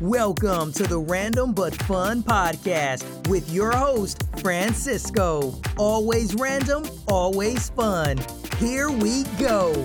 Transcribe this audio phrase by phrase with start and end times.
[0.00, 5.60] Welcome to the Random But Fun podcast with your host, Francisco.
[5.76, 8.16] Always random, always fun.
[8.58, 9.84] Here we go.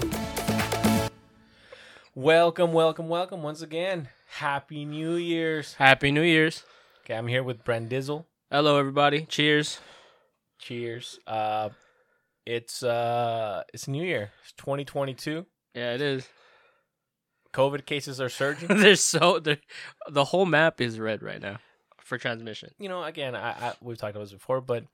[2.14, 4.08] Welcome, welcome, welcome once again.
[4.28, 5.74] Happy New Year's.
[5.74, 6.64] Happy New Year's.
[7.04, 8.26] Okay, I'm here with Brent Dizzle.
[8.52, 9.26] Hello, everybody.
[9.26, 9.80] Cheers.
[10.60, 11.18] Cheers.
[11.26, 11.70] Uh,
[12.46, 14.30] it's uh, it's New Year.
[14.44, 15.44] It's 2022.
[15.74, 16.30] Yeah, it is.
[17.54, 18.68] COVID cases are surging.
[18.80, 19.60] There's so there,
[20.10, 21.58] the whole map is red right now
[22.00, 22.72] for transmission.
[22.80, 24.86] you know, again, I, I we've talked about this before, but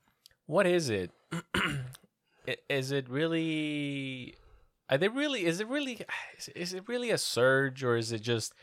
[0.46, 1.12] what is it?
[2.70, 4.36] is it really?
[4.90, 5.46] Are they really?
[5.46, 6.02] Is it really?
[6.38, 8.54] Is it- is it really a surge, or is it just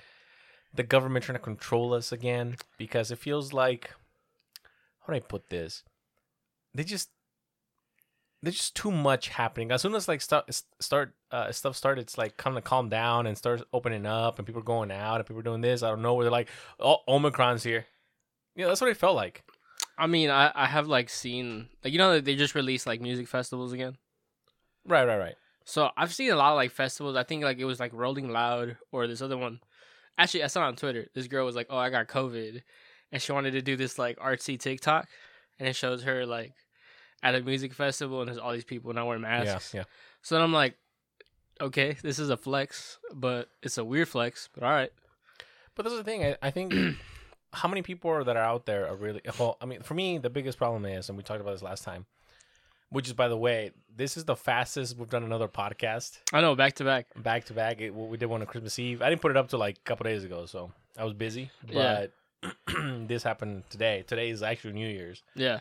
[0.75, 2.57] the government trying to control us again?
[2.79, 3.91] Because it feels like,
[5.07, 5.83] how do I put this?
[6.75, 7.09] They just
[8.47, 9.73] there's just too much happening.
[9.73, 13.27] As soon as like start start uh, stuff started, it's like kind of calm down
[13.27, 15.83] and starts opening up, and people are going out, and people are doing this.
[15.83, 17.87] I don't know where they're like, oh, Omicron's here.
[18.55, 19.43] Yeah, that's what it felt like.
[19.99, 23.27] I mean, I, I have like seen like you know they just released like music
[23.27, 23.97] festivals again.
[24.87, 25.35] Right, right, right.
[25.65, 27.17] So I've seen a lot of like festivals.
[27.17, 29.59] I think like it was like Rolling Loud or this other one.
[30.19, 31.09] Actually, I saw on Twitter.
[31.15, 32.63] This girl was like, "Oh, I got COVID,"
[33.11, 35.09] and she wanted to do this like artsy TikTok,
[35.59, 36.53] and it shows her like
[37.27, 39.75] at a music festival and there's all these people not wearing masks.
[39.75, 39.85] Yeah, yeah.
[40.23, 40.77] So then I'm like,
[41.61, 44.49] okay, this is a flex, but it's a weird flex.
[44.55, 44.93] But all right,
[45.75, 46.25] But that's the thing.
[46.25, 46.73] I, I think
[47.53, 49.57] how many people are that are out there are really well.
[49.61, 52.07] I mean, for me, the biggest problem is, and we talked about this last time,
[52.91, 56.55] which is by the way, this is the fastest we've done another podcast I know
[56.55, 57.07] back to back.
[57.17, 57.81] back to back.
[57.81, 59.03] It, we did one on Christmas Eve.
[59.03, 61.51] I didn't put it up till like a couple days ago, so I was busy.
[61.69, 62.07] Yeah.
[62.43, 62.57] But
[63.09, 64.05] this happened today.
[64.07, 65.61] Today is actually New Year's, Yeah,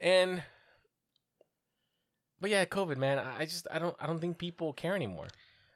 [0.00, 0.42] and
[2.40, 3.18] but yeah, COVID, man.
[3.18, 5.28] I I just I don't I don't think people care anymore.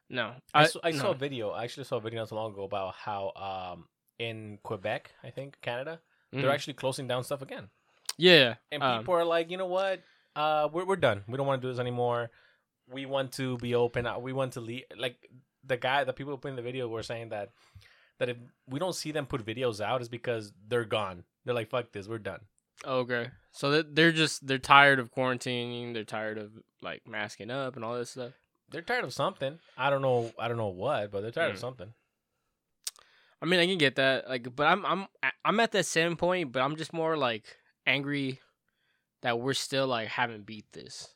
[0.09, 0.99] no, I, saw, I no.
[0.99, 1.51] saw a video.
[1.51, 3.87] I actually saw a video not so long ago about how um
[4.19, 6.01] in Quebec, I think Canada,
[6.33, 6.53] they're Mhm.
[6.55, 7.71] actually closing down stuff again,
[8.19, 10.03] yeah, and um, people are like, you know what,
[10.37, 11.25] uh, we're we're done.
[11.27, 12.31] We don't want to do this anymore.
[12.93, 14.07] We want to be open.
[14.07, 14.85] Uh, We want to leave.
[14.97, 15.17] Like
[15.65, 17.51] the guy, the people who put in the video were saying that
[18.19, 18.37] that if
[18.69, 21.25] we don't see them put videos out, is because they're gone.
[21.45, 22.41] They're like, fuck this, we're done.
[22.87, 25.93] Okay, so they're just they're tired of quarantining.
[25.95, 26.53] They're tired of
[26.83, 28.33] like masking up and all this stuff.
[28.71, 29.59] They're tired of something.
[29.77, 30.33] I don't know.
[30.39, 31.61] I don't know what, but they're tired of Mm.
[31.61, 31.93] something.
[33.43, 34.29] I mean, I can get that.
[34.29, 35.07] Like, but I'm I'm
[35.45, 38.41] I'm at that same point, but I'm just more like angry
[39.23, 41.09] that we're still like haven't beat this.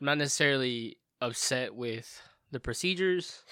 [0.00, 2.20] I'm not necessarily upset with
[2.50, 3.44] the procedures.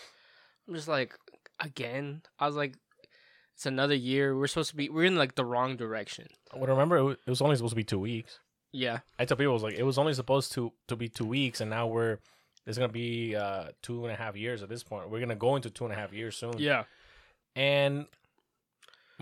[0.67, 1.15] I'm just like
[1.61, 2.22] again.
[2.39, 2.75] I was like,
[3.60, 4.34] it's another year.
[4.34, 4.88] We're supposed to be.
[4.88, 6.28] We're in like the wrong direction.
[6.56, 8.38] Well, remember, it was, it was only supposed to be two weeks.
[8.72, 9.00] Yeah.
[9.19, 11.60] I tell people it was like it was only supposed to to be two weeks,
[11.60, 12.21] and now we're
[12.65, 15.10] it's gonna be uh two and a half years at this point.
[15.10, 16.54] We're gonna go into two and a half years soon.
[16.56, 16.84] Yeah.
[17.54, 18.06] And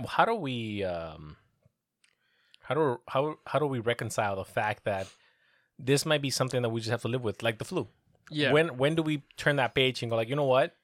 [0.06, 1.36] how do we um
[2.62, 5.08] how do how how do we reconcile the fact that
[5.80, 7.88] this might be something that we just have to live with, like the flu?
[8.30, 8.52] Yeah.
[8.52, 10.76] When when do we turn that page and go like, you know what?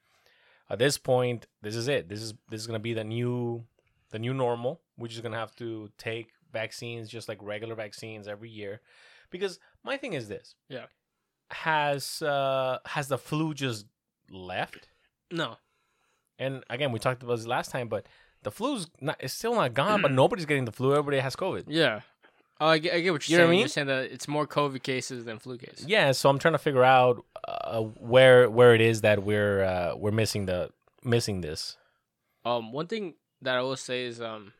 [0.71, 2.09] At this point, this is it.
[2.09, 3.65] This is this is gonna be the new
[4.11, 4.81] the new normal.
[4.97, 8.81] We're just gonna have to take vaccines just like regular vaccines every year.
[9.31, 10.55] Because my thing is this.
[10.69, 10.87] Yeah.
[11.51, 13.87] Has uh has the flu just
[14.31, 14.89] left?
[15.31, 15.57] no.
[16.37, 18.07] And again, we talked about this last time, but
[18.43, 20.93] the flu's not it's still not gone, but nobody's getting the flu.
[20.93, 21.65] Everybody has COVID.
[21.69, 22.01] Yeah.
[22.65, 23.51] Oh, I get, I get what You you're know what I saying.
[23.51, 23.61] mean?
[23.61, 25.87] You're saying that it's more COVID cases than flu cases.
[25.87, 29.97] Yeah, so I'm trying to figure out uh, where where it is that we're uh,
[29.97, 30.71] we're missing the
[31.03, 31.77] missing this.
[32.47, 34.53] Um, one thing that I will say is um,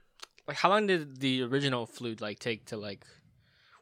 [0.47, 3.07] like how long did the original flu like take to like,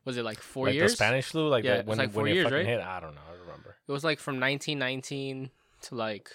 [0.04, 0.92] was it like four like years?
[0.92, 2.66] the Spanish flu, like Yeah, the- when like when four it years, fucking right?
[2.66, 2.80] hit.
[2.80, 3.20] I don't know.
[3.28, 3.76] I don't remember.
[3.88, 5.50] It was like from 1919
[5.88, 6.30] to like,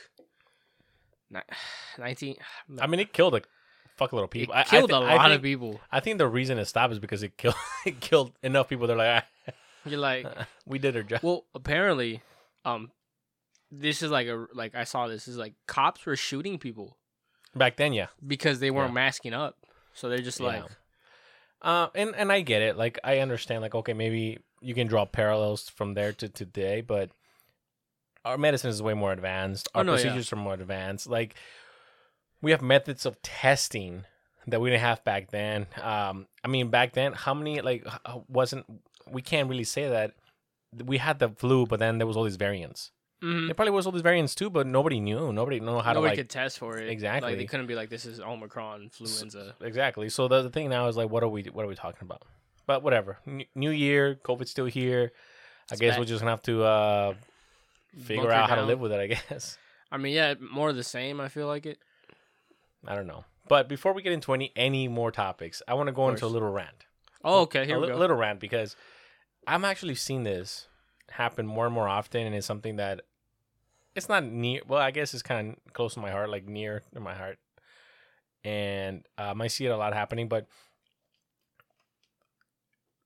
[1.99, 2.35] 19.
[2.81, 3.41] I mean, it killed a
[3.97, 4.53] fuckload of people.
[4.53, 5.81] it I- I killed a lot think, of people.
[5.91, 8.87] I think the reason it stopped is because it killed it killed enough people.
[8.87, 9.23] They're like,
[9.85, 11.19] You're like, ah, we did our job.
[11.23, 12.21] well, apparently,
[12.65, 12.91] um,
[13.71, 16.97] this is like a like I saw this is like cops were shooting people
[17.55, 18.07] Back then, yeah.
[18.25, 18.95] because they weren't Yeah.
[18.95, 19.57] masking up.
[19.93, 20.67] So they're just like, Yeah.
[21.61, 22.77] Uh, and and I get it.
[22.77, 23.61] Like I understand.
[23.61, 27.09] Like okay, maybe you can draw parallels from there to today, but
[28.25, 29.69] our medicine is way more advanced.
[29.73, 30.01] Oh, Our no, yeah.
[30.01, 31.07] procedures are more advanced.
[31.07, 31.35] Like
[32.41, 34.05] we have methods of testing
[34.47, 35.67] that we didn't have back then.
[35.81, 37.85] Um, I mean, back then, how many like
[38.27, 38.65] wasn't
[39.11, 40.13] we can't really say that
[40.85, 42.91] we had the flu, but then there was all these variants.
[43.23, 43.47] mhm.
[43.47, 45.31] There probably was all these variants too, but nobody knew.
[45.33, 46.89] Nobody know how nobody to like could test for it.
[46.89, 47.31] Exactly.
[47.31, 49.55] Like they couldn't be like this is Omicron, influenza.
[49.61, 50.09] Exactly.
[50.09, 52.23] So the, the thing now is like, what are we what are we talking about?
[52.65, 53.17] But whatever.
[53.25, 55.11] N- New year, COVID's still here.
[55.69, 55.99] I It's guess back.
[55.99, 57.13] we're just gonna have to uh,
[57.97, 58.99] figure Bunker out how to live with it.
[58.99, 59.57] I guess.
[59.91, 61.19] I mean, yeah, more of the same.
[61.21, 61.79] I feel like it.
[62.85, 63.25] I don't know.
[63.47, 66.27] But before we get into any any more topics, I want to go into a
[66.27, 66.85] little rant.
[67.23, 67.65] Oh, okay.
[67.65, 67.97] Here a we li- go.
[67.97, 68.75] little rant because
[69.47, 70.67] I'm actually seeing this
[71.09, 73.01] happen more and more often, and it's something that
[73.95, 74.61] it's not near.
[74.67, 77.39] Well, I guess it's kind of close to my heart, like near to my heart,
[78.43, 80.27] and um, I see it a lot happening.
[80.27, 80.45] But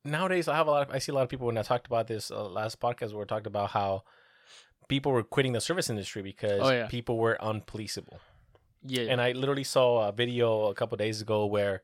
[0.03, 0.89] nowadays, I have a lot.
[0.89, 3.11] Of, I see a lot of people when I talked about this uh, last podcast,
[3.11, 4.03] where we talked about how
[4.87, 6.87] people were quitting the service industry because Oh, yeah.
[6.87, 8.19] people were unpoliceable.
[8.85, 9.11] Yeah.
[9.11, 11.81] And I literally saw a video a couple days ago where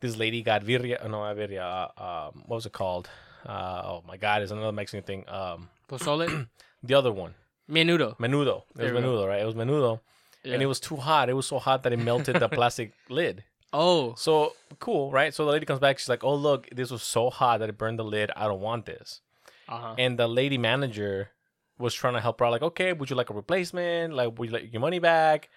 [0.00, 1.02] this lady got birria.
[1.04, 1.90] No, not birria.
[1.98, 3.08] Uh, um, what was it called?
[3.46, 5.24] Uh, oh my God, it's another Mexican thing.
[5.28, 6.46] Um, Pozole.
[6.82, 7.34] the other one,
[7.70, 8.16] Menudo.
[8.18, 8.62] menudo.
[8.76, 9.00] It was There go.
[9.00, 9.40] menudo, right?
[9.40, 10.00] It was menudo,
[10.44, 11.28] and it was too hot.
[11.28, 13.44] It was so hot that it melted the plastic lid.
[13.72, 14.14] Oh.
[14.16, 15.32] So cool, right?
[15.34, 15.98] So the lady comes back.
[15.98, 18.30] She's like, "Oh look, this was so hot that it burned the lid.
[18.36, 19.20] I don't want this."
[19.68, 19.94] Uh huh.
[19.98, 21.30] And the lady manager
[21.78, 24.12] was trying to help her out, like, okay, would you like a replacement?
[24.14, 25.48] Like, would you like your money back?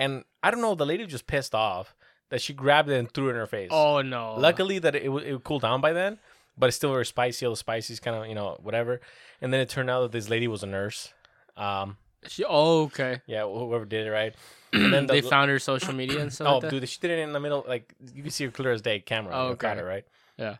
[0.00, 1.94] And I don't know, the lady just pissed off
[2.30, 3.68] that she grabbed it and threw it in her face.
[3.72, 4.34] Oh no.
[4.38, 6.18] Luckily that it would it would cool down by then,
[6.58, 7.44] but it's still very spicy.
[7.46, 9.00] All the spices kind of you know whatever.
[9.40, 11.12] And then it turned out that this lady was a nurse.
[11.56, 13.20] Um, She, oh, okay.
[13.26, 14.34] yeah, wh- whoever did it, right?
[14.72, 16.46] And then the, they found her social media and stuff.
[16.48, 18.72] oh, like dude, she did it in the middle, like you can see her clear
[18.72, 19.32] as day, camera.
[19.34, 19.70] Oh, okay.
[19.70, 19.82] okay.
[19.82, 20.04] right?
[20.38, 20.56] Yeah.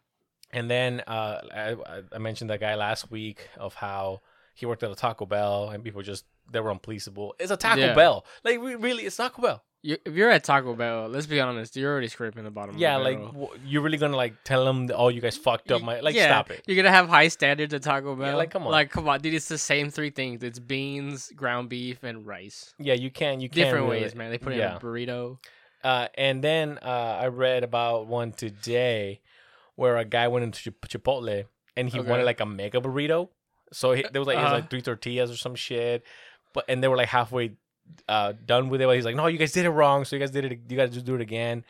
[0.53, 4.21] And then uh, I, I- I mentioned that guy last week of how
[4.55, 7.33] he worked at a Taco Bell and people just they were unpoliceable.
[7.39, 7.95] It's a Taco Yeah.
[7.95, 9.63] Bell, like re- really, it's Taco Bell.
[9.83, 12.77] You, if you're at Taco Bell, let's be honest, you're already scraping the bottom.
[12.77, 15.39] Yeah, of the like w- you're really gonna like tell them, that, oh, you guys
[15.39, 16.63] fucked up my like, yeah, stop it.
[16.67, 18.37] You're gonna have high standards at Taco Bell.
[18.37, 18.73] like, come on.
[18.73, 19.33] Like, come on, dude.
[19.33, 20.43] It's the same three things.
[20.43, 22.75] It's beans, ground beef, and rice.
[22.79, 24.31] Yeah, you can, you can Different really- ways, man.
[24.31, 24.73] They put it yeah.
[24.73, 25.39] in a burrito.
[25.83, 29.23] Uh, and then uh, I read about one today
[29.77, 32.07] where a guy went into Chip- Chipotle and he Okay.
[32.11, 33.31] wanted like a mega burrito.
[33.73, 34.55] So he, there was like it was Uh-huh.
[34.57, 36.03] like three tortillas or some shit,
[36.53, 37.53] but and they were like halfway
[38.09, 38.87] uh, done with it.
[38.87, 40.05] But he's like, no, you guys did it wrong.
[40.05, 40.61] So you guys did it.
[40.69, 41.65] You guys just do it again.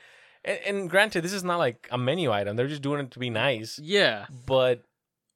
[0.44, 2.56] And, and granted, this is not like a menu item.
[2.56, 3.78] They're just doing it to be nice.
[3.78, 4.26] Yeah.
[4.46, 4.84] But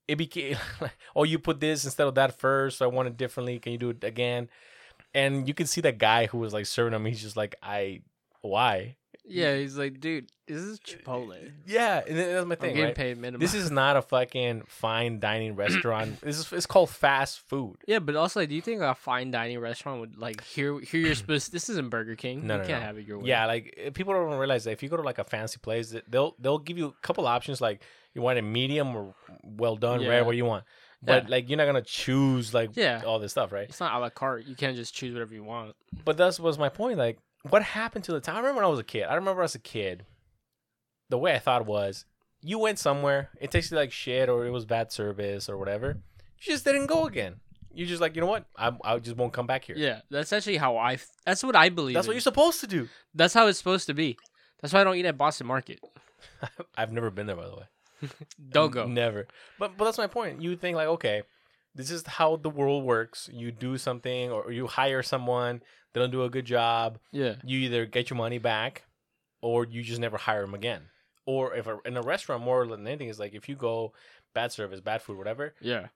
[0.09, 0.57] it became
[1.17, 2.79] oh, you put this instead of that first.
[2.79, 3.59] So I want it differently.
[3.59, 4.49] Can you do it again?
[5.13, 7.05] And you can see that guy who was like serving him.
[7.05, 8.03] He's just like, I,
[8.41, 8.97] why?
[9.27, 9.57] Yeah.
[9.57, 11.51] He's like, dude, this is Chipotle.
[11.67, 12.71] Yeah, and that's my I'm thing.
[12.75, 12.95] getting Right?
[12.95, 13.41] paid minimum.
[13.41, 16.21] This is not a fucking fine dining restaurant.
[16.21, 17.77] this is it's called fast food.
[17.87, 20.79] Yeah, but also, like, do you think a fine dining restaurant would like here?
[20.81, 21.53] Here, you're supposed.
[21.53, 22.47] This isn't Burger King.
[22.47, 22.87] No, you no, can't no.
[22.87, 23.29] have it your way.
[23.29, 25.95] Yeah, like eh, people don't realize that if you go to like a fancy place,
[26.09, 27.83] they'll they'll give you a couple options like
[28.13, 30.09] you want a medium or well done, Yeah.
[30.11, 30.65] rare, what you want.
[31.03, 31.31] But Yeah.
[31.31, 33.03] like you're not gonna choose like Yeah.
[33.07, 33.69] all this stuff, right?
[33.69, 34.45] It's not a la carte.
[34.47, 35.75] You can't just choose whatever you want.
[36.05, 36.99] But that was my point.
[36.99, 37.19] Like,
[37.49, 38.37] what happened to the time?
[38.37, 39.05] I remember when I was a kid.
[39.05, 40.05] I remember as a kid,
[41.11, 42.05] the way I thought was,
[42.41, 45.99] you went somewhere, it tasted like shit, or it was bad service, or whatever.
[46.41, 47.37] You just didn't go again.
[47.73, 48.47] You're just like, you know what?
[48.57, 49.77] I I just won't come back here.
[49.77, 50.99] Yeah, that's actually how I.
[51.25, 51.95] That's what I believe.
[51.95, 52.17] That's what in.
[52.17, 52.89] you're supposed to do.
[53.15, 54.17] That's how it's supposed to be.
[54.61, 55.81] That's why I don't eat at Boston Market.
[56.77, 57.65] I've never been there, by the way.
[58.51, 58.87] Don't go.
[58.87, 59.27] Never.
[59.59, 60.41] But but that's my point.
[60.41, 61.23] You think like, okay,
[61.75, 63.29] this is how the world works.
[63.33, 65.63] You do something, or you hire someone.
[65.95, 66.99] They don't do a good job.
[67.13, 67.37] Yeah.
[67.45, 68.83] you either get your money back
[69.41, 70.83] or you just never hire them again.
[71.25, 73.93] Or if a, in a restaurant, more than anything, is like if you go
[74.35, 75.87] bad service, bad food, whatever, Yeah.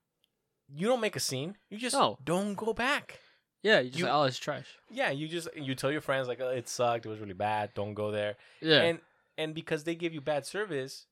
[0.74, 1.56] you don't make a scene.
[1.68, 2.18] You just No.
[2.24, 3.18] don't go back.
[3.62, 3.80] Yeah.
[3.80, 4.68] You just You- like, oh, it's trash.
[4.90, 7.74] Yeah, you just you tell your friends like oh, it sucked, it was really bad,
[7.74, 8.36] don't go there.
[8.62, 8.82] Yeah.
[8.82, 9.00] And
[9.36, 11.06] and because they give you bad service,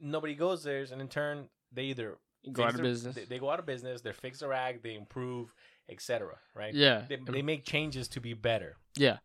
[0.00, 2.16] nobody goes there, and in turn they either
[2.52, 3.14] go out of their- business.
[3.14, 4.00] They, they go out of business.
[4.00, 4.82] They fix their act.
[4.82, 5.52] They improve,
[5.90, 6.36] etc.
[6.54, 6.74] Right?
[6.74, 7.02] yeah.
[7.08, 8.76] They, they make changes to be better.
[8.96, 9.18] yeah.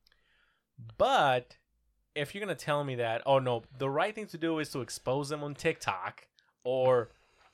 [0.98, 1.58] But
[2.16, 4.82] if you're gonna tell me that, oh no, the right thing to do is to
[4.82, 6.28] expose them on TikTok
[6.64, 7.10] or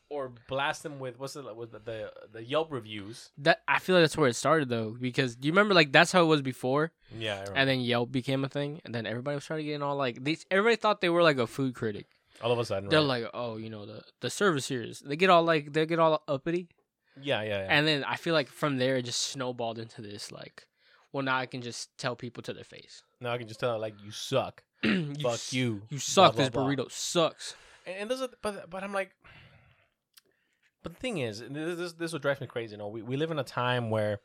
[0.10, 3.30] or blast them with what's it with the, the the Yelp reviews.
[3.38, 6.12] That I feel like that's where it started though, because do you remember like that's
[6.12, 7.60] how it was before, Yeah, I remember.
[7.60, 10.46] and then Yelp became a thing, and then everybody was starting getting all like these.
[10.52, 12.08] Everybody thought they were like a food critic.
[12.42, 13.24] all of a sudden, They're right?
[13.24, 15.00] like, oh, you know the the service here is.
[15.00, 16.70] They get all like they get all uppity,
[17.22, 17.68] yeah, yeah, yeah.
[17.70, 20.68] and then I feel like from there it just snowballed into this like,
[21.12, 23.04] well now I can just tell people to their face.
[23.22, 26.36] now I can just tell like you suck, you fuck s- you, You suck.
[26.36, 26.72] blah, this blah, blah.
[26.86, 27.56] burrito sucks.
[27.86, 29.12] And, and those are, but but I'm like,
[30.84, 32.72] but the thing is, this this, this what drives me crazy.
[32.74, 34.20] You know, we we live in a time where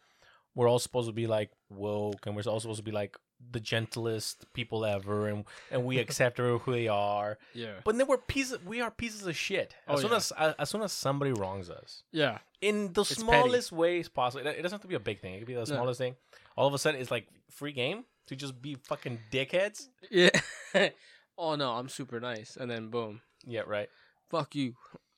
[0.54, 3.16] we're all supposed to be like woke, and we're all supposed to be like
[3.52, 7.38] the gentlest people ever, and and we accept who they are.
[7.54, 7.74] Yeah.
[7.84, 8.58] But then we're pieces.
[8.64, 9.74] We are pieces of shit.
[9.86, 10.16] Oh, as Oh, soon yeah.
[10.16, 12.38] as as soon as somebody wrongs us Yeah.
[12.60, 13.14] in the petty.
[13.20, 15.34] smallest ways possible, it, doesn't have to be a big thing.
[15.34, 15.64] It could be the No.
[15.66, 16.16] smallest thing.
[16.56, 19.88] All of a sudden, it's like free game to just be fucking dickheads.
[20.10, 20.30] Yeah.
[21.38, 23.88] oh no, I'm super nice, and then boom, Yeah, right.
[24.30, 24.74] fuck you.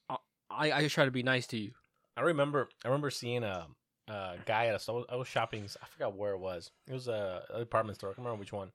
[0.08, 0.16] I
[0.50, 1.72] I, I try to be nice to you.
[2.16, 2.68] I remember.
[2.84, 3.66] I remember seeing a,
[4.08, 5.04] a guy at a store.
[5.10, 5.66] I was shopping.
[5.82, 6.70] I forgot where it was.
[6.86, 8.10] It was a, a department store.
[8.10, 8.70] I can't remember which one.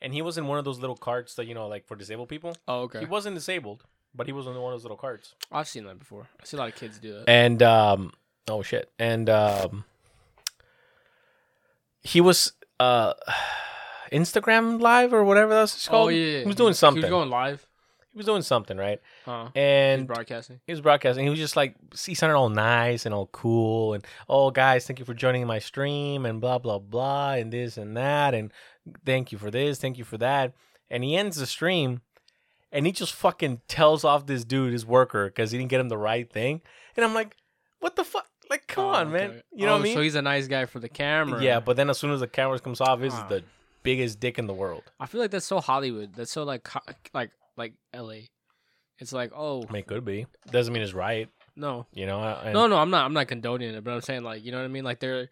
[0.00, 2.28] and he was in one of those little carts that you know, like for disabled
[2.28, 2.56] people.
[2.68, 3.00] Oh, okay.
[3.00, 3.84] He wasn't disabled,
[4.14, 5.34] but he was in one of those little carts.
[5.50, 6.28] I've seen that before.
[6.40, 7.28] I see a lot of kids do that.
[7.28, 8.12] And um,
[8.48, 9.84] oh shit, and um,
[12.02, 13.14] he was uh,
[14.12, 16.06] Instagram live or whatever that's called.
[16.06, 17.02] oh yeah, he was doing something.
[17.02, 17.66] He was going live.
[18.14, 19.00] He was doing something, right?
[19.24, 19.48] Huh?
[19.56, 20.60] And He's broadcasting.
[20.66, 21.24] he was broadcasting.
[21.24, 21.74] He was just like,
[22.06, 23.92] he sounded all nice and all cool.
[23.94, 27.76] And, oh, guys, thank you for joining my stream and blah, blah, blah, and this
[27.76, 28.32] and that.
[28.32, 28.52] And
[29.04, 29.78] thank you for this.
[29.80, 30.52] Thank you for that.
[30.88, 32.02] And he ends the stream
[32.70, 35.88] and he just fucking tells off this dude, his worker, because he didn't get him
[35.88, 36.60] the right thing.
[36.96, 37.36] And I'm like,
[37.80, 38.28] what the fuck?
[38.48, 39.30] Like, come Oh, on, man.
[39.30, 39.42] okay.
[39.54, 39.94] You know Oh, what I mean?
[39.96, 41.42] So he's a nice guy for the camera.
[41.42, 43.26] yeah, but then as soon as the camera comes off, this is Ah.
[43.28, 43.44] the
[43.82, 44.82] biggest dick in the world.
[45.00, 46.14] I feel like that's so Hollywood.
[46.14, 46.68] That's so like
[47.12, 48.28] like like L.A.
[48.98, 50.26] It's like oh I mean, it could be.
[50.50, 51.28] Doesn't mean it's right.
[51.56, 52.20] no You know?
[52.22, 54.58] And, no no I'm not I'm not condoning it, but I'm saying like you know
[54.58, 54.84] what I mean.
[54.84, 55.28] Like they're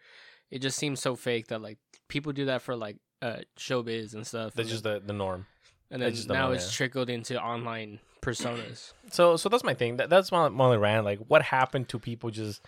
[0.50, 4.26] it just seems so fake that like people do that for like uh showbiz and
[4.26, 4.54] stuff.
[4.54, 5.46] That's and just then, the, the norm.
[5.90, 6.76] and then now norm, it's yeah.
[6.76, 8.92] trickled into online personas.
[9.10, 9.96] So so that's my thing.
[9.96, 11.04] That, that's my, my rant.
[11.04, 12.64] Like, what happened to people just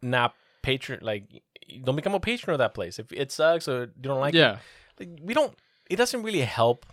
[0.00, 1.00] not patron?
[1.02, 1.24] Like,
[1.82, 2.98] don't become a patron of that place.
[2.98, 4.58] If it sucks or you don't like yeah,
[4.98, 5.54] it, like, we don't.
[5.90, 6.86] It doesn't really help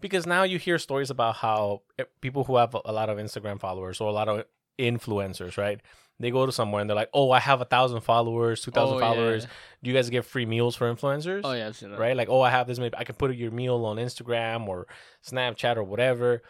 [0.00, 3.60] because now you hear stories about how eh, people who have a- lot of Instagram
[3.60, 4.44] followers or a lot of
[4.78, 5.80] influencers, right?
[6.18, 8.96] They go to somewhere and they're like, "Oh, I have a thousand followers, two thousand
[8.96, 9.06] Oh, yeah.
[9.08, 9.46] followers.
[9.82, 11.98] Do you guys get free meals for influencers?" oh yeah, I've seen that.
[11.98, 12.14] right?
[12.16, 12.78] Like, oh, I have this.
[12.78, 14.86] Maybe I can put your meal on Instagram or
[15.26, 16.42] Snapchat or whatever.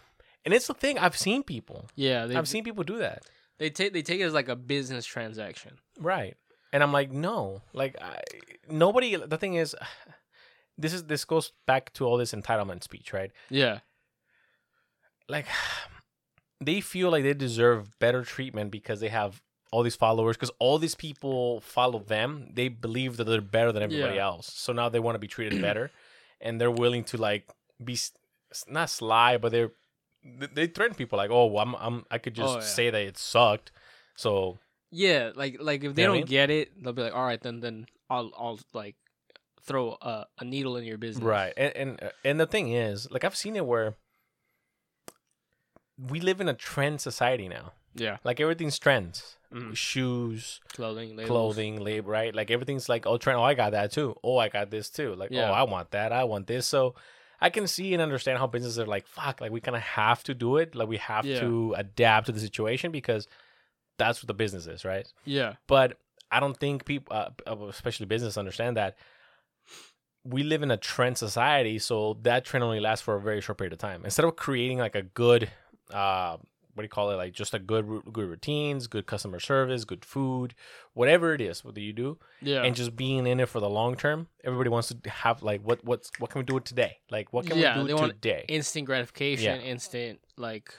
[0.44, 0.98] And it's the thing.
[0.98, 1.86] I've seen people.
[1.94, 3.22] Yeah, they I've seen people do that.
[3.58, 5.78] they take they take it as like a business transaction.
[5.98, 6.36] Right.
[6.72, 7.62] And I'm like, no.
[7.72, 8.22] Like, I,
[8.68, 9.16] nobody.
[9.16, 9.74] The thing is,
[10.80, 13.30] this is this goes back to all this entitlement speech, right?
[13.50, 13.80] Yeah,
[15.28, 15.46] Like,
[16.60, 20.36] they feel like they deserve better treatment because they have all these followers.
[20.36, 22.50] Because all these people follow them.
[22.52, 24.26] They believe that they're better than everybody Yeah.
[24.26, 24.52] else.
[24.52, 25.90] So now they want to be treated better,
[26.40, 27.48] and they're willing to like
[27.82, 27.96] be
[28.68, 29.70] not sly, but they're
[30.22, 32.64] they- they threaten people like, oh, I'm, I'm I could just Oh, yeah.
[32.64, 33.72] say that it sucked.
[34.16, 34.58] So
[34.90, 35.30] yeah.
[35.34, 37.24] Like like if they You know what I don't get it, they'll be like, all
[37.24, 38.96] right, then then I'll I'll like
[39.64, 41.24] throw a, a needle in your business.
[41.24, 43.94] Right, and and uh, and the thing is, like I've seen it where
[45.98, 47.72] we live in a trend society now.
[47.94, 48.18] Yeah.
[48.24, 49.76] Like everything's trends, Mhm.
[49.76, 51.10] shoes, Clothing.
[51.16, 51.26] Labels.
[51.28, 52.34] clothing, labor, right?
[52.34, 53.38] Like everything's like oh trend.
[53.38, 54.14] Oh, I got that too.
[54.22, 55.14] Oh, I got this too.
[55.14, 55.50] Like Yeah.
[55.50, 56.12] oh, I want that.
[56.12, 56.66] I want this.
[56.66, 56.94] So
[57.40, 59.40] I can see and understand how businesses are like fuck.
[59.40, 60.74] Like we kind of have to do it.
[60.74, 61.40] Like we have Yeah.
[61.40, 63.26] to adapt to the situation because
[63.98, 65.06] that's what the business is, right?
[65.24, 65.54] Yeah.
[65.66, 65.98] but
[66.32, 67.30] I don't think people, uh,
[67.68, 68.96] especially business, understand that
[70.24, 73.58] we live in a trend society, so that trend only lasts for a very short
[73.58, 74.04] period of time.
[74.04, 75.50] Instead of creating like a good,
[75.92, 76.36] uh,
[76.74, 77.16] what do you call it?
[77.16, 80.54] Like just a good, good routines, good customer service, good food,
[80.92, 82.18] whatever it is, what do you do?
[82.42, 82.62] Yeah.
[82.62, 84.28] And just being in it for the long term.
[84.44, 86.98] Everybody wants to have like what, what's, what can we do today?
[87.10, 88.44] Like what can Yeah, we they do want today?
[88.48, 89.66] instant gratification, Yeah.
[89.66, 90.72] instant like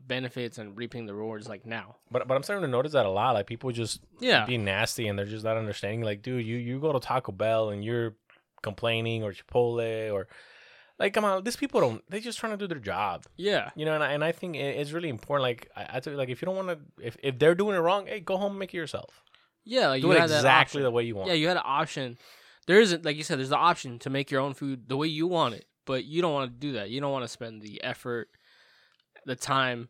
[0.00, 1.96] benefits and reaping the rewards like now.
[2.10, 3.32] But but I'm starting to notice that a lot.
[3.34, 4.44] Like people just Yeah.
[4.46, 6.02] being nasty and they're just not understanding.
[6.02, 8.14] Like, dude, you you go to Taco Bell and you're
[8.62, 10.28] complaining or Chipotle or
[10.98, 12.02] like, come on, these people don't.
[12.08, 13.70] They're just trying to do their job, Yeah.
[13.74, 13.94] you know.
[13.94, 15.42] And I, and I think it's really important.
[15.42, 17.74] Like, I, I tell you, like if you don't want to, if if they're doing
[17.76, 19.22] it wrong, hey, go home and make it yourself.
[19.64, 19.88] Yeah.
[19.88, 21.28] Like Do you it had exactly the way you want.
[21.28, 22.18] Yeah, you had an option.
[22.68, 23.38] There isn't like you said.
[23.38, 26.22] There's the option to make your own food the way you want it, but you
[26.22, 26.90] don't want to do that.
[26.90, 28.28] You don't want to spend the effort,
[29.26, 29.88] the time,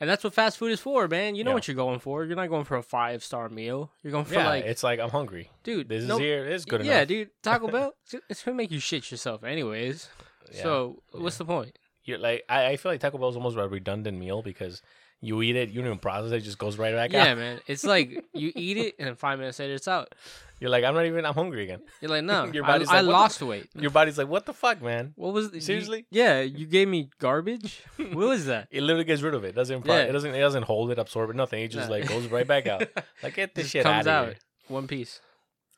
[0.00, 1.34] and that's what fast food is for, man.
[1.34, 1.54] You know Yeah.
[1.54, 2.24] what you're going for.
[2.24, 3.90] You're not going for a five star meal.
[4.02, 4.48] You're going for yeah.
[4.48, 5.50] like, it's like I'm hungry.
[5.64, 6.46] dude, This no- is here.
[6.46, 6.98] It's good yeah, enough.
[7.00, 7.30] Yeah, dude.
[7.42, 10.08] Taco Bell, it's- it's gonna make you shit yourself, anyways.
[10.52, 10.62] Yeah.
[10.62, 11.78] So what's the point?
[12.04, 14.80] You're like I, I feel like Taco Bell is almost a redundant meal because
[15.20, 17.26] you eat it, you don't even process it, it just goes right back Yeah, out.
[17.28, 17.60] Yeah, man.
[17.66, 20.14] It's like you eat it and five minutes later it's out.
[20.58, 21.26] You're like, I'm not even.
[21.26, 21.80] I'm hungry again.
[22.00, 23.68] You're like, no, Your body's I like, the- lost weight.
[23.74, 25.12] Your body's like, what the fuck, man?
[25.16, 26.06] What was the, you- Seriously?
[26.10, 27.82] yeah, you gave me garbage.
[27.98, 28.68] what was that?
[28.70, 29.54] It literally gets rid of it.
[29.54, 29.98] Doesn't Yeah.
[30.04, 31.62] it doesn't it doesn't hold it, absorb it, nothing.
[31.62, 31.96] It just Nah.
[31.96, 32.88] like goes right back out.
[33.22, 34.36] Like get this Just shit comes out out here.
[34.68, 35.20] one piece.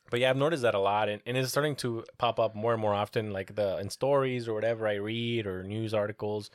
[0.09, 2.71] But yeah, I've noticed that a lot, and, and it's starting to pop up more
[2.73, 6.49] and more often, like the in stories or whatever I read or news articles.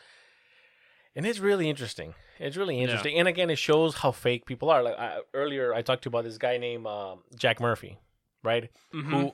[1.17, 2.15] And it's really interesting.
[2.41, 4.83] It's really interesting, and again, it shows how fake people are.
[4.83, 7.99] Like I, earlier, I talked to you about this guy named um, Jack Murphy,
[8.43, 8.71] right?
[8.93, 9.11] Mm-hmm.
[9.15, 9.33] Who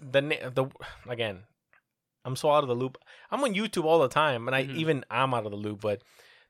[0.00, 0.20] the
[0.54, 0.66] the
[1.06, 1.40] again,
[2.24, 2.96] I'm so out of the loop.
[3.30, 4.76] I'm on YouTube all the time, and I Mhm.
[4.76, 5.82] even I'm out of the loop.
[5.82, 6.00] But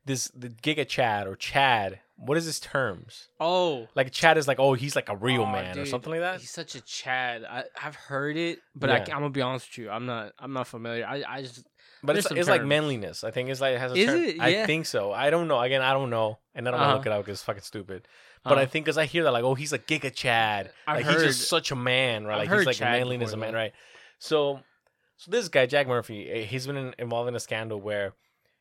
[0.05, 3.29] this the Giga Chad or Chad, what is his terms?
[3.41, 6.21] Oh, Like Chad is like, oh, he's like a real Oh, man or something like
[6.21, 6.41] that.
[6.41, 7.45] He's such a Chad.
[7.45, 9.17] I, I've heard it, but I, Yeah.
[9.17, 9.91] am gonna be honest with you.
[9.91, 10.33] I'm not.
[10.39, 11.05] I'm not familiar.
[11.05, 11.67] I, I just.
[12.03, 13.25] But there's it's, it's like manliness.
[13.25, 14.23] I think it's like it has a Is term.
[14.23, 14.41] it?
[14.41, 14.67] I Yeah.
[14.67, 15.13] think so.
[15.13, 15.59] I don't know.
[15.61, 16.93] Again, I don't know, and I don't want Uh-huh.
[16.93, 18.07] to look it up because it's fucking stupid.
[18.45, 20.71] But I Uh, think because I hear that like, oh, he's a Giga Chad.
[20.87, 22.35] I've like he's heard- just such a man, right?
[22.35, 23.59] I've Like heard he's like Chad manliness a before, man, though.
[23.59, 23.73] right?
[24.19, 24.61] So
[25.17, 28.15] So this guy Jack Murphy, eh, he's been in, involved in a scandal where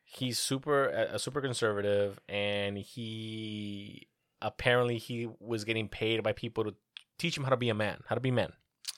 [0.04, 4.08] he's super a, a super conservative, and he
[4.42, 6.76] apparently he was getting paid by people to
[7.20, 8.54] teach him how to be a man, how to be men.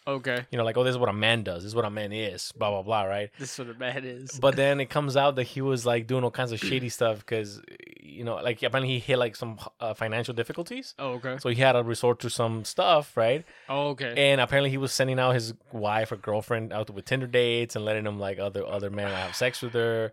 [0.08, 0.46] Okay.
[0.52, 1.64] You know, like oh, this is what a man does.
[1.64, 2.52] This is what a man is.
[2.54, 3.04] Blah blah blah.
[3.04, 3.30] Right.
[3.38, 4.32] This is what a man is.
[4.40, 7.20] But then it comes out that he was like doing all kinds of shady stuff
[7.20, 7.62] because,
[8.02, 10.96] you know, like apparently he hit like some uh, financial difficulties.
[10.98, 11.38] oh, okay.
[11.40, 13.46] So he had to resort to some stuff, right?
[13.68, 14.14] Oh, okay.
[14.32, 17.86] And apparently he was sending out his wife or girlfriend out with Tinder dates and
[17.86, 20.12] letting them like other other men have sex with her.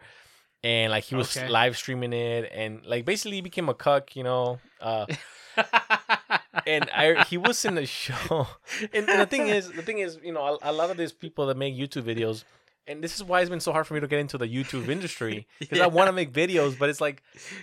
[0.62, 1.48] And like he was Okay.
[1.48, 4.58] live streaming it and like basically he became a cuck, you know.
[4.80, 5.06] Uh
[6.66, 8.46] and I he was in the show.
[8.92, 11.12] And, and the thing is, the thing is, you know, a, a lot of these
[11.12, 12.44] people that make YouTube videos,
[12.86, 14.88] and this is why it's been so hard for me to get into the YouTube
[14.88, 17.22] industry because I want to make videos, but it's like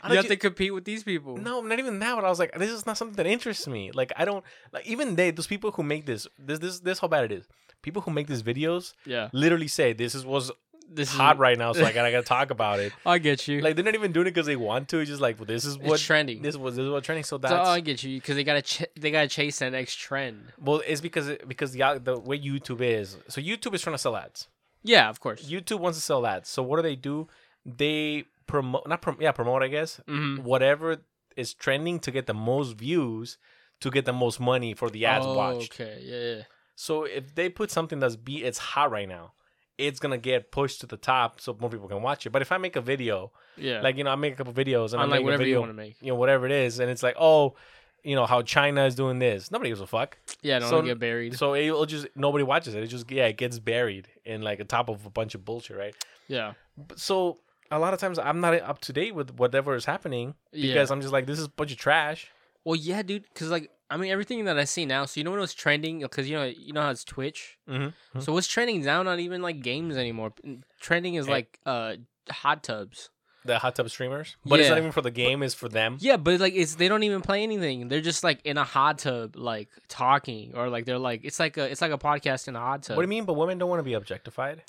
[0.10, 1.38] you have to compete with these people.
[1.38, 2.16] no, not even that.
[2.16, 3.92] But I was like, this is not something that interests me.
[3.94, 7.08] Like, I don't like even they, those people who make this, this, this, this, how
[7.08, 7.48] bad it is.
[7.82, 9.30] People who make these videos Yeah.
[9.34, 10.52] literally say this is what's
[10.92, 12.94] This is hot is right now, so I gotta, gotta talk about it.
[13.06, 13.62] I get you.
[13.62, 15.00] Like they're not even doing it because they want to.
[15.00, 16.42] It's just like well, this is It's what trending.
[16.42, 17.24] This was this is what trending.
[17.24, 19.96] So so that's I get you because they gotta ch- they gotta chase that next
[19.96, 20.54] trend.
[20.60, 23.18] well, it's because it, because the the way YouTube is.
[23.28, 24.48] So YouTube is trying to sell ads.
[24.84, 25.44] Yeah, of course.
[25.50, 26.50] YouTube wants to sell ads.
[26.50, 27.28] So what do they do?
[27.66, 29.64] They promote, not prom- yeah, promote.
[29.64, 30.40] I guess Mhm.
[30.40, 30.98] whatever
[31.38, 33.38] is trending to get the most views,
[33.80, 35.34] to get the most money for the ads watch.
[35.36, 35.74] oh, watched.
[35.82, 36.00] Okay.
[36.04, 36.36] Yeah.
[36.38, 36.42] yeah.
[36.76, 39.34] So if they put something that's be it's hot right now,
[39.78, 42.30] it's gonna get pushed to the top so more people can watch it.
[42.32, 43.82] But if I make a video, Yeah.
[43.82, 45.72] like you know, I make a couple videos and I like whatever video, you want
[45.72, 45.96] to make.
[46.02, 47.56] you know, whatever it is, and it's like, oh,
[48.04, 49.50] you know, how China is doing this.
[49.50, 50.18] Nobody gives a fuck.
[50.42, 50.60] Yeah.
[50.60, 51.38] Don't so- get buried.
[51.38, 52.84] So it'll just nobody watches it.
[52.84, 55.78] It just yeah, it gets buried in like a top of a bunch of bullshit,
[55.78, 55.96] right?
[56.28, 56.54] yeah.
[56.96, 57.40] So
[57.72, 60.68] a lot of times I'm not up to date with whatever is happening Yeah.
[60.74, 62.30] because I'm just like, this is a bunch of trash.
[62.66, 63.24] Well, yeah, dude.
[63.34, 65.06] Because like, I mean, everything that I see now.
[65.06, 66.00] So you know when it was trending?
[66.00, 67.58] Because you know, you know how it's Twitch.
[67.70, 68.20] Mm-hmm.
[68.20, 69.04] So what's trending now?
[69.04, 70.34] Not even like games anymore.
[70.80, 71.96] Trending is like uh
[72.30, 73.10] hot tubs.
[73.46, 75.98] The hot tub streamers, but it's not even for the game; it's for them.
[76.00, 77.90] Yeah, but like it's they don't even play anything.
[77.90, 81.58] They're just like in a hot tub, like talking, or like they're like it's like
[81.58, 82.96] a it's like a podcast in a hot tub.
[82.96, 83.26] What do you mean?
[83.26, 84.64] But women don't want to be objectified.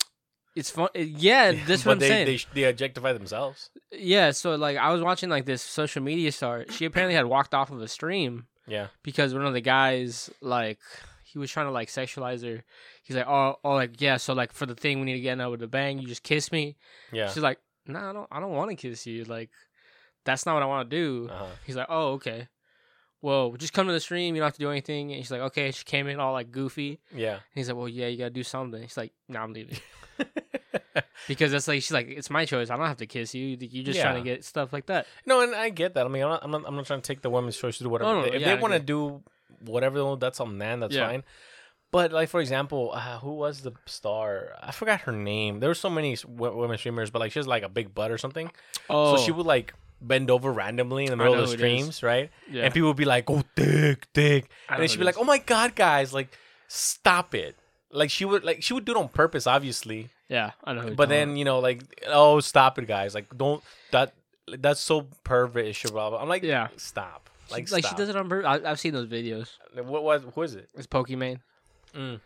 [0.54, 0.88] It's fun.
[0.94, 2.26] Yeah, this but what I'm they, saying.
[2.26, 3.70] They, they objectify themselves.
[3.90, 6.64] yeah, so like I was watching like this social media star.
[6.70, 8.88] She apparently had walked off of a stream Yeah.
[9.02, 10.78] because one of the guys like
[11.24, 12.62] he was trying to like sexualize her.
[13.02, 14.16] He's like, oh, oh, like yeah.
[14.18, 16.22] So like for the thing we need to get out with the bang, you just
[16.22, 16.76] kiss me.
[17.12, 17.28] Yeah.
[17.30, 18.28] She's like, no, I don't.
[18.30, 19.24] I don't want to kiss you.
[19.24, 19.50] Like
[20.24, 21.28] that's not what I want to do.
[21.30, 21.46] Uh-huh.
[21.66, 22.48] He's like, oh, okay.
[23.24, 24.34] Well, just come to the stream.
[24.34, 25.10] You don't have to do anything.
[25.12, 25.70] And she's like, okay.
[25.70, 27.00] She came in all like goofy.
[27.10, 27.32] Yeah.
[27.36, 28.82] And he's like, well, yeah, you gotta do something.
[28.82, 29.78] She's like, no, I'm leaving
[31.26, 32.68] because that's like she's like, it's my choice.
[32.68, 33.56] I don't have to kiss you.
[33.58, 35.06] You're just trying to get stuff like that.
[35.24, 36.04] no, and I get that.
[36.04, 37.84] I mean, I'm not, I'm not, I'm not trying to take the women's choice to
[37.84, 38.12] do whatever.
[38.12, 39.22] No, no, if yeah, they want to do
[39.64, 40.80] whatever, that's on them.
[40.80, 41.08] That's Yeah.
[41.08, 41.24] fine.
[41.90, 44.50] But like for example, uh, who was the star?
[44.60, 45.60] I forgot her name.
[45.60, 48.10] There were so many w- women streamers, but like she has like a big butt
[48.10, 48.50] or something.
[48.90, 49.72] Oh, So she would like
[50.06, 51.60] bend over randomly in the middle of the who it is.
[51.84, 52.30] streams, right?
[52.50, 52.64] Yeah.
[52.64, 55.38] And people would be like, "Oh, dick, dick," and then she'd be like, "Oh my
[55.38, 56.36] god, guys, like,
[56.68, 57.56] stop it!"
[57.90, 60.10] Like she would like she would do it on purpose, obviously.
[60.28, 60.94] yeah, I know.
[60.94, 63.14] But then you know, like, oh, stop it, guys!
[63.14, 63.62] Like, don't
[63.92, 64.14] that
[64.58, 65.76] that's so pervert.
[65.90, 66.20] Blah, blah.
[66.20, 66.68] I'm like, Yeah.
[66.76, 67.30] stop.
[67.50, 67.96] Like, She- like stop.
[67.96, 68.46] she does it on purpose.
[68.46, 69.48] I- I've seen those videos.
[69.74, 70.68] What was who is it?
[70.74, 71.40] It's Pokimane.
[71.94, 72.20] Mm.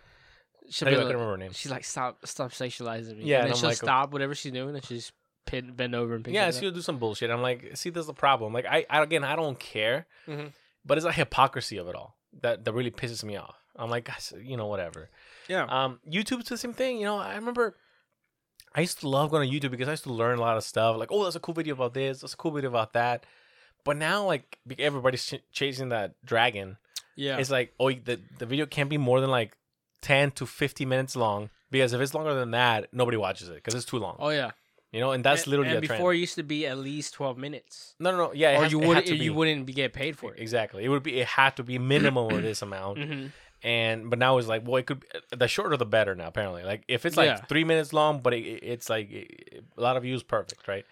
[0.70, 1.52] She'll I be like, remember her name.
[1.52, 3.24] she's like, stop, stop sexualizing me.
[3.24, 5.12] Yeah, and and she'll like, stop whatever she's doing, and she's
[5.50, 6.60] pin, bend over and pick Yeah, it up.
[6.60, 7.30] she'll do some bullshit.
[7.30, 8.52] I'm like, see, there's the problem.
[8.52, 10.52] Like, I, I again, I don't care, Mhm.
[10.84, 13.56] but it's a hypocrisy of it all that that really pisses me off.
[13.76, 15.08] I'm like, guys, you know, whatever.
[15.48, 15.64] Yeah.
[15.64, 16.98] Um, YouTube's the same thing.
[16.98, 17.76] You know, I remember
[18.74, 20.64] I used to love going to YouTube because I used to learn a lot of
[20.64, 20.96] stuff.
[20.96, 22.20] Like, oh, that's a cool video about this.
[22.20, 23.24] That's a cool video about that.
[23.84, 26.76] But now, like, everybody's ch- chasing that dragon.
[27.16, 27.38] yeah.
[27.38, 29.56] It's like, oh, the the video can't be more than like
[30.02, 33.74] ten to fifty minutes long because if it's longer than that, nobody watches it because
[33.74, 34.16] it's too long.
[34.18, 34.50] oh yeah.
[34.92, 35.98] You know, and that's And- literally and a trend.
[35.98, 38.32] before it used to be at least twelve minutes, no, no, no.
[38.32, 39.30] Yeah, it or has- you wouldn't you be.
[39.30, 40.40] wouldn't be get paid for it.
[40.40, 40.84] Exactly.
[40.84, 41.20] It would be.
[41.20, 42.98] It had to be minimum of this amount.
[42.98, 43.26] hmm
[43.62, 45.04] And but now it's like, well, it could.
[45.36, 46.14] The shorter the better.
[46.14, 47.36] Now, apparently, like if it's like Yeah.
[47.48, 50.86] three minutes long, but it, it's like it- a lot of views, perfect, right?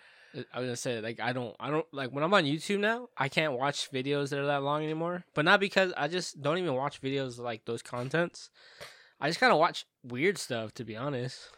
[0.53, 3.09] I was gonna say like I don't I don't like when I'm on YouTube now
[3.17, 5.25] I can't watch videos that are that long anymore.
[5.33, 8.51] But not because I just don't even watch videos like those contents.
[9.19, 11.49] I just kind of watch weird stuff to be honest,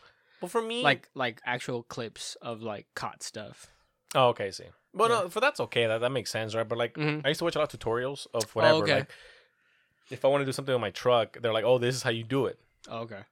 [0.40, 3.66] Well, for me, like like actual clips of like caught stuff.
[4.14, 4.64] oh, okay, I see.
[4.94, 5.14] Well, Yeah.
[5.22, 5.87] no, for that's okay.
[5.87, 6.66] That that makes sense, right?
[6.68, 7.22] But like, Mhm.
[7.24, 8.85] I used to watch a lot of tutorials of whatever.
[8.85, 8.94] okay.
[9.01, 9.12] Like,
[10.11, 12.11] if I want to do something on my truck, they're like, oh, this is how
[12.11, 12.59] you do it.
[12.88, 13.22] Oh, okay.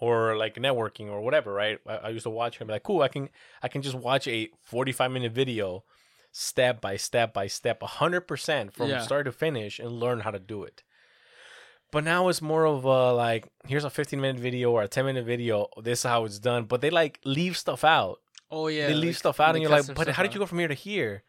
[0.00, 1.80] or like networking or whatever, right?
[1.86, 3.30] I, I used to watch him be like, cool, I can
[3.62, 5.82] I can just watch a 45 minute video
[6.30, 9.00] step by step by step, 100% from Yeah.
[9.00, 10.84] start to finish and learn how to do it.
[11.90, 15.06] But now it's more of a like, here's a 15 minute video or a 10
[15.06, 15.68] minute video.
[15.82, 16.64] This is how it's done.
[16.64, 18.20] But they like leave stuff out.
[18.50, 20.46] Oh yeah, they leave like, stuff out, and you're like, but how did you go
[20.46, 21.22] from here to here?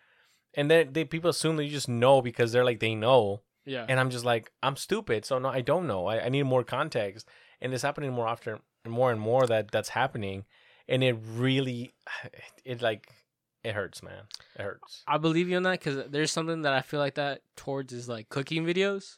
[0.53, 3.85] And then they people assume that you just know because they're like they know, Yeah,
[3.87, 6.07] and I'm just like I'm stupid, so no, I don't know.
[6.07, 7.27] I, I need more context,
[7.59, 10.45] and it's happening more often, more and more that that's happening,
[10.87, 11.93] and it really,
[12.65, 13.09] it like
[13.63, 14.23] it hurts, man.
[14.55, 15.03] It hurts.
[15.05, 18.07] I believe you on that because there's something that I feel like that towards is
[18.07, 19.17] like cooking videos.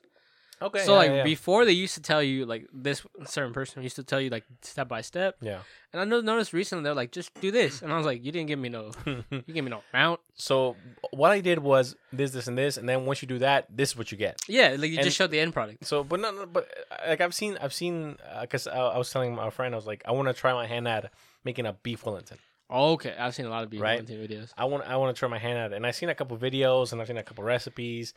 [0.61, 4.03] Okay, so like before they used to tell you like this certain person used to
[4.03, 5.59] tell you like step by step, yeah.
[5.91, 8.47] and I noticed recently they're like just do this, and I was like you didn't
[8.47, 10.19] give me no, you gave me no amount.
[10.35, 10.75] so
[11.11, 13.89] what I did was this, this, and this, and then once you do that, this
[13.91, 14.39] is what you get.
[14.47, 15.85] Yeah, like you And- just showed the end product.
[15.85, 19.09] So, but no, no but uh, like I've seen, I've seen, because I, I was
[19.11, 21.11] telling my friend, I was like, I want to try my hand at
[21.43, 22.37] making a beef Wellington.
[22.69, 24.01] Oh, okay, I've seen a lot of beef Right.
[24.07, 24.51] Wellington videos.
[24.57, 26.37] I want, I want to try my hand at it, and I've seen a couple
[26.37, 28.13] videos and I've seen a couple recipes,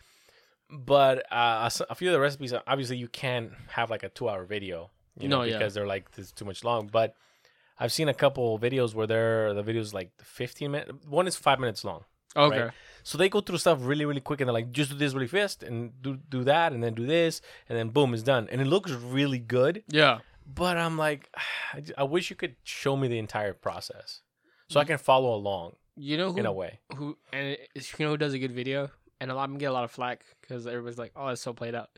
[0.75, 4.91] but uh, a few of the recipes, obviously, you can't have like a two-hour video,
[5.19, 5.59] you know, No, yeah.
[5.59, 6.89] because they're like it's too much long.
[6.89, 7.15] But
[7.79, 10.93] I've seen a couple videos where they're the videos like 15 minutes.
[11.09, 12.05] One is five minutes long.
[12.37, 12.73] Okay, Right.
[13.05, 15.27] So they go through stuff really, really quick, and they're like, just do this really
[15.27, 18.61] fast, and do do that, and then do this, and then boom, it's done, and
[18.61, 19.85] it looks really good.
[19.89, 21.31] yeah, But I'm like,
[21.99, 24.23] i wish you could show me the entire process,
[24.69, 26.81] so I can follow along you know who in a way.
[26.97, 29.67] who and you know who does a good video, and a lot of them get
[29.67, 31.91] a lot of flack because everybody's like, oh, it's so played out.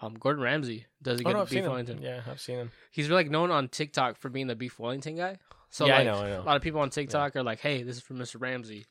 [0.00, 1.70] Um, Gordon Ramsay does a Oh good no, I've beef seen him.
[1.70, 2.02] Wellington.
[2.02, 2.70] Yeah, I've seen him.
[2.90, 5.38] He's like known on TikTok for being the beef Wellington guy.
[5.70, 6.40] So Yeah, I know, I know.
[6.40, 8.40] A lot of people on TikTok are like, "Hey, this is from Mr.
[8.40, 8.86] Ramsay,"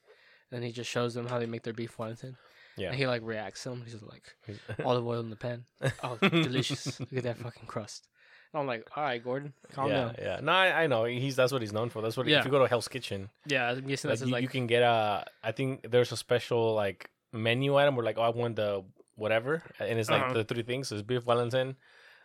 [0.51, 2.37] and he just shows them how they make their beef Wellington.
[2.77, 2.87] Yeah.
[2.89, 3.83] And he like reacts to them.
[3.85, 4.35] He's like,
[4.83, 5.65] "Olive oil in the pan.
[6.03, 6.99] Oh, delicious!
[6.99, 8.07] Look at that fucking crust."
[8.51, 10.39] And I'm like, "All right, Gordon, calm yeah, down." yeah.
[10.41, 11.05] No, I, I know.
[11.05, 12.01] He's that's what he's known for.
[12.01, 12.27] That's what.
[12.27, 12.39] Yeah.
[12.39, 14.65] If you go to Hell's Kitchen, Yeah, I'm guessing like, that's you, like, you can
[14.67, 15.25] get a.
[15.43, 18.83] I think there's a special like menu item where like, oh, I want the
[19.15, 20.33] whatever, and it's like Uh-huh.
[20.33, 20.87] the three things.
[20.89, 21.75] So it's beef Wellington,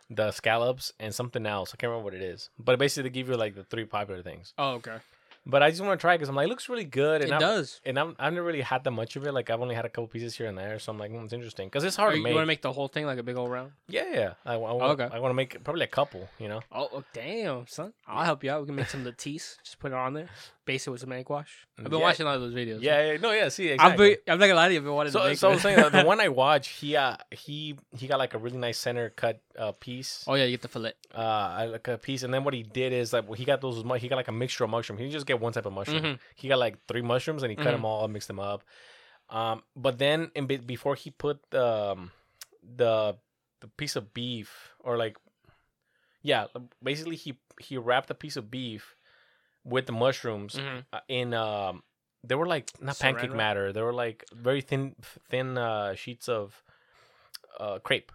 [0.09, 1.71] the scallops, and something else.
[1.73, 4.21] I can't remember what it is, but basically they give you like the three popular
[4.23, 4.53] things.
[4.57, 4.97] oh, okay.
[5.45, 7.33] But I just want to try because I'm like, it looks really good, and It
[7.33, 7.81] I'm, does.
[7.83, 9.33] and I'm, I've never really had that much of it.
[9.33, 11.33] Like I've only had a couple pieces here and there, so I'm like, mm, it's
[11.33, 12.35] interesting because it's hard Are to you, make.
[12.35, 13.71] want to make the whole thing like a big old round?
[13.87, 14.33] yeah, yeah.
[14.45, 15.09] I, I, want, Okay.
[15.11, 16.29] I want to make probably a couple.
[16.37, 16.61] You know.
[16.71, 17.93] Oh, oh, damn, son!
[18.07, 18.61] I'll help you out.
[18.61, 19.57] We can make some lattice.
[19.63, 20.29] Just put it on there.
[20.63, 21.65] Base it with some egg wash.
[21.79, 21.99] I've been Yeah.
[22.05, 22.83] watching a lot of those videos.
[22.83, 23.49] Yeah, yeah, no, yeah.
[23.49, 24.09] See, I've exactly.
[24.09, 24.79] been, I'm not gonna lie to you.
[24.79, 25.55] I've been wanting to so, make so I one.
[25.55, 28.57] was saying uh, the one I watched, he uh, he he got like a really
[28.59, 30.93] nice center cut uh, piece, oh yeah, you get the fillet.
[31.15, 34.07] uh, like a piece, and then what he did is like he got those he
[34.07, 34.99] got like a mixture of mushroom.
[34.99, 36.03] He just get one type of mushroom.
[36.03, 36.15] Mhm.
[36.35, 37.77] He got like three mushrooms, and he cut Mhm.
[37.81, 38.63] them all, mixed them up.
[39.29, 41.65] Um, but then in be- before he put the
[41.95, 42.11] um,
[42.61, 43.15] the
[43.61, 44.49] the piece of beef
[44.85, 45.15] or like
[46.23, 46.47] yeah,
[46.83, 48.95] basically he he wrapped a piece of beef
[49.63, 50.85] with the mushrooms Mhm.
[50.91, 51.83] uh, in um
[52.27, 53.37] they were like not Saran pancake wrap?
[53.45, 54.95] matter they were like very thin
[55.29, 56.63] thin uh sheets of
[57.59, 58.11] uh crepe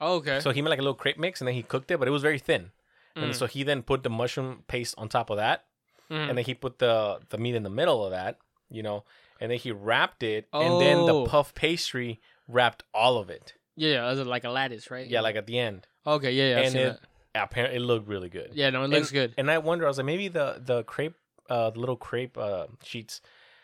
[0.00, 0.40] Oh, okay.
[0.40, 2.10] so he made like a little crepe mix and then he cooked it but it
[2.10, 2.72] was very thin
[3.14, 3.34] and Mm.
[3.34, 5.66] so he then put the mushroom paste on top of that
[6.10, 6.28] Mhm.
[6.28, 8.38] and then he put the the meat in the middle of that
[8.70, 9.04] you know
[9.40, 11.24] and then he wrapped it and then the Oh.
[11.26, 15.06] puff pastry wrapped all of it yeah, yeah, it was like a lattice, right?
[15.06, 16.66] yeah like at the end Okay, yeah, yeah.
[16.66, 17.42] And it that.
[17.42, 19.34] apparently it looked really good Yeah, no, it looks and, good.
[19.38, 21.14] And I wonder, I was like, maybe the the crepe,
[21.48, 23.20] uh, the little crepe uh sheets.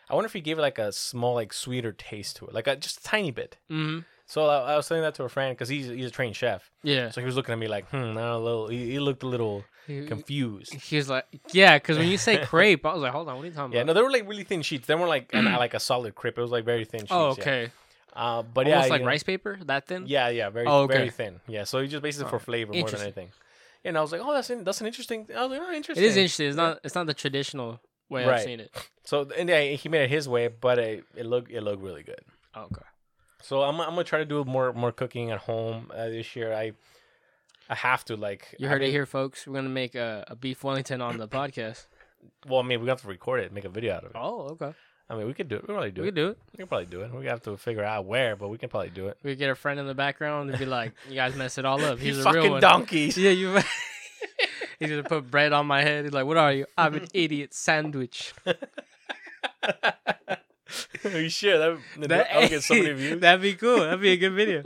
[0.09, 2.67] I wonder if he gave it like a small, like sweeter taste to it, like
[2.67, 3.57] a, just a tiny bit.
[3.69, 6.35] hmm So I, I was saying that to a friend because he's he's a trained
[6.35, 6.69] chef.
[6.83, 7.11] Yeah.
[7.11, 8.67] So he was looking at me like, hmm, a little.
[8.67, 10.73] He, he looked a little confused.
[10.73, 13.43] he was like, yeah, because when you say crepe, I was like, hold on, what
[13.43, 13.77] are you talking about?
[13.77, 14.87] Yeah, no, they were like really thin sheets.
[14.87, 16.37] They weren't like an, like a solid crepe.
[16.37, 17.11] It was like very thin sheets.
[17.11, 17.41] oh, yeah.
[17.41, 17.71] okay.
[18.13, 20.03] Uh, but Almost yeah, like you know- rice paper, that thin.
[20.07, 20.95] Yeah, yeah, very Oh, okay.
[20.97, 21.39] very thin.
[21.47, 23.29] Yeah, so he just basically for Oh, flavor more than anything.
[23.83, 25.27] And I was like, oh, that's in, that's an interesting.
[25.35, 26.03] I was like, oh, interesting.
[26.03, 26.47] It is interesting.
[26.49, 26.79] It's not.
[26.83, 28.71] It's not the traditional way I've seen it.
[29.05, 32.03] So and yeah, he made it his way, but it, it looked it looked really
[32.03, 32.19] good.
[32.53, 32.81] Oh, okay.
[33.41, 36.53] So I'm I'm gonna try to do more more cooking at home uh, this year.
[36.53, 36.73] I
[37.71, 39.47] I have to like You I heard it here, folks.
[39.47, 41.87] We're gonna make a, a beef Wellington on the podcast.
[42.47, 44.15] Well, I mean, we have to record it, make a video out of it.
[44.15, 44.75] Oh, okay.
[45.09, 45.63] I mean, we could do it.
[45.63, 46.11] We could probably do We it.
[46.11, 46.37] We could do it.
[46.51, 47.13] We can probably do it.
[47.15, 49.17] We have to figure out where, but we can probably do it.
[49.23, 51.65] We could get a friend in the background and be like, "You guys messed it
[51.65, 51.97] all up.
[52.05, 53.17] He's a real fucking one." donkeys.
[53.17, 53.57] Yeah, you.
[54.79, 56.03] He's gonna put bread on my head.
[56.05, 56.67] He's like, "What are you?
[56.77, 58.35] I'm an idiot sandwich."
[61.03, 61.79] Are you sure that,
[62.09, 63.19] that I'll get so many views?
[63.21, 63.79] That'd be cool.
[63.79, 64.63] That'd be a good video.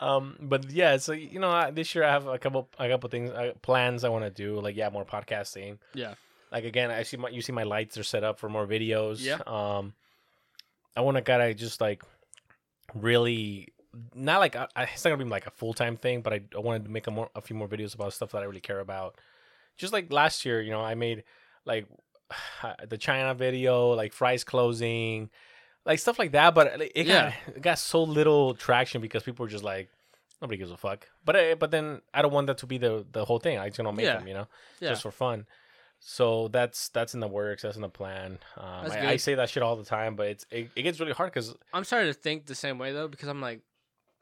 [0.00, 3.08] Um, but yeah, so you know, I, this year I have a couple a couple
[3.10, 4.60] things uh, plans I want to do.
[4.60, 5.78] Like yeah, more podcasting.
[5.94, 6.14] Yeah.
[6.50, 9.22] Like again, I see my you see my lights are set up for more videos.
[9.22, 9.38] Yeah.
[9.46, 9.94] Um,
[10.96, 12.02] I want to gotta just like
[12.94, 13.68] really
[14.14, 16.40] not like I, I- it's not gonna be like a full time thing, but I,
[16.54, 18.60] I wanted to make a more a few more videos about stuff that I really
[18.60, 19.18] care about.
[19.76, 21.24] Just like last year, you know, I made
[21.64, 21.86] like
[22.88, 25.30] the China video, like fries closing,
[25.86, 26.54] like stuff like that.
[26.54, 29.88] But it got it got so little traction because people were just like,
[30.40, 31.06] nobody gives a fuck.
[31.24, 33.58] But I, but then I don't want that to be the the whole thing.
[33.58, 34.18] I just gonna make Yeah.
[34.18, 34.46] them, you know,
[34.80, 34.90] Yeah.
[34.90, 35.46] just for fun.
[36.06, 37.62] So that's that's in the works.
[37.62, 38.38] That's in the plan.
[38.58, 41.12] Um, I, I say that shit all the time, but it's it, it gets really
[41.12, 43.60] hard because I'm starting to think the same way though because I'm like,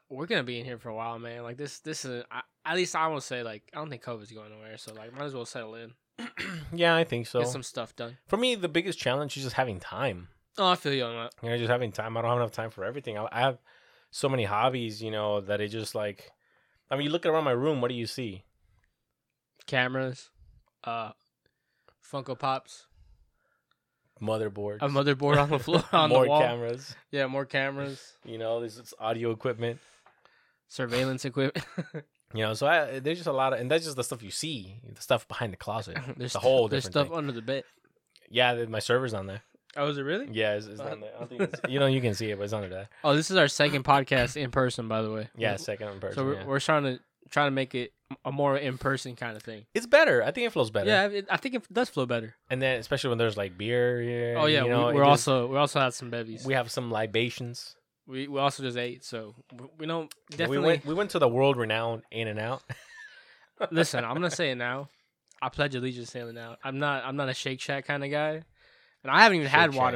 [0.09, 1.43] we're gonna be in here for a while, man.
[1.43, 4.31] Like this, this is I, at least I will say like I don't think COVID's
[4.31, 5.93] going nowhere, so like might as well settle in,
[6.73, 7.39] yeah, I think so.
[7.39, 8.17] get some stuff done.
[8.27, 10.29] For me, the biggest challenge is just having time.
[10.57, 11.33] Oh, I feel you on that.
[11.41, 12.15] You know, just having time.
[12.15, 13.17] I don't have enough time for everything.
[13.17, 13.57] I, I have
[14.11, 16.31] so many hobbies, you know, that it just like.
[16.91, 17.81] I mean, you look around my room.
[17.81, 18.43] What do you see?
[19.65, 20.29] Cameras,
[20.83, 21.11] uh,
[22.11, 22.85] Funko Pops,
[24.21, 26.41] motherboard, a motherboard on the floor on more the wall.
[26.41, 26.95] cameras.
[27.11, 29.79] Yeah, more cameras, You know, this is audio equipment.
[30.67, 31.65] surveillance equipment.
[32.35, 34.31] You know, so I, there's just a lot of, and that's just the stuff you
[34.31, 35.99] see, the stuff behind the closet.
[36.17, 37.17] there's the whole there's stuff thing.
[37.17, 37.63] under the bed.
[38.27, 39.43] Yeah, my server's on there.
[39.75, 40.27] Oh, is it really?
[40.31, 41.11] Yeah, it's, it's Uh, on there.
[41.15, 42.89] I don't think it's, you know, you can see it, but it's under there.
[43.03, 45.29] Oh, this is our second podcast in person, by the way.
[45.35, 46.15] Yeah, second in person.
[46.15, 46.45] So we're, yeah.
[46.45, 47.91] we're trying to trying to make it
[48.23, 49.65] a more in person kind of thing.
[49.73, 50.21] it's better.
[50.23, 50.87] I think it flows better.
[50.89, 52.35] Yeah, it, I think it does flow better.
[52.51, 54.35] and then especially when there's like beer here.
[54.37, 56.45] Oh yeah, you know, we, it we're just- also we also had some bevies.
[56.45, 57.75] we have some libations.
[58.05, 60.57] We we also just ate, so we, we don't definitely.
[60.59, 62.61] We went we went to the world renowned In-N-Out.
[63.71, 64.89] listen, I'm gonna say it now.
[65.41, 66.57] I pledge allegiance to it now.
[66.63, 68.43] I'm not I'm not a Shake Shack kind of guy,
[69.03, 69.93] and I haven't even Shake had Shack.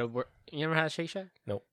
[0.52, 1.26] you ever had Shake Shack?
[1.46, 1.64] Nope.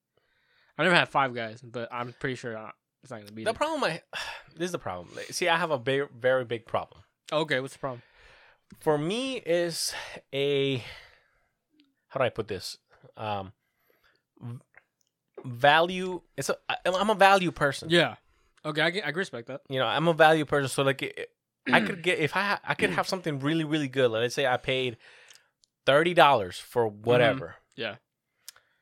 [0.78, 2.72] I never had Five Guys, but I'm pretty sure uh,
[3.04, 3.44] it's not gonna be.
[3.44, 3.54] The There.
[3.54, 4.02] problem I
[4.56, 5.10] this is the problem.
[5.16, 7.02] Like, See, I have a big, very big problem.
[7.32, 8.02] okay, what's the problem?
[8.80, 9.94] For me, is
[10.34, 10.78] a
[12.10, 12.78] how do I put this?
[13.16, 13.54] Um,
[14.42, 14.58] v-
[15.44, 16.22] value.
[16.38, 16.58] It's a.
[16.70, 17.90] I- I'm a value person.
[17.90, 18.16] Yeah.
[18.66, 19.62] Okay, I can, I can respect that.
[19.70, 20.70] You know, I'm a value person.
[20.70, 21.30] So like, it,
[21.72, 24.10] I could get if I ha- I could have something really really good.
[24.12, 24.98] Like, let's say I paid
[25.86, 27.04] thirty dollars for mm-hmm.
[27.04, 27.56] whatever.
[27.76, 27.96] Yeah.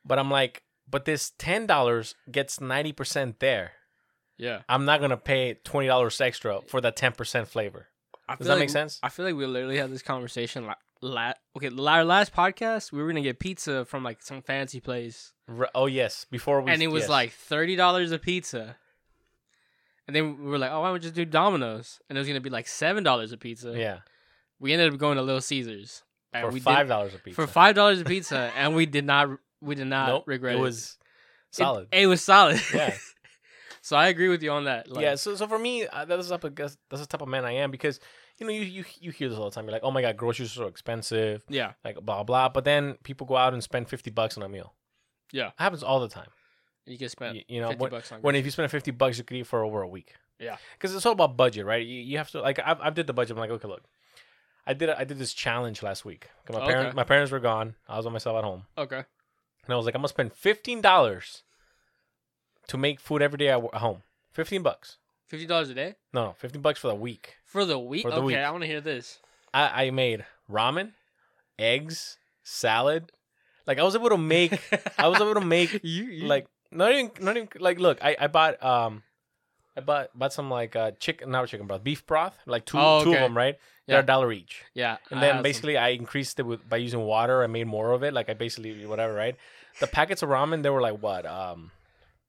[0.04, 3.72] But I'm like, but this ten dollars gets ninety percent there.
[4.36, 4.62] Yeah.
[4.68, 7.88] I'm not gonna pay twenty dollars extra for that ten percent flavor.
[8.38, 8.98] Does that like make sense?
[9.02, 10.66] I feel like we literally had this conversation.
[10.66, 14.80] La- la- okay, our last podcast, we were gonna get pizza from like some fancy
[14.80, 15.32] place,
[15.74, 17.10] oh yes, before we and it was yes.
[17.10, 18.76] like thirty dollars a pizza.
[20.06, 22.28] And then we were like, "Oh, why don't we just do Domino's?" And it was
[22.28, 23.74] gonna be like seven dollars a pizza.
[23.76, 24.00] yeah
[24.58, 26.02] We ended up going to Little Caesars
[26.34, 27.34] and for we five dollars a piece.
[27.34, 29.28] for five dollars a pizza, and we did not
[29.60, 30.60] we did not nope, regret it it.
[30.60, 30.98] was
[31.52, 31.88] It- solid.
[31.92, 32.60] It, was solid.
[32.74, 32.94] Yeah.
[33.80, 34.90] so I agree with you on that.
[34.90, 37.44] Like, yeah, so so for me, that's the type of that's the type of man
[37.44, 38.00] I am because
[38.38, 39.64] you know you you you hear this all the time.
[39.64, 41.72] You're like, oh my god, groceries are so expensive, Yeah.
[41.84, 42.48] like blah blah.
[42.48, 44.74] But then people go out and spend fifty bucks on a meal.
[45.32, 45.48] Yeah.
[45.48, 46.28] It happens all the time.
[46.86, 49.16] You can spend You, you know, when, bucks on when if you spend fifty bucks,
[49.18, 50.12] you could eat for over a week.
[50.38, 50.56] Yeah.
[50.76, 51.86] because it's all about budget, right?
[51.86, 53.36] You, you have to like I've I've did the budget.
[53.36, 53.84] I'm like, okay, look,
[54.66, 56.28] I did a, I did this challenge last week.
[56.50, 56.66] My Okay.
[56.72, 57.74] parents my parents were gone.
[57.88, 58.96] I was by myself at home, Okay.
[59.64, 61.42] and I was like, I'm gonna spend fifteen dollars
[62.68, 64.02] to make food every day at home.
[64.32, 64.98] Fifteen bucks.
[65.26, 67.36] Fifteen dollars a day No, no, fifteen bucks for the week.
[67.44, 68.02] for the week.
[68.02, 68.36] For the okay, week.
[68.36, 69.20] I want to hear this.
[69.52, 70.92] I, I made ramen,
[71.58, 73.12] eggs, salad.
[73.66, 74.58] Like I was able to make.
[74.98, 77.98] I was able to make you, you like not even not even like look.
[78.02, 79.02] I I bought um.
[79.76, 83.04] I bought bought some like uh chicken not chicken broth beef broth like two of
[83.04, 85.42] them right they're a dollar each yeah, and I then had some.
[85.42, 88.34] basically I increased it with by using water I made more of it like I
[88.34, 89.36] basically whatever right
[89.80, 91.70] the packets of ramen they were like what um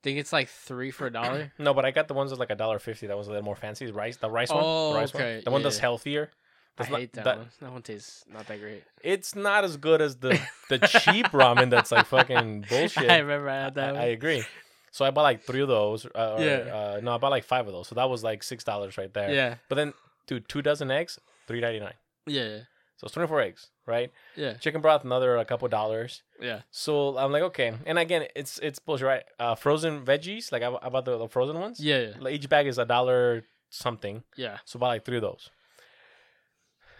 [0.03, 1.51] think it's like three for a dollar.
[1.60, 3.45] no but I got the ones that like a dollar fifty that was a little
[3.45, 5.41] more fancy rice the rice one Oh, the rice one okay.
[5.45, 5.81] the one Yeah, that's yeah.
[5.81, 6.31] healthier
[6.77, 7.49] I not- hate that, that- one.
[7.62, 8.84] That one tastes not that great.
[9.01, 10.38] it's not as good as the
[10.69, 13.10] the cheap ramen that's like fucking bullshit.
[13.10, 13.89] I remember I had that.
[13.89, 14.01] I, one.
[14.01, 14.43] I agree.
[14.95, 16.05] So I bought like three of those.
[16.05, 16.73] Uh, or, Yeah.
[16.73, 17.89] Uh, no, I bought like five of those.
[17.89, 19.34] So that was like six dollars right there.
[19.34, 19.93] yeah, But then,
[20.25, 21.95] dude, two dozen eggs, three ninety nine.
[22.25, 22.60] yeah,
[22.95, 24.10] So it's twenty four eggs, right?
[24.38, 26.23] yeah, Chicken broth, another a couple dollars.
[26.39, 26.62] yeah.
[26.71, 27.73] So I'm like, okay.
[27.86, 29.23] And again, it's it's bullshit, right?
[29.38, 31.81] Uh, frozen veggies, like I, I bought the, the frozen ones.
[31.81, 34.23] Yeah, yeah, Like, each bag is a dollar something.
[34.38, 34.60] yeah.
[34.63, 35.49] So I bought like three of those.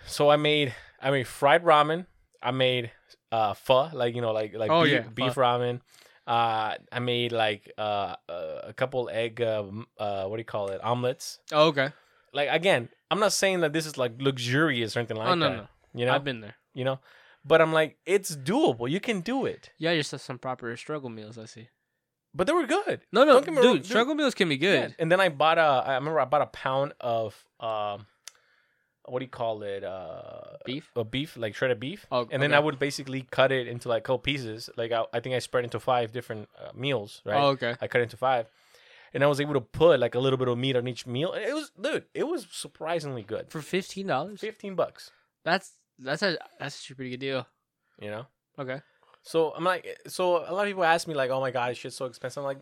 [0.06, 2.08] So I made I made fried ramen.
[2.44, 2.92] I made
[3.32, 5.80] uh pho, like you know, like like Oh, beef, yeah, beef ramen.
[6.28, 9.64] Uh, I made like uh, uh, a couple egg uh,
[9.98, 11.40] uh what do you call it omelets.
[11.52, 11.90] Oh, okay.
[12.34, 15.50] Like again, I'm not saying that this is like luxurious or anything like oh no,
[15.50, 15.56] that.
[15.58, 15.68] no.
[15.94, 16.56] You know, I've been there.
[16.74, 17.00] you know,
[17.46, 18.90] but I'm like it's doable.
[18.90, 19.70] You can do it.
[19.78, 21.38] Yeah, you just some proper struggle meals.
[21.38, 21.70] I see.
[22.34, 23.00] But they were good.
[23.14, 23.86] No, no, dude, wrong, dude.
[23.86, 24.88] struggle meals can be Yeah.
[24.88, 24.96] good.
[25.00, 25.62] And then I bought a.
[25.62, 28.08] I remember I bought a pound of um,
[29.08, 29.84] what do you call it?
[29.84, 30.90] Uh, Beef.
[30.96, 32.06] a beef, like shredded beef.
[32.12, 32.54] Oh, and then.
[32.54, 34.70] I would basically cut it into like couple pieces.
[34.78, 37.42] Like I, I think I spread into five different uh, meals, right?
[37.42, 37.76] Oh, okay.
[37.82, 38.48] I cut it into five,
[39.14, 41.34] and I was able to put like a little bit of meat on each meal.
[41.34, 43.50] It was, dude, it was surprisingly good.
[43.50, 45.12] For fifteen dollars, Fifteen bucks,
[45.44, 47.48] that's that's a that's a pretty good deal.
[48.00, 48.26] you know.
[48.58, 48.82] Okay.
[49.22, 51.96] So I'm like, so a lot of people ask me like, "Oh my god, shit's
[51.96, 52.60] so expensive." I'm like,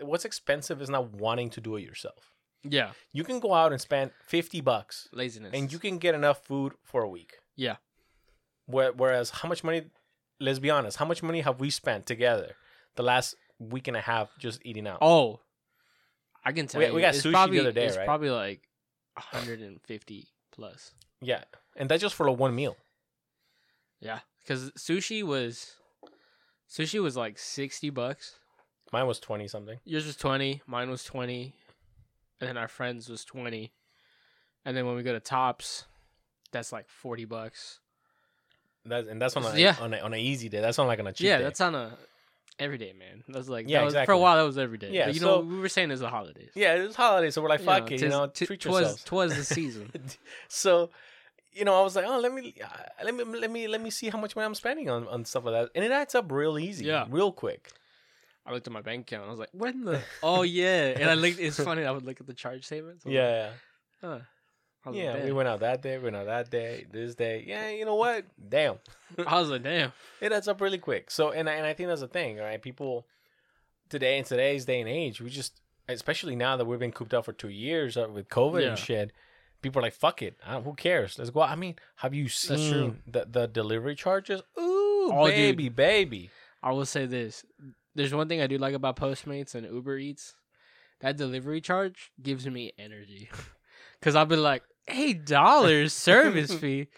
[0.00, 2.30] what's expensive is not wanting to do it yourself.
[2.66, 5.52] Yeah, You can go out and spend fifty bucks, laziness.
[5.54, 7.34] and you can get enough food for a week.
[7.56, 7.76] Yeah.
[8.66, 9.82] Where, whereas, how much money?
[10.40, 10.96] Let's be honest.
[10.96, 12.56] How much money have we spent together
[12.96, 14.98] the last week and a half just eating out?
[15.02, 15.40] Oh,
[16.44, 16.94] I can tell We- you.
[16.94, 18.06] we got it's sushi the other day, It's right?
[18.06, 18.62] probably like
[19.32, 20.92] 150 plus.
[21.20, 21.44] Yeah,
[21.76, 22.76] and that's just for like one meal.
[24.00, 25.76] Yeah, because sushi was
[26.68, 28.38] sushi was like 60 bucks.
[28.92, 29.78] Mine was twenty something.
[29.84, 30.62] Yours was 20.
[30.66, 31.54] Mine was 20,
[32.40, 33.72] and then our friends was 20.
[34.64, 35.84] And then when we go to Tops,
[36.52, 37.80] that's like 40 bucks.
[38.86, 39.76] That's and that's on a Yeah.
[39.80, 40.60] on a, on an easy day.
[40.60, 41.44] That's on like on a cheap yeah, day.
[41.44, 41.96] that's on a
[42.58, 43.24] everyday man.
[43.28, 44.36] That's like Yeah, that was, for a while.
[44.36, 44.90] That was every day.
[44.92, 46.50] Yeah, but you so- know we were saying it's the holidays.
[46.54, 46.74] yeah.
[46.74, 49.04] it's was holiday, so we're like, You fuck know, it, you know, treat twas, yourselves.
[49.04, 49.90] Twas the season.
[50.48, 50.90] so,
[51.52, 52.66] you know, I was like, oh, let me, uh,
[53.04, 55.44] let me, let me, let me see how much money I'm spending on on stuff
[55.44, 57.06] like that, and it adds up real easy, Yeah.
[57.08, 57.70] real quick.
[58.46, 59.26] I looked at my bank account.
[59.26, 60.00] I was like, when the?
[60.22, 61.38] Oh yeah, and I looked.
[61.40, 61.84] It's funny.
[61.84, 63.04] I would look at the charge statements.
[63.04, 63.50] Was like, Yeah,
[64.00, 64.18] huh.
[64.92, 65.14] Yeah.
[65.14, 67.42] like, we went out that day, we went out that day, this day.
[67.46, 68.26] Yeah, you know what?
[68.50, 68.76] Damn,
[69.26, 69.92] I was like, damn.
[70.20, 71.10] it adds up really quick.
[71.10, 72.60] So, and I- and I think that's the thing, right?
[72.60, 73.06] People
[73.88, 77.24] today in today's day and age, we just, especially now that we've been cooped up
[77.24, 78.68] for two years uh, with COVID Yeah.
[78.70, 79.12] and shit.
[79.62, 81.18] People are like, "Fuck it, I who cares?
[81.18, 84.42] Let's go." I mean, have you seen the the delivery charges?
[84.58, 85.34] Ooh, Oh, dude.
[85.34, 86.30] baby, baby.
[86.62, 87.46] I will say this:
[87.94, 90.34] there's one thing I do like about Postmates and Uber Eats.
[91.00, 93.28] That delivery charge gives me energy,
[94.02, 96.88] cause I'll be like, eight dollars service fee.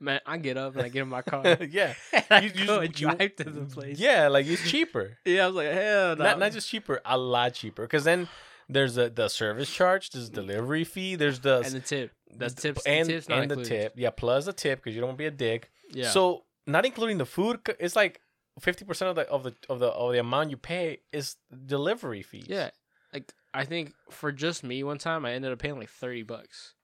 [0.00, 1.42] Man, I get up and I get in my car.
[1.70, 3.98] yeah, and I You- you go just- and you- drive to the place.
[3.98, 5.18] yeah, like it's cheaper.
[5.24, 5.44] yeah.
[5.44, 6.24] I was like, hell no.
[6.24, 7.82] Not not just cheaper, a lot cheaper.
[7.82, 8.28] Because then
[8.68, 12.12] there's the the service charge, there's delivery fee, there's the and the tip.
[12.30, 12.86] The tips.
[12.86, 13.94] and the tips and the tip.
[13.96, 15.70] Yeah, plus the tip because you don't want to be a dick.
[15.90, 16.10] Yeah.
[16.10, 18.20] So not including the food, it's like
[18.60, 22.22] fifty percent of the of the of the of the amount you pay is delivery
[22.22, 22.46] fees.
[22.48, 22.70] yeah,
[23.12, 26.74] like I think for just me one time I ended up paying like thirty bucks.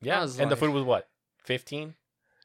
[0.00, 0.22] yeah.
[0.38, 1.08] And the food was what
[1.44, 1.94] 15?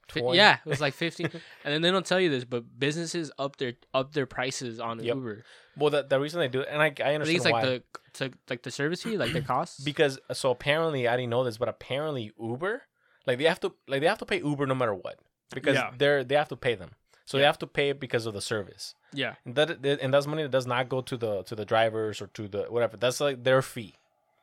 [0.09, 0.37] Fi- 20?
[0.37, 1.29] Yeah, it was like fifteen.
[1.63, 4.99] and then they don't tell you this, but businesses up their up their prices on
[5.03, 5.15] Yep.
[5.15, 5.43] Uber.
[5.77, 7.53] Well, the, the reason they do it, and I I I think understand it's like
[7.53, 7.65] why.
[7.65, 9.79] the to, like the service fee, like the costs.
[9.83, 12.83] because so apparently I didn't know this, but apparently Uber,
[13.25, 15.17] like they have to like they have to pay Uber no matter what
[15.53, 15.91] because Yeah.
[15.97, 16.91] they're they have to pay them.
[17.25, 17.47] So they Yeah.
[17.47, 18.93] have to pay it because of the service.
[19.11, 22.21] yeah, And that and that's money that does not go to the to the drivers
[22.21, 22.97] or to the whatever.
[22.97, 23.95] That's like their fee.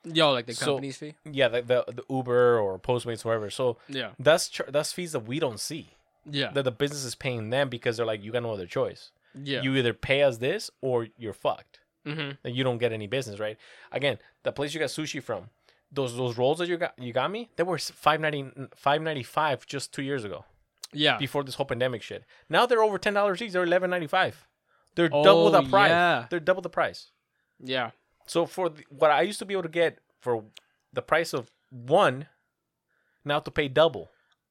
[0.05, 1.15] yo, like the So- company's fee.
[1.25, 3.51] Yeah, the the, the Uber or Postmates whatever.
[3.51, 5.85] So Yeah, that's that's fees that we don't see.
[6.27, 9.11] yeah, That the business is paying them because they're like you got no other choice.
[9.35, 9.63] yeah.
[9.63, 11.79] You either pay us this or you're fucked.
[12.05, 12.31] mm-hmm.
[12.43, 13.57] Then you don't get any business, right?
[13.93, 15.51] Again, the place you got sushi from,
[15.93, 20.03] those those rolls that you got you got me, they were 590 595 just 2
[20.03, 20.45] years ago
[20.93, 22.25] Yeah, before this whole pandemic shit.
[22.49, 24.35] Now they're over $10 each, they're 11.95.
[24.95, 25.89] They're double the Oh, price.
[25.91, 26.27] yeah.
[26.29, 27.11] They're double the price.
[27.59, 27.91] yeah,
[28.27, 30.45] So for the, what I used to be able to get for
[30.93, 32.27] the price of one,
[33.25, 34.11] now to pay double.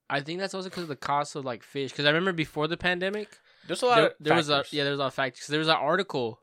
[0.10, 1.92] I think that's also because of the cost of like fish.
[1.92, 4.84] Because I remember before the pandemic, There's a lot there, of there was a yeah,
[4.84, 5.48] there was a lot of factors.
[5.48, 6.40] There was an article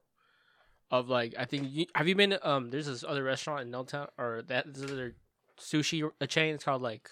[0.91, 4.09] of like I think you, have you been um there's this other restaurant in Milltown
[4.17, 5.17] or that this other
[5.61, 6.55] sushi a chain.
[6.55, 7.11] It's called like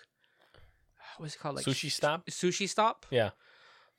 [1.19, 2.27] what's it called like sushi stop.
[2.27, 3.07] Sushi Stop.
[3.11, 3.31] Yeah.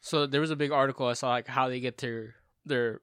[0.01, 3.01] So there was a big article I saw like how they get their their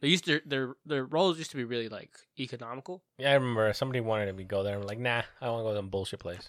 [0.00, 3.02] they used to their their rolls used to be really like economical.
[3.18, 4.76] Yeah, I remember somebody wanted me to go there.
[4.76, 6.48] I'm like, nah, I want to go to some bullshit place.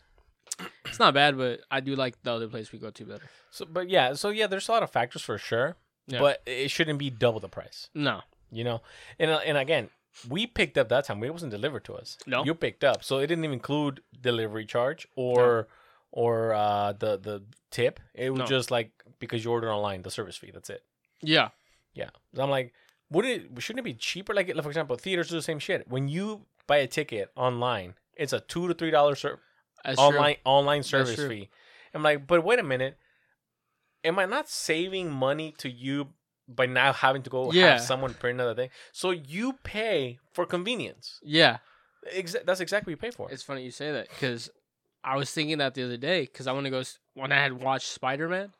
[0.85, 3.23] It's not bad, but I do like the other place we go to better.
[3.51, 6.19] So, but yeah, so yeah, there's a lot of factors for sure, Yeah.
[6.19, 7.89] but it shouldn't be double the price.
[7.93, 8.81] No, You know,
[9.19, 9.89] and uh, and again,
[10.27, 11.23] we picked up that time.
[11.23, 12.17] It wasn't delivered to us.
[12.27, 12.43] No.
[12.43, 15.67] you picked up, so it didn't even include delivery charge or
[16.11, 17.99] or uh, the the tip.
[18.13, 18.45] It was No.
[18.45, 20.51] just like because you ordered online, the service fee.
[20.53, 20.83] That's it.
[21.21, 21.49] yeah,
[21.93, 22.73] Yeah, so I'm like,
[23.11, 23.61] wouldn't it?
[23.61, 24.33] Shouldn't it be cheaper?
[24.33, 25.87] Like, like, for example, theaters do the same shit.
[25.87, 29.39] When you buy a ticket online, it's a two to three dollar ser-
[29.83, 30.05] that's true.
[30.07, 31.49] online online service fee.
[31.93, 32.97] I'm like, but wait a minute,
[34.03, 36.09] am I not saving money to you
[36.47, 37.71] by now having to go Yeah.
[37.73, 38.69] have someone print another thing?
[38.91, 41.19] So you pay for convenience.
[41.23, 41.57] Yeah,
[42.15, 43.31] Exa- that's exactly what you pay for.
[43.31, 44.49] It's funny you say that because
[45.03, 46.83] I was thinking that the other day because I want to go
[47.13, 48.51] when I had watched Spider Man.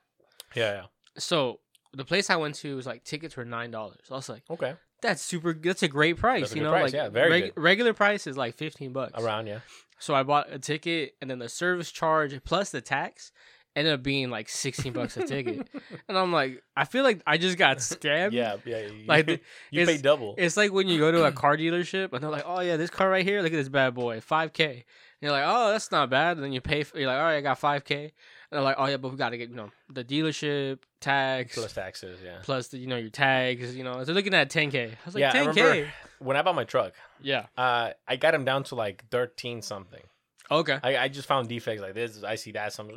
[0.55, 0.83] yeah, yeah.
[1.17, 1.59] So
[1.93, 4.05] the place I went to was like tickets were nine dollars.
[4.09, 5.53] I was like, Okay, that's super.
[5.53, 6.41] That's a great price.
[6.41, 7.53] That's you know, price, like yeah, very good.
[7.57, 9.21] regular price is like fifteen bucks.
[9.21, 9.59] around yeah.
[9.99, 13.33] So I bought a ticket and then the service charge plus the tax
[13.75, 15.67] ended up being like sixteen bucks a ticket.
[16.07, 18.31] And I'm like, I feel like I just got scammed.
[18.31, 18.79] Yeah, yeah.
[18.87, 19.27] You, Like,
[19.71, 20.35] you pay double.
[20.37, 22.89] It's like when you go to a car dealership and they're like, "Oh yeah, this
[22.89, 24.85] car right here, look at this bad boy, five k."
[25.21, 26.83] You're like, "Oh, that's not bad." And then you pay.
[26.83, 29.11] For, you're like, "All right, I got five k." And they're like, oh yeah, but
[29.11, 32.39] we got to get you know the dealership tax Plus taxes, yeah.
[32.41, 33.75] plus the, you know your tags.
[33.75, 34.91] You know, they're looking at 10k.
[34.93, 35.55] I was like, Yeah, 10k.
[35.55, 37.45] remember- When I bought my truck, Yeah.
[37.55, 40.01] uh, I got him down to like thirteen something.
[40.49, 40.79] Okay.
[40.81, 42.23] I, I just found defects like this.
[42.23, 42.89] I see that some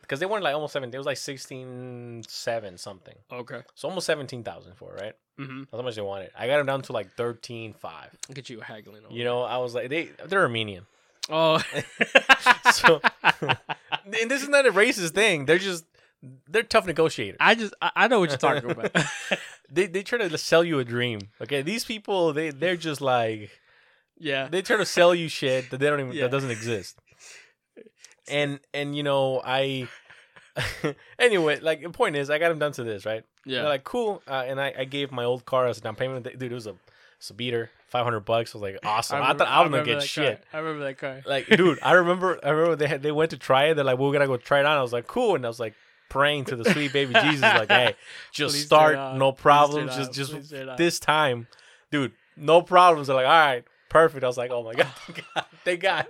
[0.00, 0.94] because they weren't like almost seven.
[0.94, 3.16] It was like sixteen seven something.
[3.32, 3.62] Okay.
[3.74, 5.14] So almost seventeen thousand for it, right?
[5.40, 5.58] Mm-hmm.
[5.70, 6.30] That's how much they wanted.
[6.38, 8.10] I got them down to like thirteen five.
[8.28, 9.04] Look at you haggling.
[9.04, 10.86] Over You know, I was like, they they're Armenian,
[11.28, 11.62] Oh.
[12.72, 15.44] So- and this is not a racist thing.
[15.46, 15.84] They're just
[16.48, 17.36] they're tough negotiators.
[17.40, 18.92] I just I, I know what you're talking about.
[19.70, 21.20] They they try to sell you a dream.
[21.40, 23.50] Okay, these people they they're just like
[24.18, 24.48] yeah.
[24.48, 26.22] they try to sell you shit that they don't even Yeah.
[26.24, 26.98] that doesn't exist.
[28.28, 29.88] And and you know I.
[31.18, 33.24] anyway, like the point is, I got them done to this right.
[33.46, 33.60] Yeah.
[33.62, 34.22] They're like, cool.
[34.28, 36.24] Uh, and I, I gave my old car as a down payment.
[36.24, 36.74] Dude, it was a,
[37.20, 38.54] it's a beater, 500 bucks.
[38.54, 39.16] I was like, awesome.
[39.16, 40.44] I, remember- thought I was gonna get shit.
[40.50, 40.60] car.
[40.60, 41.22] I remember that car.
[41.26, 43.74] Like, dude, I remember, I remember they had, they went to try it.
[43.74, 44.76] They're like, we're going to go try it on.
[44.78, 45.34] I was like, cool.
[45.36, 45.74] And I was like,
[46.08, 47.94] praying to the sweet baby Jesus, like, hey,
[48.32, 49.94] just Please start, no problems.
[49.94, 50.76] Just, just Please turn it on.
[50.76, 51.46] this time,
[51.92, 53.06] dude, no problems.
[53.06, 54.24] They're like, all right, perfect.
[54.24, 54.86] I was like, oh my God,
[55.64, 56.06] thank God.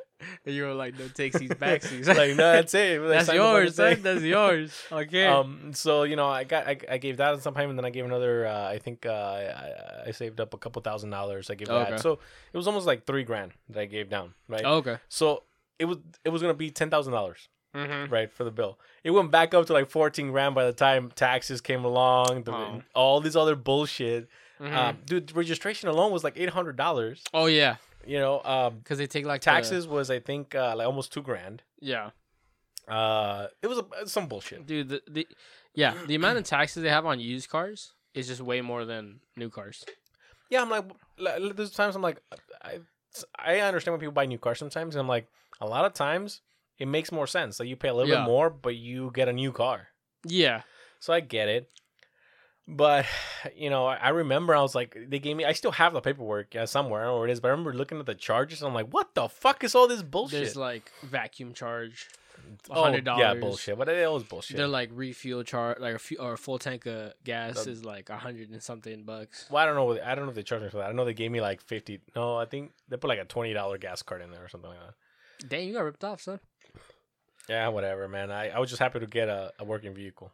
[0.47, 2.07] And you were like, no takesies, backsies.
[2.07, 3.01] like, no, that's it.
[3.01, 4.03] They That's signed the fucking yours, son.
[4.03, 4.83] That's yours.
[4.93, 5.27] Okay.
[5.27, 7.91] Um, so you know, I got I, I gave that some payment, and then I
[7.91, 8.47] gave another.
[8.47, 11.51] Uh, I think uh, I, I saved up a couple thousand dollars.
[11.51, 11.91] I gave Okay.
[11.93, 12.21] that, so
[12.53, 14.63] it was almost like three grand that I gave down, right?
[14.65, 14.99] Oh, okay.
[15.09, 15.43] So
[15.79, 18.13] it was it was gonna be ten thousand dollars, Mm-hmm.
[18.13, 18.79] right, for the bill.
[19.05, 22.53] It went back up to like fourteen grand by the time taxes came along, the,
[22.53, 22.83] Oh.
[22.95, 24.29] all this other bullshit.
[24.61, 24.73] Mhm.
[24.77, 27.23] Um, dude, registration alone was like eight hundred dollars.
[27.33, 30.75] oh yeah, You know, um, because they take like the- taxes was I think uh,
[30.77, 31.63] like almost two grand.
[31.81, 32.11] yeah,
[32.89, 34.67] Uh, it was a, some bullshit.
[34.67, 34.89] dude.
[34.89, 35.27] The, the
[35.75, 39.21] yeah, the amount of taxes they have on used cars is just way more than
[39.37, 39.85] new cars.
[40.51, 40.85] Yeah, I'm like,
[41.17, 42.21] like, there's times I'm like,
[42.63, 42.81] I,
[43.39, 45.29] I understand when people buy new cars sometimes, and I'm like,
[45.61, 46.41] a lot of times
[46.79, 47.61] it makes more sense.
[47.61, 48.23] Like you pay a little Yeah.
[48.23, 49.89] bit more, but you get a new car.
[50.27, 50.63] Yeah.
[50.99, 51.71] So I get it.
[52.73, 53.05] But
[53.57, 55.45] you know, I remember I was like, they gave me.
[55.45, 57.01] I still have the paperwork somewhere.
[57.03, 58.63] I don't know where it is, but I remember looking at the charges.
[58.63, 60.39] And I'm like, what the fuck is all this bullshit?
[60.41, 62.09] There's like vacuum charge,
[62.69, 63.77] $100 Yeah, bullshit.
[63.77, 64.57] But it was bullshit.
[64.57, 67.85] They're like refuel charge, like a, few, or a full tank of gas The- is
[67.85, 69.47] like a hundred and something bucks.
[69.51, 70.01] well, I don't know.
[70.03, 70.91] I don't know if they charged me for that.
[70.91, 72.01] I know they gave me like fifty.
[72.15, 74.71] No, I think they put like a twenty dollar gas card in there or something
[74.71, 75.49] like that.
[75.49, 76.39] Dang, you got ripped off, son.
[77.49, 78.31] Yeah, whatever, man.
[78.31, 80.31] I, I was just happy to get a, a working vehicle.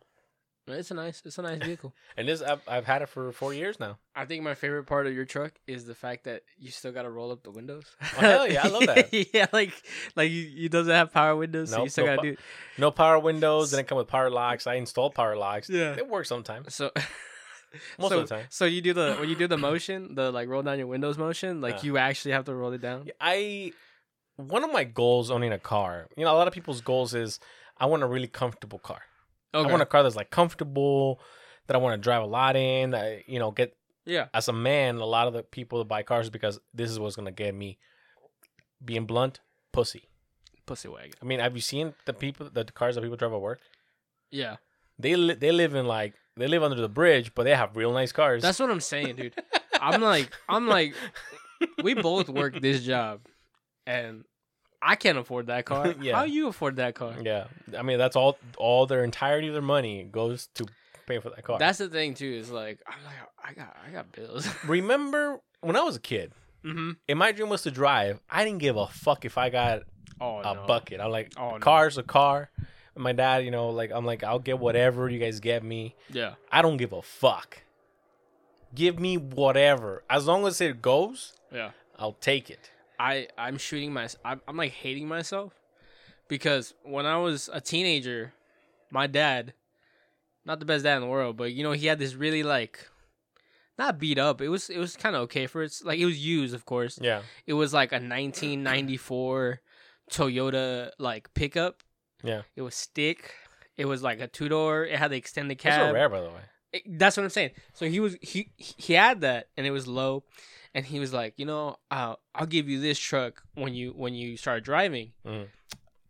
[0.69, 1.95] It's a nice, it's a nice vehicle.
[2.17, 3.99] And this I've, I've had it for four years now.
[4.15, 7.03] I think my favorite part of your truck is the fact that you still got
[7.03, 7.85] to roll up the windows.
[8.01, 9.13] Oh, hell yeah, I love that.
[9.35, 9.73] yeah, like
[10.17, 12.43] like you, you doesn't have power windows, so you still no got to pa- do.
[12.79, 13.71] No power windows.
[13.71, 14.67] Didn't come with power locks.
[14.67, 15.71] I installed power locks.
[15.71, 15.95] Yeah.
[15.97, 16.75] it works sometimes.
[16.75, 16.91] So
[17.99, 18.47] Most so, of the time.
[18.51, 21.19] So you do the when you do the motion, the like roll down your windows
[21.19, 21.83] motion, like Yeah.
[21.87, 23.09] you actually have to roll it down.
[23.21, 23.73] I
[24.37, 26.09] one of my goals owning a car.
[26.17, 27.39] You know, a lot of people's goals is
[27.79, 29.03] I want a really comfortable car.
[29.55, 29.69] Okay.
[29.69, 31.21] I want a car that's like comfortable
[31.67, 32.95] that I want to drive a lot in.
[32.95, 34.27] I you know get yeah.
[34.35, 34.97] as a man.
[34.97, 37.79] A lot of the people that buy cars because this is what's gonna get me.
[38.85, 39.41] Being blunt,
[39.73, 40.09] pussy.
[40.67, 41.13] Pussy wagon.
[41.23, 43.61] I mean, have you seen the people, the cars that people drive at work?
[44.31, 44.57] Yeah.
[44.99, 47.93] They li- they live in like they live under the bridge, but they have real
[47.93, 48.43] nice cars.
[48.43, 49.35] That's what I'm saying, dude.
[49.81, 50.95] I'm like I'm like
[51.83, 53.21] we both work this job
[53.87, 54.25] and
[54.87, 55.95] I can't afford that car.
[56.01, 56.17] Yeah.
[56.17, 57.15] How you afford that car?
[57.23, 57.47] yeah.
[57.77, 60.67] I mean, that's all all their entirety of their money goes to
[61.07, 61.59] pay for that car.
[61.59, 62.33] That's the thing too.
[62.33, 63.15] Is like I'm like
[63.45, 64.49] I got I got bills.
[64.67, 66.33] Remember when I was a kid,
[66.65, 66.93] mm-hmm.
[67.09, 68.21] and my dream was to drive.
[68.31, 69.83] I didn't give a fuck if I got
[70.21, 70.65] Oh a no.
[70.67, 71.01] bucket.
[71.01, 71.59] I'm like, Oh, no.
[71.59, 72.51] car's a car.
[72.95, 75.97] And my dad, you know, like I'm like, I'll get whatever you guys get me.
[76.11, 76.35] Yeah.
[76.51, 77.63] I don't give a fuck.
[78.75, 81.35] Give me whatever, as long as it goes.
[81.53, 81.71] Yeah.
[81.99, 82.71] I'll take it.
[82.99, 85.53] I I'm shooting my I'm, I'm like hating myself
[86.29, 88.33] because when I was a teenager,
[88.91, 89.53] my dad,
[90.45, 92.89] not the best dad in the world, but you know he had this really like
[93.79, 94.41] not beat up.
[94.41, 96.99] It was it was kind of okay for its like it was used, of course.
[97.01, 97.23] Yeah.
[97.47, 99.61] It was like a 1994
[100.11, 101.83] Toyota like pickup.
[102.23, 102.43] Yeah.
[102.55, 103.35] It was stick.
[103.77, 104.85] It was like a two door.
[104.85, 105.95] It had the extended Those are cab.
[105.95, 106.41] rare, by the way.
[106.73, 107.51] It- that's what I'm saying.
[107.75, 110.25] So he was he he had that and it was low,
[110.77, 114.15] and he was like, you know, uh, I'll give you this truck when you when
[114.15, 115.13] you start driving.
[115.27, 115.49] Mhm.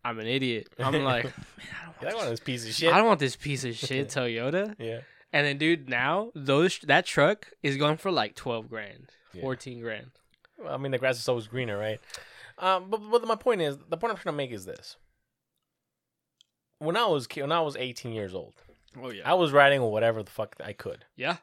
[0.05, 0.69] I'm an idiot.
[0.79, 1.33] I'm like, man,
[1.71, 2.41] I don't You like want this.
[2.41, 2.93] pieces of shit.
[2.93, 4.75] I don't want this piece of shit Toyota.
[4.79, 5.01] Yeah.
[5.33, 9.41] And then, dude, now those that truck is going for like twelve grand, Yeah.
[9.43, 10.11] fourteen grand.
[10.59, 12.01] Well, I mean, the grass is always greener, right?
[12.59, 14.97] Um, but but my point is, the point I'm trying to make is this:
[16.79, 18.55] when I was when I was 18 years old,
[19.01, 21.05] Oh yeah, I was riding whatever the fuck I could.
[21.17, 21.39] yeah,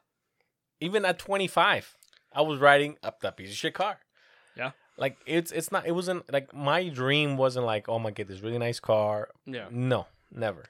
[0.79, 1.97] Even at 25,
[2.35, 3.97] I was riding up that piece of shit car.
[4.57, 4.71] Yeah.
[4.97, 8.41] Like it's it's not it wasn't like my dream wasn't like oh gonna get this
[8.41, 9.29] really nice car.
[9.45, 9.67] yeah.
[9.71, 10.65] No, never.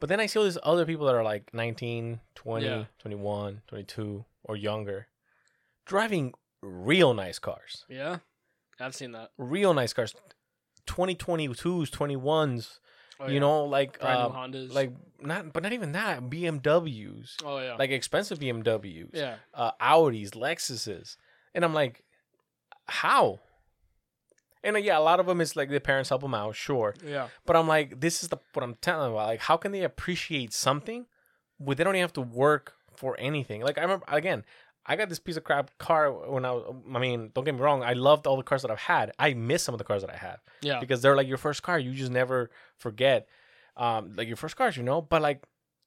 [0.00, 2.84] But then I see all these other people that are like 19, 20, Yeah.
[2.98, 5.08] 21, 22 or younger
[5.86, 6.32] driving
[6.62, 7.84] real nice cars.
[7.88, 8.18] Yeah,
[8.80, 9.30] I've seen that.
[9.38, 10.14] Real nice cars.
[10.86, 12.78] 2022s, 21s,
[13.24, 13.40] Oh, you yeah.
[13.40, 14.72] know, like brand uh, Hondas.
[14.72, 17.36] like not but not even that, BMWs.
[17.44, 19.10] oh yeah, Like expensive BMWs.
[19.14, 21.16] yeah, uh, Audis, Lexuses,
[21.54, 22.04] and I'm like,
[22.86, 23.40] how?
[24.62, 26.94] And uh, yeah, a lot of them is like their parents help them out, sure.
[27.06, 29.26] yeah, But I'm like, this is the what I'm telling about.
[29.26, 31.06] Like, how can they appreciate something
[31.58, 33.62] when they don't even have to work for anything?
[33.62, 34.44] Like, I remember again,
[34.86, 36.74] I got this piece of crap car when I was.
[36.94, 39.12] I mean, don't get me wrong, I loved all the cars that I've had.
[39.18, 40.80] I miss some of the cars that I had yeah.
[40.80, 41.78] because they're like your first car.
[41.78, 43.28] You just never forget,
[43.76, 45.00] um, like your first cars, you know.
[45.00, 45.42] But like,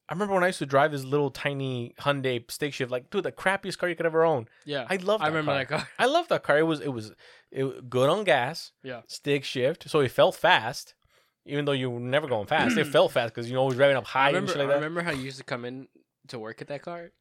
[0.10, 3.24] I remember when I used to drive this little tiny Hyundai stick shift, like dude,
[3.24, 4.48] the crappiest car you could ever own.
[4.66, 4.88] yeah.
[4.90, 5.22] I love.
[5.22, 5.60] I remember car.
[5.60, 5.88] that car.
[6.00, 6.58] I love that car.
[6.58, 7.14] It was it was
[7.52, 8.72] it was good on gas.
[8.84, 9.02] Yeah.
[9.08, 10.96] Stick shift, so it felt fast,
[11.46, 12.78] even though you were never going fast.
[12.78, 14.74] it felt fast because you know always revving up high I and shit like I
[14.74, 15.88] remember how you used to come in
[16.30, 17.12] to work at that car.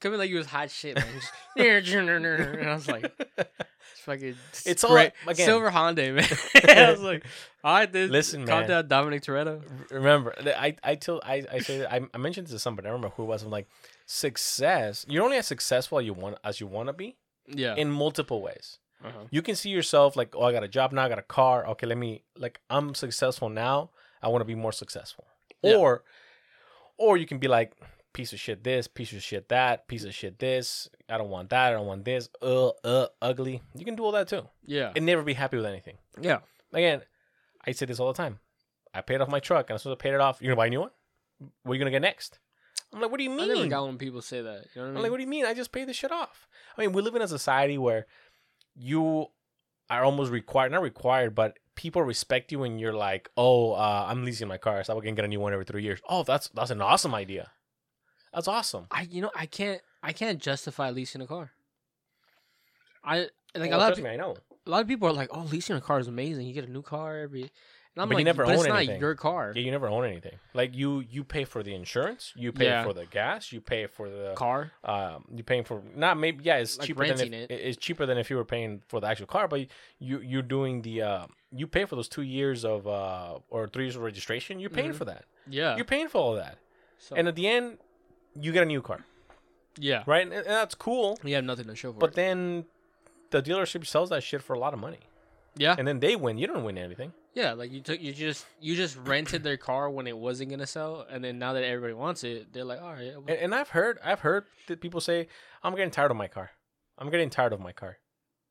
[0.00, 1.06] Come like you was hot shit, man.
[1.14, 3.04] Just, and I was like,
[3.38, 4.36] it's fucking.
[4.66, 6.24] It's all- again- silver Honda, man.
[6.68, 7.24] I was like,
[7.62, 8.10] all right, this.
[8.10, 8.68] Listen, calm man.
[8.68, 9.62] down, Dominic Toretto.
[9.90, 12.86] remember, I I told I I say that I, I mentioned this to somebody.
[12.86, 13.42] I don't remember who it was.
[13.42, 13.66] I'm like,
[14.06, 15.06] success.
[15.08, 17.16] You're only as successful as you want as you want to be
[17.48, 17.74] Yeah.
[17.76, 18.78] in multiple ways.
[19.04, 19.24] uh-huh.
[19.30, 21.66] You can see yourself like, oh, I got a job now, I got a car.
[21.68, 23.90] Okay, let me like, I'm successful now.
[24.22, 25.24] I want to be more successful.
[25.62, 25.76] Yeah.
[25.76, 26.02] Or,
[26.98, 27.72] or you can be like,
[28.14, 30.88] piece of shit this, piece of shit that, piece of shit this.
[31.10, 31.68] I don't want that.
[31.68, 32.30] I don't want this.
[32.40, 33.60] Uh, uh, ugly.
[33.76, 34.92] You can do all that too, Yeah.
[34.96, 35.98] and never be happy with anything.
[36.18, 36.38] Yeah.
[36.72, 37.02] Again,
[37.66, 38.38] I say this all the time.
[38.94, 40.56] I paid off my truck, and as soon as I paid it off, you're gonna
[40.56, 40.90] buy a new one.
[41.64, 42.38] What are you gonna get next?
[42.92, 43.40] I'm like, what do you mean?
[43.40, 43.54] I mean?
[43.56, 44.66] never got when people say that.
[44.74, 45.44] You know what I I'm like, what do you mean?
[45.44, 46.46] I just paid this shit off.
[46.78, 48.06] I mean, we live in a society where
[48.76, 49.26] you
[49.90, 54.24] are almost required, not required, but people respect you when you're like, oh, uh, I'm
[54.24, 56.00] leasing my car, so I can get a new one every three years.
[56.08, 57.50] Oh, that's that's an awesome idea.
[58.34, 58.86] That's awesome.
[58.90, 61.52] I you know I can't I can't justify leasing a car.
[63.04, 63.18] I
[63.54, 64.36] like Well, a lot of trust me, I know.
[64.66, 66.46] a lot of people are like, "Oh, leasing a car is amazing.
[66.46, 68.68] You get a new car every." And I'm But you like, never "But it's own
[68.70, 69.52] not your car.
[69.54, 70.36] Yeah, you never own anything.
[70.52, 72.82] Like you, you pay for the insurance, you pay Yeah.
[72.82, 74.72] for the gas, you pay for the Car.
[74.82, 77.50] um, you're paying for not maybe yeah, it's Like cheaper than if, it.
[77.52, 79.60] it's cheaper than if you were paying for the actual car, but
[80.00, 83.84] you you're doing the uh, you pay for those two years of uh, or three
[83.84, 84.58] years of registration.
[84.58, 84.96] You're paying Mhm.
[84.96, 85.26] for that.
[85.48, 85.76] Yeah.
[85.76, 86.58] You're paying for all that,
[86.98, 87.78] So, and at the end,
[88.40, 89.04] you get a new car,
[89.78, 90.02] yeah.
[90.06, 90.30] right?
[90.30, 91.18] And, that's cool.
[91.24, 92.16] You have nothing to show for But it.
[92.16, 92.64] then
[93.30, 95.00] the dealership sells that shit for a lot of money,
[95.56, 95.74] Yeah.
[95.78, 96.38] and then they win.
[96.38, 97.12] You don't win anything.
[97.34, 97.52] Yeah.
[97.54, 101.06] Like you took you just you just rented their car when it wasn't gonna sell,
[101.10, 103.12] and then now that everybody wants it, they're like, all right.
[103.14, 105.26] well- And, and I've heard I've heard that people say
[105.62, 106.50] I'm getting tired of my car.
[106.98, 107.98] I'm getting tired of my car.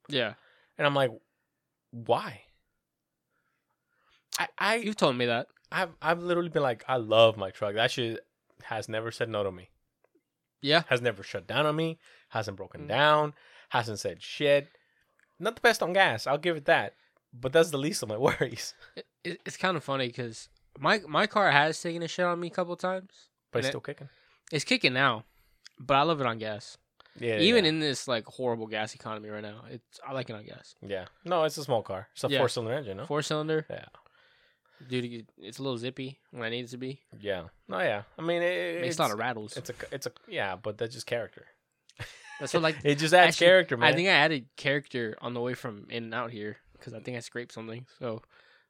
[0.09, 0.33] yeah.
[0.77, 1.11] And I'm like,
[1.91, 2.41] why?
[4.39, 5.47] I, I You've told me that.
[5.71, 7.75] I've I've literally been like, I love my truck.
[7.75, 8.19] That shit
[8.63, 9.69] has never said no to me.
[10.63, 10.81] Yeah.
[10.87, 11.99] Has never shut down on me.
[12.29, 12.87] Hasn't broken Mm.
[12.87, 13.33] down.
[13.69, 14.69] Hasn't said shit.
[15.39, 16.25] Not the best on gas.
[16.25, 16.95] I'll give it that.
[17.31, 18.73] But that's the least of my worries.
[18.95, 20.49] It, it, it's kind of funny because
[20.79, 23.29] my my car has taken a shit on me a couple times.
[23.51, 24.09] But it's it- still kicking.
[24.51, 25.25] It's kicking now,
[25.79, 26.77] but I love it on gas.
[27.19, 27.37] Yeah.
[27.39, 27.69] Even yeah.
[27.69, 30.75] in this like horrible gas economy right now, it's I like it on gas.
[30.85, 31.05] yeah.
[31.25, 32.07] No, it's a small car.
[32.13, 32.39] It's a Yeah.
[32.39, 32.97] four cylinder engine.
[32.97, 33.05] No.
[33.05, 33.65] Four cylinder.
[33.69, 33.85] Yeah.
[34.89, 37.01] Dude, it's a little zippy when I need it to be.
[37.19, 37.43] Yeah.
[37.67, 37.79] No.
[37.79, 38.03] Yeah.
[38.17, 39.55] I mean, it, Makes it's not a rattles.
[39.55, 41.45] It's a it's a yeah, but that's just character.
[42.39, 43.93] That's what like It just adds Actually, character, man.
[43.93, 46.99] I think I added character on the way from in and out here because I
[46.99, 47.85] think I scraped something.
[47.99, 48.21] So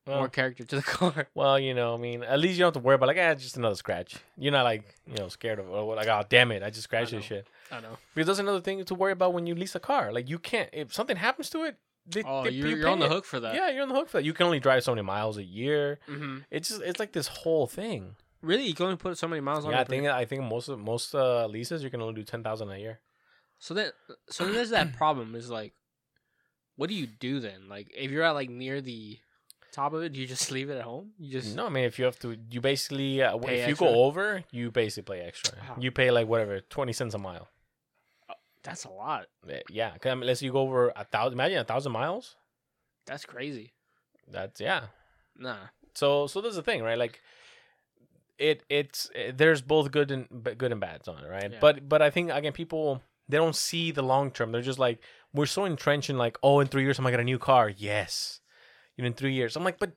[0.06, 1.28] Well, more character to the car.
[1.34, 3.32] Well, you know, I mean, at least you don't have to worry about like, ah,
[3.32, 4.18] it's just another scratch.
[4.38, 7.14] You're not like, you know, scared of or like, oh, damn it, I just scratched
[7.14, 7.48] I this shit.
[7.72, 7.98] I know.
[8.14, 10.12] Because that's another thing to worry about when you lease a car.
[10.12, 11.78] Like, you can't if something happens to it.
[12.06, 13.56] They, Oh, they, you're, you you're on the hook for that.
[13.56, 14.26] Yeah, you're on the hook for that.
[14.26, 16.00] You can only drive so many miles a year.
[16.06, 18.16] hmm It's just it's like this whole thing.
[18.42, 19.72] Really, you can only put so many miles on.
[19.72, 22.24] Yeah, I it think I think most of most uh, leases you can only do
[22.24, 23.00] ten thousand a year.
[23.60, 23.92] So then,
[24.30, 25.34] so then there's that problem.
[25.36, 25.74] Is like,
[26.76, 27.70] what do you do then?
[27.70, 29.20] Like, if you're at like near the
[29.72, 31.12] top of it, do you just leave it at home?
[31.18, 34.04] You just No, I mean if you have to, you basically uh, if you go
[34.04, 35.54] over, you basically pay extra.
[35.62, 35.76] Ah.
[35.80, 37.48] You pay like whatever twenty cents a mile.
[38.64, 39.28] That's a lot.
[39.70, 41.34] Yeah, I mean, let's you go over a thousand.
[41.34, 42.36] Imagine a thousand miles.
[43.06, 43.74] That's crazy.
[44.32, 44.86] That's yeah.
[45.38, 45.58] Nah.
[45.96, 47.20] so so there's the thing right like
[48.38, 51.58] it it's it, there's both good and good and bads on it right Yeah.
[51.60, 55.00] but but i think again people they don't see the long term they're just like
[55.34, 57.68] we're so entrenched in like oh in three years i'm gonna get a new car
[57.70, 58.42] yes
[58.96, 59.92] you know in three years i'm like but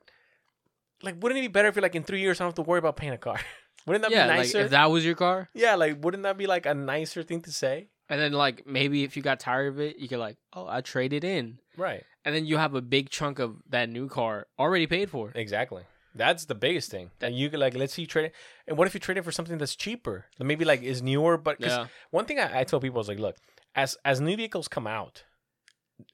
[1.02, 2.62] like wouldn't it be better if you're like in three years i don't have to
[2.62, 3.38] worry about paying a car
[3.86, 6.38] wouldn't that yeah, be like nicer if that was your car, yeah like wouldn't that
[6.38, 9.68] be like a nicer thing to say and then like maybe if you got tired
[9.68, 12.80] of it, you could like, oh, I traded in, right and then you have a
[12.82, 15.30] big chunk of that new car already paid for.
[15.34, 15.84] exactly
[16.14, 17.10] That's the biggest thing.
[17.18, 18.34] That you could like, let's see, you trade it.
[18.66, 20.24] And what if you trade it for something that's cheaper?
[20.40, 21.86] Maybe like is newer, but 'cause Yeah.
[22.10, 23.36] one thing I, I tell people is like, look,
[23.74, 25.24] as as new vehicles come out,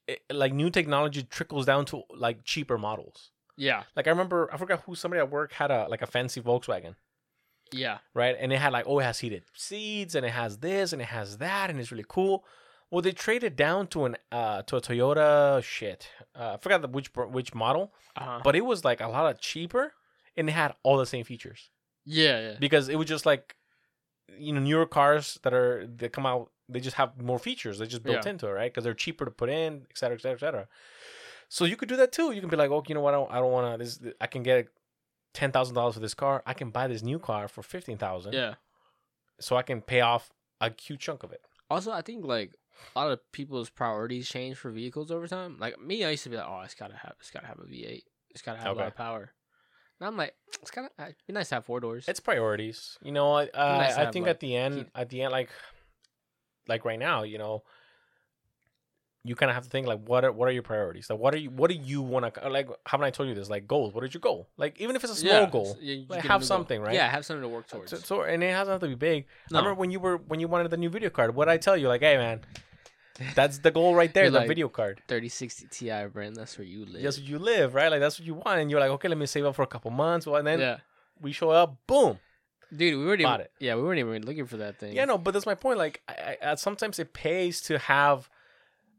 [0.06, 3.30] it, like new technology trickles down to like cheaper models.
[3.56, 3.82] Yeah.
[3.96, 6.94] Like I remember, I forgot who somebody at work had a like a fancy Volkswagen,
[7.72, 7.98] Yeah.
[8.14, 8.36] right?
[8.38, 11.08] And it had like, oh, it has heated seats and it has this and it
[11.08, 12.44] has that and it's really cool.
[12.90, 16.08] Well, they traded down to an uh to a Toyota shit.
[16.38, 18.40] Uh, I forgot the, which which model, Uh-huh.
[18.44, 19.94] but it was like a lot of cheaper
[20.36, 21.70] and it had all the same features
[22.04, 22.40] yeah.
[22.40, 22.56] Yeah.
[22.60, 23.56] because it was just like
[24.38, 27.86] you know newer cars that are that come out they just have more features they
[27.86, 28.30] just built Yeah.
[28.32, 30.68] into it right because they're cheaper to put in et cetera et cetera et cetera
[31.48, 33.18] so you could do that too you can be like oh you know what i
[33.18, 34.68] don't, I don't want to this i can get
[35.34, 38.32] ten thousand dollars for this car i can buy this new car for fifteen thousand
[38.34, 38.54] Yeah.
[39.40, 40.30] so i can pay off
[40.60, 42.54] a huge chunk of it Also, I think like
[42.94, 45.56] a lot of people's priorities change for vehicles over time.
[45.58, 47.64] Like me, I used to be like, oh, it's gotta have, it's gotta have a
[47.64, 48.02] V8.
[48.30, 49.32] It's gotta have a lot of power.
[50.00, 52.04] Now I'm like, it's kind of it'd be nice to have four doors.
[52.08, 55.08] it's priorities you know i uh, Nice to i think like, at the end at
[55.08, 55.48] the end like
[56.68, 57.62] like right now you know
[59.24, 61.32] you kind of have to think like what are what are your priorities like what
[61.32, 63.94] are you what do you want to like haven't i told you this like goals
[63.94, 66.22] what is your goal like even if it's a small Yeah, goal yeah, you like,
[66.22, 66.46] have new goal.
[66.46, 66.94] something, right?
[66.94, 67.90] Yeah, have something to work towards.
[67.92, 69.58] so, so and it doesn't have to be big No.
[69.58, 71.76] i remember when you were when you wanted the new video card what i tell
[71.76, 72.40] you like hey man
[73.34, 76.34] that's the goal right there the like- video card 3060 Ti, Brand.
[76.34, 77.02] That's where you live.
[77.02, 79.18] that's what you live right like that's what you want and you're like okay let
[79.18, 80.76] me save up for a couple months well, and then yeah,
[81.20, 82.18] we show up boom
[82.74, 83.30] dude, we weren't even.
[83.30, 83.52] Bought it.
[83.60, 84.94] Yeah, we weren't even looking for that thing.
[84.94, 85.76] Yeah, no, but that's my point.
[85.76, 88.30] Like, I, I, sometimes it pays to have,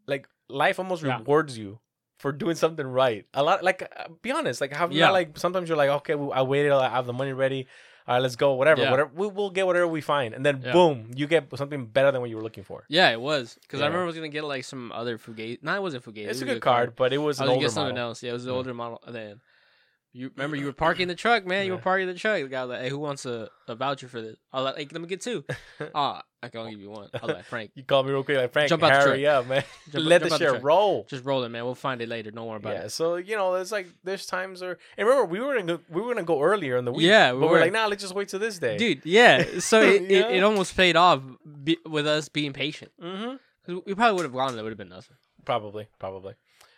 [0.08, 1.18] like, life almost Yeah.
[1.20, 1.80] rewards you
[2.20, 3.26] for doing something right.
[3.34, 5.06] A lot, like, uh, be honest, like, have Yeah.
[5.06, 7.68] not like sometimes you're like, okay, well, I waited, I have the money ready.
[8.06, 8.54] All right, let's go.
[8.56, 8.92] Whatever, Yeah.
[8.92, 9.12] whatever.
[9.16, 10.74] We, we'll get whatever we find, and then Yeah.
[10.74, 12.84] boom, you get something better than what you were looking for.
[12.90, 13.86] Yeah, it was because Yeah.
[13.86, 15.60] I remember I was gonna get like some other Fugazi.
[15.64, 16.28] No, it wasn't Fugazi.
[16.28, 17.96] It's it a good card, but it was I an was gonna older get something
[17.96, 18.10] model.
[18.10, 18.22] else.
[18.24, 19.02] Yeah, it was the older model.
[19.08, 19.40] Then
[20.14, 21.66] you remember you were parking the truck, man.
[21.66, 22.42] You were parking the truck.
[22.42, 24.78] The guy was like, "Hey, who wants a, a voucher for this?" I was like,
[24.78, 25.44] "Hey, let me get two.
[25.96, 27.10] Ah, I can only give you one.
[27.14, 28.70] I was like, "Frank, You called me real quick, like Frank.
[28.70, 29.26] Jump out the truck.
[29.44, 29.64] up, man.
[29.92, 31.06] Jump- Let jump the shit roll.
[31.10, 31.66] just roll it, man.
[31.66, 32.32] We'll find it later.
[32.32, 32.88] Don't worry about Yeah, it." Yeah.
[32.90, 36.02] So you know, it's like there's times where, and remember, we were gonna go, we
[36.02, 37.06] were gonna go earlier in the week.
[37.08, 37.60] Yeah, we but we're were.
[37.60, 39.60] like, nah, let's just wait till this day, Dude, yeah.
[39.60, 41.22] So it, You it, it almost paid off
[41.64, 42.92] be, with us being patient.
[43.02, 43.78] Mm-hmm.
[43.86, 45.16] we probably would have gone it would have been nothing.
[45.46, 46.36] Probably, probably.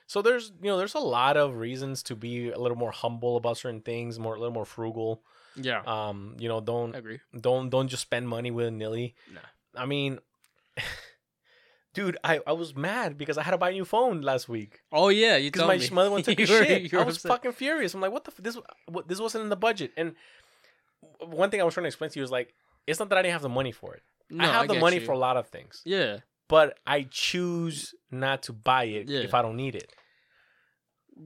[0.08, 3.38] So there's you know there's a lot of reasons to be a little more humble
[3.38, 5.22] about certain things, more a little more frugal.
[5.56, 7.20] Yeah, Um, you know, don't I agree.
[7.40, 9.16] don't don't just spend money willy nilly.
[9.34, 9.40] Nah.
[9.82, 10.20] I mean,
[11.94, 14.82] dude, I, I was mad because I had to buy a new phone last week
[14.92, 15.90] Oh yeah, you because told my me.
[15.92, 16.94] mother one took a shit.
[16.94, 17.30] I was upset.
[17.32, 17.94] fucking furious.
[17.94, 19.92] I'm like, what the f- this what, this wasn't in the budget.
[19.98, 20.16] And
[21.22, 22.54] one thing I was trying to explain to you is like,
[22.86, 24.04] it's not that I didn't have the money for it.
[24.30, 25.06] No, I have the money you.
[25.06, 26.18] for a lot of things, Yeah.
[26.48, 29.22] But I choose not to buy it Yeah.
[29.22, 29.92] if I don't need it.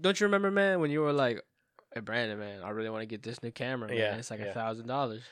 [0.01, 1.41] Don't you remember, man, when you were like,
[1.93, 3.87] "Hey, Brandon, man, I really want to get this new camera.
[3.89, 3.97] Man.
[3.97, 5.23] Yeah, it's like a thousand dollars."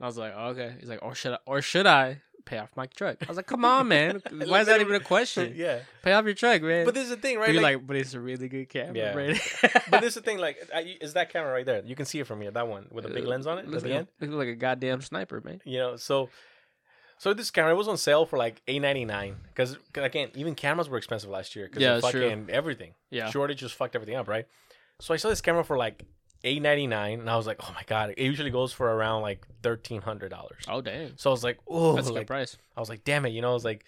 [0.00, 1.38] I was like, oh, "Okay." He's like, "Or should I?
[1.44, 4.22] Or should I pay off my truck?" I was like, "Come on, man.
[4.46, 5.52] Why is that even a question?
[5.56, 5.80] yeah.
[6.02, 7.52] Pay off your truck, man." But this is the thing, But right?
[7.52, 9.12] you're Like, like, "But it's a really good camera, Yeah.
[9.12, 9.40] Brandon."
[9.90, 10.56] but this is the thing, like,
[11.02, 11.82] is that camera right there?
[11.84, 12.50] You can see it from here.
[12.52, 14.48] That one with the big uh, lens on it Looks at the like, looks like
[14.48, 15.60] a goddamn sniper, man.
[15.64, 16.30] You know, so
[17.18, 20.88] so this camera was on sale for like eight ninety nine because again, even cameras
[20.88, 22.22] were expensive last year because Yeah, of that's true.
[22.28, 22.94] fucking everything.
[23.10, 23.30] Yeah.
[23.30, 24.46] shortage just fucked everything up, right?
[25.00, 26.04] So I saw this camera for like
[26.44, 29.22] eight ninety nine, and I was like, oh my god, it usually goes for around
[29.22, 30.62] like thirteen hundred dollars.
[30.68, 32.56] Oh damn, So I was like, oh, that's a good price.
[32.76, 33.84] I was like, damn it, you know, I was like,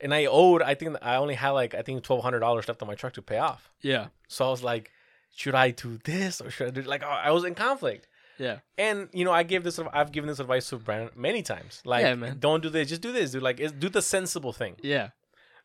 [0.00, 2.82] and I owed, I think I only had like I think twelve hundred dollars left
[2.82, 3.70] on my truck to pay off.
[3.82, 4.90] Yeah, So I was like,
[5.34, 8.06] should I do this or should I do like I was in conflict.
[8.38, 11.80] Yeah, And you know, I gave this I've given this advice to Brandon many times.
[11.84, 13.42] Like, Yeah, don't do this, just do this, dude.
[13.42, 14.76] Like, do the sensible thing.
[14.82, 15.10] yeah,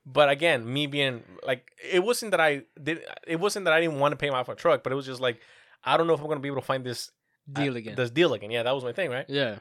[0.05, 3.01] But again, me being like, it wasn't that I did.
[3.27, 5.21] It wasn't that I didn't want to pay off my truck, but it was just
[5.21, 5.39] like,
[5.83, 7.11] I don't know if I'm gonna be able to find this
[7.51, 7.95] deal uh, again.
[7.95, 8.51] This deal again.
[8.51, 9.25] Yeah, that was my thing, right?
[9.29, 9.59] yeah,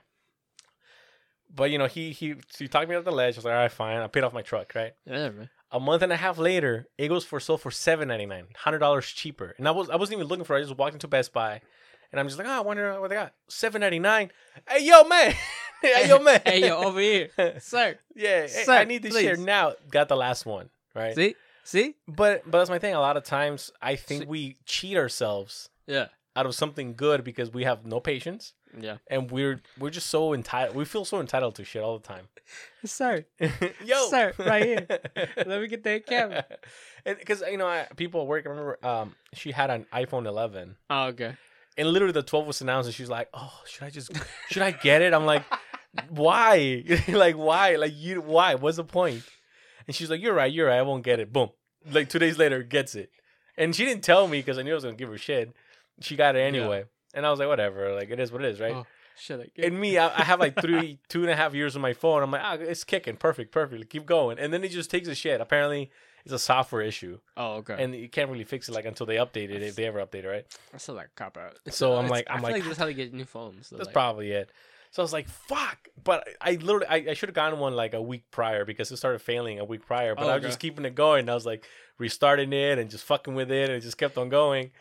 [1.52, 3.34] But you know, he he he talked me off the ledge.
[3.34, 3.98] I was like, all right, fine.
[3.98, 4.92] I paid off my truck, right?
[5.06, 5.50] yeah, man.
[5.72, 8.78] A month and a half later, it goes for sold for seven ninety nine, hundred
[8.80, 9.54] dollars cheaper.
[9.58, 10.60] And I was I wasn't even looking for it.
[10.60, 11.60] I just walked into Best Buy,
[12.12, 13.32] and I'm just like, oh, I wonder what they got.
[13.48, 14.30] Seven ninety nine.
[14.68, 15.34] Hey yo, man.
[15.82, 16.40] hey yo, man.
[16.44, 17.30] hey yo, over here,
[17.60, 17.98] sir.
[18.14, 19.38] yeah, Sir, I need this please.
[19.38, 19.74] now.
[19.90, 21.14] Got the last one, right?
[21.14, 21.34] See,
[21.64, 22.94] see, But but that's my thing.
[22.94, 27.24] A lot of times, I think See- we cheat ourselves yeah, out of something good
[27.24, 30.76] because we have no patience yeah, and we're we're just so entitled.
[30.76, 32.28] We feel so entitled to shit all the time.
[32.84, 33.24] sir.
[33.84, 34.86] Yo, Sir, right here.
[35.36, 36.44] Let me get that camera.
[37.04, 38.46] Because you know, I, people at work.
[38.46, 41.34] I remember um, she had an iPhone 11, Oh, okay.
[41.76, 44.10] And literally the 12 was announced, and she's like, "Oh, should I just
[44.50, 45.44] should I get it?" I'm like,
[46.08, 46.84] "Why?
[47.08, 47.76] like why?
[47.76, 48.20] Like you?
[48.20, 48.54] Why?
[48.54, 49.22] What's the point?"
[49.86, 50.52] And she's like, "You're right.
[50.52, 50.78] You're right.
[50.78, 51.50] I won't get it." Boom.
[51.90, 53.10] Like two days later, gets it,
[53.56, 55.52] and she didn't tell me because I knew I was gonna give her shit.
[56.00, 56.84] She got it anyway.
[57.14, 58.74] and I was like, whatever, like it is what it is, right?
[58.74, 58.86] Oh,
[59.18, 59.52] shit.
[59.58, 62.22] And me, I, I have like three, two and a half years on my phone.
[62.22, 63.90] I'm like, ah, it's kicking, perfect, perfect.
[63.90, 65.40] Keep going, and then it just takes a shit.
[65.40, 65.90] Apparently,
[66.24, 67.82] it's a software issue, Oh, okay.
[67.82, 70.24] and you can't really fix it like until they update it, if they ever update
[70.24, 70.46] it, right?
[70.72, 71.58] That's still like a cop out.
[71.70, 73.70] So I'm like- I I'm feel like, like that's how they get new phones.
[73.70, 74.50] They're That's like, probably it.
[74.92, 75.88] So I was like, fuck.
[76.02, 78.96] But I literally, I, I should have gotten one like a week prior because it
[78.96, 80.16] started failing a week prior.
[80.16, 80.48] But Oh, I was okay.
[80.48, 81.28] just keeping it going.
[81.28, 81.64] I was like
[81.98, 84.72] restarting it and just fucking with it and it just kept on going.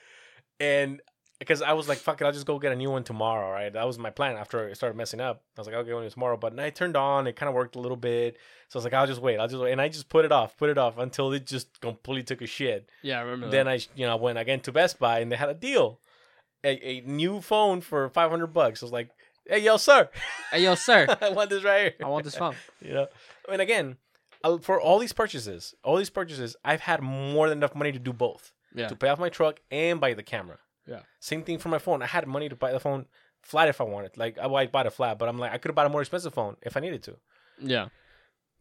[0.60, 1.00] And
[1.40, 3.72] because I was like, fuck it, I'll just go get a new one tomorrow, right?
[3.72, 5.42] That was my plan after it started messing up.
[5.58, 6.36] I was like, I'll get one tomorrow.
[6.38, 8.38] But I turned on, it kind of worked a little bit.
[8.68, 9.40] So I was like, I'll just wait.
[9.40, 9.72] I'll just wait.
[9.72, 12.46] And I just put it off, put it off until it just completely took a
[12.48, 12.90] shit.
[13.02, 13.50] Yeah, I remember.
[13.50, 13.72] Then that.
[13.72, 16.00] I, you know, went again to Best Buy and they had a deal,
[16.64, 18.84] a, a new phone for five hundred bucks.
[18.84, 19.10] I was like,
[19.48, 20.10] "Hey, yo, sir,
[20.52, 21.08] Hey, yo, sir.
[21.22, 21.94] I want this right here.
[22.06, 22.56] I want this phone.
[22.82, 23.08] you know,
[23.48, 23.96] I mean, again,
[24.44, 28.00] uh, for all these purchases, all these purchases, I've had more than enough money to
[28.00, 28.88] do both, Yeah.
[28.90, 30.58] to pay off my truck and buy the camera.
[30.90, 31.02] Yeah.
[31.20, 32.02] Same thing for my phone.
[32.02, 33.06] I had money to buy the phone
[33.44, 34.18] flat if I wanted.
[34.18, 36.02] Like I, I bought a flat, but I'm like, I could have bought a more
[36.02, 37.16] expensive phone if I needed to.
[37.62, 37.88] Yeah.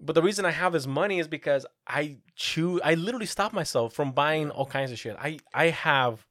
[0.01, 2.81] But the reason I have this money is because I choose.
[2.85, 5.17] I literally stop myself from buying all kinds of shit.
[5.19, 6.25] I I have,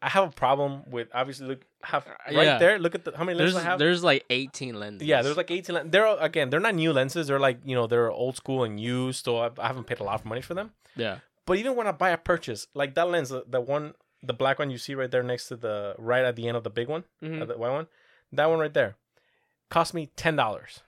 [0.00, 2.58] I have a problem with obviously look have right Uh, yeah.
[2.58, 2.78] there.
[2.80, 3.78] Look at the how many There's lenses I have.
[3.78, 5.06] there's like 18 lenses.
[5.06, 5.74] yeah, there's like 18.
[5.74, 7.28] len- They're again, they're not new lenses.
[7.28, 9.24] They're like you know they're old school and used.
[9.26, 10.72] So I, I haven't paid a lot of money for them.
[10.96, 11.18] yeah.
[11.46, 14.58] But even when I buy a purchase, like that lens, the, the one, the black
[14.58, 16.88] one you see right there next to the right at the end of the big
[16.88, 17.42] one, Mhm.
[17.42, 17.86] uh, the white one,
[18.32, 18.96] that one right there,
[19.70, 20.80] cost me ten dollars.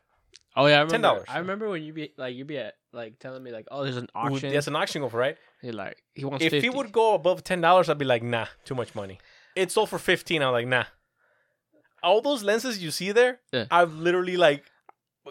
[0.56, 1.08] Oh yeah, I remember.
[1.08, 1.24] $10.
[1.28, 3.96] I remember when you be like you be at like telling me like, oh, there's
[3.96, 4.52] an auction.
[4.52, 5.36] That's an auction offer, right?
[5.62, 6.44] You're like he wants.
[6.44, 6.60] if 50.
[6.60, 9.18] he would go above ten dollars, I'd be like, nah, too much money.
[9.56, 10.42] It sold for fifteen.
[10.42, 10.84] I'm like, nah.
[12.04, 13.64] All those lenses you see there, Yeah.
[13.70, 14.64] I've literally like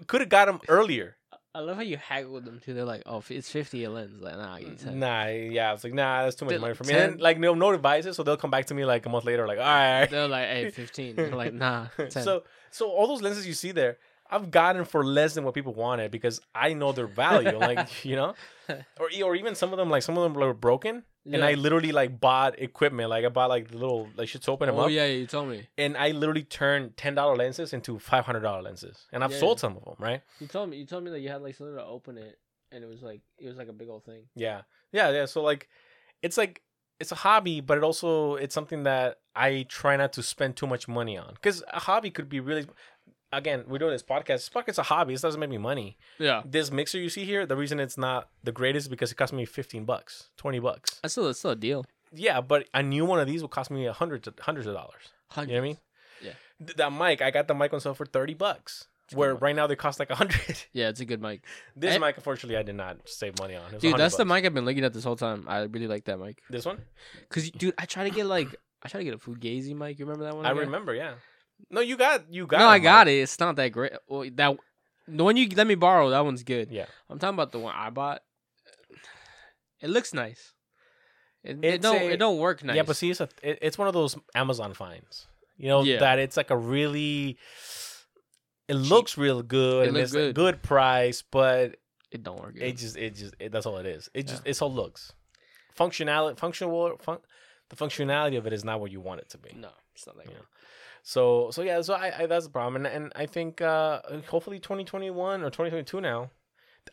[0.08, 1.16] could have got them earlier.
[1.56, 2.74] I love how you haggle with them too.
[2.74, 4.22] They're like, oh, it's 50 a lens.
[4.22, 4.96] Like, nah, you said.
[4.96, 6.94] Nah, yeah, I was like, nah, that's too much money for me.
[6.94, 9.26] 10 And like, no, no devices, so they'll come back to me like a month
[9.26, 10.08] later, like, all right.
[10.10, 11.16] They're like, hey, 15.
[11.16, 12.10] You're like, nah, 10.
[12.10, 13.98] so, so all those lenses you see there,
[14.32, 17.58] I've gotten for less than what people wanted because I know their value.
[17.60, 18.34] like, you know,
[19.00, 21.92] or or even some of them, like some of them were broken, and I literally
[21.92, 23.10] like bought equipment.
[23.10, 24.86] Like I bought like the little like shit to open them oh up.
[24.86, 25.68] Oh yeah, you told me.
[25.78, 29.40] and I literally turned ten dollar lenses into five hundred dollar lenses, and I've Yeah.
[29.40, 30.22] sold some of them, right?
[30.40, 30.78] You told me.
[30.78, 32.40] You told me that you had like something to open it,
[32.72, 34.24] and it was like it was like a big old thing.
[34.36, 34.62] Yeah,
[34.92, 35.26] yeah, yeah.
[35.26, 35.70] So like,
[36.22, 36.62] it's like
[37.00, 40.68] it's a hobby, but it also it's something that I try not to spend too
[40.68, 42.68] much money on because a hobby could be really.
[43.34, 44.26] Again, we're doing this podcast.
[44.26, 45.14] This podcast's a hobby.
[45.14, 45.98] This doesn't make me money.
[46.20, 49.16] Yeah, This mixer you see here, the reason it's not the greatest is because it
[49.16, 51.00] cost me fifteen bucks, twenty bucks.
[51.02, 51.86] that's still that's still a deal.
[52.14, 55.02] Yeah, but a new one of these will cost me a hundred hundreds of dollars.
[55.36, 55.78] You know what I mean?
[56.24, 56.32] Yeah.
[56.60, 58.86] Th- that mic, I got the mic on sale for thirty bucks.
[59.14, 60.64] Where right now they cost like a hundred.
[60.74, 61.44] Yeah, it's a good mic.
[61.76, 63.64] This mic, unfortunately, I did not save money on.
[63.72, 65.46] Dude, 100 that's the mic I've been looking at this whole time.
[65.48, 66.42] I really like that mic.
[66.50, 66.82] This one,
[67.30, 70.00] Cause, dude, I try to get like I try to get a Fugazi mic.
[70.00, 70.46] You remember that one?
[70.46, 70.60] I got?
[70.60, 70.94] remember.
[70.96, 71.14] Yeah.
[71.70, 72.60] No, you got you got.
[72.60, 73.14] no, I got it.
[73.20, 73.94] It's not that great.
[74.08, 74.58] Well, that
[75.08, 76.72] the one you let me borrow, that one's good.
[76.72, 76.86] Yeah.
[77.10, 78.22] I'm talking about the one I bought.
[79.82, 80.54] It looks nice.
[81.44, 82.76] It, it don't a- it don't work nice.
[82.76, 85.28] Yeah, but see, it's a, it, it's one of those Amazon finds.
[85.58, 86.00] You know Yeah.
[86.00, 87.38] that it's like a really.
[88.70, 90.36] It looks real good It and it's a good.
[90.36, 91.76] good price, but
[92.12, 92.56] it don't work.
[92.58, 94.10] it just it just it, that's all it is.
[94.14, 94.52] It just Yeah.
[94.52, 95.12] it's all looks.
[95.78, 97.18] Functionality, functional, fun,
[97.70, 99.50] the functionality of it is not what you want it to be.
[99.56, 100.46] no, it's not like that good.
[101.04, 104.60] So so yeah, so I, I that's the problem, and, and I think uh hopefully
[104.60, 106.32] 2021 or 2022 now,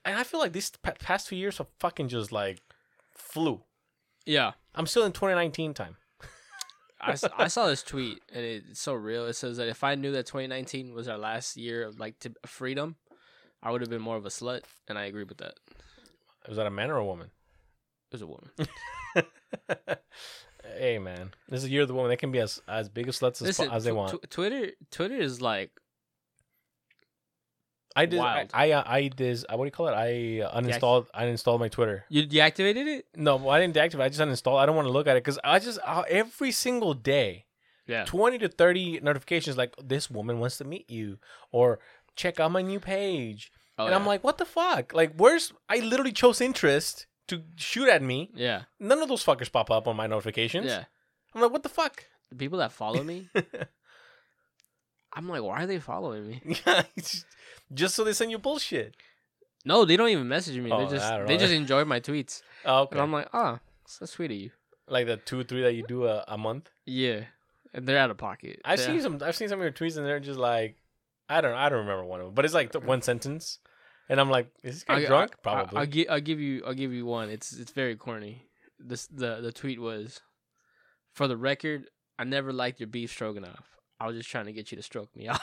[0.04, 2.61] and I feel like these pa- past two years have fucking just like
[3.12, 3.62] flew.
[4.26, 5.96] Yeah, I'm still in 2019 time.
[7.00, 9.26] I, I saw this tweet and it's so real.
[9.26, 12.32] It says that if I knew that 2019 was our last year of like to
[12.46, 12.96] freedom,
[13.62, 15.54] I would have been more of a slut, and I agree with that.
[16.48, 17.30] Was that a man or a woman?
[18.11, 18.50] It was a woman.
[20.78, 22.08] hey man, this is the year of the woman.
[22.11, 24.22] They can be as as big a sluts as, Listen, as they tw- want.
[24.22, 25.70] tw- Twitter Twitter is like
[27.96, 28.20] I did.
[28.20, 28.50] I wild.
[28.54, 29.44] I, uh, I did.
[29.52, 29.92] uh, What do you call it?
[29.94, 31.06] I uh, uninstalled.
[31.12, 32.04] I uninstalled my Twitter.
[32.08, 33.06] you deactivated it.
[33.16, 34.02] No, well, I didn't deactivate.
[34.02, 34.58] I just uninstalled.
[34.61, 37.46] I don't want to look at it because I just uh, every single day,
[37.88, 41.18] Yeah, twenty to thirty notifications like this woman wants to meet you
[41.50, 41.80] or
[42.14, 44.08] check out my new page, oh, and I'm yeah.
[44.08, 44.94] like, what the fuck?
[44.94, 45.52] Like, where's?
[45.68, 48.30] I literally chose interest to shoot at me.
[48.34, 50.66] yeah, None of those fuckers pop up on my notifications.
[50.66, 50.84] yeah.
[51.34, 52.04] I'm like, what the fuck?
[52.30, 53.28] The people that follow me,
[55.12, 56.42] I'm like, why are they following me?
[56.66, 57.26] Yeah, just-
[57.72, 58.94] just so they send you bullshit.
[59.64, 60.70] No, they don't even message me.
[60.72, 62.92] Oh, they just they just enjoy my tweets, Oh, okay.
[62.92, 64.50] and I'm like, ah, so sweet of you.
[64.88, 66.68] like the two, three that you do a, a month.
[66.86, 67.24] Yeah,
[67.74, 68.60] and they're out of pocket.
[68.64, 69.18] I've They're- seen some.
[69.22, 70.76] I've seen some of your tweets, and they're just like,
[71.28, 71.54] I don't.
[71.54, 73.58] I don't remember one of them, but it's like the one sentence,
[74.11, 75.32] and I'm like, is this guy I- drunk?
[75.32, 75.76] I- Probably.
[75.78, 76.62] I, will gi- I'll give you.
[76.66, 77.30] I'll give you one.
[77.30, 78.44] It's it's very corny.
[78.78, 80.20] This the the tweet was,
[81.14, 81.86] for the record,
[82.18, 83.66] I never liked your beef stroganoff.
[83.98, 85.40] I was just trying to get you to stroke me out.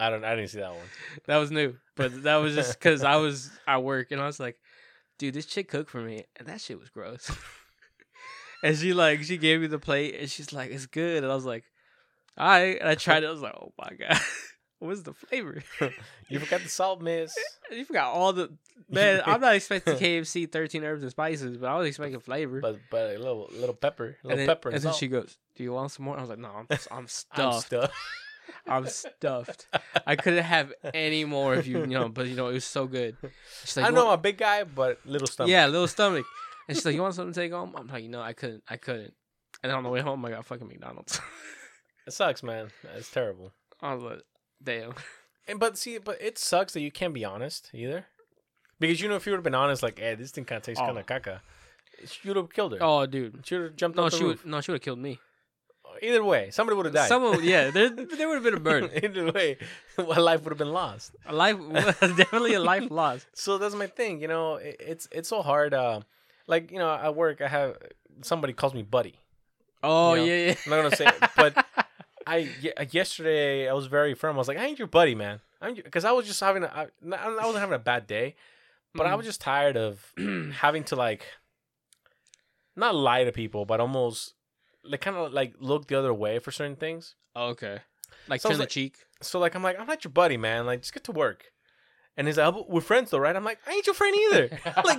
[0.00, 0.24] I don't.
[0.24, 0.86] I didn't see that one.
[1.26, 4.40] that was new, but that was just because I was at work and I was
[4.40, 4.58] like,
[5.18, 7.30] dude, this chick cooked for me, and that shit was gross.
[8.64, 11.34] and she like she gave me the plate, and she's like, it's good, and I
[11.36, 11.64] was like,
[12.36, 12.78] all right.
[12.80, 13.26] And I tried it.
[13.26, 14.18] I was like, oh my god,
[14.82, 15.62] what's the flavor?
[16.28, 17.34] You forgot the salt, miss.
[17.70, 18.50] you forgot all the
[18.88, 19.20] man.
[19.26, 22.60] I'm not expecting KFC 13 herbs and spices, but I was expecting flavor.
[22.60, 25.08] But but a little little pepper, a and little then, pepper, and and then she
[25.08, 27.66] goes, "Do you want some more?" I was like, "No, I'm I'm I'm stuffed.
[27.66, 27.94] stuffed.
[28.66, 29.66] I'm stuffed.
[30.06, 32.86] I couldn't have any more if you, you know, but you know, it was so
[32.86, 33.16] good.
[33.62, 35.50] She's like, I "You know I'm a big guy, but little stomach.
[35.50, 36.24] yeah, little stomach.
[36.66, 38.62] And she's like, "You want something to take home?" I'm like, "No, I couldn't.
[38.68, 39.12] I couldn't."
[39.62, 41.20] And on the way home, I got fucking McDonald's.
[42.06, 42.70] it sucks, man.
[42.96, 43.52] It's terrible.
[43.82, 44.22] I was like,
[44.62, 44.94] "Damn."
[45.48, 48.06] And but see, but it sucks that you can't be honest either,
[48.78, 50.62] because you know if you would have been honest, like, hey, this thing kind of
[50.62, 50.86] tastes Oh.
[50.86, 51.40] kind of caca,
[52.22, 52.78] you'd have killed her.
[52.80, 53.44] Oh, dude.
[53.44, 54.44] She would have jumped No, off the she roof.
[54.44, 54.50] would.
[54.50, 55.18] No, she would have killed me.
[56.00, 57.08] Either way, somebody would have died.
[57.08, 58.88] Someone, yeah, there, there would have been a murder.
[59.02, 59.58] Either way,
[59.98, 61.14] my life would have been lost.
[61.26, 61.56] A life,
[62.00, 63.26] definitely a life lost.
[63.34, 64.22] So that's my thing.
[64.22, 65.74] You know, it, it's it's so hard.
[65.74, 66.00] Uh,
[66.46, 67.76] like you know, at work, I have
[68.22, 69.16] somebody calls me buddy.
[69.82, 70.54] Oh You know, yeah, yeah.
[70.64, 71.66] I'm not gonna say, it, but
[72.26, 72.48] I
[72.90, 74.36] yesterday I was very firm.
[74.36, 75.40] I was like, I ain't your buddy, man.
[75.60, 78.34] I'm because I was just having a, I, I wasn't having a bad day,
[78.94, 79.16] but I Mm.
[79.18, 80.12] was just tired of
[80.54, 81.24] having to like
[82.76, 84.34] not lie to people, but almost
[84.84, 87.14] like kind of like look the other way for certain things.
[87.36, 87.80] Oh, okay.
[88.28, 88.96] Like So turn the like- cheek.
[89.20, 90.66] So like I'm like I'm not your buddy, man.
[90.66, 91.44] Like just get to work.
[92.14, 93.34] And he's like, "Oh, we're friends though, right?
[93.34, 94.48] I'm like, I ain't your friend either.
[94.84, 94.98] like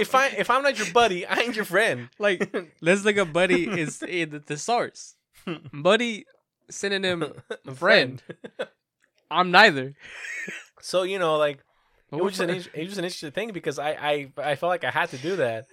[0.00, 2.08] if I if I'm not your buddy, I ain't your friend.
[2.18, 5.16] like let's look up buddy is in the thesaurus.
[5.72, 6.24] buddy
[6.70, 7.34] synonym
[7.74, 8.22] friend.
[9.30, 9.94] I'm neither.
[10.80, 11.60] So you know, like
[12.12, 14.90] it was an it was an interesting thing because I I I felt like I
[14.90, 15.64] had to do that.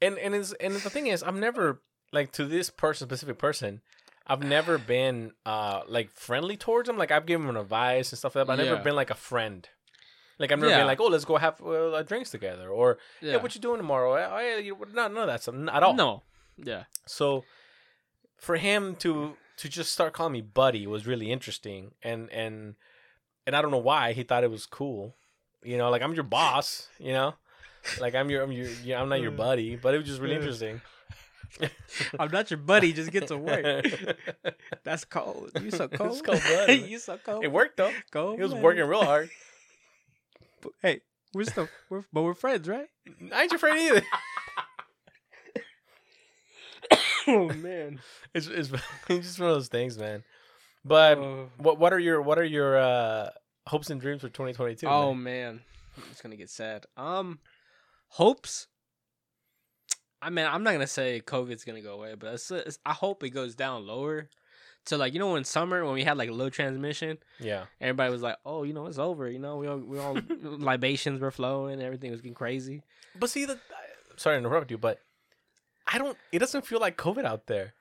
[0.00, 1.80] And and it's and the thing is, I've never
[2.12, 3.80] like to this person specific person.
[4.24, 6.96] I've never been uh like friendly towards him.
[6.96, 8.46] Like I've given him advice and stuff like that.
[8.46, 8.82] But I've never Yeah.
[8.84, 9.68] been like a friend.
[10.38, 10.78] Like I've never Yeah.
[10.78, 13.32] been like, oh, let's go have uh, drinks together, or yeah.
[13.32, 13.36] yeah.
[13.42, 14.12] what you doing tomorrow?
[14.14, 15.94] Oh, yeah, you, no, none of that stuff at all.
[15.94, 16.22] No.
[16.56, 16.84] Yeah.
[17.06, 17.42] So
[18.36, 22.74] for him to to just start calling me buddy was really interesting, and and
[23.46, 25.14] and I don't know why he thought it was cool.
[25.62, 26.88] You know, like I'm your boss.
[26.98, 27.34] You know,
[28.00, 30.36] like I'm your I'm your yeah, I'm not your buddy, but it was just really
[30.36, 30.80] interesting.
[32.18, 33.86] I'm not your buddy, just get to work.
[34.84, 35.52] That's cold.
[35.60, 36.12] You so cold.
[36.12, 37.44] It's cold you so cold.
[37.44, 37.92] it worked though.
[38.10, 38.36] Cold.
[38.36, 39.30] He was working real hard.
[40.80, 41.00] Hey,
[41.32, 42.88] we're still we're but we're friends, right?
[43.32, 44.02] I ain't your friend either.
[47.28, 48.00] Oh man.
[48.34, 48.70] It's it's,
[49.08, 50.24] it's just one of those things, man.
[50.84, 51.50] But Oh.
[51.58, 53.30] what what are your what are your uh
[53.66, 54.86] hopes and dreams for 2022?
[54.86, 55.54] Oh man?
[55.56, 55.60] man,
[56.10, 56.86] it's gonna get sad.
[56.96, 57.38] Um,
[58.08, 58.66] hopes.
[60.20, 63.22] I mean, I'm not gonna say COVID's gonna go away, but it's, it's, I hope
[63.22, 64.28] it goes down lower.
[64.88, 67.64] To like you know in summer when we had like low transmission, yeah.
[67.80, 71.22] everybody was like, "Oh, you know it's over." You know we all we all libations
[71.22, 72.82] were flowing, everything was getting crazy.
[73.18, 73.58] But see, the,
[74.16, 75.00] sorry to interrupt you, but
[75.86, 76.16] I don't.
[76.32, 77.74] It doesn't feel like COVID out there.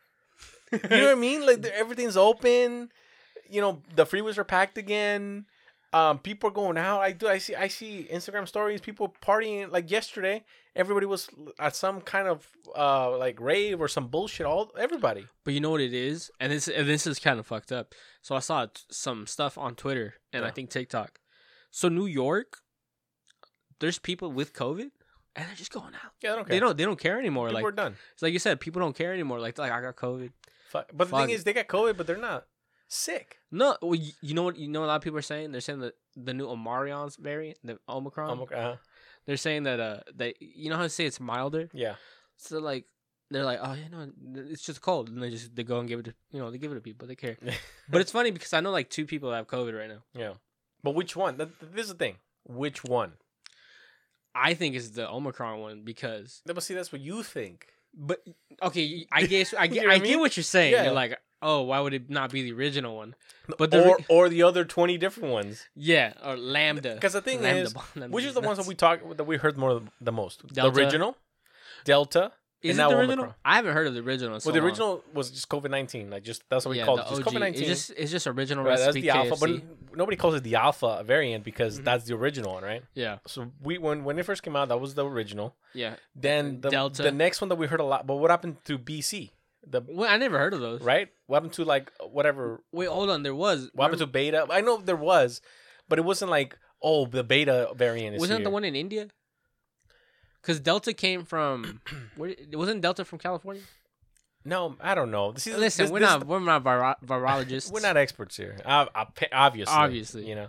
[0.71, 1.45] You know what I mean?
[1.45, 2.91] Like everything's open.
[3.49, 5.45] You know, the freeways are packed again.
[5.93, 7.01] Um, people are going out.
[7.01, 7.27] I do.
[7.27, 7.55] I see.
[7.55, 8.81] I see Instagram stories.
[8.81, 9.71] People partying.
[9.71, 10.43] Like yesterday,
[10.75, 11.29] everybody was
[11.59, 14.47] at some kind of uh like rave or some bullshit.
[14.47, 15.27] All everybody.
[15.43, 17.93] But you know what it is, and this and this is kind of fucked up.
[18.23, 21.19] So I saw t- some stuff on Twitter and I think TikTok.
[21.69, 22.57] So New York,
[23.79, 24.91] there's people with COVID,
[25.35, 26.11] and they're just going out.
[26.21, 26.55] Yeah, I don't care.
[26.55, 26.77] They don't.
[26.77, 27.47] They don't care anymore.
[27.47, 27.95] People like are done.
[28.13, 29.39] it's like you said, people don't care anymore.
[29.39, 30.31] Like like I got COVID.
[30.69, 30.89] Fuck.
[30.93, 32.45] But the Fuck thing is, they got COVID, but they're not
[32.87, 33.37] sick.
[33.51, 34.57] No, well, you, you know what?
[34.57, 35.51] You know what a lot of people are saying.
[35.51, 38.29] They're saying that the new Omarion's variant, the Omicron.
[38.31, 38.75] Um, uh,
[39.25, 41.69] they're saying that uh, they you know how to say it's milder.
[41.73, 41.95] yeah.
[42.37, 42.85] So like
[43.31, 44.11] they're like, oh, you know,
[44.51, 46.57] it's just cold, and they just they go and give it to you know they
[46.57, 47.07] give it to people.
[47.07, 47.37] They care.
[47.89, 50.03] But it's funny because I know like two people that have COVID right now.
[50.13, 50.33] yeah.
[50.83, 51.37] But which one?
[51.37, 52.15] Th- th- This is the thing.
[52.45, 53.13] Which one?
[54.35, 57.67] I think it's the Omicron one because, But see, that's what you think.
[57.93, 58.23] but
[58.61, 60.73] okay, I guess I You get know what I I get what you're saying.
[60.73, 60.83] Yeah.
[60.85, 63.15] You're like, oh, why would it not be the original one?
[63.57, 65.67] But the or re- or the other twenty different ones.
[65.75, 66.95] Yeah, or Lambda.
[66.95, 67.63] Because the thing Lambda
[67.95, 70.47] is, which is the ones that we talk that we heard more the most?
[70.47, 70.71] Delta.
[70.71, 71.17] The original,
[71.85, 72.31] Delta.
[72.63, 73.11] Is it the original?
[73.25, 73.35] Omicron.
[73.43, 74.39] I haven't heard of the original.
[74.39, 74.69] so well, the long.
[74.69, 76.09] original was just COVID nineteen.
[76.09, 77.09] Like just that's what we yeah, called the it.
[77.09, 77.21] Just.
[77.23, 77.61] COVID nineteen.
[77.63, 79.61] It's just it's just original Right, that's recipe the alpha, KFC.
[79.89, 81.83] but nobody calls it the alpha variant because Mhm.
[81.83, 82.83] that's the original one, right?
[82.95, 85.55] yeah, So we when when it first came out, that was the original.
[85.73, 85.95] yeah.
[86.15, 87.03] Then the, Delta.
[87.03, 89.31] the next one that we heard a lot, but what happened to BC?
[89.65, 90.81] The Well, I never heard of those.
[90.81, 91.09] right?
[91.27, 92.61] What happened to like whatever?
[92.71, 93.23] Wait, hold on.
[93.23, 93.69] There was.
[93.73, 94.45] What happened to beta?
[94.49, 95.41] I know there was,
[95.89, 99.07] but it wasn't like oh the beta variant is wasn't the one in India?
[100.43, 101.81] Because Delta came from.
[102.17, 103.63] where wasn't Delta from California?
[104.45, 105.31] No, I don't know.
[105.31, 107.71] This is, Listen, this- we're this- not we're not viro- virologists.
[107.71, 108.57] We're not experts here.
[108.65, 110.27] Obviously, Obviously.
[110.27, 110.47] you know.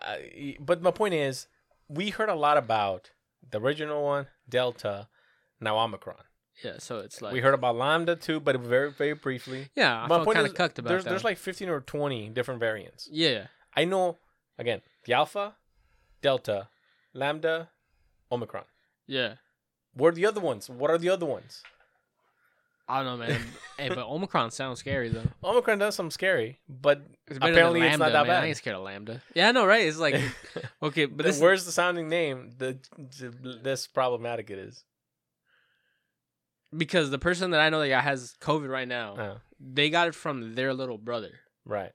[0.00, 0.16] Uh,
[0.60, 1.46] but my point is,
[1.88, 3.10] we heard a lot about
[3.50, 5.08] the original one, Delta,
[5.60, 6.16] now Omicron.
[6.64, 9.68] Yeah, so it's like we heard about Lambda too, but very, very briefly.
[9.76, 11.10] Yeah, I My felt point kind of cucked about there's, that.
[11.10, 13.08] There's like 15 or 20 different variants.
[13.12, 14.16] yeah, I know,
[14.58, 15.54] again, the Alpha,
[16.22, 16.68] Delta,
[17.14, 17.68] Lambda,
[18.32, 18.64] Omicron.
[19.08, 19.34] Yeah.
[19.94, 20.70] What are the other ones?
[20.70, 21.62] What are the other ones?
[22.90, 23.40] I don't know, man.
[23.78, 25.24] hey, but Omicron sounds scary though.
[25.44, 28.36] Omicron does some scary, but It's apparently than it's not that man.
[28.36, 28.44] I bad.
[28.46, 29.20] ain't scared of Lambda.
[29.34, 29.84] Yeah, I know, right?
[29.86, 30.14] It's like
[30.82, 32.78] okay, but this worse the sounding name, the,
[33.18, 34.84] the less problematic it is.
[36.76, 40.14] because the person that I know that has COVID right now, Oh, they got it
[40.14, 41.92] from their little brother, right.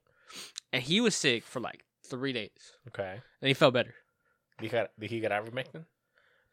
[0.71, 3.19] and he was sick for like three days, Okay.
[3.41, 3.93] and he felt better.
[4.59, 5.85] Did he got, did he get ivermectin?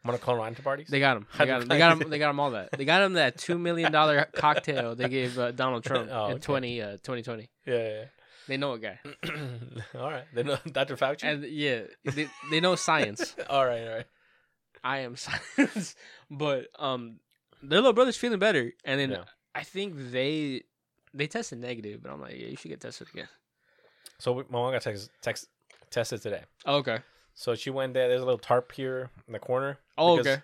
[0.06, 0.88] Monoclonal antibodies?
[0.88, 1.26] They got him.
[1.38, 1.68] They got him.
[1.68, 2.10] They got him.
[2.10, 2.70] They got him all that.
[2.72, 6.32] They got him that two million dollar cocktail they gave uh, Donald Trump Oh, in
[6.34, 6.40] okay.
[6.40, 7.48] 20, uh, 2020.
[7.66, 8.04] yeah,
[8.48, 8.98] They know a guy,
[9.94, 10.24] all right.
[10.34, 10.96] They know Dr.
[10.96, 11.24] Fauci?
[11.24, 13.34] and yeah, they, they know science.
[13.50, 14.06] all right, all right.
[14.82, 15.94] I am science,
[16.30, 17.20] but um,
[17.62, 19.24] their little brother's feeling better, and then Yeah.
[19.54, 20.62] I think they
[21.12, 23.28] they tested negative, but I'm like, yeah, you should get tested again.
[24.18, 25.48] So my mom got text, text,
[25.90, 26.44] tested today.
[26.64, 27.00] Oh, okay.
[27.40, 28.06] So she went there.
[28.06, 29.78] There's a little tarp here in the corner.
[29.96, 30.42] Oh, because, okay.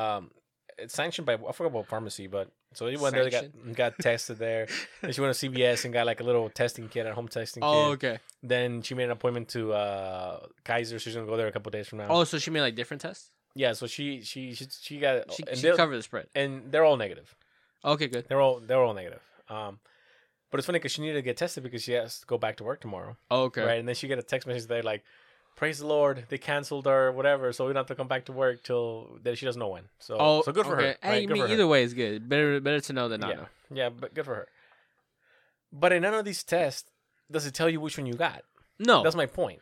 [0.00, 0.30] Um,
[0.78, 3.28] it's sanctioned by I forgot what pharmacy, but so she went there.
[3.28, 4.68] Got got tested there.
[5.02, 7.64] then she went to CVS and got like a little testing kit, at home testing
[7.64, 8.10] Oh, kit.
[8.14, 8.18] okay.
[8.44, 11.00] Then she made an appointment to uh Kaiser.
[11.00, 12.06] She's gonna go there a couple days from now.
[12.10, 13.30] Oh, so she made like different tests.
[13.56, 13.72] yeah.
[13.72, 16.26] So she she she, she got She, and she covered the spread.
[16.36, 17.34] and they're all negative.
[17.84, 18.26] Okay, good.
[18.28, 19.22] They're all they're all negative.
[19.48, 19.80] Um,
[20.52, 22.56] but it's funny because she needed to get tested because she has to go back
[22.58, 23.62] to work tomorrow, Oh, okay.
[23.62, 23.78] right?
[23.80, 25.02] And then she get a text message there like,
[25.56, 28.32] "Praise the Lord, they canceled our whatever, so we don't have to come back to
[28.32, 30.96] work till that she doesn't know when." So Oh, so good for okay.
[31.02, 31.10] her.
[31.10, 31.28] Right?
[31.28, 31.48] I mean, her.
[31.48, 32.28] either way is good.
[32.28, 33.46] Better, better to know than not yeah, know.
[33.72, 34.48] yeah, but good for her.
[35.72, 36.88] But in none of these tests
[37.30, 38.42] does it tell you which one you got.
[38.78, 39.60] No, That's my point.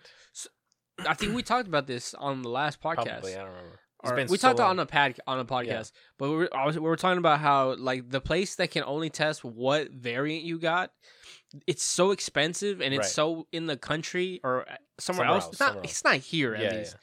[1.07, 3.05] I think we talked about this on the last podcast.
[3.05, 3.80] Probably, I don't remember.
[4.05, 4.70] Or- we so talked long.
[4.70, 7.40] on a pad on a podcast, but we were, I was, we were talking about
[7.40, 10.90] how like the place that can only test what variant you got,
[11.66, 13.11] it's so expensive and it's Right.
[13.11, 14.66] so in the country or
[14.99, 15.45] somewhere, Somewhere else.
[15.45, 15.66] else, It's not.
[15.68, 15.84] somewhere.
[15.84, 16.97] It's not here at Yeah, least.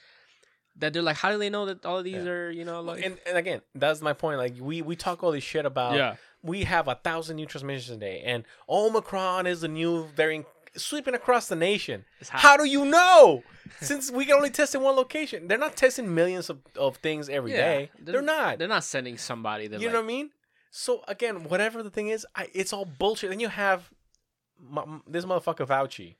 [0.78, 2.32] That they're like, how do they know that all of these Yeah.
[2.32, 4.38] are you know like and, and again, that's my point.
[4.38, 7.96] Like we we talk all this shit about yeah we have a thousand new transmissions
[7.96, 12.06] a day, and Omicron is the new variant sweeping across the nation.
[12.30, 13.44] How do you know?
[13.82, 17.30] Since we can only test in one location, they're not testing millions of, of things
[17.30, 17.92] every Yeah, day.
[18.00, 18.58] They're, not.
[18.58, 19.66] They're not sending somebody.
[19.66, 20.32] You like, know what I mean?
[20.72, 23.30] So again, whatever the thing is, I, it's all bullshit.
[23.30, 23.90] Then you have
[24.76, 26.16] m- this motherfucker Fauci,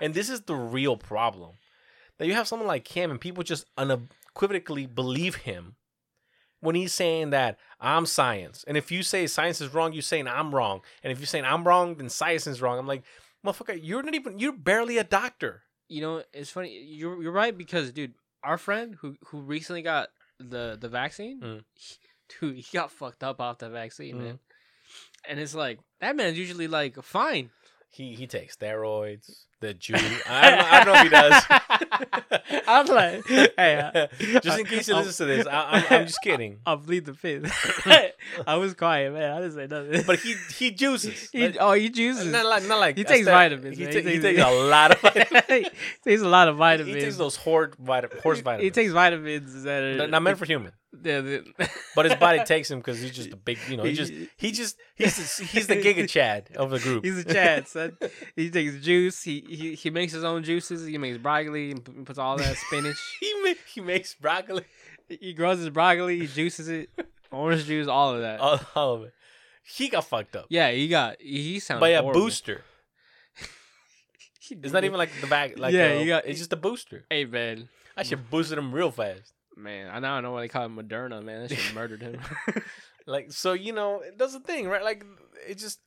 [0.00, 1.52] and this is the real problem.
[2.18, 5.76] That you have someone like him, and people just unequivocally believe him
[6.60, 10.26] when he's saying that I'm science, and if you say science is wrong, you're saying
[10.26, 12.78] I'm wrong, and if you're saying I'm wrong, then science is wrong.
[12.78, 13.02] I'm like,
[13.44, 15.62] motherfucker, you're not even, you're barely a doctor.
[15.88, 16.82] you know, it's funny.
[16.82, 20.08] You're you're right because, dude, our friend who who recently got
[20.40, 21.64] the the vaccine, Mm.
[21.74, 21.96] he-
[22.40, 24.20] dude, he got fucked up off the vaccine, Mm.
[24.24, 24.38] man.
[25.28, 27.50] And it's like that man's usually like fine.
[27.90, 29.45] He he takes steroids.
[29.58, 29.94] The Jew,
[30.28, 32.60] I don't, know, I don't know if he does.
[32.68, 34.06] I'm like, hey, uh,
[34.40, 36.58] just in case he I'll- to this, I, I'm, I'm just kidding.
[36.66, 37.50] I'll bleed the fifth.
[38.46, 39.30] I was quiet, man.
[39.30, 40.04] I didn't say nothing.
[40.06, 41.30] But he he juices.
[41.32, 42.26] he, Like, oh, he juices.
[42.26, 43.92] not like not like He takes step- vitamins, He, man.
[43.94, 45.42] ta- He he takes- takes a lot of vitamins.
[45.48, 46.94] he takes a lot of vitamins.
[46.94, 48.64] he takes those horse, vit- horse vitamins.
[48.64, 50.72] He takes vitamins that are not meant for human,
[51.94, 53.58] but his body takes him because he's just a big.
[53.68, 57.04] You know, he just he just he's the, he's the Giga Chad of the group.
[57.04, 57.96] He's a Chad, son.
[58.36, 59.22] He takes juice.
[59.22, 60.86] He, he he makes his own juices.
[60.86, 62.96] He makes broccoli and puts all that spinach.
[63.20, 64.64] he he makes broccoli,
[65.08, 66.18] he grows his broccoli.
[66.20, 66.90] He juices it.
[67.32, 68.40] Orange juice, all of that.
[68.40, 69.14] all, all of it.
[69.68, 71.20] He got fucked up yeah, he got.
[71.20, 72.20] He sounds by a horrible.
[72.20, 72.62] booster.
[74.48, 75.58] It's not even like the bag.
[75.58, 77.04] Like Yeah, uh, you got- It's just a booster.
[77.10, 79.32] Hey man, I should boosted him real fast.
[79.56, 79.90] Man.
[79.92, 81.22] I now I know why they call him Moderna.
[81.22, 82.20] Man, that shit murdered him.
[83.06, 84.82] Like so, you know, that's the thing, right?
[84.82, 85.04] Like
[85.48, 85.80] it just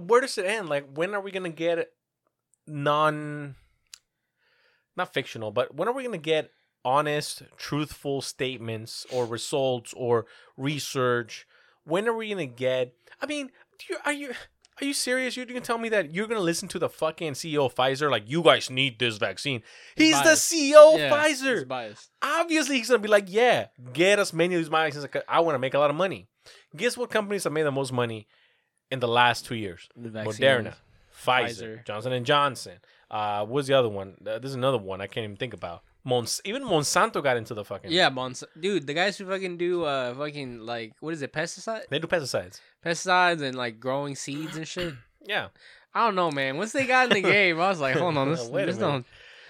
[0.00, 0.68] where does it end?
[0.68, 1.88] Like when are we gonna get
[2.66, 3.54] non
[4.96, 6.50] not fictional, but when are we gonna get
[6.84, 10.26] honest, truthful statements or results or
[10.56, 11.46] research?
[11.84, 13.50] When are we gonna get I mean,
[13.88, 14.32] you, are you
[14.80, 15.36] are you serious?
[15.36, 18.24] You're gonna tell me that you're gonna listen to the fucking CEO of Pfizer like
[18.28, 19.62] you guys need this vaccine?
[19.96, 20.30] He's He's the.
[20.30, 22.10] CEO of Yeah, Pfizer He's biased.
[22.22, 25.06] obviously he's gonna be like, yeah, get us many of these vaccines.
[25.28, 26.28] I want to make a lot of money.
[26.76, 28.26] Guess what companies have made the most money
[28.90, 29.88] in the last two years?
[29.96, 30.74] The vaccine Moderna,
[31.24, 31.86] Pfizer, Pfizer.
[31.86, 32.78] Johnson and Johnson,
[33.10, 34.16] Uh, what's the other one?
[34.26, 35.82] Uh, there's another one I can't even think about.
[36.04, 37.90] Mons- even Monsanto got into the fucking.
[37.90, 41.88] Yeah, Mons- dude, the guys who fucking do uh fucking like what is it, pesticide,
[41.88, 42.60] They do pesticides.
[42.84, 44.94] pesticides and like growing seeds and shit.
[45.26, 45.48] Yeah.
[45.94, 46.58] I don't know, man.
[46.58, 48.76] Once they got in the game, I was like, hold on, this, Wait a this
[48.76, 48.90] minute.
[48.92, 49.06] don't.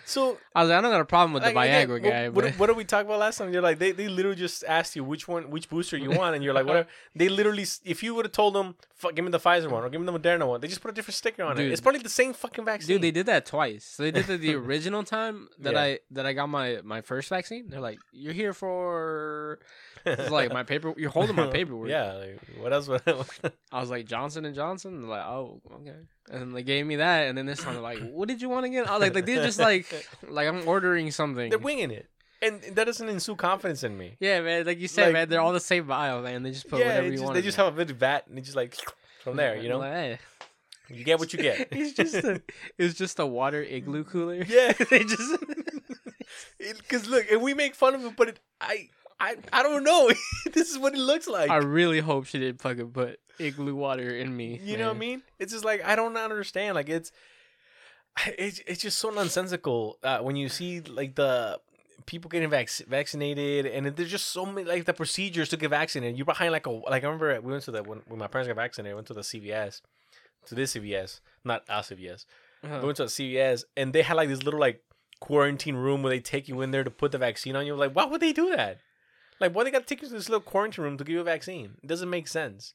[0.07, 2.03] So I was like, I don't got a problem with the like, again, Viagra what-
[2.03, 3.53] guy, what, what, did we talk about last time?
[3.53, 6.45] You're like they, they literally just asked you which one which booster you want, and
[6.45, 6.89] you're like whatever.
[7.17, 8.75] They literally, if you would have told them,
[9.15, 10.95] give me the Pfizer one or give me the Moderna one, they just put a
[10.95, 11.71] different sticker on it.
[11.71, 12.95] It's probably the same fucking vaccine.
[12.97, 13.85] dude, they did that twice.
[13.85, 15.81] So they did that the original time that Yeah.
[15.83, 17.69] I that I got my my first vaccine.
[17.71, 19.61] They're like, you're here for
[20.05, 20.93] it's like my paper.
[20.97, 21.89] You're holding my paperwork.
[21.89, 22.13] yeah.
[22.15, 22.89] Like, what else?
[22.89, 23.03] Would,
[23.73, 25.01] I was like Johnson and Johnson.
[25.01, 25.95] They're like, oh, okay.
[26.31, 28.49] And then they gave me that, and then this time they're like, what did you
[28.49, 28.87] want again?
[28.87, 31.51] I was like, like they're just like like I'm ordering something.
[31.51, 32.09] they're winging it,
[32.41, 34.17] and that doesn't ensue confidence in me.
[34.21, 34.65] Yeah, man.
[34.67, 36.43] Like you said, Like- man, they're all the same vial, man.
[36.43, 37.35] They just put yeah, whatever it you just- want.
[37.35, 37.65] they in just there.
[37.67, 38.77] have a big vat, and they just like
[39.23, 40.21] from there, you know, Like,
[40.89, 41.69] you get what you get.
[41.71, 42.43] It's just a,
[42.77, 44.35] it's just a water igloo cooler.
[44.47, 44.73] Yeah.
[44.91, 45.37] they just
[46.59, 48.89] Because look, and we make fun of it, but it, I,
[49.21, 50.11] I, I don't know.
[50.53, 51.51] this is what it looks like.
[51.51, 54.61] I really hope she didn't fucking put igloo water in me.
[54.63, 55.23] You know what I mean?
[55.39, 56.75] It's just like I don't understand.
[56.75, 57.13] Like it's,
[58.27, 61.61] it's it's just so nonsensical uh, when you see like the
[62.07, 66.17] people getting vac- vaccinated, and there's just so many like the procedures to get vaccinated.
[66.17, 68.49] You're behind like a like I remember we went to the when, when my parents
[68.49, 69.81] got vaccinated, I went to the CVS,
[70.47, 72.27] to this CVS, not our CVS.
[72.63, 72.79] Uh-huh.
[72.81, 74.83] We went to a CVS, and they had like this little like
[75.21, 77.75] quarantine room where they take you in there to put the vaccine on you.
[77.75, 78.79] Like, why would they do that?
[79.41, 81.25] Like, why they gotta take you to this little quarantine room to give you a
[81.25, 81.77] vaccine?
[81.83, 82.75] It doesn't make sense.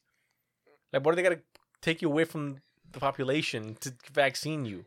[0.92, 1.40] Like, why do they gotta
[1.80, 2.58] take you away from
[2.92, 4.84] the population to vaccine you?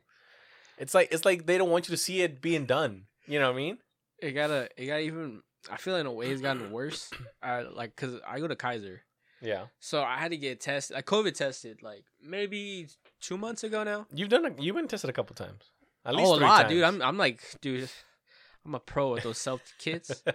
[0.77, 3.03] It's like it's like they don't want you to see it being done.
[3.27, 3.77] You know what I mean?
[4.19, 5.41] It gotta, it got even.
[5.71, 7.09] I feel in a way it's gotten worse.
[7.41, 9.01] I like because I go to Kaiser,
[9.41, 9.67] Yeah.
[9.79, 10.97] so I had to get tested.
[10.97, 12.87] I COVID tested like maybe
[13.21, 14.05] two months ago now.
[14.13, 14.45] You've done.
[14.45, 15.71] A, you've been tested a couple times.
[16.05, 16.69] At least oh, a lot, times.
[16.73, 16.83] dude.
[16.83, 17.89] I'm, I'm like, dude,
[18.65, 20.23] I'm a pro with those self kits.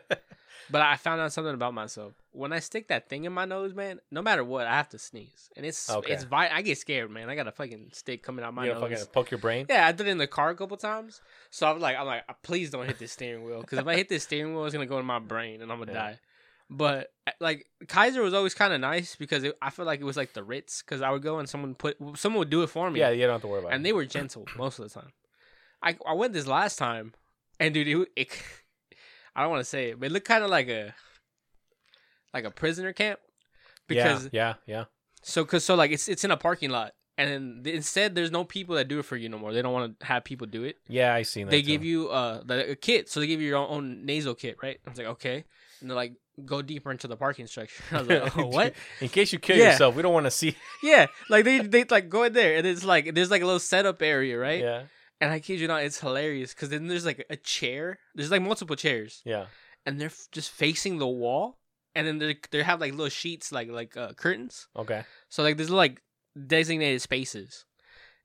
[0.70, 2.12] But I found out something about myself.
[2.32, 4.98] When I stick that thing in my nose, man, no matter what, I have to
[4.98, 6.12] sneeze, and it's Okay.
[6.12, 7.30] it's vi- I get scared, man.
[7.30, 8.82] I got a fucking stick coming out my you nose.
[8.82, 9.64] fucking poke your brain.
[9.70, 11.22] Yeah, I did it in the car a couple times.
[11.48, 14.10] So I'm like, I'm like, please don't hit this steering wheel because if I hit
[14.10, 15.98] this steering wheel, it's gonna go in my brain and I'm gonna Yeah.
[16.10, 16.18] die.
[16.68, 20.04] But uh, like Kaiser was always kind of nice because it, I feel like it
[20.04, 22.66] was like the Ritz because I would go and someone put someone would do it
[22.68, 23.00] for me.
[23.00, 23.84] Yeah, you don't have to worry about and it.
[23.84, 25.12] they were gentle most of the time.
[25.82, 27.14] I I went this last time,
[27.60, 28.28] and dude, it, it
[29.36, 30.94] I don't want to say it, but it looked kind of like a
[32.34, 33.20] like a prisoner camp
[33.86, 34.84] because yeah, yeah, yeah.
[35.22, 36.92] so cause so like it's it's in a parking lot.
[37.16, 39.52] And then instead, there's no people that do it for you no more.
[39.52, 40.76] They don't want to have people do it.
[40.86, 41.50] Yeah, I seen that.
[41.50, 41.66] They too.
[41.66, 44.56] give you uh the, a kit, so they give you your own, own nasal kit,
[44.62, 44.78] right?
[44.86, 45.44] I was like, okay,
[45.80, 46.12] and they're like,
[46.44, 47.82] go deeper into the parking structure.
[47.90, 48.74] I was like, oh, what?
[49.00, 49.72] In case you kill Yeah.
[49.72, 50.54] yourself, we don't want to see.
[50.80, 53.58] yeah, like they they like go in there, and it's like there's like a little
[53.58, 54.60] setup area, right?
[54.60, 54.82] Yeah,
[55.20, 57.98] And I kid you not, it's hilarious because then there's like a chair.
[58.14, 59.46] There's like multiple chairs, yeah.
[59.84, 61.58] and they're f- just facing the wall.
[61.94, 64.68] And then they they have like little sheets, like like uh, curtains.
[64.76, 65.02] Okay.
[65.28, 66.00] So like there's like
[66.46, 67.64] designated spaces.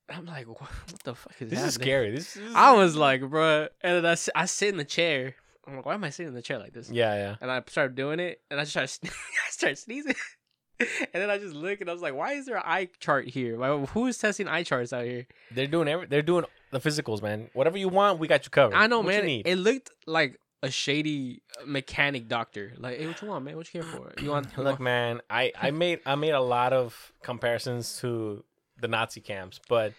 [0.09, 1.67] And I'm like, what, what the fuck is This that?
[1.69, 2.11] is scary.
[2.11, 2.53] This is.
[2.53, 5.35] I was like, bro, And then I, I sit in the chair.
[5.65, 6.91] I'm like, why am I sitting in the chair like this?
[6.91, 7.35] Yeah, yeah.
[7.39, 9.15] And I started doing it, and I just started, sne-
[9.47, 10.15] I started sneezing.
[10.79, 13.29] and then I just look, and I was like, why is there an eye chart
[13.29, 13.57] here?
[13.57, 15.25] Why, who is testing eye charts out here?
[15.51, 16.07] They're doing every.
[16.07, 17.49] They're doing the physicals, man.
[17.53, 18.75] Whatever you want, we got you covered.
[18.75, 19.41] I know, What man.
[19.45, 22.73] It looked like a shady mechanic doctor.
[22.77, 23.55] Like, hey, what you want, man?
[23.57, 24.13] What you here for?
[24.21, 24.47] You want?
[24.57, 25.21] You Look, want- man.
[25.29, 28.43] I I made I made a lot of comparisons to
[28.81, 29.93] the Nazi camps, but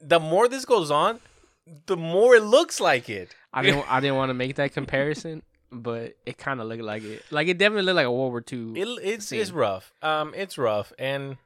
[0.00, 1.20] the more this goes on,
[1.86, 3.34] the more it looks like it.
[3.52, 3.90] I didn't.
[3.90, 7.22] I didn't want to make that comparison, but it kind of looked like it.
[7.30, 8.80] Like it definitely looked like a World War II.
[8.80, 9.92] It it's it's rough.
[10.02, 11.36] Um, it's rough, and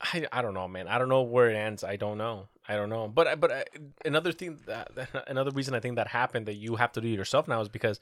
[0.00, 0.88] I I don't know, man.
[0.88, 1.84] I don't know where it ends.
[1.84, 2.48] I don't know.
[2.68, 3.08] I don't know.
[3.08, 3.62] But but uh,
[4.04, 4.90] another thing that
[5.28, 8.00] another reason I think that happened that you have to do yourself now is because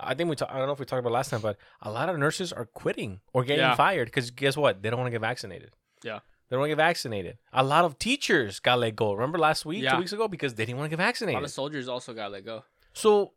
[0.00, 1.90] I think we talk, I don't know if we talked about last time, but a
[1.90, 3.74] lot of nurses are quitting or getting Yeah.
[3.74, 4.80] fired because guess what?
[4.82, 5.72] They don't want to get vaccinated.
[6.04, 6.20] Yeah.
[6.48, 7.38] They don't want to get vaccinated.
[7.52, 9.12] A lot of teachers got let go.
[9.12, 9.92] Remember last week, Yeah.
[9.92, 11.36] two weeks ago, because they didn't want to get vaccinated.
[11.36, 12.64] a lot of soldiers also got let go.
[12.92, 13.32] so,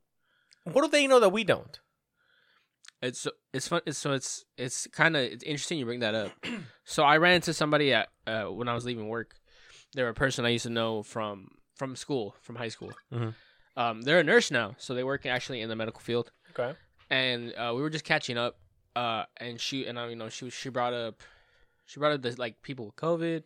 [0.63, 1.79] what do they know that we don't?
[3.01, 3.81] It's it's fun.
[3.87, 6.31] It's, so it's it's kind of it's interesting you bring that up.
[6.85, 9.33] so I ran into somebody at uh, when I was leaving work.
[9.93, 12.93] They were a person I used to know from from school, from high school.
[13.11, 13.33] Mhm.
[13.75, 16.31] Um, they're a nurse now, so they work actually in the medical field.
[16.51, 16.77] Okay.
[17.09, 18.57] And uh, we were just catching up.
[18.95, 21.23] Uh, and she and I, you know, she she brought up
[21.85, 23.43] she brought up this like people with COVID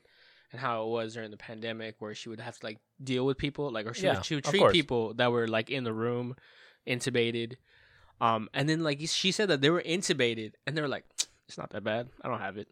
[0.51, 3.37] and how it was during the pandemic where she would have to like deal with
[3.37, 5.93] people like or she Yeah, would, she would treat people that were like in the
[5.93, 6.35] room
[6.87, 7.55] intubated
[8.21, 11.03] um and then like she said that they were intubated and they were like
[11.47, 12.67] it's not that bad i don't have it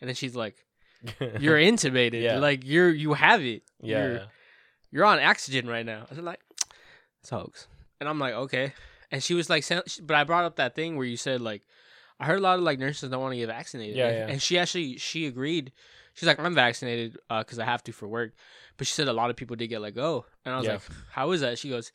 [0.00, 0.64] and then she's like
[1.40, 2.38] you're intubated Yeah.
[2.38, 4.04] like you're you have it yeah.
[4.06, 4.20] You're-
[4.94, 6.06] you're on oxygen right now.
[6.10, 6.40] I was like,
[7.22, 7.66] it's a hoax.
[7.98, 8.74] And I'm like, okay.
[9.10, 9.64] And she was like,
[10.02, 11.62] but I brought up that thing where you said like,
[12.20, 13.96] I heard a lot of like nurses don't want to get vaccinated.
[13.96, 14.26] Yeah, and, yeah.
[14.34, 15.72] and she actually she agreed.
[16.12, 18.34] She's like, I'm vaccinated uh, because I have to for work.
[18.76, 20.26] But she said a lot of people did get let go.
[20.44, 20.72] And I was Yeah.
[20.74, 21.58] like, how is that?
[21.58, 21.90] She goes,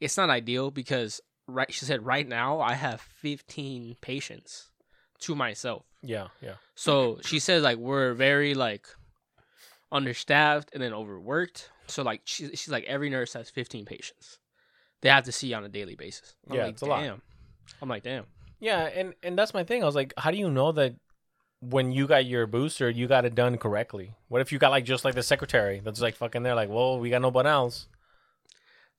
[0.00, 1.70] it's not ideal because right.
[1.70, 4.70] She said right now I have 15 patients
[5.20, 5.84] to myself.
[6.02, 6.54] Yeah, yeah.
[6.74, 8.86] So she says like we're very like
[9.90, 11.70] understaffed and then overworked.
[11.86, 14.38] So like she, she's like every nurse has 15 patients.
[15.00, 16.34] They have to see on a daily basis.
[16.48, 17.02] I'm Yeah, like, it's a lot.
[17.02, 17.22] damn.
[17.80, 18.26] I'm like, damn.
[18.60, 19.82] Yeah, and and that's my thing.
[19.82, 20.94] I was like, how do you know that
[21.60, 24.14] when you got your booster, you got it done correctly?
[24.28, 26.98] What if you got like just like the secretary that's like fucking there, like, well,
[26.98, 27.86] we got no one else.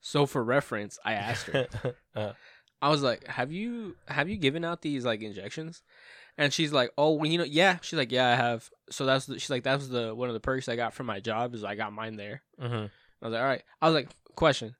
[0.00, 1.66] So for reference, I asked her.
[2.14, 2.32] Uh,
[2.82, 5.82] I was like, "Have you have you given out these like injections?"
[6.40, 9.26] And she's like, "Oh, well, you know, yeah." She's like, "Yeah, I have." So that's
[9.26, 11.54] the, she's like, "That was the one of the perks I got from my job
[11.54, 12.90] is I got mine there." mhm.
[13.22, 14.74] I was like, "All right." I was like, "Question: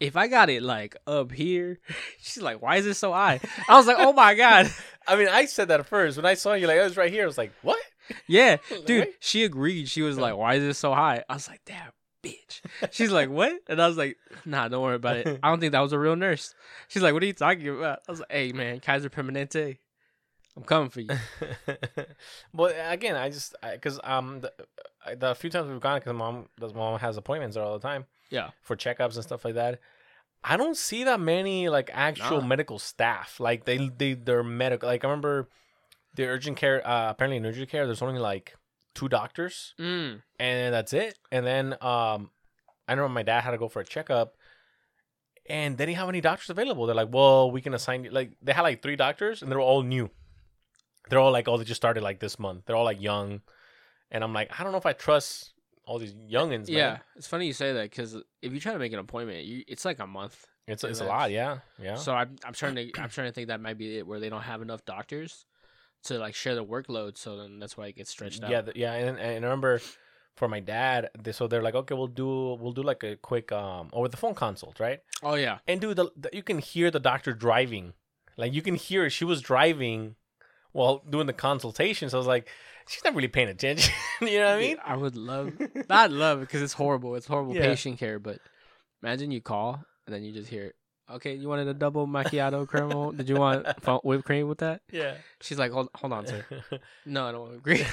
[0.00, 1.78] If I got it like up here,"
[2.20, 4.70] she's like, "Why is it so high?" I was like, "Oh my god."
[5.08, 7.10] I mean, I said that at first when I saw you, like, it was right
[7.10, 7.22] here.
[7.22, 7.80] I was like, what?
[8.26, 9.06] Yeah, dude.
[9.06, 9.14] wait.
[9.20, 9.88] She agreed.
[9.88, 12.60] She was like, "Why is it so high?" I was like, "Damn, bitch."
[12.90, 15.40] She's like, "What?" And I was like, "Nah, don't worry about it.
[15.42, 16.54] I don't think that was a real nurse."
[16.88, 19.78] She's like, "What are you talking about?" I was like, "Hey, man, Kaiser Permanente,
[20.58, 21.08] I'm coming for you."
[22.52, 24.52] well, again, I just because um the,
[25.16, 28.04] the few times we've gone because mom does mom has appointments there all the time.
[28.30, 28.50] Yeah.
[28.60, 29.80] for checkups and stuff like that.
[30.44, 32.46] I don't see that many like actual Nah.
[32.46, 33.40] medical staff.
[33.40, 34.88] Like they they they're medical.
[34.88, 35.48] Like I remember
[36.14, 36.86] the urgent care.
[36.86, 38.54] Uh, apparently in urgent care, there's only like
[38.94, 40.22] two doctors, Mm.
[40.38, 41.18] and that's it.
[41.32, 42.30] And then um,
[42.88, 44.34] I remember my dad had to go for a checkup,
[45.48, 46.86] and they didn't have any doctors available.
[46.86, 48.10] They're like, well, we can assign you.
[48.10, 50.10] Like they had like three doctors, and they're all new.
[51.08, 52.64] They're all like, oh, they just started like this month.
[52.66, 53.40] They're all like young,
[54.10, 55.52] and I'm like, I don't know if I trust
[55.88, 56.68] all these youngins.
[56.68, 57.00] Yeah, man.
[57.16, 59.84] it's funny you say that because if you try to make an appointment, you, it's
[59.84, 60.46] like a month.
[60.66, 61.30] it's it's a lot.
[61.30, 61.96] Yeah, yeah.
[61.96, 64.28] So I'm I'm trying to I'm trying to think that might be it where they
[64.28, 65.46] don't have enough doctors
[66.04, 67.16] to like share the workload.
[67.16, 68.50] So then that's why it gets stretched out.
[68.50, 69.80] Yeah, th- yeah, and, and I remember
[70.36, 73.50] for my dad, they, so they're like, okay, we'll do we'll do like a quick
[73.50, 75.00] um over the phone consult, right?
[75.22, 75.58] Oh yeah.
[75.66, 77.94] And dude, the, the, you can hear the doctor driving,
[78.36, 79.08] like you can hear.
[79.10, 80.16] She was driving
[80.78, 82.08] while doing the consultation.
[82.08, 82.48] So I was like,
[82.88, 83.92] she's not really paying attention.
[84.22, 84.70] you know what I mean?
[84.70, 85.52] Dude, I would love
[85.88, 87.14] not love it because it's horrible.
[87.16, 87.62] It's horrible Yeah.
[87.62, 88.18] patient care.
[88.18, 88.38] But
[89.02, 90.72] imagine you call and then you just hear,
[91.10, 93.12] "Okay, you wanted a double macchiato caramel?
[93.12, 93.66] Did you want
[94.04, 95.14] whipped cream with that?" Yeah.
[95.40, 96.44] She's like, "Hold, hold on, sir.
[97.06, 97.84] No, I don't want agree."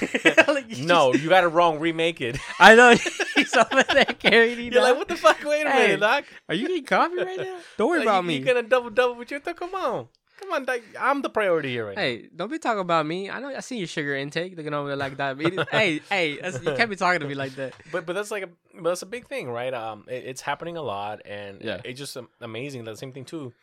[0.48, 1.80] Like, you no, just- you got it wrong.
[1.80, 2.38] Remake it.
[2.60, 2.96] I know
[3.36, 4.72] he's over there carrying.
[4.72, 5.44] You're like, what the fuck?
[5.44, 5.80] Wait a Hey.
[5.88, 6.24] minute, doc.
[6.50, 7.58] Are you getting coffee right now?
[7.78, 8.38] Don't worry Like, about you, me.
[8.38, 9.40] You're gonna double double with your?
[9.42, 10.08] th- Come on,
[10.40, 10.80] come on, doc.
[11.00, 12.02] I'm the priority here right now.
[12.02, 13.30] Hey, don't be talking about me.
[13.30, 15.66] I know I see your sugar intake looking over there like diabetes.
[15.72, 17.74] hey, hey, that's, you can't be talking to me like that.
[17.92, 19.74] but but that's like a but that's a big thing, right?
[19.74, 21.82] Um, it, it's happening a lot, and Yeah.
[21.84, 22.84] it's just um, amazing.
[22.86, 23.54] The same thing too.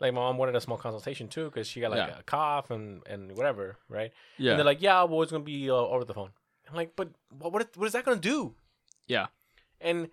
[0.00, 2.18] Like my mom wanted a small consultation too because she got like Yeah.
[2.18, 4.12] a cough and and whatever, right?
[4.38, 6.30] Yeah, And they're like, yeah, well, it's gonna be uh, over the phone.
[6.68, 8.54] I'm like, but what what what is that gonna do?
[9.06, 9.26] Yeah.
[9.80, 10.08] And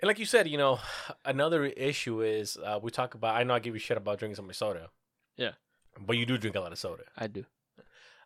[0.00, 0.78] and like you said, you know,
[1.24, 3.34] another issue is uh, we talk about.
[3.36, 4.88] I know I give you shit about drinking so much soda.
[5.36, 5.52] Yeah.
[5.98, 7.04] But you do drink a lot of soda.
[7.16, 7.44] I do.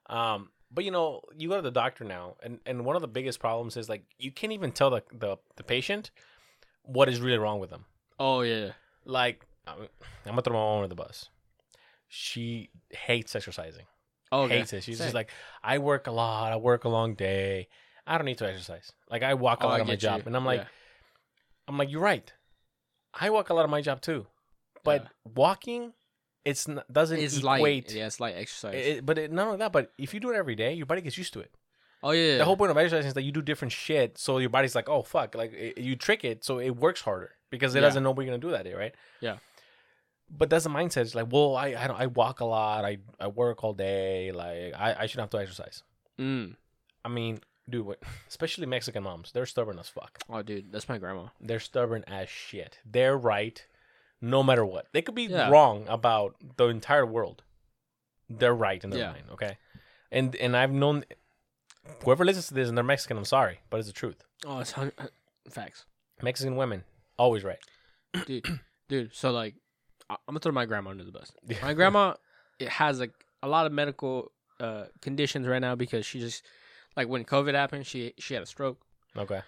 [0.06, 3.08] Um, but you know, you go to the doctor now, and, and one of the
[3.08, 6.10] biggest problems is like you can't even tell the, the, the patient
[6.82, 7.84] what is really wrong with them.
[8.18, 8.72] Oh yeah,
[9.04, 9.88] Like, I'm, I'm
[10.32, 11.28] gonna throw my mom under the bus.
[12.08, 13.84] She hates exercising.
[14.32, 14.58] oh okay.
[14.58, 14.82] Hates it.
[14.84, 15.06] She's Same.
[15.06, 15.30] just like,
[15.62, 16.52] I work a lot.
[16.52, 17.68] I work a long day.
[18.06, 18.90] I don't need to exercise.
[19.10, 20.24] Like I walk a Oh, lot I of my job, you.
[20.26, 20.66] and I'm like, Yeah.
[21.68, 22.32] I'm like, you're right.
[23.12, 24.26] I walk a lot of my job too,
[24.84, 25.08] but Yeah.
[25.34, 25.92] walking,
[26.50, 27.60] it's n- doesn't it's equate.
[27.62, 27.92] light.
[27.92, 28.74] Yeah, it's light exercise.
[28.90, 31.00] It- but it, not only that, but if you do it every day, your body
[31.02, 31.52] gets used to it.
[32.02, 34.50] oh yeah, The whole point of exercising is that you do different shit, so your
[34.50, 37.78] body's like, oh fuck, like it, you trick it, so it works harder because it
[37.80, 37.86] Yeah.
[37.88, 38.94] doesn't know what you're gonna do that day, right?
[39.20, 39.36] Yeah.
[40.30, 41.02] But that's the mindset.
[41.08, 44.30] It's like, well, I I, don't, I walk a lot, I I work all day,
[44.32, 45.82] like I I shouldn't have to exercise.
[46.18, 46.56] Mm.
[47.04, 47.98] I mean, dude, what,
[48.28, 50.18] especially Mexican moms, they're stubborn as fuck.
[50.28, 51.24] Oh dude, that's my grandma.
[51.40, 52.78] They're stubborn as shit.
[52.84, 53.64] They're right,
[54.20, 54.86] no matter what.
[54.92, 55.50] They could be Yeah.
[55.50, 57.42] wrong about the entire world.
[58.28, 59.12] They're right in their Yeah.
[59.12, 59.58] mind, okay?
[60.10, 61.04] And and I've known
[62.04, 64.24] whoever listens to this and they're Mexican, I'm sorry, but it's the truth.
[64.46, 64.92] Oh, it's hun-
[65.50, 65.84] facts,
[66.22, 66.84] Mexican women
[67.18, 67.58] always right.
[68.26, 68.60] dude.
[68.88, 69.54] dude, so like,
[70.10, 71.32] I'm gonna throw my grandma under the bus.
[71.62, 72.14] My grandma,
[72.58, 73.12] it has like
[73.42, 76.42] a lot of medical uh conditions right now because she just
[76.96, 78.80] like when COVID happened, she she had a stroke.
[79.16, 79.42] Okay.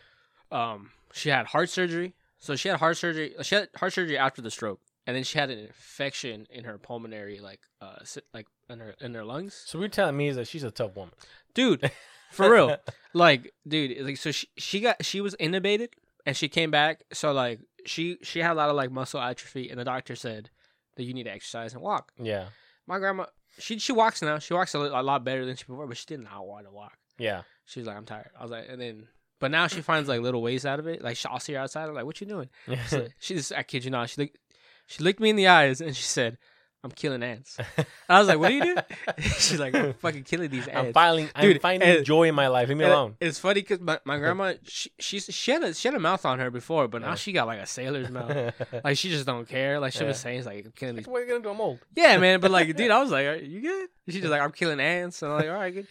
[0.52, 4.42] um she had heart surgery so she had heart surgery she had heart surgery after
[4.42, 7.98] the stroke and then she had an infection in her pulmonary like uh
[8.34, 10.70] like in her in her lungs So what you're telling me is that she's a
[10.72, 11.14] tough woman.
[11.54, 11.90] dude
[12.32, 12.76] for real
[13.14, 15.90] like dude like so she, she got she was intubated
[16.26, 17.02] and she came back.
[17.12, 20.50] So like she she had a lot of like muscle atrophy, and the doctor said
[20.96, 22.12] that you need to exercise and walk.
[22.18, 22.46] Yeah.
[22.86, 23.26] My grandma,
[23.58, 24.38] she she walks now.
[24.38, 26.72] She walks a, a lot better than she before, but she did not want to
[26.72, 26.98] walk.
[27.18, 27.42] Yeah.
[27.64, 28.30] She was like, I'm tired.
[28.38, 29.08] I was like, and then.
[29.40, 31.02] But now she finds like little ways out of it.
[31.02, 31.88] Like she- I'll see her outside.
[31.88, 34.08] I'm like, "What you doing?" She's like- she just, I kid you not.
[34.10, 34.38] She looked,
[34.86, 36.36] she looked me in the eyes and she said,
[36.84, 37.56] "I'm killing ants."
[38.08, 38.78] I was like, "What are you doing?"
[39.18, 42.34] She's like, "I'm fucking killing these ants." I'm ants." finding I'm finding and- joy in
[42.34, 42.68] my life.
[42.68, 43.16] Leave me alone.
[43.20, 46.26] It's funny because my, my grandma, she she's, she had a she had a mouth
[46.26, 47.14] on her before, but now Yeah.
[47.14, 48.52] she got like a sailor's mouth.
[48.84, 49.80] like she just don't care.
[49.80, 51.06] Like she was saying, it's like I'm killing these.
[51.06, 51.48] what are you gonna do?
[51.50, 51.78] I'm old.
[51.96, 52.40] Yeah, man.
[52.40, 55.22] But like, dude, I was like, "Are you good?" She's just like, "I'm killing ants,"
[55.22, 55.86] and I'm like, "All right, good."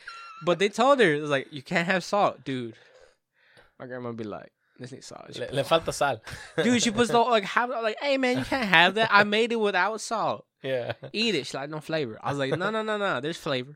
[0.46, 2.74] But they told her it was like, "You can't have salt, dude."
[3.80, 6.22] My grandma be like, "This needs salt." She Le, put- le falta sal.
[6.64, 9.10] dude, she puts the like, have like, "Hey, man, you can't have that.
[9.12, 10.46] I made it without salt.
[10.64, 10.94] yeah.
[11.14, 13.20] Eat it." She's like, "No flavor." I was like, "No, no, no, no.
[13.22, 13.76] There's flavor."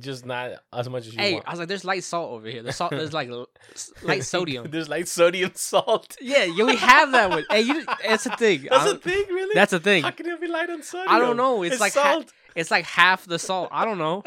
[0.00, 1.48] Just not as much as you Hey, want.
[1.48, 2.62] I was like, "There's light salt over here.
[2.62, 6.14] The salt, there's like l- s- light sodium." There's like sodium salt.
[6.20, 7.46] Yeah, yeah, we have that one.
[7.48, 8.66] Hey, you, it's a thing.
[8.68, 9.54] That's I a thing, really.
[9.54, 10.02] That's a thing.
[10.02, 11.08] How can it be light on sodium?
[11.08, 11.62] I don't know.
[11.62, 12.32] It's, like ha- salt.
[12.54, 13.70] it's like half the salt.
[13.72, 14.24] I don't know.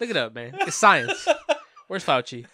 [0.00, 0.56] Look it up, man.
[0.60, 1.28] It's science.
[1.88, 2.46] Where's Fauci?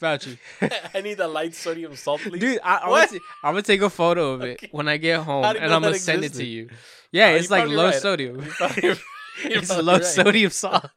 [0.00, 0.38] Fauci,
[0.94, 2.40] I need the light sodium salt, please.
[2.40, 2.58] dude.
[2.64, 4.68] I, I'm, gonna gonna take a photo of it Okay.
[4.72, 6.68] when I get home, and I'm gonna send it to you.
[7.12, 7.94] Yeah, Oh, it's like low right.
[7.94, 8.36] sodium.
[8.42, 8.96] You're probably- you're
[9.44, 10.04] it's low right.
[10.04, 10.90] sodium salt.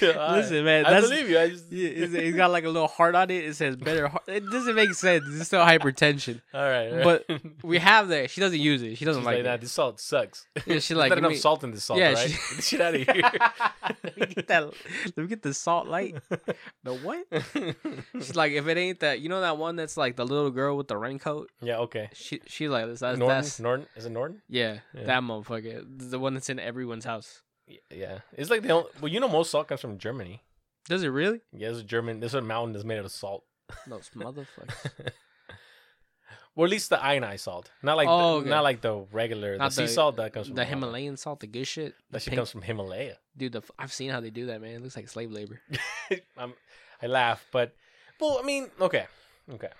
[0.00, 1.38] Listen, man, I believe you.
[1.38, 1.66] I just...
[1.70, 3.44] it's, it's got like a little heart on it.
[3.44, 4.08] It says better.
[4.08, 4.24] Heart.
[4.28, 5.24] It doesn't make sense.
[5.28, 6.40] It's still hypertension.
[6.54, 6.92] all right.
[6.92, 7.04] right.
[7.04, 8.30] But we have that.
[8.30, 8.96] She doesn't use it.
[8.96, 9.60] She doesn't She's like, like, it.
[9.60, 10.46] this salt sucks.
[10.66, 12.30] Yeah, she like, not enough me- salt in this salt, Yeah, right?
[12.30, 13.30] she- Get shit out of here.
[14.04, 14.64] let me get that.
[15.04, 16.16] Let me get the salt light.
[16.84, 17.26] The what?
[18.14, 20.76] She's like, if it ain't that, you know that one that's like the little girl
[20.76, 21.50] with the raincoat.
[21.60, 22.10] yeah, okay.
[22.14, 24.42] She she like that's that's, Norton, that's Norton, is it Norton?
[24.48, 25.04] yeah, Yeah.
[25.04, 27.42] that motherfucker, the one that's in everyone's house.
[27.90, 30.42] Yeah, it's like the only, well, you know, most salt comes from Germany.
[30.88, 31.40] Does it really?
[31.52, 32.22] Yeah, a German.
[32.22, 33.44] A mountain that's made out of salt.
[33.86, 35.10] Those motherfuckers.
[36.54, 38.50] or at least the ionized salt, not like Oh, the, okay.
[38.50, 40.64] not like the regular Not the sea the- salt that comes from the.
[40.64, 41.94] Himalayan salt, the good shit.
[42.10, 43.16] That shit pink- comes from Himalaya.
[43.36, 44.72] Dude, the, I've seen how they do that, man.
[44.74, 45.60] It looks like slave labor.
[46.38, 47.74] I laugh, but
[48.20, 49.06] well, I mean, okay,
[49.54, 49.70] okay.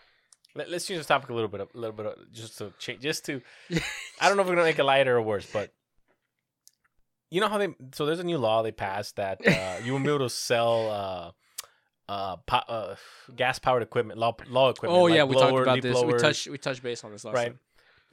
[0.54, 3.00] Let, let's change the topic a little bit, a little bit, of- just to change,
[3.02, 3.42] just to.
[4.20, 5.72] I don't know if we're gonna make it lighter or worse, but
[7.32, 7.68] you know how they.
[7.94, 10.90] So there's a new law they passed that uh, you won't be able to sell
[10.90, 12.96] uh, uh, po- uh,
[13.34, 15.00] gas powered equipment, law law equipment.
[15.00, 16.02] Oh like yeah, we talked about this.
[16.02, 17.46] We touched we touched base on this last right.
[17.48, 17.58] time.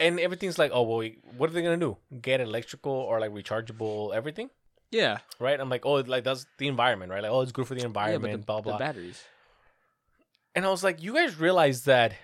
[0.00, 1.98] And everything's like, oh well, we, what are they gonna do?
[2.22, 4.48] Get electrical or like rechargeable everything,
[4.90, 5.60] Yeah, right?
[5.60, 7.22] I'm like, oh, like that's the environment, right?
[7.22, 8.72] Like, oh, it's good for the yeah, environment, but the, blah blah.
[8.72, 9.22] the batteries.
[10.54, 12.14] And I was like, you guys realize that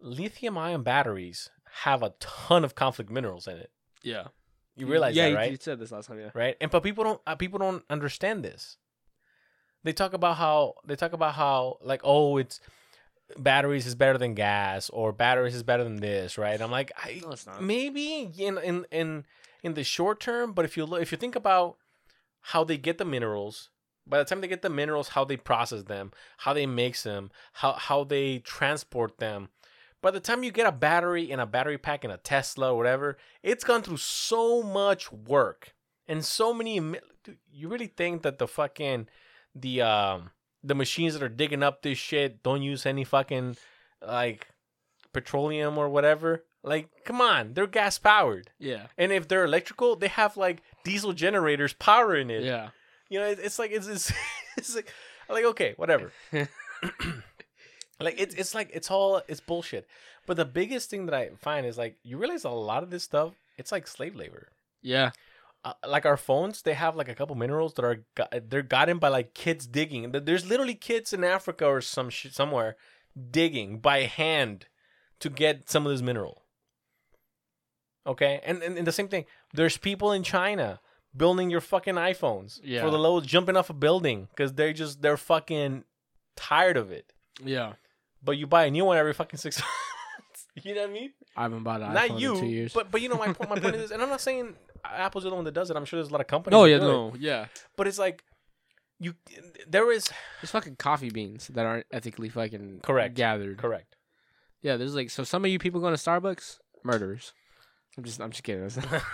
[0.00, 1.50] lithium ion batteries
[1.82, 3.72] have a ton of conflict minerals in it.
[4.04, 4.28] Yeah,
[4.78, 5.50] You realize yeah, that, you- right?
[5.50, 6.18] You said this last time.
[6.18, 6.30] Yeah.
[6.34, 6.56] Right?
[6.60, 8.76] And but people don't uh, people don't understand this.
[9.84, 12.60] They talk about how they talk about how like oh it's
[13.36, 16.60] batteries is better than gas or batteries is better than this, right?
[16.60, 17.62] I'm like I No, it's not.
[17.62, 19.24] maybe in in in
[19.62, 21.76] in the short term, but if you look if you think about
[22.40, 23.70] how they get the minerals,
[24.06, 27.30] by the time they get the minerals, how they process them, how they mix them,
[27.54, 29.48] how how they transport them.
[30.00, 32.76] By the time you get a battery in a battery pack in a Tesla or
[32.76, 35.74] whatever, it's gone through so much work
[36.06, 36.78] and so many.
[36.78, 39.08] Dude, you really think that the fucking
[39.54, 40.30] the um
[40.62, 43.56] the machines that are digging up this shit don't use any fucking
[44.06, 44.48] like
[45.12, 46.44] petroleum or whatever?
[46.62, 48.50] Like, come on, they're gas powered.
[48.58, 52.42] Yeah, And if they're electrical, they have like diesel generators powering it.
[52.42, 52.70] yeah.
[53.08, 54.12] You know, it's, it's like it's it's,
[54.56, 54.92] it's like
[55.28, 56.12] like okay, whatever.
[58.00, 59.86] like it's it's like it's all it's bullshit.
[60.26, 63.02] But the biggest thing that I find is like you realize a lot of this
[63.04, 64.48] stuff it's like slave labor.
[64.82, 65.10] Yeah,
[65.64, 68.04] Uh, like our phones, they have like a couple minerals that are
[68.48, 70.12] they're gotten by like kids digging.
[70.12, 72.76] There's literally kids in Africa or some shit somewhere
[73.30, 74.66] digging by hand
[75.18, 76.42] to get some of this mineral.
[78.06, 79.24] Okay, and, and and the same thing.
[79.52, 80.80] There's people in China
[81.16, 82.82] building your fucking iPhones Yeah.
[82.82, 85.84] for the low, jumping off a building because they're just they're fucking
[86.36, 87.12] tired of it.
[87.42, 87.72] yeah.
[88.22, 89.58] But you buy a new one every fucking six
[90.18, 90.46] months.
[90.66, 91.12] you know what I mean?
[91.36, 92.72] I haven't bought an iPhone Not you, in two years.
[92.72, 93.50] but but you know my point.
[93.50, 94.54] My point is, and I'm not saying
[94.84, 95.76] Apple's the only one that does it.
[95.76, 96.52] I'm sure there's a lot of companies.
[96.52, 96.88] no, that yeah, do it.
[96.88, 97.46] no, yeah.
[97.76, 98.24] But it's like
[99.00, 99.14] you
[99.68, 103.14] there is There's fucking coffee beans that aren't ethically fucking Correct.
[103.14, 103.58] gathered.
[103.58, 103.94] correct.
[104.60, 107.32] Yeah, there's like so some of you people going to Starbucks, murderers.
[107.96, 108.68] I'm just I'm just kidding.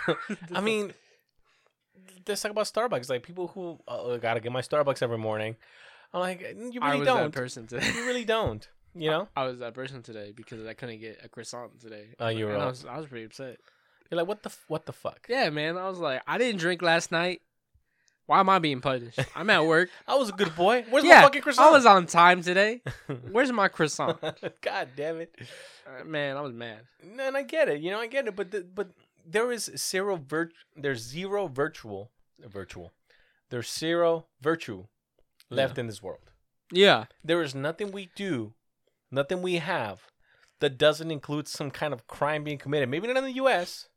[0.55, 0.93] I mean,
[2.27, 3.09] let's talk about Starbucks.
[3.09, 5.55] Like people who uh, gotta get my Starbucks every morning.
[6.13, 6.41] I'm like,
[6.71, 7.31] you I really was that don't.
[7.33, 7.85] person today.
[7.93, 8.67] You really don't.
[8.97, 12.05] You know, I was that person today because I couldn't get a croissant today.
[12.19, 13.57] Oh, you were And I was I was pretty upset.
[14.09, 15.25] you're like, what the f- what the fuck?
[15.29, 15.77] Yeah, man.
[15.77, 17.41] I was like, I didn't drink last night.
[18.27, 19.19] Why am I being punished?
[19.35, 19.89] I'm at work.
[20.07, 20.85] I was a good boy.
[20.89, 21.67] Where's yeah, my fucking croissant?
[21.67, 22.81] I was on time today.
[23.31, 24.19] Where's my croissant?
[24.61, 25.35] God damn it.
[25.85, 26.79] Uh, Man, I was mad.
[27.03, 27.81] No, and I get it.
[27.81, 28.35] You know, I get it.
[28.35, 28.89] But the, but
[29.27, 30.49] there is zero virt.
[30.75, 32.09] There's zero virtual
[32.39, 32.93] virtual.
[33.51, 34.85] There's zero virtue
[35.51, 36.31] left in this world.
[36.71, 37.05] Yeah.
[37.23, 38.54] There is nothing we do,
[39.15, 40.01] nothing we have
[40.59, 42.89] that doesn't include some kind of crime being committed.
[42.89, 43.89] Maybe not in the U.S.,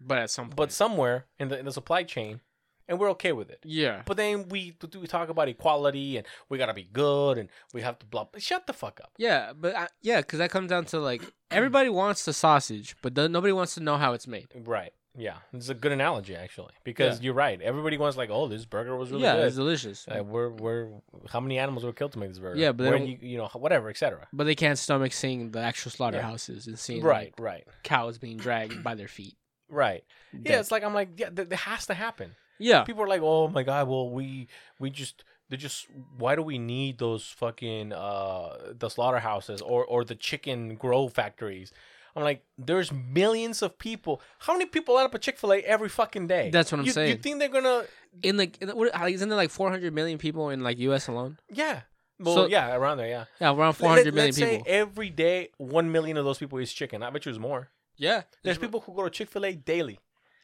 [0.00, 0.56] But at some point.
[0.56, 2.40] but somewhere in the in the supply chain,
[2.88, 3.60] and we're okay with it.
[3.64, 4.02] yeah.
[4.04, 7.98] But then we we talk about equality and we gotta be good and we have
[8.00, 8.26] to blah.
[8.38, 9.12] Shut the fuck up.
[9.16, 13.14] Yeah, but I, yeah, because that comes down to like everybody wants the sausage, but
[13.14, 14.48] nobody wants to know how it's made.
[14.54, 14.92] Right.
[15.16, 17.24] Yeah, it's a good analogy actually because Yeah.
[17.26, 17.60] you're right.
[17.60, 19.46] Everybody wants like, oh, this burger was really yeah, good.
[19.46, 20.06] it's delicious.
[20.08, 20.88] Uh, we're we're
[21.30, 22.58] how many animals were killed to make this burger?
[22.58, 24.26] Yeah, but they Where don't- you you know whatever, etc.
[24.32, 28.38] but they can't stomach seeing the actual slaughterhouses and seeing Right, like, right, cows being
[28.38, 29.36] dragged by their feet.
[29.68, 30.02] right.
[30.32, 30.60] Yeah, Dead.
[30.60, 32.34] it's like I'm like yeah, th- that has to happen.
[32.58, 34.48] yeah, People are like, oh my god, well we
[34.78, 40.04] we just they just why do we need those fucking uh the slaughterhouses or or
[40.06, 41.70] the chicken grow factories?
[42.14, 44.20] I'm like, there's millions of people.
[44.40, 46.50] How many people line up a Chick Fil A every fucking day?
[46.50, 47.84] That's what I'm You- You think they're gonna?
[48.22, 51.08] in like in the, what, isn't there like 400 million people in like U.S.
[51.08, 51.38] alone?
[51.50, 51.82] Yeah.
[52.20, 53.24] Well, So- yeah, around there, yeah.
[53.40, 54.64] Yeah, around Let- 400 million let's people.
[54.66, 57.02] say every day, one million of those people is chicken.
[57.02, 57.70] I bet you there's more.
[57.96, 59.98] yeah, There's people who go to Chick Fil A daily.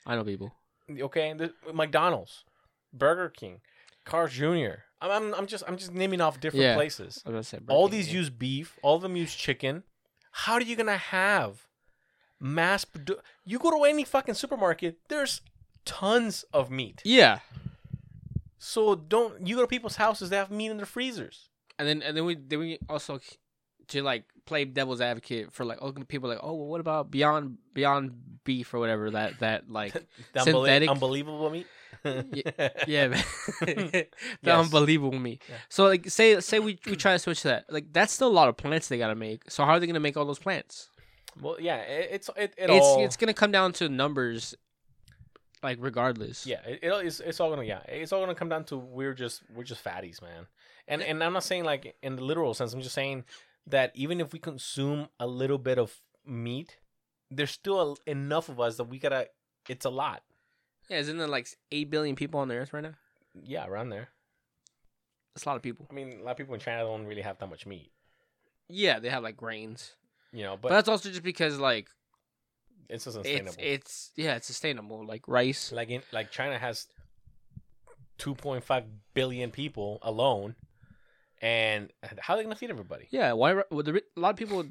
[0.07, 0.53] I know people.
[0.91, 2.45] Okay, the, uh, McDonald's,
[2.95, 3.61] Burger King,
[4.07, 4.85] Carl's Jr.
[5.03, 6.75] I'm, I'm I'm just I'm just naming off different Yeah.
[6.75, 7.23] places.
[7.27, 8.79] I was gonna say all these use beef.
[8.83, 9.83] All of them use chicken.
[10.43, 11.67] How are you gonna have
[12.41, 12.85] mass?
[12.85, 14.99] Produ- you go to any fucking supermarket.
[15.09, 15.41] There's
[15.85, 17.03] tons of meat.
[17.05, 17.41] Yeah,
[18.59, 20.31] So don't you go to people's houses?
[20.31, 21.51] They have meat in their freezers.
[21.79, 23.21] and then and then we then we also
[23.89, 27.57] to like play devil's advocate for like oh people like oh well what about beyond
[27.75, 28.13] beyond
[28.45, 29.93] beef or whatever that that like
[30.37, 31.67] Synthetic- unbelievable meat.
[32.05, 33.25] yeah man.
[33.61, 34.07] the
[34.43, 34.65] Yes.
[34.65, 35.57] unbelievable me Yeah.
[35.69, 38.49] so like say say we we try to switch that like that's still a lot
[38.49, 40.89] of plants they gotta make so how are they gonna make all those plants
[41.41, 43.05] Well, yeah, it, it's it, it it's all.
[43.05, 44.55] it's gonna come down to numbers
[45.63, 48.65] like regardless yeah, it, it- it's it's all gonna yeah, it's all gonna come down
[48.67, 50.47] to we're just we're just fatties, man.
[50.87, 52.73] And and I'm not saying like in the literal sense.
[52.73, 53.25] I'm just saying
[53.67, 55.93] that even if we consume a little bit of
[56.25, 56.79] meat,
[57.31, 59.27] there's still a, enough of us that we gotta.
[59.69, 60.23] It's a lot.
[60.89, 62.95] Yeah isn't there like 8 billion people on the earth right now
[63.43, 64.09] Yeah, around there.
[65.35, 67.23] that's a lot of people I mean, a lot of people in China don't really
[67.23, 67.93] have that much meat.
[68.69, 69.93] yeah they have like grains
[70.33, 71.89] You know, but, but, that's also just because like
[72.89, 73.55] it's just sustainable.
[73.59, 76.87] it's it's yeah it's sustainable like rice like in like China has
[78.19, 78.85] 2.5
[79.15, 80.57] billion people alone,
[81.41, 83.07] and how are they gonna feed everybody?
[83.11, 84.65] yeah why well, the, ri- a lot of people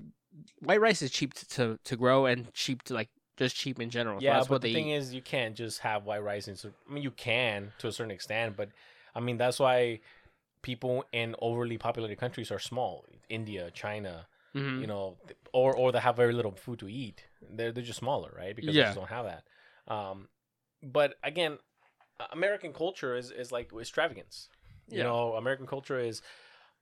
[0.59, 3.89] white rice is cheap to, to, to grow and cheap to like just cheap in
[3.89, 4.95] general so yeah, that's but what the thing eat.
[4.95, 6.47] is, you can't just have white rice.
[6.47, 8.69] And so, I mean, you can to a certain extent, but
[9.15, 9.99] I mean that's why
[10.61, 13.05] people in overly populated countries are small.
[13.29, 14.81] India, China, Mhm.
[14.81, 15.17] you know,
[15.53, 17.25] or or they have very little food to eat.
[17.49, 18.55] They're they're just smaller, right?
[18.55, 19.43] Because they just don't have that.
[19.93, 20.27] Um,
[20.83, 21.59] but again,
[22.19, 24.49] uh, American culture is is like extravagance.
[24.89, 26.21] You know, American culture is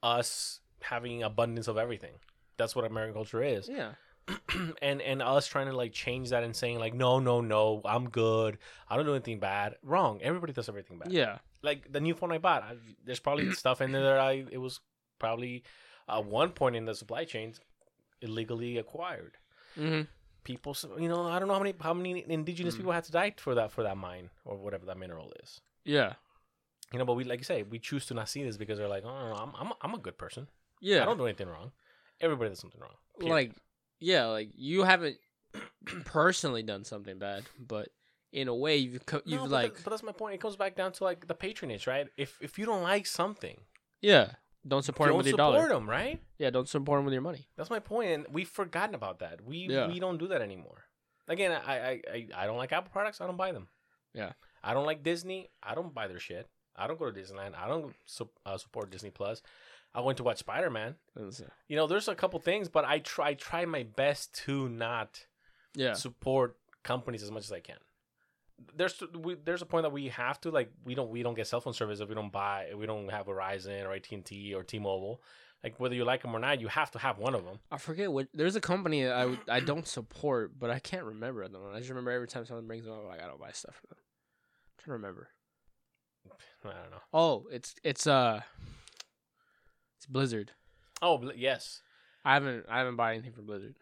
[0.04, 2.14] us having abundance of everything.
[2.58, 3.94] That's what American culture is yeah
[4.82, 8.10] and and us trying to like change that and saying like no no no i'm
[8.10, 8.58] good.
[8.90, 9.76] I don't do anything bad.
[9.84, 10.20] Wrong.
[10.22, 11.12] Everybody does everything bad.
[11.12, 11.38] Yeah.
[11.62, 12.76] Like the new phone i bought I,
[13.06, 14.80] there's probably stuff in there that i it was
[15.20, 15.64] probably
[16.10, 17.60] at one point in the supply chains
[18.22, 19.38] illegally acquired.
[19.76, 20.02] Hmm
[20.44, 22.78] people you know i don't know how many how many indigenous Mm.
[22.78, 25.60] people had to die for that for that mine or whatever that mineral is.
[25.84, 26.14] Yeah.
[26.94, 28.88] You know but we like you say we choose to not see this because they're
[28.88, 30.48] like oh no, no, I'm, I'm, I'm a good person.
[30.82, 31.02] Yeah.
[31.02, 31.72] I don't do anything wrong.
[32.22, 33.34] Everybody does something wrong period.
[33.34, 33.52] like
[34.00, 35.18] yeah like you haven't
[36.06, 37.90] personally done something bad but
[38.34, 40.36] in a way you've co- you've No, but, like that- but that's my point.
[40.36, 42.08] It comes back down to like the patronage, right?
[42.18, 43.58] If if you don't like something,
[44.02, 44.32] yeah
[44.68, 45.58] don't support them with your dollar.
[45.60, 46.20] don't support them, right?
[46.40, 49.42] yeah don't support them with your money That's my point, and we've forgotten about that.
[49.42, 49.88] We Yeah.
[49.88, 50.84] we don't do that anymore.
[51.28, 53.22] Again, I, I I I don't like Apple products.
[53.22, 53.68] I don't buy them.
[54.14, 54.34] Yeah.
[54.64, 55.50] I don't like Disney.
[55.64, 56.48] I don't buy their shit.
[56.76, 57.56] I don't go to Disneyland.
[57.56, 59.42] I don't su- uh, support Disney Plus.
[59.96, 60.96] I went to watch Spider Man.
[61.70, 65.26] You know, there's a couple things, but I try I try my best to not
[65.74, 67.78] yeah support companies as much as I can.
[68.76, 71.48] There's we, there's a point that we have to like we don't we don't get
[71.48, 74.26] cell phone service if we don't buy if we don't have Verizon or AT and
[74.26, 75.22] T or T Mobile.
[75.64, 77.60] Like whether you like them or not, you have to have one of them.
[77.72, 78.28] I forget what.
[78.34, 81.76] There's a company that I I don't support, but I can't remember at the moment.
[81.76, 83.98] I just remember every time someone brings them up, I don't buy stuff for them.
[83.98, 85.30] I'm trying to remember.
[86.64, 87.02] I don't know.
[87.14, 88.42] Oh, it's it's uh,
[90.06, 90.52] it's Blizzard.
[91.02, 91.82] Oh yes,
[92.24, 93.76] I haven't I haven't bought anything from Blizzard.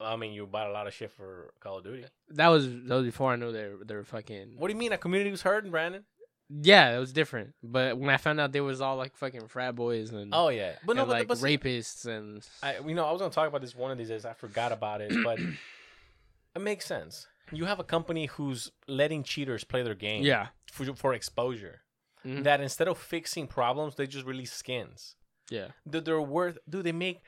[0.00, 2.04] I mean you bought a lot of shit for Call of Duty.
[2.30, 4.54] That was that was before I knew they were, they were fucking.
[4.58, 6.04] What do you mean a community was hurting, Brandon?
[6.50, 7.54] Yeah, it was different.
[7.62, 10.72] But when I found out they was all like fucking frat boys and Oh yeah,
[10.84, 13.32] but no, and, but, like but see, rapists and I, you know, I was gonna
[13.32, 14.24] talk about this one of these days.
[14.24, 15.38] I forgot about it, but
[16.56, 17.28] it makes sense.
[17.52, 21.82] You have a company who's letting cheaters play their game, yeah, for, for exposure.
[22.26, 22.42] Mhm.
[22.42, 25.14] That instead of fixing problems, they just release skins.
[25.50, 26.84] Yeah, That they're worth, dude.
[26.84, 27.20] They make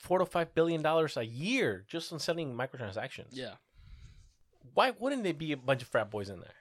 [0.00, 3.28] four to five billion dollars a year just on selling microtransactions.
[3.32, 3.54] yeah,
[4.74, 6.54] Why wouldn't they be a bunch of frat boys in there?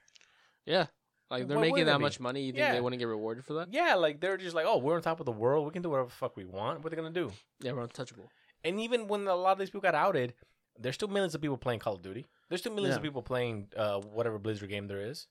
[0.65, 0.87] yeah.
[1.31, 2.41] Like they're Why making that much money.
[2.41, 2.73] You think Yeah.
[2.73, 3.71] they wouldn't get rewarded for that?
[3.71, 5.63] Yeah, like they're just like, oh, we're on top of the world.
[5.67, 6.79] We can do whatever the fuck we want.
[6.83, 7.31] What are they gonna do?
[7.59, 8.31] Yeah, we're untouchable.
[8.63, 10.33] And even when a lot of these people got outed,
[10.79, 12.25] there's still millions of people playing Call of Duty.
[12.49, 15.27] There's still millions of people playing uh, whatever Blizzard game there is.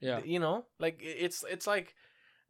[0.00, 1.94] Yeah, You know, like i- it's it's like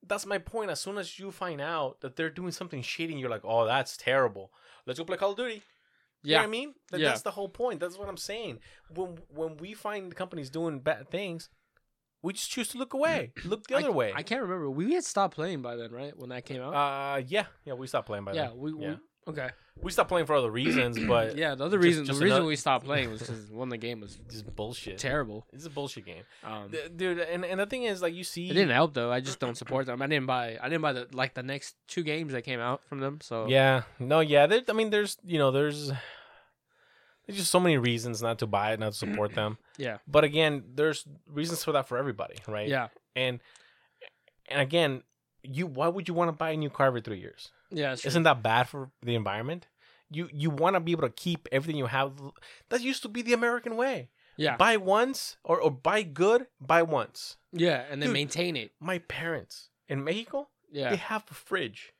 [0.06, 0.70] that's my point.
[0.70, 3.96] As soon as you find out that they're doing something shady, you're like, oh, that's
[3.96, 4.52] terrible.
[4.86, 5.62] Let's go play Call of Duty.
[6.22, 6.74] You know yeah, what I mean?
[6.90, 7.08] That, Yeah.
[7.08, 7.80] That's the whole point.
[7.80, 8.58] That's what I'm saying.
[8.94, 11.50] When when we find companies doing bad things,
[12.22, 14.12] we just choose to look away, look the I- other way.
[14.14, 14.68] I can't remember.
[14.70, 16.16] We had stopped playing by then, right?
[16.18, 16.74] When that came out.
[16.74, 18.58] uh, yeah, yeah, we stopped playing by yeah, then.
[18.58, 18.90] we, yeah.
[18.90, 18.96] we
[19.28, 19.50] okay.
[19.82, 22.36] We stopped playing for other reasons, but yeah, the other just- reason just the reason
[22.36, 24.98] another- we stopped playing was because one the game was just bullshit.
[24.98, 25.46] terrible.
[25.52, 27.18] It's a bullshit game, Um, D- dude.
[27.18, 29.12] And, and the thing is, like, you see, it didn't help though.
[29.12, 30.00] I just don't support them.
[30.00, 30.58] I didn't buy.
[30.62, 33.18] I didn't buy the like the next two games that came out from them.
[33.20, 34.46] So yeah, no, yeah.
[34.46, 35.88] There, I mean, there's, you know, there's,
[37.26, 39.58] there's just so many reasons not to buy it, not to support them.
[39.76, 42.68] yeah, But again, there's reasons for that for everybody, right?
[42.68, 43.40] yeah, And
[44.48, 45.02] and again,
[45.50, 47.50] you why would you want to buy a new car every three years?
[47.70, 47.92] yeah.
[48.04, 49.66] Isn't that bad for the environment?
[50.10, 52.12] You you want to be able to keep everything you have.
[52.70, 54.10] That used to be the American way.
[54.36, 57.36] yeah, Buy once or, or buy good, buy once.
[57.52, 58.14] yeah, and then Dude.
[58.14, 58.70] maintain it.
[58.80, 61.92] My parents in Mexico, Yeah, they have a fridge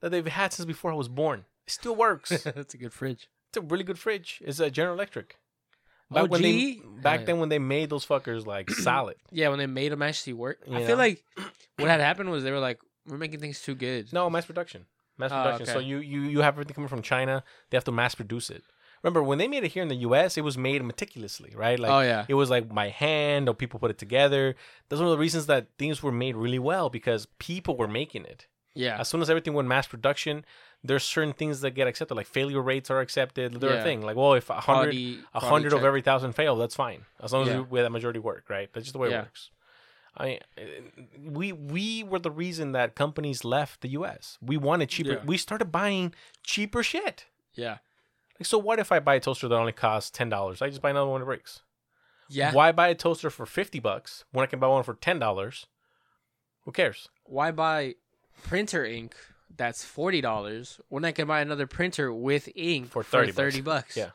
[0.00, 1.44] that they've had since before I was born.
[1.66, 2.30] It still works.
[2.32, 3.28] it's that's a good fridge.
[3.48, 4.42] It's a really good fridge.
[4.44, 5.36] It's a General Electric.
[6.14, 7.26] Oh, when they back Oh, yeah.
[7.26, 9.16] then when they made those fuckers like solid.
[9.30, 10.86] Yeah, when they made them actually work, I Yeah.
[10.86, 11.24] feel like
[11.78, 14.86] what had happened was they were like, "We're making things too good." No, mass production.
[15.18, 15.66] Mass Oh, production.
[15.66, 17.42] So you, you you have everything coming from China.
[17.70, 18.62] They have to mass produce it.
[19.02, 21.78] Remember when they made it here in the U.S., it was made meticulously, right?
[21.78, 24.54] Like oh yeah, it was like by hand or people put it together.
[24.88, 28.24] That's one of the reasons that things were made really well because people were making
[28.24, 28.46] it.
[28.74, 30.44] yeah, As soon as everything went mass production,
[30.86, 33.60] there's certain things that get accepted, like failure rates are accepted.
[33.60, 34.02] They're a thing.
[34.02, 34.94] Like, well, if a hundred
[35.34, 37.04] a hundred of every thousand fail, that's fine.
[37.22, 37.60] As long as Yeah.
[37.60, 38.70] we have that majority work, right?
[38.72, 39.20] That's just the way Yeah.
[39.20, 39.50] it works.
[40.18, 40.40] I
[41.18, 44.38] we we were the reason that companies left the U.S.
[44.40, 45.12] We wanted cheaper.
[45.12, 45.24] Yeah.
[45.24, 47.26] We started buying cheaper shit.
[47.54, 47.78] yeah,
[48.40, 50.62] Like, so what if I buy a toaster that only costs ten dollars?
[50.62, 51.60] I just buy another one that breaks.
[52.30, 52.52] yeah.
[52.52, 55.66] Why buy a toaster for fifty bucks when I can buy one for ten dollars?
[56.64, 57.08] Who cares?
[57.24, 57.96] Why buy
[58.42, 59.14] printer ink
[59.56, 63.60] that's forty dollars when I can buy another printer with ink For for 30 thirty,
[63.60, 63.88] bucks.
[63.88, 63.96] bucks?
[63.96, 64.10] Yeah.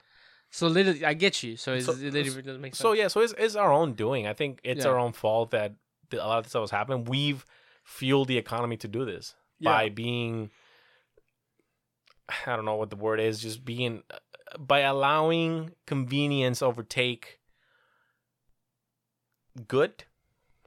[0.50, 1.56] So literally, I get you.
[1.56, 2.82] So, it's, So- it literally doesn't make sense.
[2.82, 4.28] So yeah, so it's, it's our own doing.
[4.28, 4.92] I think it's Yeah.
[4.92, 5.74] our own fault that
[6.10, 7.06] the, a lot of this stuff was happening.
[7.06, 7.46] We've
[7.84, 9.72] fueled the economy to do this Yeah.
[9.72, 10.52] by being,
[12.46, 14.04] I don't know what the word is, just being
[14.60, 17.40] by allowing convenience overtake
[19.68, 20.04] good,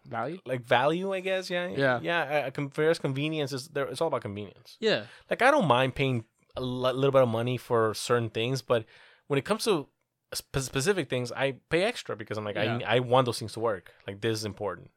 [0.07, 0.39] value.
[0.47, 1.13] like value.
[1.13, 1.51] I guess.
[1.51, 1.69] Yeah.
[1.69, 2.01] Yeah.
[2.03, 2.51] Yeah.
[2.57, 3.87] Uh, whereas convenience is there.
[3.87, 4.77] It's all about convenience.
[4.81, 6.25] Yeah, Like I don't mind paying
[6.57, 8.85] a little bit of money for certain things, but
[9.27, 9.89] when it comes to
[10.33, 12.79] spe- specific things, I pay extra because I'm like Yeah.
[12.87, 13.93] I I want those things to work.
[14.07, 14.91] Like this is important.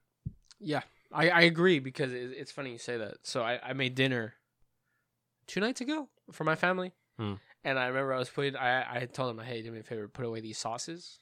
[0.59, 0.81] yeah.
[1.09, 3.15] I, I agree because it, it's funny you say that.
[3.23, 4.34] So I, I made dinner
[5.47, 7.35] two nights ago for my family, Hmm.
[7.63, 8.57] and I remember I was putting.
[8.57, 11.19] I I told them, hey, do me a favor, put away these sauces,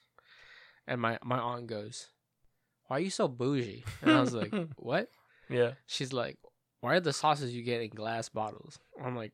[0.88, 2.08] and my my aunt goes,
[2.88, 5.10] "Why are you so bougie?" And I was like, "What?"
[5.50, 5.72] Yeah.
[5.88, 6.38] She's like,
[6.82, 9.34] "Why are the sauces you get in glass bottles?" I'm like,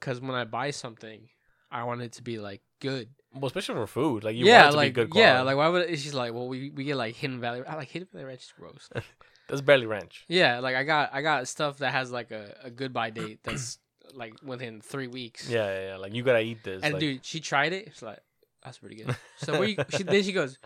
[0.00, 1.28] "Cause when I buy something,
[1.70, 4.68] I want it to be like good." Well, especially for food, like you yeah, want
[4.68, 5.28] it to like be good quality.
[5.28, 5.98] yeah, like why would?
[5.98, 7.62] She's like, "Well, we, we get like Hidden Valley.
[7.66, 8.88] I like Hidden Valley Ranch is gross."
[9.48, 10.24] that's barely ranch.
[10.28, 13.78] yeah, like I got I got stuff that has like a, a goodbye date that's
[14.14, 15.48] like within three weeks.
[15.48, 15.96] Yeah, yeah, yeah.
[15.96, 16.82] Like you gotta eat this.
[16.82, 17.90] and like, dude, she tried it.
[17.92, 18.18] She's like,
[18.64, 19.76] "That's pretty good." So where you?
[19.90, 20.58] She, then she goes,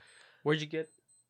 [0.42, 0.88] "Where'd you get?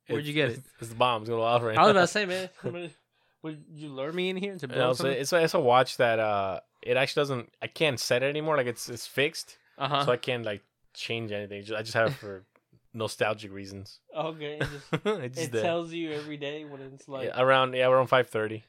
[0.09, 1.91] Where'd you get it?" It's, it's the bombs gonna out right I was now.
[1.93, 2.49] about to say, man,
[3.43, 5.21] would you lure me in here to blow also, something?
[5.21, 7.51] it's it's a watch that uh it actually doesn't.
[7.63, 8.57] I can't set it anymore.
[8.57, 10.05] Like it's it's fixed, Uh huh.
[10.05, 10.63] so I can't like
[10.95, 11.61] change anything.
[11.75, 12.45] I just have it for
[12.95, 14.01] nostalgic reasons.
[14.15, 14.59] okay.
[14.59, 15.63] It, just, it's just it there.
[15.63, 17.29] tells you every day when it's like.
[17.29, 18.65] yeah, around yeah around five thirty.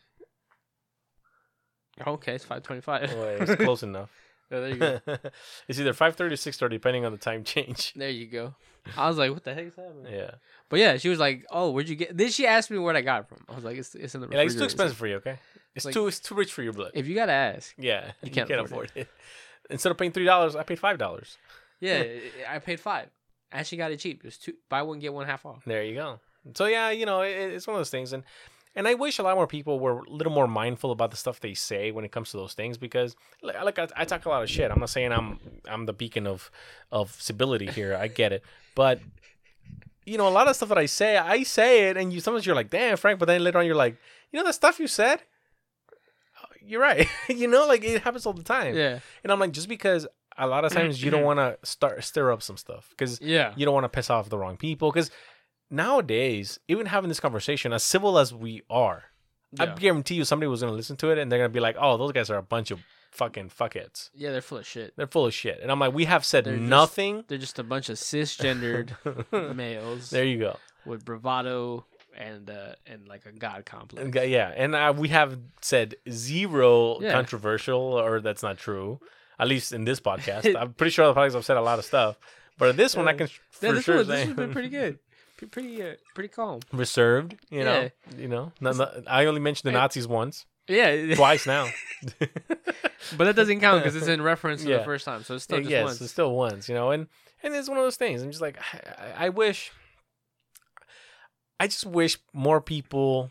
[2.06, 3.04] Okay, it's five twenty-five.
[3.12, 4.10] it's close enough.
[4.50, 5.00] there you go.
[5.68, 7.94] it's either five thirty or six thirty, depending on the time change.
[7.96, 8.54] There you go.
[8.98, 10.32] I was like, "What the heck is happening?" Yeah,
[10.70, 13.02] But yeah, she was like, "Oh, where'd you get?" Then she asked me where I
[13.02, 13.44] got it from.
[13.50, 15.16] I was like, "It's it's in the Yeah, like, it's too refrigerator." expensive for you.
[15.18, 15.38] Okay,
[15.76, 16.92] it's Like- too it's too rich for your blood.
[16.94, 19.08] If you gotta ask, yeah, You can't afford afford it.
[19.70, 21.38] Instead of paying three dollars, I paid five dollars.
[21.80, 22.04] yeah,
[22.50, 23.10] I paid five.
[23.52, 24.20] And she got it cheap.
[24.20, 25.64] It was two buy one get one half off.
[25.66, 26.20] There you go.
[26.54, 28.24] So yeah, you know, it, it's one of those things, and
[28.76, 31.40] And I wish a lot more people were a little more mindful about the stuff
[31.40, 34.30] they say when it comes to those things because, like, like I, I talk a
[34.30, 34.70] lot of shit.
[34.70, 35.40] I'm not saying I'm
[35.70, 36.52] I'm the beacon of
[36.92, 37.96] of civility here.
[37.96, 38.44] I get it,
[38.76, 39.00] but
[40.06, 42.46] you know, a lot of stuff that I say, I say it, and you sometimes
[42.46, 43.96] you're like, "Damn, Frank," but then later on you're like,
[44.32, 45.20] "You know, the stuff you said,
[46.42, 48.76] uh, you're right." you know, like it happens all the time.
[48.76, 49.00] Yeah.
[49.24, 50.06] And I'm like, just because
[50.38, 53.54] a lot of times you don't want to start stir up some stuff because Yeah.
[53.56, 55.10] you don't want to piss off the wrong people because
[55.70, 59.04] nowadays even having this conversation as civil as we are
[59.60, 61.60] i guarantee you somebody was going to listen to it and they're going to be
[61.60, 62.80] like oh those guys are a bunch of
[63.12, 64.94] fucking fuckheads Yeah, they're full of shit.
[64.98, 67.58] they're full of shit and i'm like we have said They're just- nothing They're just
[67.60, 68.92] a bunch of cisgendered
[69.56, 71.86] males there you go with bravado
[72.18, 74.04] and uh and like a god complex.
[74.04, 77.12] And yeah and uh, we have said zero Yeah.
[77.14, 79.00] controversial or that's not true
[79.40, 81.86] at least in this podcast i'm pretty sure the podcast i've said a lot of
[81.86, 82.18] stuff
[82.58, 84.70] but this one i can Yeah, for this, sure one, say this one's been pretty
[84.70, 85.00] good.
[85.38, 86.60] Pre- Pretty uh, pretty calm.
[86.72, 88.18] reserved you know Yeah.
[88.18, 91.68] you know no, no, i only mentioned the nazis once Yeah, twice now
[93.18, 94.78] but that doesn't count because it's in reference to Yeah.
[94.80, 96.02] the first time, so it's still just yes, once.
[96.02, 97.08] it's still once, you know, and
[97.44, 98.24] and it's one of those things.
[98.24, 99.72] I'm just like, I, I wish,
[101.60, 103.30] I just wish more people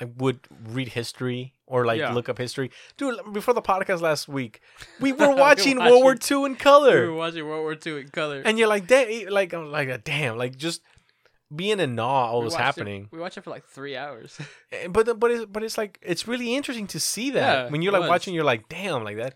[0.00, 2.12] like would read history or like Yeah.
[2.12, 2.70] look up history.
[2.98, 4.60] Dude, before the podcast last week,
[5.00, 7.76] we were We were watching World War II in We were color, watching World War
[7.86, 8.42] II in color.
[8.44, 10.82] and you're like, damn, like I'm like, damn, like just
[11.54, 13.08] being in awe what was watched it- happening.
[13.12, 14.38] we watched it for like three hours.
[14.72, 17.82] Eh, But but it's, but it's like it's really interesting to see that Yeah, when
[17.82, 18.08] you're like was.
[18.10, 19.34] watching, you're like, damn, like that.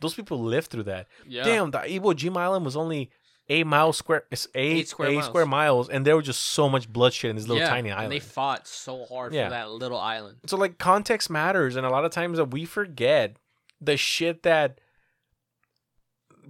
[0.00, 1.08] Those people lived through that.
[1.26, 1.44] yeah.
[1.44, 3.10] Damn, the Iwo Jima Island was only
[3.50, 5.26] eight miles square, it's eight, Eight square eight miles.
[5.26, 7.68] square miles, and there was just so much bloodshed in this little yeah.
[7.68, 8.12] tiny and island.
[8.12, 9.46] they fought so hard Yeah.
[9.46, 10.38] for that little island.
[10.46, 13.36] so like context matters, and a lot of times that we forget
[13.80, 14.80] the shit that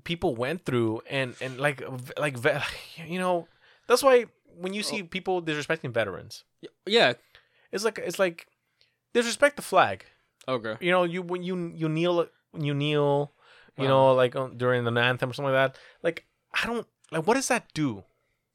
[0.05, 1.83] people went through, and and like
[2.19, 2.37] like
[3.07, 3.49] you know
[3.87, 4.27] that's why
[4.61, 4.91] when you Oh.
[4.91, 6.45] see people disrespecting veterans,
[6.87, 7.15] Yeah.
[7.73, 8.47] it's like it's like
[9.13, 10.05] disrespect the flag.
[10.49, 10.77] Okay.
[10.85, 13.33] You know, you when you you kneel when you kneel,
[13.77, 13.89] you Wow.
[13.91, 15.79] know, like um, during the anthem or something like that.
[16.03, 18.05] Like I don't like what does that do?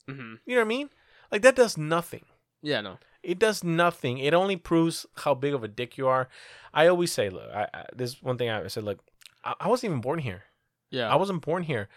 [0.08, 0.90] hmm You know what I mean?
[1.32, 2.26] Like that does nothing.
[2.62, 2.82] Yeah.
[2.82, 2.98] No.
[3.24, 4.20] It does nothing.
[4.20, 6.30] It only proves how big of a dick you are.
[6.74, 9.00] I always say, look, I, I, this one thing I said, look,
[9.44, 10.44] I, I wasn't even born here.
[10.92, 11.10] Yeah.
[11.12, 11.90] I wasn't born here.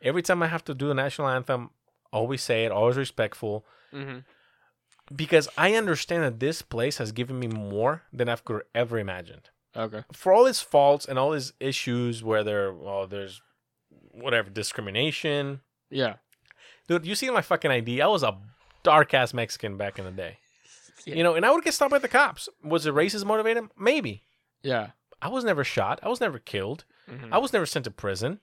[0.00, 1.70] Every time I have to do the national anthem,
[2.12, 4.18] always say it, always respectful, hmm
[5.14, 9.50] because I understand that this place has given me more than I could ever imagined.
[9.76, 10.02] Okay.
[10.12, 13.40] For all its faults and all its issues, whether well, there's
[14.10, 15.60] whatever discrimination,
[15.90, 16.16] Yeah.
[16.88, 17.06] dude.
[17.06, 18.00] You see my fucking ID?
[18.02, 18.36] I was a
[18.82, 20.38] dark ass Mexican back in the day.
[21.04, 22.48] You know, and I would get stopped by the cops.
[22.64, 23.64] Was it racist motivated?
[23.78, 24.24] Maybe.
[24.62, 24.88] Yeah.
[25.22, 26.00] I was never shot.
[26.02, 26.84] I was never killed.
[27.08, 28.40] hmm I was never sent to prison.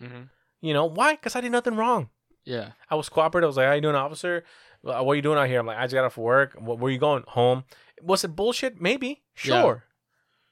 [0.00, 0.22] hmm
[0.62, 1.16] You know why?
[1.16, 2.08] Because I did nothing wrong.
[2.46, 2.70] Yeah.
[2.88, 3.46] I was cooperative.
[3.46, 4.44] I was like, "How you doing, officer?
[4.82, 6.54] Uh, What are you doing out here?" I'm like, "I just got off work.
[6.54, 7.24] Wh- Where you going?
[7.28, 7.64] Home."
[8.02, 8.80] Was it bullshit?
[8.80, 9.22] Maybe.
[9.44, 9.60] Yeah.
[9.62, 9.84] Sure.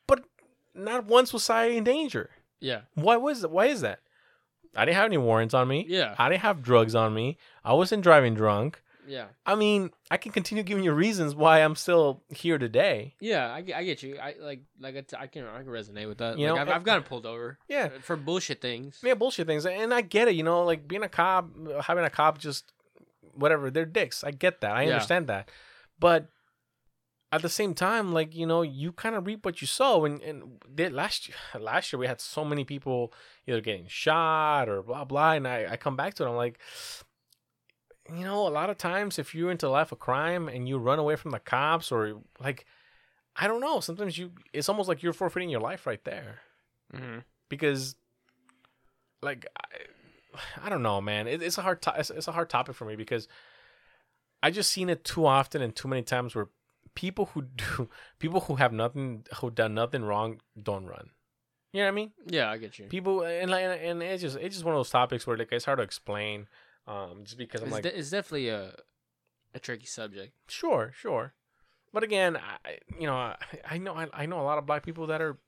[0.07, 0.25] But
[0.75, 2.31] not once was I in danger.
[2.61, 2.83] Yeah.
[2.95, 4.01] Why was why is that?
[4.77, 5.87] I didn't have any warrants on me.
[5.89, 6.15] Yeah.
[6.19, 7.39] I didn't have drugs on me.
[7.65, 8.83] I wasn't driving drunk.
[9.07, 9.27] Yeah.
[9.45, 13.15] I mean, I can continue giving you reasons why I'm still here today.
[13.21, 14.19] Yeah, I, get- I get you.
[14.19, 16.39] I like like it's- I can I can resonate with that.
[16.39, 17.91] You like, know, I've, it- I've gotten pulled over Yeah.
[17.97, 19.01] Uh, for bullshit things.
[19.03, 19.67] Yeah, bullshit things.
[19.67, 21.49] And I get it, you know, like being a cop,
[21.83, 22.73] having a cop just
[23.35, 24.25] whatever, they're dicks.
[24.25, 24.73] I get that.
[24.73, 24.93] I Yeah.
[24.95, 25.51] understand that.
[25.99, 26.29] But
[27.33, 30.23] at the same time, like, you know, you kind of reap what you sow and,
[30.23, 33.13] and did last year last year we had so many people
[33.47, 36.61] either getting shot or blah blah and I, I come back to it, I'm like
[38.13, 40.99] you know, a lot of times if you're into life of crime and you run
[40.99, 42.67] away from the cops or like
[43.37, 46.41] I don't know, sometimes you it's almost like you're forfeiting your life right there
[46.95, 47.21] Mm-hmm.
[47.49, 47.97] because
[49.23, 50.37] like I,
[50.67, 52.85] I don't know man it, it's a hard to- it's, it's a hard topic for
[52.85, 53.27] me because
[54.43, 56.49] i just seen it too often and too many times where
[56.95, 61.11] people who do people who have nothing who done nothing wrong don't run
[61.73, 62.87] you know what i mean Yeah, I get you.
[62.87, 65.65] people and like and it's just it's just one of those topics where like it's
[65.65, 66.47] hard to explain
[66.87, 68.75] um just because i'm It's, like de- it's definitely a
[69.55, 70.33] a tricky subject.
[70.49, 71.33] sure sure
[71.93, 73.37] but again i you know i,
[73.71, 75.39] I know I, I know a lot of black people that are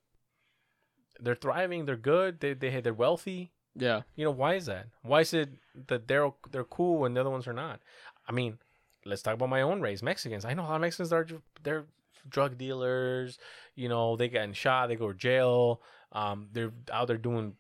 [1.20, 4.02] they're thriving they're good they, they they're wealthy Yeah.
[4.16, 4.86] You know, why is that?
[5.02, 5.48] Why is it
[5.88, 7.80] that they're they're cool and the other ones are not?
[8.28, 8.58] I mean,
[9.04, 10.44] let's talk about my own race, Mexicans.
[10.46, 11.28] I know a lot of Mexicans that are
[11.62, 11.84] they're
[12.28, 13.38] drug dealers.
[13.74, 15.82] You know, they getting shot, they go to jail.
[16.12, 17.56] Um, they're out there doing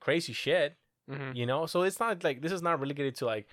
[0.00, 0.76] crazy shit.
[1.10, 1.36] Mm-hmm.
[1.36, 3.46] You know, so it's not like this is not relegated to like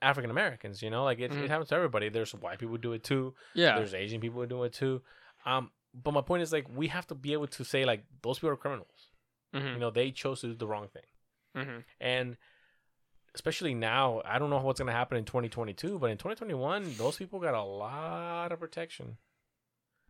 [0.00, 0.82] African Americans.
[0.82, 1.44] You know, like it, Mhm.
[1.44, 2.08] it happens to everybody.
[2.08, 3.34] There's white people do it too.
[3.54, 3.76] Yeah.
[3.76, 5.02] There's Asian people who do it too.
[5.44, 8.38] Um, but my point is like we have to be able to say like those
[8.38, 9.10] people are criminals.
[9.54, 9.74] Mm-hmm.
[9.74, 11.02] You know, they chose to do the wrong thing.
[11.56, 11.78] Mm-hmm.
[12.00, 12.36] And
[13.34, 17.16] especially now, I don't know what's going to happen in 2022, but in 2021, those
[17.16, 19.18] people got a lot of protection.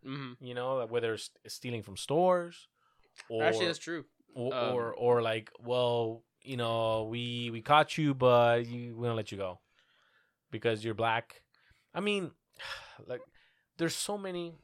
[0.06, 0.44] Mm-hmm.
[0.44, 2.68] You know, like whether it's stealing from stores,
[3.28, 4.04] or Actually, that's true.
[4.34, 9.06] or, um, or or like, well, you know, we we caught you, but you, we
[9.06, 9.60] don't let you go
[10.50, 11.42] because you're black.
[11.94, 12.30] I mean,
[13.06, 13.20] like,
[13.78, 14.54] there's so many.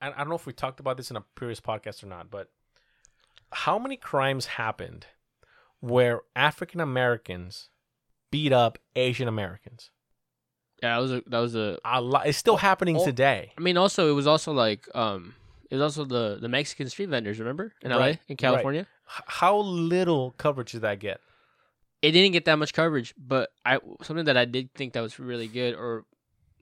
[0.00, 2.30] I, I don't know if we talked about this in a previous podcast or not,
[2.30, 2.48] but
[3.52, 5.06] how many crimes happened
[5.80, 7.68] where African Americans
[8.30, 9.90] beat up Asian Americans?
[10.82, 11.78] Yeah, that was a that was a.
[11.84, 12.26] A lot.
[12.26, 13.52] It's still happening oh, today.
[13.56, 15.34] I mean, also it was also like um,
[15.70, 17.38] it was also the the Mexican street vendors.
[17.38, 21.20] Remember in LA, Right, in California, H- how little coverage did that get?
[22.02, 23.14] it didn't get that much coverage.
[23.16, 26.04] But I something that I did think that was really good, or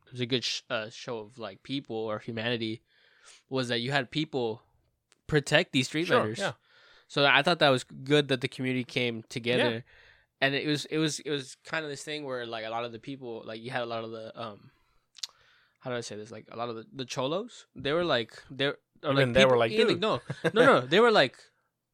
[0.06, 2.82] it was a good sh- uh, show of like people or humanity,
[3.50, 4.62] was that you had people
[5.26, 6.38] protect these street Sure, vendors.
[6.38, 6.52] yeah.
[7.08, 9.84] So I thought that was good that the community came together.
[10.40, 12.84] And it was it was it was kind of this thing where like a lot
[12.84, 14.70] of the people like you had a lot of the um
[15.80, 18.30] how do I say this like a lot of the, the cholos they were like
[18.50, 20.20] they're or, Even they were like, "Dude." no
[20.54, 21.36] no no they were like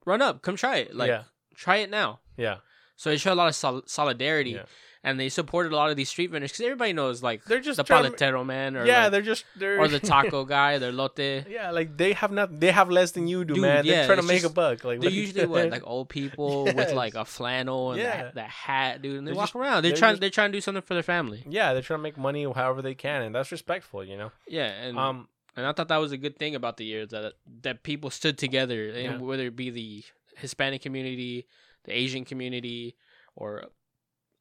[0.09, 1.23] run up come try it like Yeah.
[1.65, 2.57] try it now Yeah.
[2.97, 4.65] so it show a lot of sol- solidarity Yeah.
[5.05, 7.77] and they supported a lot of these street vendors because everybody knows like They're just
[7.77, 10.93] the trying paletero man or yeah, like- they're just they're or the taco guy their
[11.01, 11.19] lote
[11.59, 13.87] Yeah, like they have not they have less than you do, Dude, man.
[13.87, 14.83] They're trying to make a buck.
[14.85, 18.17] Like They're usually what like old people with like a flannel and Yeah.
[18.25, 19.19] that, that hat, dude.
[19.19, 19.83] And they They're walk just- around.
[19.83, 20.13] They're, they're trying.
[20.15, 21.45] just- They're trying to do something for their family.
[21.49, 24.31] yeah, they're trying to make money however they can, and that's respectful, you know.
[24.49, 25.29] Yeah, and Um,
[25.59, 28.39] and I thought that was a good thing about the year that that people stood
[28.39, 30.05] together, and whether it be the
[30.37, 31.47] Hispanic community,
[31.85, 32.97] the Asian community,
[33.37, 33.65] or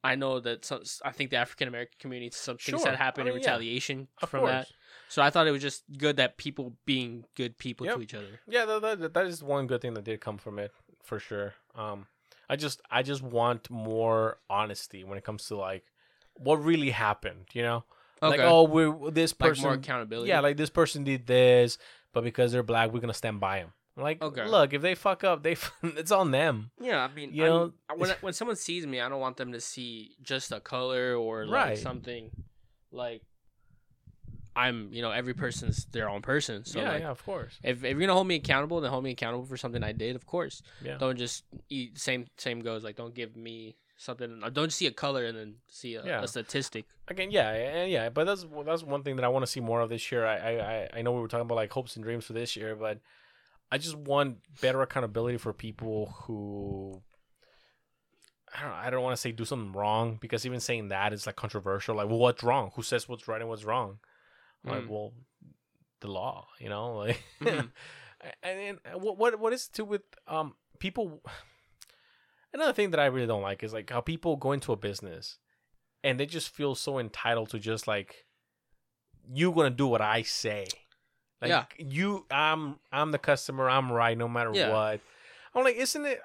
[0.04, 2.90] I know that some, I think the African American community, some things Sure.
[2.90, 3.50] that happened I in mean, yeah.
[3.50, 4.52] retaliation of from course.
[4.52, 4.68] that.
[5.08, 7.96] So I thought it was just good that people being good people Yep.
[7.96, 8.40] to each other.
[8.46, 10.70] Yeah, that, that, that is one good thing that did come from it
[11.02, 11.54] for sure.
[11.74, 12.06] Um,
[12.48, 15.84] I just I just want more honesty when it comes to like
[16.34, 17.46] what really happened.
[17.52, 17.84] You know,
[18.22, 19.64] like oh we're this Like person.
[19.64, 20.28] more accountability.
[20.28, 21.78] yeah, like this person did this,
[22.12, 23.72] but because they're black, we're gonna stand by them.
[23.96, 24.46] Like, Okay.
[24.46, 26.70] look, if they fuck up, they it's on them.
[26.80, 29.52] Yeah, I mean, You I'm- know- when when someone sees me, I don't want them
[29.52, 31.78] to see just a color or like Right.
[31.78, 32.30] something
[32.92, 33.22] like
[34.56, 34.92] I'm.
[34.92, 36.64] You know, every person's their own person.
[36.64, 37.58] So yeah, like, yeah, of course.
[37.62, 40.16] if if you're gonna hold me accountable, then hold me accountable for something I did.
[40.16, 41.98] Of course, Yeah, don't just eat.
[41.98, 42.82] Same same goes.
[42.84, 44.40] Like, don't give me something.
[44.54, 46.22] Don't see a color and then see a, Yeah.
[46.22, 46.86] a statistic.
[47.08, 48.08] again, yeah, yeah, yeah.
[48.08, 50.24] But that's that's one thing that I want to see more of this year.
[50.24, 52.74] I, I I- know we were talking about like hopes and dreams for this year,
[52.74, 53.00] but
[53.70, 57.02] I just want better accountability for people who.
[58.56, 58.72] I don't.
[58.72, 61.96] I don't want to say do something wrong because even saying that is like controversial.
[61.96, 62.70] Like, well, what's wrong?
[62.76, 63.98] Who says what's right and what's wrong?
[64.64, 64.88] Like, Mm.
[64.88, 65.12] well,
[66.00, 66.46] the law.
[66.58, 67.70] You know, like, Mhm.
[68.42, 71.20] and, and what what what is to with um people.
[72.54, 75.38] Another thing that I really don't like is like how people go into a business
[76.02, 78.24] and they just feel so entitled to just like
[79.30, 80.66] you gonna do what I say.
[81.42, 81.64] Like Yeah.
[81.78, 84.72] you I'm I'm the customer, I'm right no matter Yeah.
[84.72, 85.00] what.
[85.54, 86.20] I'm like, isn't it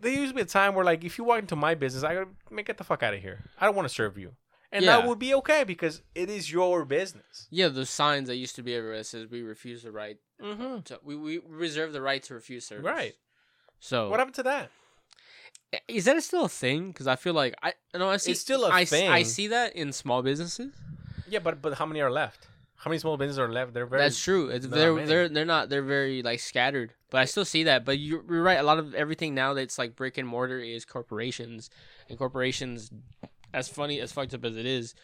[0.00, 2.14] there used to be a time where like if you walk into my business, I
[2.14, 3.44] gotta make get the fuck out of here.
[3.60, 4.32] I don't want to serve you.
[4.72, 7.46] And that would be okay because it is your business.
[7.50, 10.18] Yeah, the signs that used to be everywhere that says we refuse the right.
[10.42, 10.80] Mm-hmm.
[10.80, 12.84] To, we we reserve the right to refuse service.
[12.84, 13.14] Right.
[13.78, 14.70] So What happened to that?
[15.88, 16.88] Is that still a thing?
[16.88, 19.24] Because I feel like I no, I see It's still a I s- I thing.
[19.24, 20.72] see that in small businesses.
[21.28, 22.48] Yeah, but but how many are left?
[22.76, 23.72] How many small businesses are left?
[23.74, 24.48] They're very That's true.
[24.48, 26.92] It's, they're they're they're not they're very like scattered.
[27.10, 27.84] But I still see that.
[27.84, 28.58] But you're, you're right.
[28.58, 31.70] A lot of everything now that's like brick and mortar is corporations,
[32.08, 32.90] and corporations,
[33.54, 34.94] as funny as fucked up as it is,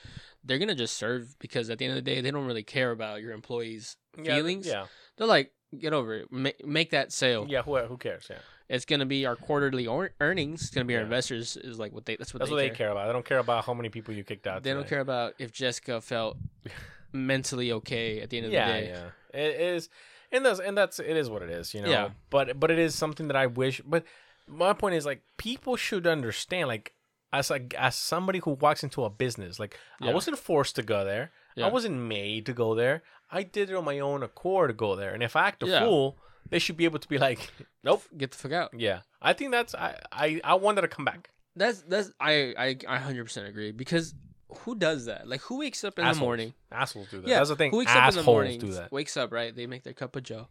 [0.44, 2.90] they're gonna just serve because at the end of the day they don't really care
[2.90, 4.66] about your employees' Yeah, feelings.
[4.66, 4.86] Yeah.
[5.16, 7.46] They're like, get over it, make, make that sale.
[7.48, 8.26] Yeah, who who cares?
[8.30, 8.38] Yeah.
[8.72, 10.62] It's gonna be our quarterly or- earnings.
[10.62, 11.04] It's gonna be our Yeah.
[11.04, 11.56] investors.
[11.56, 12.68] Is like what they that's what That's they what care.
[12.70, 13.06] they care about.
[13.06, 14.62] They don't care about how many people you kicked out.
[14.62, 16.36] They don't care about if Jessica felt
[17.12, 18.88] mentally okay at the end of yeah, the day.
[18.88, 19.38] yeah.
[19.40, 19.88] It is,
[20.30, 21.90] and that's and that's it is what it is, you know.
[21.90, 22.10] Yeah.
[22.30, 23.80] But but it is something that I wish.
[23.84, 24.04] But
[24.46, 26.94] my point is like people should understand like
[27.32, 31.04] as like as somebody who walks into a business like I wasn't forced to go
[31.04, 31.30] there.
[31.56, 31.66] Yeah.
[31.66, 33.02] I wasn't made to go there.
[33.30, 35.12] I did it on my own accord to go there.
[35.14, 35.80] And if I act a Yeah.
[35.80, 36.18] fool,
[36.52, 37.50] they should be able to be like,
[37.84, 38.02] nope.
[38.16, 38.70] Get the fuck out.
[38.78, 41.30] Yeah, I think that's I I I wanted to come back.
[41.56, 44.14] That's that's I I I hundred percent agree because
[44.60, 45.26] who does that?
[45.26, 46.18] Like who wakes up in Assholes.
[46.18, 46.54] the morning?
[46.70, 47.28] Assholes do that.
[47.28, 47.70] Yeah, that's the thing.
[47.72, 48.60] Who wakes up in Assholes the morning?
[48.60, 48.92] do that.
[48.92, 49.54] Wakes up right.
[49.56, 50.48] They make their cup of Joe.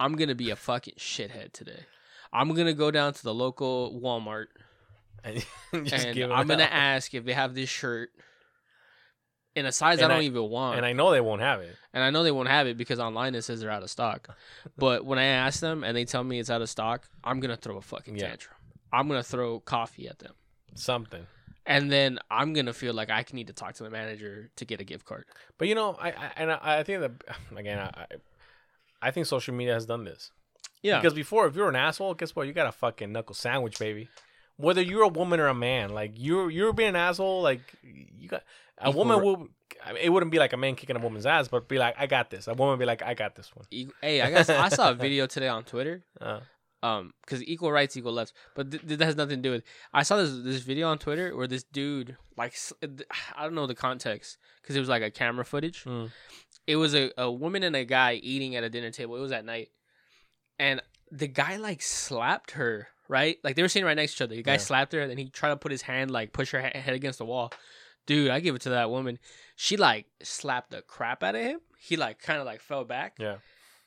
[0.00, 1.84] I'm gonna be a fucking shithead today.
[2.32, 4.46] I'm gonna go down to the local Walmart
[5.24, 5.42] And
[5.86, 6.72] just and I'm gonna out.
[6.72, 8.10] ask if they have this shirt
[9.54, 10.76] in a size And I don't I- even want.
[10.78, 11.76] and I know they won't have it.
[11.92, 14.28] and I know they won't have it because online it says they're out of stock.
[14.78, 17.56] but when I ask them and they tell me it's out of stock, I'm gonna
[17.56, 18.28] throw a fucking Yeah.
[18.28, 18.56] tantrum.
[18.92, 20.34] I'm gonna throw coffee at them.
[20.74, 21.26] Something.
[21.66, 24.80] and then I'm gonna feel like I need to talk to the manager to get
[24.80, 25.24] a gift card.
[25.56, 27.12] But you know, I, I and I, I think that
[27.56, 28.06] again, I,
[29.00, 30.30] I think social media has done this.
[30.82, 32.46] Yeah, Because before, if you're an asshole, guess what?
[32.46, 34.08] You got a fucking knuckle sandwich, baby.
[34.56, 38.28] Whether you're a woman or a man, like you're you're being an asshole, like you
[38.28, 38.42] got
[38.78, 39.48] a Equal woman will.
[39.84, 41.94] I mean, it wouldn't be like a man kicking a woman's ass, but be like,
[41.98, 42.46] I got this.
[42.46, 43.66] A woman would be like, I got this one.
[44.00, 46.04] Hey, I guess I saw a video today on Twitter.
[46.20, 46.40] Uh,
[46.82, 49.64] Um, because equal rights equal lefts, but th- th- that has nothing to do with.
[49.92, 52.54] I saw this this video on Twitter where this dude like
[53.36, 55.84] I don't know the context because it was like a camera footage.
[55.84, 56.10] Mm.
[56.66, 59.16] It was a, a woman and a guy eating at a dinner table.
[59.16, 59.70] It was at night,
[60.58, 63.38] and the guy like slapped her right.
[63.44, 64.36] Like they were sitting right next to each other.
[64.36, 64.58] The guy Yeah.
[64.58, 66.94] slapped her, and then he tried to put his hand like push her he- head
[66.94, 67.52] against the wall.
[68.06, 69.18] Dude, I give it to that woman.
[69.56, 71.60] She like slapped the crap out of him.
[71.78, 73.36] He like kind of like fell back yeah.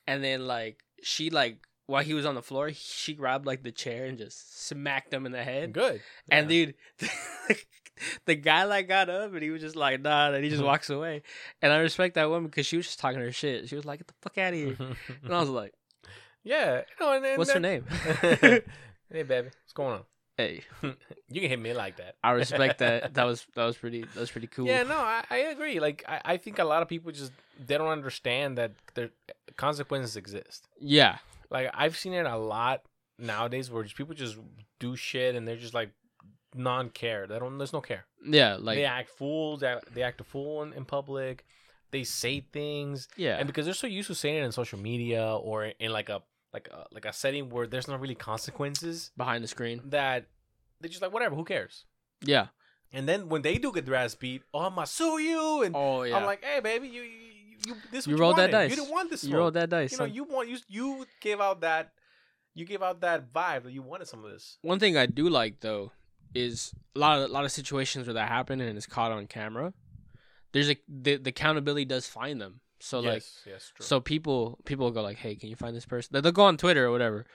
[0.06, 3.72] and then like she like while he was on the floor, she grabbed like the
[3.72, 5.72] chair and just smacked him in the head.
[5.72, 6.02] Good.
[6.30, 6.74] And dude,
[8.26, 10.90] the guy like got up and he was just like nah, and he just walks
[10.90, 11.22] away.
[11.62, 13.68] And I respect that woman because she was just talking her shit.
[13.68, 14.76] She was like, "Get the fuck out of here!"
[15.24, 15.74] And I was like,
[16.44, 16.82] yeah.
[17.00, 17.84] No, and, and "What's her name?"
[19.10, 20.04] Hey, baby, what's going on?
[20.36, 22.14] hey, You can hit me like that.
[22.22, 23.12] I respect that.
[23.18, 24.66] That was that was pretty that was pretty cool.
[24.66, 25.80] Yeah, no, I, I agree.
[25.80, 27.32] Like, I, I think a lot of people just
[27.66, 29.10] they don't understand that their
[29.56, 30.68] consequences exist.
[30.80, 31.18] yeah,
[31.50, 32.82] Like, I've seen it a lot
[33.18, 34.36] nowadays where just people just
[34.78, 35.90] do shit and they're just like
[36.54, 37.26] non-care.
[37.26, 37.58] They don't.
[37.58, 38.06] There's no care.
[38.24, 38.56] yeah.
[38.60, 39.60] Like they act fools.
[39.60, 41.44] They, act- they act a fool in, in public.
[41.90, 45.24] They say things, yeah, and because they're so used to saying it in social media
[45.34, 46.20] or in like a
[46.52, 49.82] like a like a setting where there's not really consequences, behind the screen.
[49.86, 50.26] that
[50.80, 51.34] they're just like whatever.
[51.34, 51.84] Who cares?
[52.22, 52.48] Yeah.
[52.92, 55.76] And then when they do get their ass beat, oh, I'm gonna sue you, and
[55.76, 56.16] Oh yeah.
[56.16, 57.18] I'm like, hey, baby, you you,
[57.66, 58.70] you this You rolled that dice.
[58.70, 59.24] You didn't want this.
[59.24, 59.92] you rolled that dice.
[59.92, 60.14] You know, son.
[60.14, 61.92] you want you you gave out that
[62.54, 64.58] you gave out that vibe that you wanted some of this.
[64.62, 65.92] one thing I do like though
[66.34, 69.26] is a lot of a lot of situations where that happen and it's caught on
[69.26, 69.72] camera.
[70.52, 72.60] There's a the, the accountability does find them.
[72.80, 73.84] So like yes, yes, true.
[73.84, 76.10] so people people will go like, hey, can you find this person?
[76.20, 77.26] They'll go on Twitter or whatever.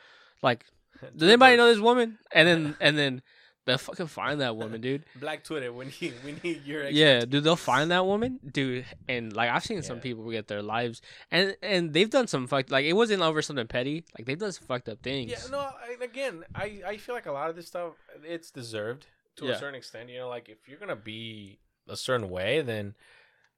[0.41, 0.65] Like,
[1.17, 2.17] does anybody know this woman?
[2.31, 3.21] And then and then
[3.65, 5.03] they'll fucking find that woman, dude.
[5.19, 5.71] Black Twitter?
[5.71, 9.63] We need we need your Yeah, dude, they'll find that woman, dude, and like I've
[9.63, 11.01] seen some people get their lives,
[11.31, 14.51] and and they've done some fucked like it wasn't over something petty, like they've done
[14.51, 15.31] some fucked up things.
[15.31, 15.59] Yeah, no.
[15.59, 17.93] I, again, I I feel like a lot of this stuff
[18.23, 19.07] it's deserved
[19.37, 19.53] to Yeah.
[19.53, 20.09] a certain extent.
[20.09, 22.95] You know, like if you're gonna be a certain way, then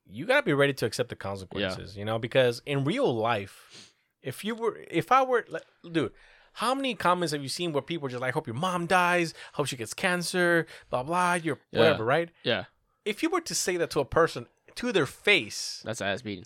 [0.10, 1.95] you gotta be ready to accept the consequences.
[1.98, 6.11] You know, because in real life, if you were, if I were, like, dude.
[6.60, 9.34] How many comments have you seen where people are just like, "Hope your mom dies,
[9.56, 11.80] hope she gets cancer, blah blah." You're Yeah.
[11.80, 12.30] whatever, right?
[12.44, 12.64] yeah,
[13.03, 16.45] If you were to say that to a person to their face, that's ass beating.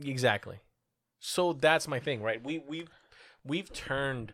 [0.00, 0.60] Exactly.
[1.18, 2.40] So that's my thing, right?
[2.40, 2.88] We we've
[3.44, 4.32] we've turned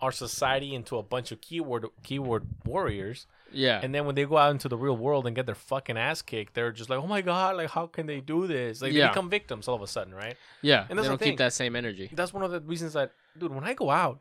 [0.00, 4.36] our society into a bunch of keyword keyword warriors, Yeah, and then when they go
[4.36, 7.06] out into the real world and get their fucking ass kicked, they're just like, "Oh
[7.06, 9.04] my god, like how can they do this?" Like Yeah.
[9.06, 10.36] they become victims all of a sudden, right?
[10.62, 11.30] yeah, and that's the don't thing.
[11.32, 12.10] keep that same energy.
[12.12, 14.20] That's one of the reasons that, dude, when I go out,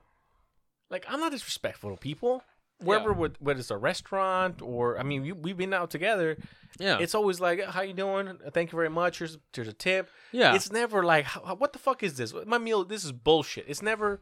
[0.90, 2.44] like I'm not disrespectful to people.
[2.80, 3.18] Wherever, Yeah.
[3.18, 6.38] with whether it's a restaurant or I mean, you, we've been out together.
[6.80, 8.40] Yeah, It's always like, "How you doing?
[8.52, 9.20] Thank you very much.
[9.20, 11.26] Here's here's a tip." yeah, It's never like,
[11.62, 12.34] what the fuck is this?
[12.46, 13.66] My meal, this is bullshit.
[13.68, 14.20] It's never,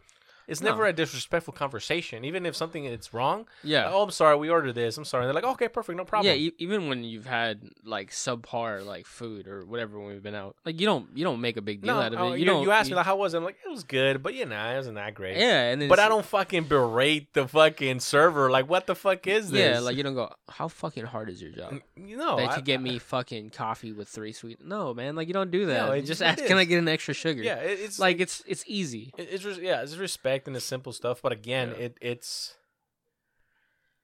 [0.48, 0.70] it's No.
[0.72, 2.26] never a disrespectful conversation.
[2.26, 3.90] Even if something is wrong, yeah.
[3.92, 4.98] oh, I'm sorry, we ordered this.
[4.98, 5.24] I'm sorry.
[5.26, 6.28] And they're like, okay, perfect, no problem.
[6.34, 10.36] Yeah, e- even when you've had like subpar like food or whatever when we've been
[10.36, 12.34] out, like you don't you don't make a big deal no, out of oh, it.
[12.34, 12.64] you, You don't.
[12.64, 13.38] you asked me like, how was it?
[13.38, 15.38] I'm like, it was good, but you know, it wasn't that great.
[15.38, 18.50] yeah, and then But I don't fucking berate the fucking server.
[18.50, 19.76] Like, what the fuck is this?
[19.76, 20.34] Yeah, like you don't go.
[20.50, 21.82] How fucking hard is your job?
[21.96, 24.64] you know, that I- you get me fucking coffee with three sweet.
[24.64, 25.88] No, man, like you don't do that.
[25.88, 27.42] No, You just ask, can I get an extra sugar?
[27.44, 29.14] Yeah, it, it's like it's it's easy.
[29.18, 31.22] It- It's just, yeah, it's respect and the simple stuff.
[31.22, 31.86] But again, Yeah.
[31.86, 32.56] it it's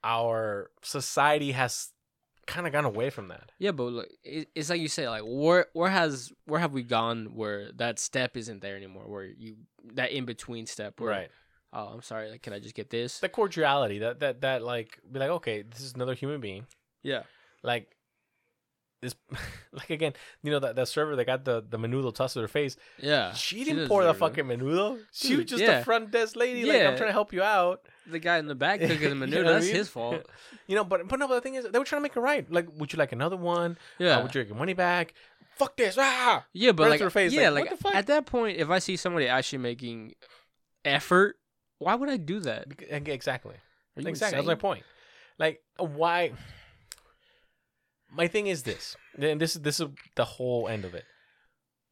[0.03, 1.91] our society has
[2.45, 3.51] kind of gone away from that.
[3.59, 6.83] Yeah, but look, it, it's like you say, like where where has where have we
[6.83, 9.03] gone where that step isn't there anymore?
[9.07, 9.55] Where you
[9.95, 11.31] that in between step, where Right.
[11.73, 13.19] oh, I'm sorry, like can I just get this?
[13.19, 16.67] The cordiality that that that like be like, okay, this is another human being.
[17.03, 17.23] Yeah,
[17.63, 17.95] Like
[19.01, 19.15] this,
[19.73, 20.13] like again,
[20.43, 22.77] you know that that server that got the the menudo tossed to her face.
[22.99, 23.33] yeah.
[23.33, 24.99] She she didn't pour the fucking menudo.
[25.11, 25.79] She was just yeah.
[25.79, 26.65] a front desk lady.
[26.65, 27.81] Like I'm trying to help you out.
[28.09, 29.35] The guy in the back cooking the You menu.
[29.35, 29.75] know what I that's mean?
[29.75, 30.25] his fault.
[30.67, 32.19] You know, but but no, but the thing is, they were trying to make it
[32.19, 32.49] right.
[32.51, 33.77] Like, would you like another one?
[33.99, 35.13] Yeah, Uh, would you like your money back?
[35.55, 35.97] Fuck this!
[35.97, 36.45] Ah!
[36.51, 38.79] Yeah, but Right like, her face, yeah, like, like, the at that point, if I
[38.79, 40.13] see somebody actually making
[40.83, 41.37] effort,
[41.79, 42.67] why would I do that?
[42.89, 43.55] Exactly.
[43.95, 44.37] You Exactly.
[44.37, 44.83] That's my point.
[45.39, 46.33] Like, why?
[48.11, 51.05] My thing is this, and this is this is the whole end of it.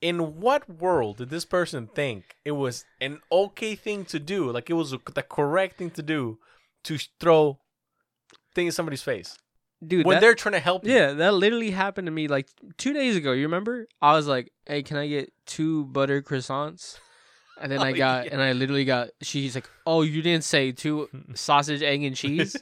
[0.01, 4.51] In what world did this person think it was an okay thing to do?
[4.51, 6.37] Like it was the correct thing to do
[6.83, 7.59] to throw
[8.53, 9.37] thing in somebody's face?
[9.85, 10.05] dude.
[10.05, 10.93] when that- they're trying to help you.
[10.93, 12.47] yeah, that literally happened to me like
[12.77, 13.31] two days ago.
[13.33, 13.87] You remember?
[14.01, 16.97] I was like, "Hey, can I get two butter croissants?"
[17.59, 18.31] And then I Oh, got, yeah.
[18.33, 19.09] and I literally got.
[19.21, 22.55] She's like, "Oh, you didn't say two sausage, egg, and cheese."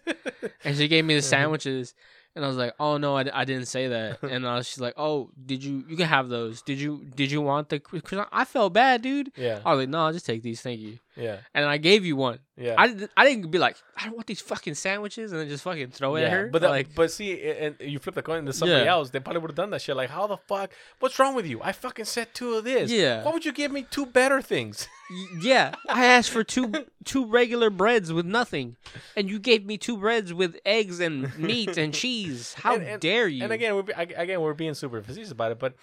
[0.64, 1.24] and she gave me the Mhm.
[1.36, 1.94] sandwiches,
[2.36, 4.94] and I was like, "Oh no, I, I didn't say that." And uh, she's like,
[4.98, 5.84] "Oh, did you?
[5.88, 6.62] You can have those.
[6.62, 7.06] Did you?
[7.16, 9.32] Did you want the croissant?" I felt bad, dude.
[9.36, 12.06] yeah, I was like, "No, I'll just take these, thank you." Yeah, And I gave
[12.06, 12.40] you one.
[12.58, 12.76] yeah.
[12.78, 13.12] I didn't.
[13.16, 16.16] I didn't be like, "I don't want these fucking sandwiches," and then just fucking throw
[16.16, 16.28] it yeah.
[16.28, 16.48] at her.
[16.52, 18.92] But that, like, but see, and you flip the coin to somebody Yeah.
[18.92, 19.96] else, they probably would have done that shit.
[19.96, 20.72] Like, how the fuck?
[21.00, 21.62] What's wrong with you?
[21.62, 22.92] I fucking said two of this.
[22.92, 23.24] Yeah.
[23.24, 24.88] Why would you give me two better things?
[25.42, 26.72] Yeah, I asked for two
[27.04, 28.78] two regular breads with nothing,
[29.16, 32.56] and you gave me two breads with eggs and meat and cheese.
[32.56, 33.44] How And- and- dare you?
[33.44, 35.76] And again, we're be- again we're being super facetious about it, but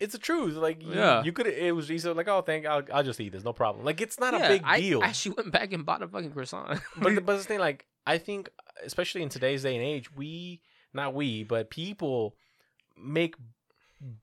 [0.00, 0.54] it's the truth.
[0.54, 1.22] Like, you, Yeah.
[1.22, 1.46] you could.
[1.46, 2.08] It was easy.
[2.10, 2.66] Like, oh, thank.
[2.66, 3.44] I'll, I'll just eat this.
[3.44, 3.84] No problem.
[3.84, 5.02] Like, it's not Yeah, a big I deal.
[5.02, 6.80] actually went back and bought a fucking croissant.
[6.96, 8.48] but the- but the thing, like, I think,
[8.84, 10.62] especially in today's day and age, we
[10.94, 12.34] not we, but people
[12.98, 13.34] make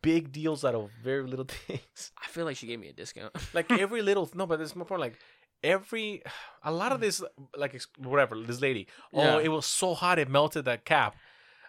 [0.01, 2.11] big deals out of very little things.
[2.21, 3.33] I feel like she gave me a discount.
[3.53, 5.01] like every little no, but there's more point.
[5.01, 5.19] Like
[5.63, 6.23] every
[6.63, 7.21] a lot of this,
[7.55, 8.87] like whatever this lady.
[9.13, 9.35] Oh, yeah.
[9.35, 11.15] Oh, it was so hot it melted that cap.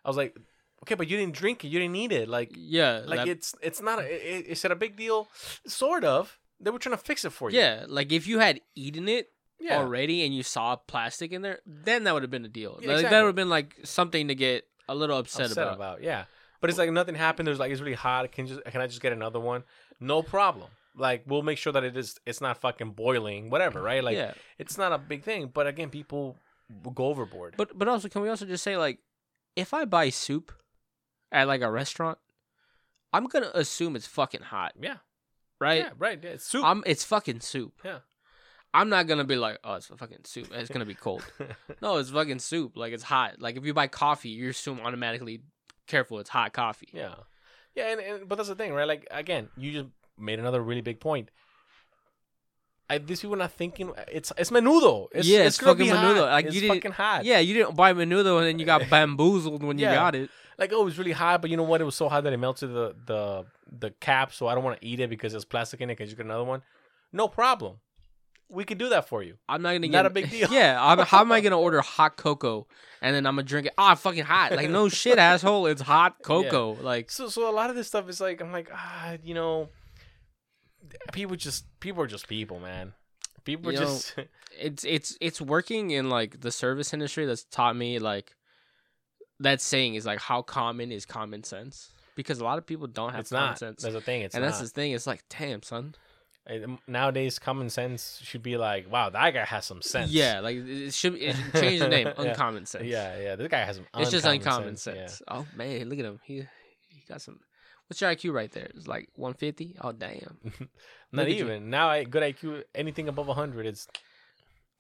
[0.05, 0.35] I was like,
[0.83, 1.69] okay, but you didn't drink it.
[1.69, 2.29] You didn't eat it.
[2.29, 4.01] Like yeah, like that- it's it's not.
[4.01, 5.29] A, it, it's a big deal,
[5.67, 6.39] sort of.
[6.61, 7.59] They were trying to fix it for you.
[7.59, 9.31] yeah, like if you had eaten it
[9.61, 9.79] yeah.
[9.79, 12.79] already and you saw plastic in there, then that would have been a deal.
[12.81, 13.17] Yeah, like, exactly.
[13.17, 15.77] That would have been like something to get a little upset, upset about.
[15.77, 16.03] about.
[16.03, 16.25] Yeah,
[16.61, 17.47] but it's like nothing happened.
[17.47, 18.31] There's like it's really hot.
[18.33, 19.65] Can just can I just get another one?
[20.01, 20.69] No problem.
[20.97, 24.03] Like we'll make sure that it is it's not fucking boiling, whatever, right?
[24.03, 25.51] Like yeah, it's not a big thing.
[25.53, 26.37] But again, people
[26.83, 27.55] will go overboard.
[27.57, 28.99] but but also can we also just say like,
[29.55, 30.53] if I buy soup
[31.33, 32.19] at like a restaurant,
[33.13, 34.97] I'm gonna assume it's fucking hot, yeah,
[35.61, 35.79] right?
[35.79, 36.19] yeah, right.
[36.23, 36.65] Yeah, it's soup.
[36.65, 37.81] I'm it's fucking soup.
[37.85, 37.99] Yeah.
[38.75, 40.51] I'm not gonna be like, oh, it's fucking soup.
[40.53, 41.25] It's gonna be cold.
[41.83, 42.77] no, it's fucking soup.
[42.77, 43.41] Like it's hot.
[43.41, 45.41] Like if you buy coffee, you assume automatically
[45.87, 46.19] careful.
[46.19, 46.89] It's hot coffee.
[46.93, 47.15] yeah,
[47.75, 48.87] yeah, and, and but that's the thing, right?
[48.87, 49.89] Like again, you just
[50.19, 51.31] made another really big point.
[52.90, 55.09] I, these people are not thinking it's it's menudo.
[55.12, 56.20] It's, Yeah, it's, it's fucking menudo.
[56.20, 56.31] hot.
[56.31, 57.24] Like, it's you didn't- fucking hot.
[57.24, 59.90] Yeah, you didn't buy menudo and then you got bamboozled when Yeah.
[59.90, 60.31] you got it.
[60.59, 61.81] like oh, it was really hot, but you know what?
[61.81, 64.81] It was so hot that it melted the the the cap, so I don't want
[64.81, 65.97] to eat it because there's plastic in it.
[65.97, 66.62] Can you get another one?
[67.12, 67.77] No problem.
[68.51, 69.36] We could do that for you.
[69.47, 70.48] I'm not gonna Not get not a big deal.
[70.51, 72.66] Yeah, I'm, how am I gonna order hot cocoa
[73.02, 73.74] and then I'm gonna drink it?
[73.77, 74.52] Ah, fucking hot.
[74.52, 75.66] Like no shit, asshole.
[75.66, 76.73] It's hot cocoa.
[76.81, 79.69] Like So so a lot of this stuff is like I'm like ah you know,
[81.12, 82.93] people just people are just people, man.
[83.44, 84.15] People are You know, just
[84.59, 87.27] it's it's it's working in like the service industry.
[87.27, 88.35] That's taught me like
[89.40, 93.10] that saying is like how common is common sense because a lot of people don't
[93.10, 93.59] have it's common not.
[93.59, 93.82] sense.
[93.82, 94.23] That's the thing.
[94.23, 94.48] It's and not.
[94.51, 94.93] that's the thing.
[94.93, 95.94] It's like, damn, son.
[96.51, 100.10] Uh, Nowadays, common sense should be like, wow, that guy has some sense.
[100.10, 102.06] Yeah, like it should, it should change the name.
[102.06, 102.23] Yeah.
[102.31, 102.85] Uncommon sense.
[102.85, 103.36] Yeah, yeah.
[103.36, 103.86] This guy has some.
[103.98, 105.12] it's just uncommon sense.
[105.12, 105.23] sense.
[105.28, 106.19] Oh man, look at him.
[106.24, 106.44] He
[106.89, 107.39] he got some.
[107.89, 108.69] What's your IQ right there?
[108.74, 109.77] It's like 150.
[109.81, 110.39] Oh damn.
[111.12, 111.44] Not at you.
[111.44, 111.89] even now.
[111.89, 112.65] I good IQ.
[112.74, 113.89] Anything above hundred is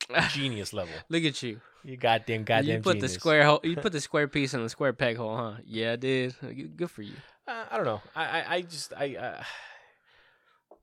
[0.30, 0.94] genius level.
[1.08, 1.60] Look at you.
[1.84, 2.76] You goddamn goddamn.
[2.76, 3.12] you put genius.
[3.12, 3.60] the square hole.
[3.62, 5.54] You put the square piece in the square peg hole, huh?
[5.64, 6.34] Yeah, I did.
[6.76, 7.14] Good for you.
[7.46, 8.02] Uh, I don't know.
[8.14, 9.42] I I, I just I uh,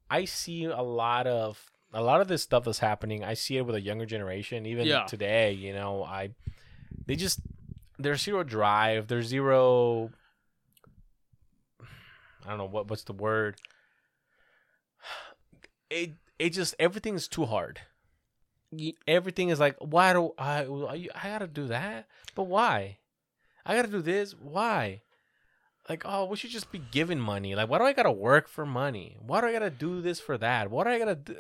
[0.10, 3.24] I see a lot of a lot of this stuff that's happening.
[3.24, 5.04] I see it with a younger generation, even Yeah.
[5.06, 5.52] today.
[5.52, 6.32] You know, I
[7.06, 7.40] they just
[8.00, 9.08] there's zero drive.
[9.08, 10.10] There's zero.
[12.46, 13.56] I don't know what what's the word.
[15.90, 17.82] It it just everything's too hard.
[19.08, 20.62] Everything is like, why do I?
[21.16, 22.98] I gotta do that, but why?
[23.66, 24.34] I gotta do this.
[24.34, 25.02] Why?
[25.88, 27.54] Like, oh, we should just be giving money.
[27.56, 29.18] Like, why do I gotta work for money?
[29.22, 30.70] Why do I gotta do this for that?
[30.72, 31.36] What do I gotta do?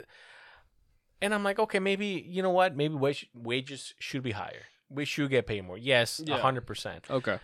[1.22, 2.76] And I'm like, okay, maybe you know what?
[2.76, 4.64] Maybe wage, wages should be higher.
[4.90, 5.78] We should get paid more.
[5.78, 6.38] Yes, a Yeah.
[6.38, 7.10] hundred percent.
[7.10, 7.40] Okay.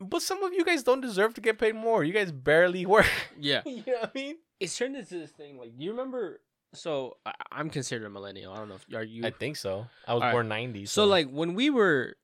[0.00, 2.04] But some of you guys don't deserve to get paid more.
[2.04, 3.06] You guys barely work.
[3.38, 3.62] Yeah.
[3.64, 4.36] you know what I mean?
[4.60, 5.58] It's turned into this thing.
[5.58, 6.40] Like, do you remember?
[6.74, 8.52] So I, I'm considered a millennial.
[8.52, 9.24] I don't know if are you.
[9.26, 9.86] I think so.
[10.06, 10.32] I was All right.
[10.32, 10.88] born '90s.
[10.88, 12.16] so like when we were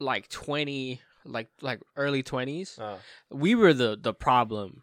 [0.00, 2.96] like 20, like like early 20s, uh,
[3.30, 4.82] we were the the problem.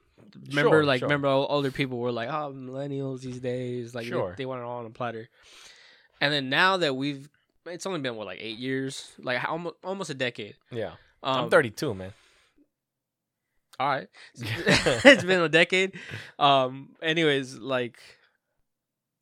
[0.49, 1.07] Remember, Sure, like, sure.
[1.07, 4.35] remember, all older people were like, "Oh, millennials these days, like, they- Sure.
[4.37, 5.27] they, want it all on a platter."
[6.21, 7.27] And then now that we've,
[7.65, 10.55] it's only been what like eight years, like almost almost a decade.
[10.71, 10.91] yeah,
[11.23, 12.13] Um, I'm 32, man.
[13.79, 15.93] All right, it's been a decade.
[16.37, 16.89] Um.
[17.01, 17.97] Anyways, like,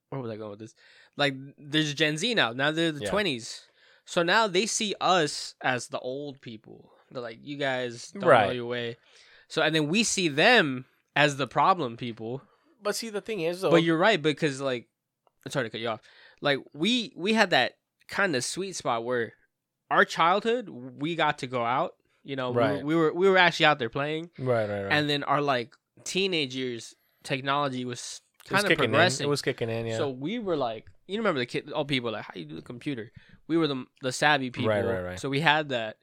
[0.09, 0.76] where was I going with this?
[1.15, 2.51] Like, there's Gen Z now.
[2.51, 3.09] Now they're the Yeah.
[3.09, 3.67] twenties,
[4.05, 6.91] so now they see us as the old people.
[7.11, 8.97] They're like, "You guys don't know your way."
[9.47, 10.85] So, and then we see them
[11.15, 12.41] as the problem people.
[12.81, 14.88] But see, the thing is, though, But you're right because like
[15.45, 16.01] I'm sorry to cut you off.
[16.41, 17.73] Like we we had that
[18.07, 19.34] kind of sweet spot where
[19.91, 22.84] our childhood we got to go out You know, Right.
[22.84, 24.91] we, were, we were we were actually out there playing, Right, right, right.
[24.91, 26.94] and then our like teenage years,
[27.24, 29.24] technology was it was kind of progressing.
[29.24, 29.28] in.
[29.28, 29.98] It was kicking in, yeah.
[29.98, 32.61] So we were like, you remember the kid, all people like, how you do the
[32.74, 33.11] computer?
[33.48, 35.20] We were the the savvy people, Right, right, right.
[35.20, 35.98] So we had that,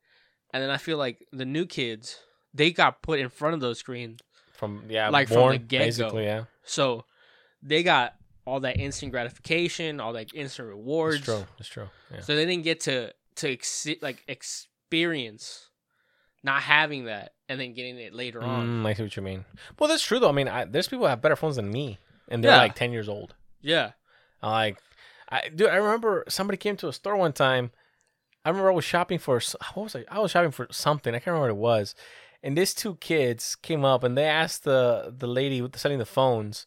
[0.52, 2.18] and then I feel like the new kids,
[2.54, 4.20] they got put in front of those screens,
[4.52, 5.84] from yeah, like, from the get-go.
[5.86, 6.44] basically, yeah.
[6.64, 7.04] so
[7.62, 8.14] they got
[8.46, 11.16] all that instant gratification, all that instant rewards.
[11.16, 11.44] It's true.
[11.58, 11.88] It's true.
[12.12, 12.20] Yeah.
[12.20, 15.70] So they didn't get to to ex- like experience
[16.42, 18.82] not having that and then getting it later on.
[18.82, 19.44] Mm, I see what you mean.
[19.78, 20.28] Well, that's true though.
[20.28, 21.98] I mean, I, there's people who have better phones than me,
[22.28, 22.58] and they're Yeah.
[22.58, 23.34] like ten years old.
[23.60, 23.92] Yeah.
[24.42, 24.78] I'm like,
[25.28, 27.70] I dude, I remember somebody came to a store one time.
[28.44, 29.40] I remember I was shopping for
[29.74, 30.04] what was I?
[30.08, 31.14] I was shopping for something.
[31.14, 31.94] I can't remember what it was.
[32.44, 36.06] And these two kids came up and they asked the the lady with- selling the
[36.06, 36.66] phones.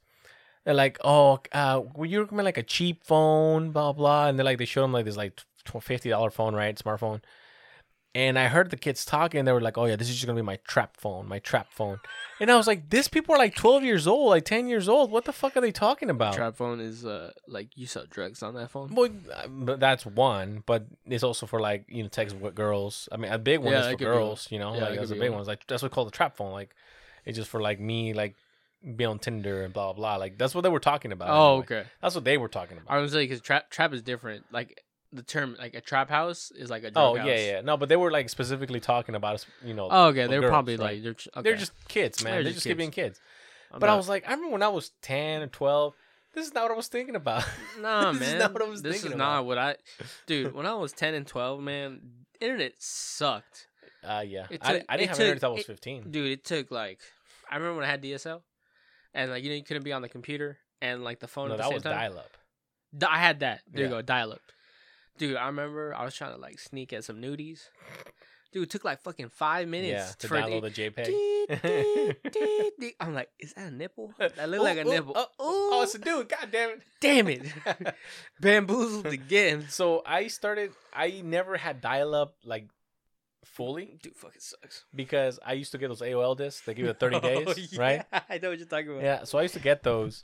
[0.66, 4.28] They're like, "Oh, uh, would you recommend like a cheap phone?" Blah blah.
[4.28, 5.40] And they're like, they showed them like this like
[5.82, 6.78] fifty dollar phone, right?
[6.78, 7.22] Smartphone.
[8.16, 9.46] And I heard the kids talking.
[9.46, 11.68] They were like, "Oh yeah, this is just gonna be my trap phone, my trap
[11.72, 12.00] phone."
[12.40, 15.12] And I was like, "These people are like twelve years old, like ten years old.
[15.12, 18.42] What the fuck are they talking about?" Trap phone is uh like you sell drugs
[18.42, 18.96] on that phone.
[18.96, 23.08] Well, uh, but that's one, but it's also for like you know text with girls.
[23.12, 24.14] I mean, a big one Yeah, is for could be one.
[24.16, 24.48] girls.
[24.50, 25.40] You know, Yeah, like that's a big one.
[25.42, 25.48] one.
[25.48, 26.52] Like that's what we call the trap phone.
[26.52, 26.74] Like
[27.26, 28.36] it's just for like me, like
[28.96, 30.16] be on Tinder and blah blah blah.
[30.16, 31.30] Like that's what they were talking about.
[31.30, 31.60] Oh, anyway.
[31.66, 31.84] okay.
[32.02, 32.92] That's what they were talking about.
[32.92, 34.46] I was like, because trap trap is different.
[34.52, 34.82] Like
[35.12, 37.42] the term, like a trap house is like a oh drug yeah, house.
[37.46, 37.62] yeah.
[37.62, 39.88] No, but they were like specifically talking about you know.
[39.90, 40.28] Oh, okay.
[40.28, 40.94] They're girls, probably right?
[40.96, 41.42] like they're okay.
[41.42, 42.34] they're just kids, man.
[42.34, 43.20] They're They're, just just being kids.
[43.72, 45.96] I'm But I was like, I remember when I was ten or twelve.
[46.34, 47.44] This is not what I was thinking about.
[47.82, 48.36] Nah, This man.
[48.36, 49.36] is not what I was this thinking is about.
[49.38, 49.76] not what I,
[50.28, 50.54] dude.
[50.54, 52.02] When I was ten and twelve, man,
[52.40, 53.68] internet sucked,
[54.04, 54.46] Uh, yeah.
[54.52, 56.12] It I, took- I it didn't have took- internet until I was it- fifteen.
[56.12, 56.32] dude.
[56.32, 57.00] It took like,
[57.50, 58.42] I remember when I had DSL,
[59.16, 61.56] and like you know you couldn't be on the computer and like the phone No,
[61.56, 61.94] at the that same was time.
[61.94, 62.38] dial up.
[63.12, 63.62] I had that.
[63.72, 64.42] There you go, dial up.
[65.20, 67.60] Dude, I remember I was trying to like sneak at some nudies.
[68.52, 70.92] Dude, it took like fucking five minutes Yeah, to download the,
[71.50, 72.96] the JPEG.
[73.00, 74.12] I'm like, is that a nipple?
[74.18, 75.14] That looked like a Ooh, nipple.
[75.16, 76.30] Oh, oh, oh, it's a dude.
[76.30, 76.82] God damn it.
[77.00, 77.96] Damn it.
[78.42, 79.68] Bamboozled again.
[79.70, 80.72] so I started.
[80.94, 82.70] I never had dial up like
[83.44, 84.86] fully Dude, fucking sucks.
[84.96, 86.66] because I used to get those AOL discs.
[86.66, 88.06] They give you the thirty oh, days, yeah, right?
[88.30, 89.04] I know what you're talking about.
[89.04, 89.26] Yeah.
[89.26, 90.24] So I used to get those,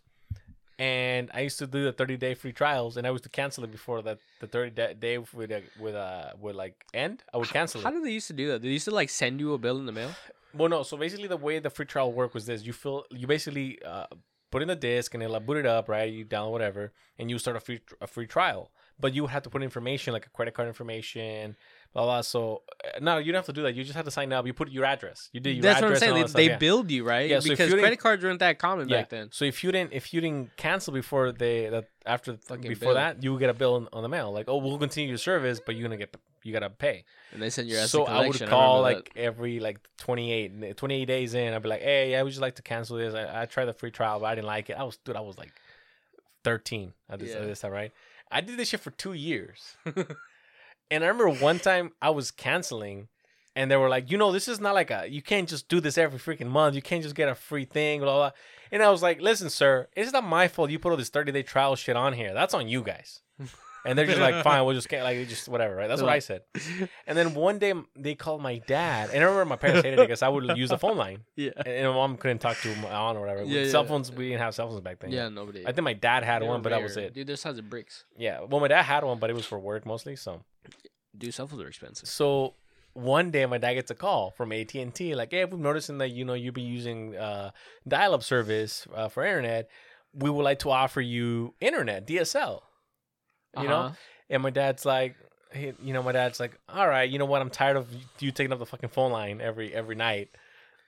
[0.77, 3.63] and I used to do the thirty day free trials, and I used to cancel
[3.63, 7.23] it before that the 30 day would uh, would uh would like end.
[7.33, 7.91] I would cancel How it.
[7.91, 8.61] How did they used to do that?
[8.61, 10.11] They used to like send you a bill in the mail.
[10.57, 10.83] Well, no.
[10.83, 14.05] So basically, the way the free trial worked was this: you fill, you basically uh,
[14.51, 16.09] put in the disk, and it'll boot it up, right?
[16.09, 18.71] You download whatever, and you start a free a free trial.
[18.97, 21.57] But you have to put information like a credit card information,
[21.95, 22.21] blah blah.
[22.21, 23.73] So uh, no, you don't have to do that.
[23.73, 24.45] You just have to sign up.
[24.45, 25.29] You put your address.
[25.33, 26.27] You do your That's what I'm address saying.
[26.27, 26.57] They, they yeah.
[26.59, 27.27] billed you, right?
[27.27, 29.29] Yeah, so if because you didn't- credit cards weren't that common back then.
[29.31, 32.93] So if you didn't if you didn't cancel before they that after Fucking before bill.
[32.95, 35.17] that, you would get a bill on, on the mail like, oh, we'll continue your
[35.17, 37.03] service, but you're gonna get you gotta pay.
[37.33, 38.49] And they send your ass so to I would collection.
[38.49, 41.53] call remember like every like 28, 28 days in.
[41.55, 43.15] I'd be like, hey, I would just like to cancel this.
[43.15, 44.73] I, I tried the free trial, but I didn't like it.
[44.73, 45.51] I was dude, I was like
[46.43, 47.37] thirteen at this, Yeah.
[47.37, 47.91] at this time, right?
[48.31, 49.75] I did this shit for two years,
[50.91, 53.07] and I remember one time I was canceling.
[53.57, 55.79] And they were like, you know, this is not like a, you can't just do
[55.79, 56.75] this every freaking month.
[56.75, 58.31] You can't just get a free thing, blah, blah.
[58.69, 61.31] And I was like, listen, sir, it's not my fault you put all this 30
[61.31, 62.33] day trial shit on here.
[62.33, 63.21] That's on you guys.
[63.85, 65.87] And they're just like, fine, we'll just get, like, just whatever, right?
[65.87, 66.41] That's what I said.
[67.07, 69.11] And then one day they called my dad.
[69.13, 71.19] And I remember my parents hated it because I would use the phone line.
[71.35, 71.51] yeah.
[71.55, 73.43] And, and my mom couldn't talk to my aunt or whatever.
[73.43, 73.87] Yeah, cell yeah.
[73.87, 75.11] phones, we didn't have cell phones back then.
[75.11, 75.65] Yeah, nobody.
[75.65, 77.13] I think my dad had one, but that was it.
[77.13, 78.05] Dude, this has of bricks.
[78.17, 78.41] Yeah.
[78.41, 80.15] Well, my dad had one, but it was for work mostly.
[80.17, 80.43] So.
[81.17, 82.09] Dude, cell phones are expensive.
[82.09, 82.55] So
[82.93, 85.97] one day my dad gets a call from AT and T, like, "Hey, we've noticing
[85.99, 87.51] that you know you've been using uh,
[87.87, 89.69] dial-up service uh, for internet.
[90.13, 92.63] We would like to offer you internet DSL."
[93.57, 93.95] You know, Uh-huh.
[94.29, 95.15] and my dad's like,
[95.53, 97.41] he, you know, my dad's like, "All right, you know what?
[97.41, 97.87] I'm tired of
[98.19, 100.29] you taking up the fucking phone line every every night."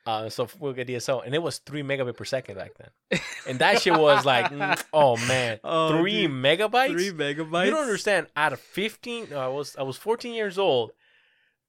[0.07, 3.59] Uh, so we'll get DSL, and it was three megabit per second back then, and
[3.59, 6.31] that shit was like, mm, oh man, Oh, three dude.
[6.31, 7.11] megabytes.
[7.13, 7.65] megabytes.
[7.65, 8.27] You don't understand.
[8.35, 10.91] Out of fifteen, no, I was I was fourteen years old.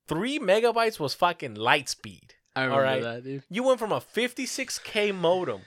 [0.07, 2.35] Three megabytes was fucking light speed.
[2.57, 3.03] I remember Alright.
[3.03, 3.43] that, dude.
[3.51, 5.61] You went from a 56k modem.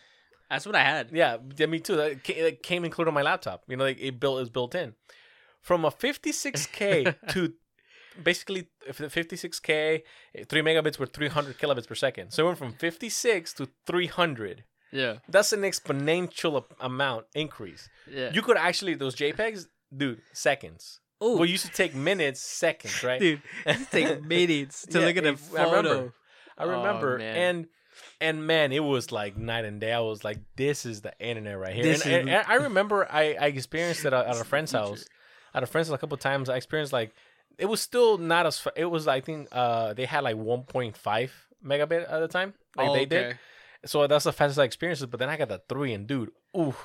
[0.49, 1.09] That's what I had.
[1.13, 1.95] Yeah, yeah, me too.
[1.95, 3.63] That it came included on my laptop.
[3.67, 4.95] You know, like it built is built in.
[5.61, 7.53] From a 56k to
[8.21, 10.01] basically if the 56k,
[10.35, 12.31] eh, three megabits were 300 kilobits per second.
[12.31, 14.63] So it went from 56 to 300.
[14.91, 15.17] Yeah.
[15.29, 17.89] That's an exponential amount increase.
[18.09, 18.31] Yeah.
[18.33, 20.99] You could actually those JPEGs, dude, seconds.
[21.23, 21.35] Ooh.
[21.37, 23.19] Well, used to take minutes, seconds, right?
[23.19, 25.89] dude, it take minutes to Yeah, look at a it- I remember.
[25.89, 26.13] photo.
[26.57, 27.35] I Oh, remember, man.
[27.37, 27.67] and
[28.19, 29.91] and man, it was like night and day.
[29.93, 32.55] I was like, "This is the internet right here." This And, and- is- and I
[32.55, 35.05] remember I, I experienced it at, at a friend's house.
[35.53, 37.13] At a friend's house a couple times, I experienced like
[37.61, 38.67] it was still not as.
[38.75, 41.29] It was I think uh they had like 1.5
[41.63, 42.53] megabit at the time.
[42.75, 43.25] Like Oh, they did.
[43.25, 43.37] okay.
[43.85, 45.09] So that's the fastest I experienced.
[45.09, 46.77] But then I got the three, and dude, oof,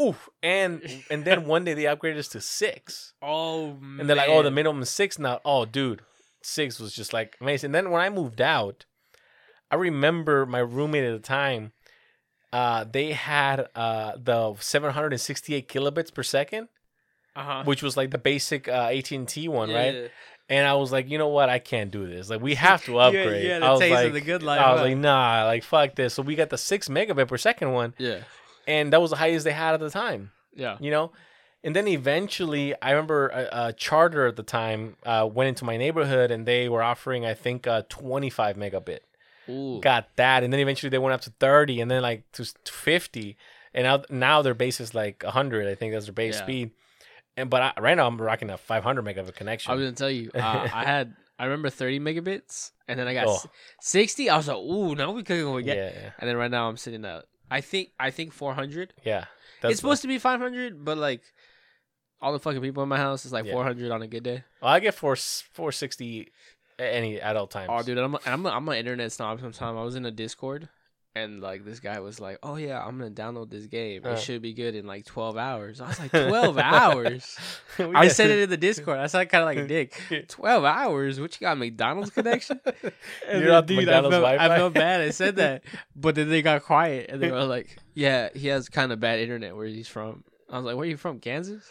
[0.00, 4.28] oof, and and then one day they upgraded us to six, Oh, and they're like,
[4.28, 5.40] oh, the minimum is six now.
[5.44, 6.00] Oh, dude,
[6.42, 7.68] six was just like amazing.
[7.68, 8.84] And then when I moved out,
[9.70, 11.72] I remember my roommate at the time.
[12.50, 16.68] Uh, they had uh the 768 kilobits per second,
[17.36, 17.62] Uh-huh.
[17.64, 20.10] which was like the basic uh, AT and T one, right?
[20.50, 21.48] And I was like, you know what?
[21.50, 22.30] I can't do this.
[22.30, 23.44] Like, we have to upgrade.
[23.46, 24.86] yeah, the I was taste of like, the good life, I was huh?
[24.86, 26.14] like, nah, like fuck this.
[26.14, 28.20] So we got the six megabit per second one, Yeah.
[28.66, 30.32] and that was the highest they had at the time.
[30.54, 30.78] Yeah.
[30.80, 31.12] You know,
[31.62, 35.76] and then eventually, I remember a, a charter at the time uh, went into my
[35.76, 39.00] neighborhood, and they were offering, I think, uh, 25 megabit.
[39.48, 39.80] Ooh.
[39.80, 42.72] Got that, and then eventually they went up to 30, and then like to, to
[42.72, 43.36] 50,
[43.74, 45.68] and now now their base is like 100.
[45.68, 46.42] I think that's their base Yeah.
[46.42, 46.70] speed.
[47.38, 49.70] And but I, right now I'm rocking a 500 megabit connection.
[49.70, 50.38] I was gonna tell you, uh,
[50.74, 53.38] I had I remember 30 megabits, and then I got Oh.
[53.80, 54.28] 60.
[54.28, 55.94] I was like, ooh, now we cooking we yeah, get.
[55.94, 58.92] yeah, And then right now I'm sitting at I think I think 400.
[59.04, 59.24] yeah.
[59.62, 61.22] it's supposed to be 500, but like
[62.20, 63.52] all the fucking people in my house is like Yeah.
[63.52, 64.42] 400 on a good day.
[64.60, 66.32] Well, I get four 460
[66.78, 67.68] any at all times.
[67.72, 69.40] Oh, dude, I'm a, I'm a, I'm an internet snob.
[69.40, 70.68] Sometimes I was in a Discord,
[71.14, 74.02] and like this guy was like, "Oh yeah, I'm gonna download this game.
[74.04, 74.10] Uh.
[74.10, 77.36] It should be good in like 12 hours." I was like, "12 hours."
[77.78, 78.98] I said it in the Discord.
[78.98, 80.26] I sounded kind of like a dick.
[80.28, 81.20] 12 hours?
[81.20, 82.60] What you got, McDonald's connection?
[83.28, 84.56] And You're on McDonald's I felt, I Wi-Fi?
[84.56, 85.00] felt bad.
[85.00, 85.64] I said that,
[85.96, 89.18] but then they got quiet, and they were like, "Yeah, he has kind of bad
[89.20, 91.20] internet where he's from." I was like, "Where are you from?
[91.20, 91.70] Kansas?"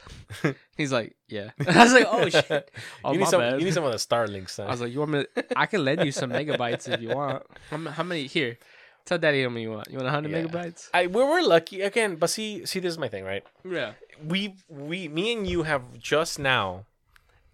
[0.78, 2.70] He's like, "Yeah." I was like, "Oh shit."
[3.04, 3.42] Oh, you need some.
[3.42, 3.60] bad.
[3.60, 4.52] You need some of the Starlinks.
[4.52, 4.68] Son.
[4.68, 5.26] I was like, "You want me?
[5.36, 7.44] To, I can lend you some megabytes if you want.
[7.72, 8.28] How, how many?
[8.28, 8.60] Here,
[9.08, 9.88] tell Daddy how many you want.
[9.90, 10.44] You want hundred Yeah.
[10.44, 10.90] megabytes?
[10.94, 13.44] I we we're lucky again, but see, see, this is my thing, right?
[13.64, 13.94] Yeah.
[14.24, 16.86] We we me and you have just now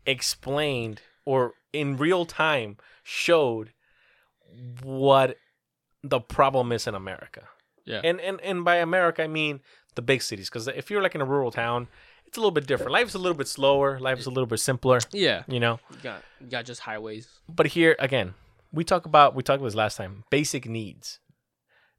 [0.06, 3.72] explained or in real time showed
[4.84, 5.38] what
[6.04, 7.48] the problem is in America.
[7.86, 8.02] Yeah.
[8.04, 9.62] And and and by America I mean
[9.96, 11.88] the big cities because if you're like in a rural town,
[12.26, 12.92] it's a little bit different.
[12.92, 14.00] Life is a little bit slower.
[14.00, 15.00] Life is a little bit simpler.
[15.12, 15.44] Yeah.
[15.48, 15.80] You know.
[15.92, 17.28] You got you got just highways.
[17.48, 18.34] But here again,
[18.72, 20.24] we talk about we talked about this last time.
[20.30, 21.20] Basic needs.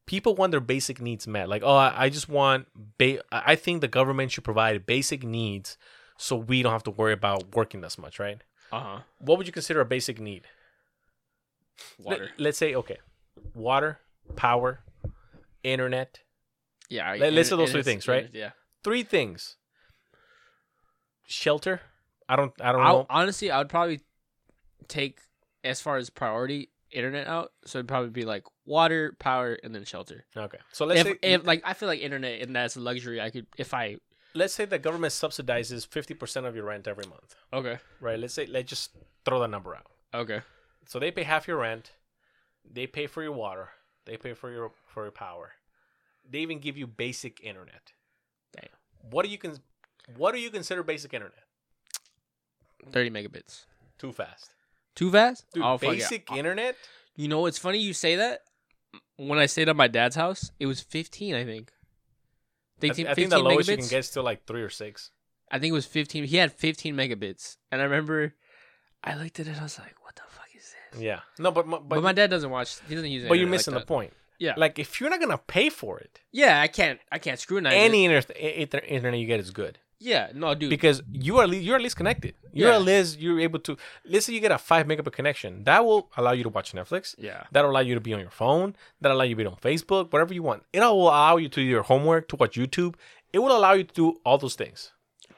[0.06, 1.48] People want their basic needs met.
[1.48, 2.66] Like, oh, I, I just want.
[2.98, 5.78] Ba- I think the government should provide basic needs,
[6.18, 8.38] so we don't have to worry about working as much, right?
[8.70, 8.98] Uh huh.
[9.18, 10.42] What would you consider a basic need?
[11.98, 12.30] Let- Water.
[12.38, 12.98] let's say okay,
[13.54, 13.98] water,
[14.36, 14.80] power,
[15.62, 16.20] internet.
[16.90, 17.14] Yeah.
[17.18, 18.24] Let- let's it- those three is- things, right?
[18.24, 18.50] is, Yeah.
[18.82, 19.56] Three things.
[21.26, 21.80] Shelter.
[22.28, 22.52] I don't.
[22.60, 23.06] I don't I'll, know.
[23.10, 24.00] honestly, I would probably
[24.88, 25.20] take
[25.62, 27.52] as far as priority internet out.
[27.66, 30.24] So it'd probably be like water, power, and then shelter.
[30.36, 33.20] Okay, so let's If, say if like I feel like internet and that's a luxury,
[33.20, 33.96] I could if I
[34.34, 37.34] let's say the government subsidizes fifty percent of your rent every month.
[37.52, 38.18] okay right?
[38.18, 38.90] Let's say let's just
[39.24, 39.86] throw the number out.
[40.14, 40.40] okay
[40.86, 41.92] So they pay half your rent,
[42.64, 43.70] they pay for your water,
[44.06, 45.52] they pay for your for your power.
[46.28, 47.92] They even give you basic internet.
[48.56, 48.70] Damn.
[49.10, 49.60] What do you con-
[50.16, 51.44] what do you consider basic internet?
[52.92, 53.66] thirty megabits.
[53.98, 54.54] Too fast.
[54.94, 55.44] Too fast?
[55.52, 55.94] Dude, Oh, fuck yeah.
[55.96, 56.76] basic internet?
[57.16, 57.78] You know what's funny?
[57.78, 58.40] You say that.
[59.16, 61.34] When I stayed at my dad's house, it was fifteen.
[61.34, 61.70] I think.
[62.82, 64.68] I, 15, I think the 15 lowest you can get is still like three or
[64.68, 65.10] six.
[65.50, 66.24] I think it was fifteen.
[66.24, 68.34] He had fifteen megabits, and I remember,
[69.02, 69.50] I looked at it.
[69.50, 71.20] And I was like, "What the fuck is this?" Yeah.
[71.38, 72.78] No, but but, But, my dad doesn't watch.
[72.88, 73.24] He doesn't use.
[73.24, 73.28] It.
[73.28, 73.86] But you're internet like missing the that.
[73.86, 74.12] point.
[74.40, 74.54] Yeah.
[74.56, 76.98] Like if you're not gonna pay for it, Yeah, I can't.
[77.12, 77.76] I can't scrutinize it.
[77.76, 79.78] any inter- inter- internet you get is good.
[80.00, 80.70] Yeah, no, dude.
[80.70, 82.34] because you are you're at least connected.
[82.52, 82.76] You're Yeah.
[82.76, 83.76] at least you're able to.
[84.04, 85.64] Let's say you get a five megabit connection.
[85.64, 87.14] That will allow you to watch Netflix.
[87.18, 88.76] yeah, That'll allow you to be on your phone.
[89.00, 90.12] That'll allow you to be on Facebook.
[90.12, 90.64] Whatever you want.
[90.72, 92.96] It'll allow you to do your homework, to watch YouTube.
[93.32, 94.92] It will allow you to do all those things.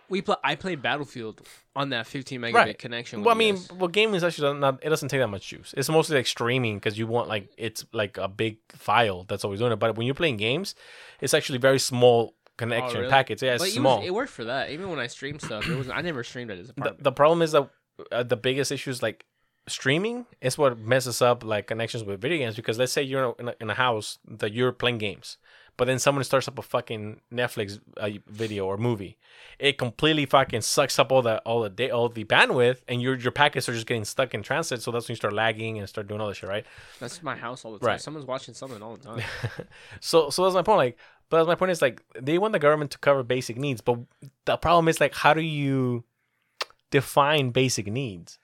[0.09, 0.37] we play.
[0.45, 1.43] I played Battlefield
[1.75, 2.79] on that 15 megabit Right.
[2.79, 3.25] connection.
[3.25, 3.73] Well, I mean, guys.
[3.73, 4.79] well, gaming is actually not.
[4.81, 5.75] It doesn't take that much juice.
[5.77, 9.59] It's mostly like streaming because you want like it's like a big file that's always
[9.59, 9.81] doing it.
[9.81, 10.77] But when you're playing games,
[11.21, 13.11] it's actually very small connection Oh, really?
[13.11, 13.43] packets.
[13.43, 13.99] Yeah, it's but it, small.
[13.99, 14.71] was, it worked for that.
[14.71, 15.89] Even when I streamed stuff, it was.
[15.89, 17.03] I never streamed at his the, apartment.
[17.05, 17.69] the problem is that
[18.13, 19.25] uh, the biggest issue is like
[19.69, 23.49] streaming is what messes up like connections with video games because let's say you're in
[23.49, 25.39] a, in a house that you're playing games
[25.77, 29.19] but then someone starts up a fucking netflix uh, video or movie
[29.59, 33.17] it completely fucking sucks up all the all the day all the bandwidth and your
[33.17, 35.89] your packets are just getting stuck in transit so that's when you start lagging and
[35.89, 36.65] start doing all this shit right
[37.01, 37.87] That's my house all the time.
[37.89, 38.01] Right.
[38.01, 39.23] Someone's watching something all the time.
[40.01, 40.97] so so that's my point like
[41.31, 43.99] but my point is like they want the government to cover basic needs but
[44.45, 46.05] the problem is like how do you
[46.91, 48.39] define basic needs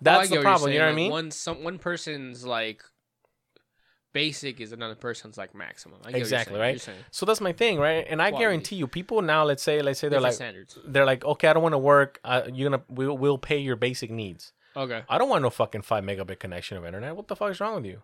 [0.00, 2.44] Oh, that's get the problem you know what i like, mean One some one person's
[2.44, 2.82] like
[4.12, 5.98] basic is another person's like maximum.
[6.00, 6.88] I get what you're Exactly, right?
[7.10, 8.06] So that's my thing, right?
[8.08, 8.42] And I Quality.
[8.42, 10.78] guarantee you, people now, let's say, let's say they're different like, standards.
[10.86, 12.20] they're like, okay, I don't want to work.
[12.24, 14.52] Uh, you're gonna, we'll, we'll pay your basic needs.
[14.76, 15.02] Okay.
[15.08, 17.16] I don't want no fucking five megabit connection of internet.
[17.16, 18.02] What the fuck is wrong with you?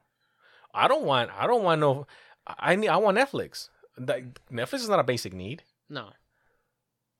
[0.74, 1.30] I don't want.
[1.36, 2.06] I don't want no.
[2.46, 2.88] I need.
[2.88, 3.70] I want Netflix.
[3.98, 5.62] That, Netflix is not a basic need.
[5.88, 6.10] No.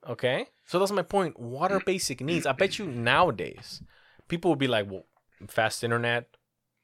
[0.09, 1.39] Okay, so that's my point.
[1.39, 2.47] What are basic needs?
[2.47, 3.83] I bet you nowadays,
[4.29, 5.07] people would be like, well,
[5.49, 6.29] fast internet,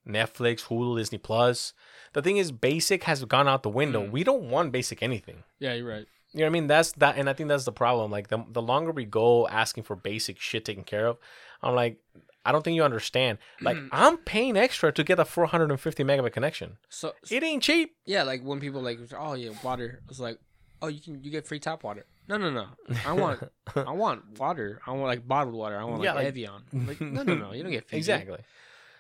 [0.07, 1.73] Netflix, Hulu, Disney Plus.
[2.13, 4.05] The thing is, basic has gone out the window.
[4.05, 4.11] Mm.
[4.11, 5.45] We don't want basic anything.
[5.59, 6.07] Yeah, you're right.
[6.33, 6.67] You know what I mean?
[6.67, 8.11] That's that, and I think that's the problem.
[8.11, 11.19] Like the the longer we go asking for basic shit taken care of,
[11.63, 11.99] I'm like,
[12.45, 13.39] I don't think you understand.
[13.61, 13.89] Like mm.
[13.93, 16.77] I'm paying extra to get a 450 megabit connection.
[16.89, 17.97] So It ain't cheap.
[18.07, 20.01] yeah, like when people like, oh yeah, water.
[20.09, 20.39] It's like,
[20.83, 22.05] oh, you can you get free tap water.
[22.29, 22.67] No, no, no.
[23.07, 23.43] I want
[23.77, 24.81] I want water.
[24.87, 25.79] I want like bottled water.
[25.79, 26.63] I want Yeah, like, like- Evian.
[26.87, 27.53] Like, no, no, no.
[27.53, 27.99] You don't get Fiji.
[27.99, 28.39] exactly.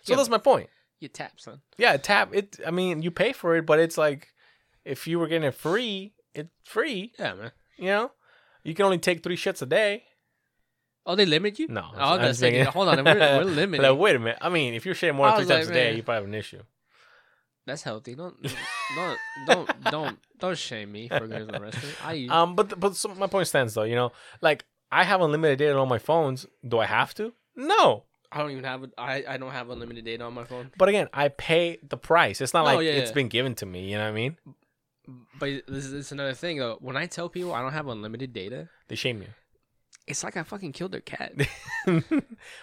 [0.02, 0.16] So Yeah.
[0.16, 0.68] that's my point.
[1.00, 1.60] You tap, son.
[1.76, 2.58] Yeah, tap it.
[2.66, 4.28] I mean, you pay for it, but it's like
[4.84, 7.12] if you were getting it free, it's free.
[7.18, 7.52] Yeah, man.
[7.76, 8.12] You know,
[8.62, 10.04] you can only take three shits a day.
[11.06, 11.68] Oh, they limit you?
[11.68, 13.82] No, Oh, I was gonna say, thinking- hold on, we're, we're limited.
[13.90, 14.38] Like, wait a minute.
[14.40, 15.96] I mean, if you're shitting more than three was times a day, man.
[15.96, 16.62] you probably have an issue.
[17.66, 18.14] That's healthy.
[18.14, 18.36] Don't
[18.94, 21.96] don't don't don't don't shame me for going to the restaurant.
[22.04, 23.84] I use Um, but but so my point stands though.
[23.84, 24.12] You know,
[24.42, 26.46] like I have unlimited data on my phones.
[26.66, 27.32] Do I have to?
[27.56, 28.04] No.
[28.30, 28.90] I don't even have it.
[28.98, 30.72] I I don't have unlimited data on my phone.
[30.76, 32.40] But again, I pay the price.
[32.42, 33.14] It's not Oh, like yeah, it's yeah.
[33.14, 33.90] been given to me.
[33.90, 34.36] You know what I mean?
[35.38, 36.76] But this is, this is another thing though.
[36.80, 39.20] When I tell people I don't have unlimited data, They shame
[40.06, 41.32] it's like I fucking killed their cat.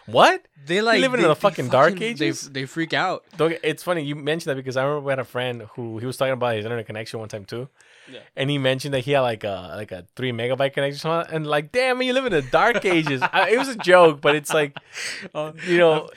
[0.06, 0.46] what?
[0.66, 2.50] They like living in they- the they fucking dark they- ages?
[2.50, 3.24] They, freak out.
[3.38, 6.06] Don't It's funny you mentioned that because I remember we had a friend who he
[6.06, 7.68] was talking about his internet connection one time too.
[8.12, 8.20] Yeah.
[8.36, 11.72] And he mentioned that he had like a like a three megabyte connection, and like,
[11.72, 13.22] damn, man, you live in the dark ages.
[13.22, 14.76] I, it was a joke, but it's like,
[15.36, 16.10] Oh, you know,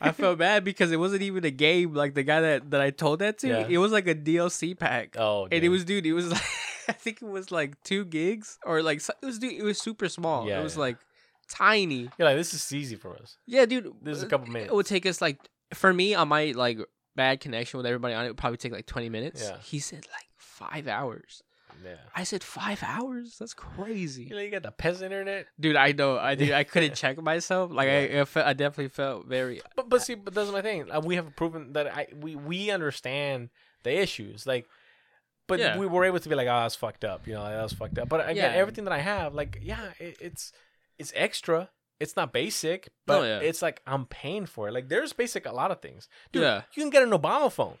[0.00, 1.94] I felt bad because it wasn't even a game.
[1.94, 3.66] Like the guy that, that I told that to, Yeah.
[3.68, 5.16] it was like a DLC pack.
[5.18, 6.42] oh, and it was dude, it was like
[6.88, 10.08] I think it was like two gigs or like it was dude, it was super
[10.08, 10.46] small.
[10.48, 10.80] Yeah, it was yeah.
[10.80, 10.98] like
[11.48, 12.10] tiny.
[12.18, 13.38] You're like, this is easy for us.
[13.46, 13.92] Yeah, dude.
[14.02, 14.70] This is a uh, couple minutes.
[14.70, 15.38] It would take us like
[15.74, 16.78] for me on my like
[17.14, 19.42] bad connection with everybody on it, it would probably take like twenty minutes.
[19.42, 19.56] Yeah.
[19.62, 20.26] He said like
[20.56, 21.42] five hours.
[21.84, 21.96] Yeah.
[22.14, 23.36] I said five hours.
[23.38, 25.46] That's crazy, You know, you got the peasant internet.
[25.60, 25.76] dude.
[25.76, 26.16] I know.
[26.18, 26.52] I did.
[26.52, 27.70] I couldn't check myself.
[27.70, 29.60] Like I, I, felt, I definitely felt very.
[29.76, 30.90] But but see, but that's my thing.
[30.90, 33.50] Uh, we have proven that I we we understand
[33.82, 34.46] the issues.
[34.46, 34.66] Like,
[35.48, 35.76] but Yeah.
[35.76, 37.26] we were able to be like, oh, that's fucked up.
[37.26, 38.08] You know, that was fucked up.
[38.08, 38.58] But again, Yeah.
[38.62, 40.52] everything that I have, like, yeah, it, it's
[40.98, 41.68] it's extra.
[42.00, 43.38] It's not basic, but Oh, yeah.
[43.40, 44.72] it's like I'm paying for it.
[44.72, 46.08] Like, there's basic a lot of things.
[46.32, 46.62] Dude, Yeah.
[46.74, 47.76] you can get an Obama phone,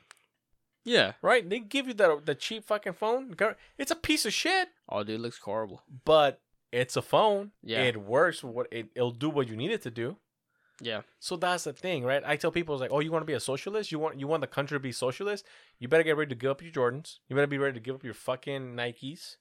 [0.86, 1.12] Yeah.
[1.20, 1.46] right?
[1.48, 3.34] They give you the the cheap fucking phone.
[3.76, 5.82] It's a piece of shit, Oh, dude, it looks horrible.
[6.04, 6.40] but
[6.72, 7.50] it's a phone.
[7.62, 7.82] Yeah.
[7.82, 8.42] it works.
[8.42, 10.16] What it, it'll do what you need it to do.
[10.80, 11.02] Yeah.
[11.20, 12.22] So that's the thing, right?
[12.26, 13.90] I tell people it's like, oh, you want to be a socialist?
[13.92, 15.44] You want you want the country to be socialist?
[15.78, 17.18] You better get ready to give up your Jordans.
[17.28, 19.36] You better be ready to give up your fucking Nikes.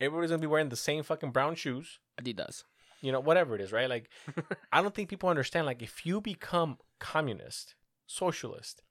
[0.00, 2.00] Everybody's gonna be wearing the same fucking brown shoes.
[2.20, 2.64] Adidas.
[3.00, 3.88] You know, whatever it is, right?
[3.88, 4.10] Like,
[4.72, 5.66] I don't think people understand.
[5.66, 7.74] Like, if you become communist,
[8.06, 8.82] socialist,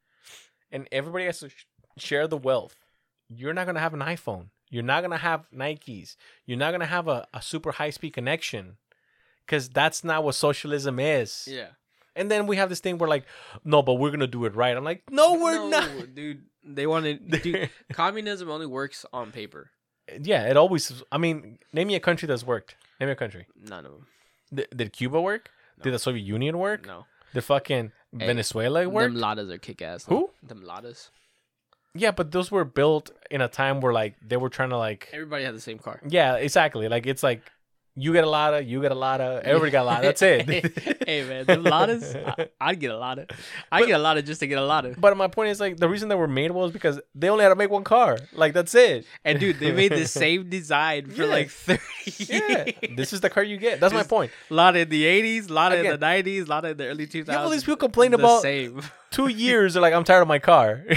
[0.72, 1.66] and everybody has to sh-
[1.98, 2.76] share the wealth,
[3.30, 4.48] you're not gonna have an iPhone.
[4.70, 6.16] You're not gonna have Nikes.
[6.46, 8.78] You're not gonna have a, a super high speed connection,
[9.46, 11.48] because that's not what socialism is.
[11.50, 11.68] Yeah.
[12.16, 13.26] And then we have this thing where like,
[13.64, 14.76] no, but we're gonna do it right.
[14.76, 16.14] I'm like, no, we're not.
[16.16, 16.44] dude.
[16.64, 17.42] They wanted.
[17.42, 19.72] Dude, communism only works on paper.
[20.22, 21.02] yeah, it always.
[21.12, 22.76] I mean, name me a country that's worked.
[23.00, 23.48] Name me a country.
[23.60, 24.08] None of them.
[24.54, 25.50] Did, did Cuba work?
[25.82, 26.86] Did the Soviet Union work?
[26.86, 27.06] No.
[27.34, 29.12] Did fucking Hey, Venezuela work?
[29.12, 30.04] Them ladas are kick ass.
[30.06, 30.30] Who?
[30.44, 31.10] Them ladas.
[31.94, 35.10] Yeah, but those were built in a time where like they were trying to like.
[35.14, 36.00] Everybody had the same car.
[36.08, 36.88] Yeah, exactly.
[36.88, 37.42] Like it's like
[37.94, 40.02] you get a lot of, you get a lot of, everybody got a lot.
[40.02, 40.46] That's it.
[41.06, 42.16] hey man, them ladas.
[42.40, 43.28] I, I'd get a lada.
[43.70, 44.96] I get a lada just to get a lada.
[44.98, 47.50] But my point is like the reason they were made was because they only had
[47.50, 48.18] to make one car.
[48.32, 49.06] Like that's it.
[49.26, 51.30] And dude, they made the same design for Yeah.
[51.30, 51.82] like thirty
[52.18, 53.82] Yeah, this is the car you get.
[53.82, 54.32] That's my point.
[54.50, 57.42] lot in the eighties, lot in the nineties, lot in the early two You have
[57.42, 58.82] all these people complain the about same.
[59.10, 59.74] two years.
[59.74, 60.86] They're like, I'm tired of my car.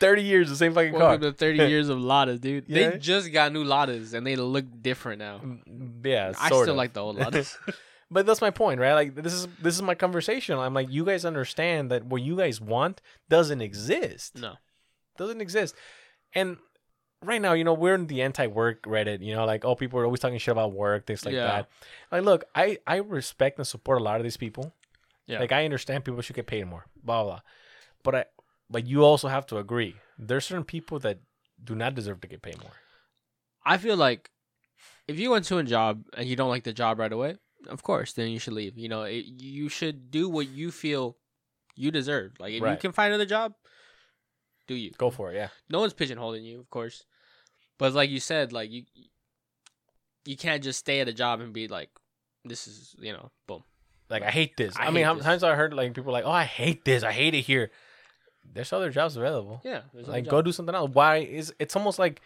[0.00, 1.18] Thirty years, the same fucking car.
[1.18, 2.64] To thirty years of ladas, dude.
[2.68, 2.90] Yeah.
[2.90, 5.38] They just got new ladas and they look different now.
[5.38, 6.76] Mm, mm, yeah, I still of.
[6.76, 7.56] like the old ladas.
[8.10, 8.92] But that's my point, right?
[8.92, 10.56] Like this is this is my conversation.
[10.58, 14.36] I'm like, you guys understand that what you guys want doesn't exist.
[14.38, 14.54] no.
[15.16, 15.74] Doesn't exist.
[16.34, 16.58] And
[17.22, 19.20] right now, you know, we're in the anti-work Reddit.
[19.24, 21.46] You know, like oh, people are always talking shit about work, things like Yeah.
[21.46, 21.68] that.
[22.12, 24.72] Like, look, I I respect and support a lot of these people.
[25.26, 25.40] Yeah.
[25.40, 27.32] Like I understand people should get paid more, blah blah.
[27.32, 27.40] blah.
[28.04, 28.24] But I,
[28.70, 29.96] but you also have to agree.
[30.18, 31.18] There's certain people that
[31.62, 32.72] do not deserve to get paid more.
[33.64, 34.30] I feel like
[35.08, 37.36] if you went to a job and you don't like the job right away,
[37.68, 38.76] of course, then you should leave.
[38.76, 41.16] You know, it, you should do what you feel
[41.74, 42.32] you deserve.
[42.38, 43.54] Like if you can find another job,
[44.66, 44.92] Do you?
[44.96, 45.36] Go for it.
[45.36, 45.48] Yeah.
[45.68, 47.04] No one's pigeonholing you, of course.
[47.78, 48.84] But like you said, like you
[50.24, 51.90] you can't just stay at a job and be like,
[52.44, 53.64] this is you know, boom.
[54.08, 54.76] Like I hate this.
[54.76, 55.24] I I, mean, hate how this.
[55.24, 57.02] times I heard like people like, "Oh, I hate this.
[57.02, 57.70] I hate it here."
[58.52, 59.60] There's other jobs available.
[59.64, 59.80] Yeah.
[59.92, 60.90] like go do something else.
[60.92, 62.20] Why is it's almost like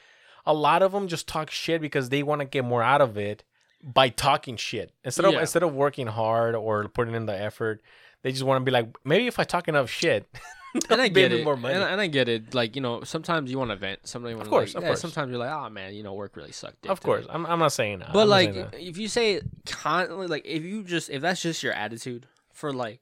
[0.47, 3.17] a lot of them just talk shit because they want to get more out of
[3.19, 3.45] it
[3.83, 5.41] by talking shit instead of Yeah.
[5.41, 7.81] instead of working hard or putting in the effort.
[8.23, 10.27] They just want to be like, maybe if I talk enough shit,
[10.91, 11.45] and I get it.
[11.45, 11.75] more money.
[11.77, 12.53] And, I- and I get it.
[12.53, 14.01] Like you know, sometimes you want to vent.
[14.09, 15.01] Sometimes you want to course, like, of yeah, course.
[15.01, 16.87] Sometimes you're like, oh man, you know, work really sucked.
[16.89, 18.13] of course, I'm, I'm not saying that.
[18.13, 18.81] But I'm like, saying that.
[18.81, 23.01] if you say constantly, like if you just if that's just your attitude for like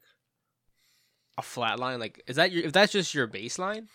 [1.37, 3.87] a flat line, like is that your if that's just your baseline,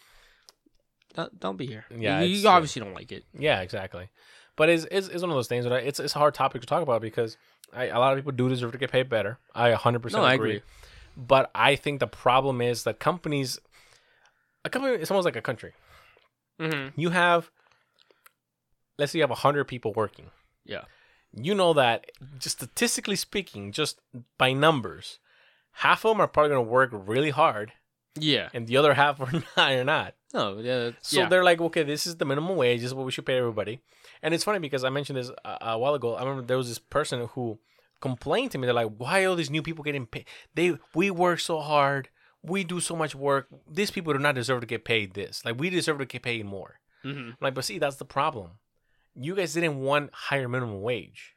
[1.15, 1.85] don't, don't be here.
[1.97, 3.25] Yeah, you, you obviously don't like it.
[3.39, 4.09] Yeah, exactly.
[4.55, 6.61] But it's, it's, it's one of those things that I, it's it's a hard topic
[6.61, 7.37] to talk about because
[7.73, 9.39] I, a lot of people do deserve to get paid better.
[9.55, 10.57] I 100% No, I agree.
[10.57, 10.63] agree.
[11.17, 13.59] But I think the problem is that companies,
[14.65, 15.73] a company it's almost like a country.
[16.61, 17.01] Mm-hmm.
[17.01, 17.51] You have,
[18.99, 20.27] let's say you have 100 people working.
[20.65, 20.83] Yeah.
[21.35, 24.01] You know that, just statistically speaking, just
[24.37, 25.19] by numbers,
[25.73, 27.73] half of them are probably going to work really hard
[28.19, 28.49] Yeah.
[28.55, 29.43] and the other half are not.
[29.57, 30.15] Are not.
[30.35, 30.59] No.
[30.59, 30.91] Yeah.
[31.03, 31.29] So yeah.
[31.29, 32.81] they're like, okay, this is the minimum wage.
[32.81, 33.81] This is what we should pay everybody.
[34.23, 36.15] And it's funny because I mentioned this a, a while ago.
[36.15, 37.59] I remember there was this person who
[38.01, 38.67] complained to me.
[38.67, 40.27] They're like, why are all these new people getting paid?
[40.55, 42.09] They we work so hard.
[42.43, 43.47] We do so much work.
[43.71, 45.45] These people do not deserve to get paid this.
[45.45, 46.81] Like we deserve to get paid more.
[47.05, 47.29] Mhm.
[47.31, 48.53] I'm like, but see, that's the problem.
[49.15, 51.35] You guys didn't want higher minimum wage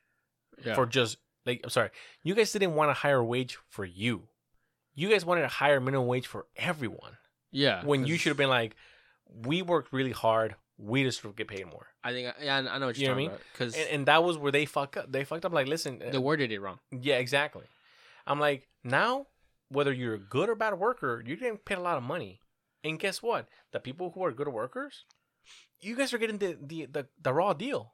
[0.64, 0.74] Yeah.
[0.76, 1.90] for just like I'm sorry.
[2.24, 4.28] You guys didn't want a higher wage for you.
[4.94, 7.18] You guys wanted a higher minimum wage for everyone.
[7.52, 7.84] yeah.
[7.84, 8.76] When you should have been like,
[9.46, 10.56] we worked really hard.
[10.78, 11.88] We just get paid more.
[12.04, 12.34] I think.
[12.42, 12.58] Yeah.
[12.70, 13.42] I know what You you're know what I about.
[13.54, 15.12] Because and, and that was where they fuck up.
[15.12, 15.54] They fucked up.
[15.54, 16.80] Like, listen, uh, they worded it wrong.
[16.92, 17.64] yeah, exactly.
[18.28, 19.28] I'm like, now,
[19.70, 22.40] whether you're a good or bad worker, you're getting paid a lot of money.
[22.84, 23.48] And guess what?
[23.72, 25.06] The people who are good workers,
[25.82, 27.94] you guys are getting the the the, the raw deal.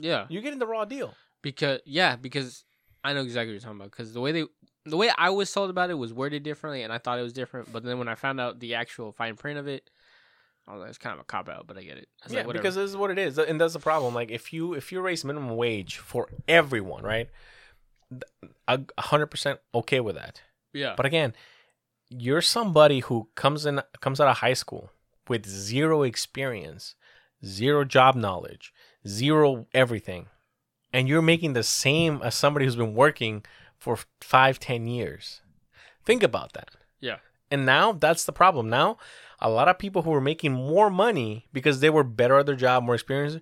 [0.00, 0.26] Yeah.
[0.28, 1.14] You're getting the raw deal.
[1.42, 2.64] Because yeah, because
[3.06, 3.90] I know exactly what you're talking about.
[3.90, 4.44] Because the way they,
[4.84, 7.32] the way I was told about it was worded differently, and I thought it was
[7.32, 7.72] different.
[7.72, 9.88] But then when I found out the actual fine print of it,
[10.66, 12.08] I was like, it's kind of a cop out, but I get it.
[12.28, 14.14] I yeah, like, because this is what it is, and that's the problem.
[14.14, 17.30] Like, if you if you raise minimum wage for everyone, right?
[18.68, 20.42] A hundred percent okay with that.
[20.72, 21.34] yeah, But again,
[22.08, 24.90] you're somebody who comes in comes out of high school
[25.28, 26.96] with zero experience,
[27.44, 28.72] zero job knowledge,
[29.06, 30.26] zero everything,
[30.96, 33.44] and you're making the same as somebody who's been working
[33.78, 35.42] for five, ten years.
[36.06, 36.70] Think about that.
[37.00, 37.18] yeah,
[37.50, 38.68] And now that's the problem.
[38.70, 38.96] Now,
[39.40, 42.56] a lot of people who were making more money because they were better at their
[42.66, 43.40] job, more experienced,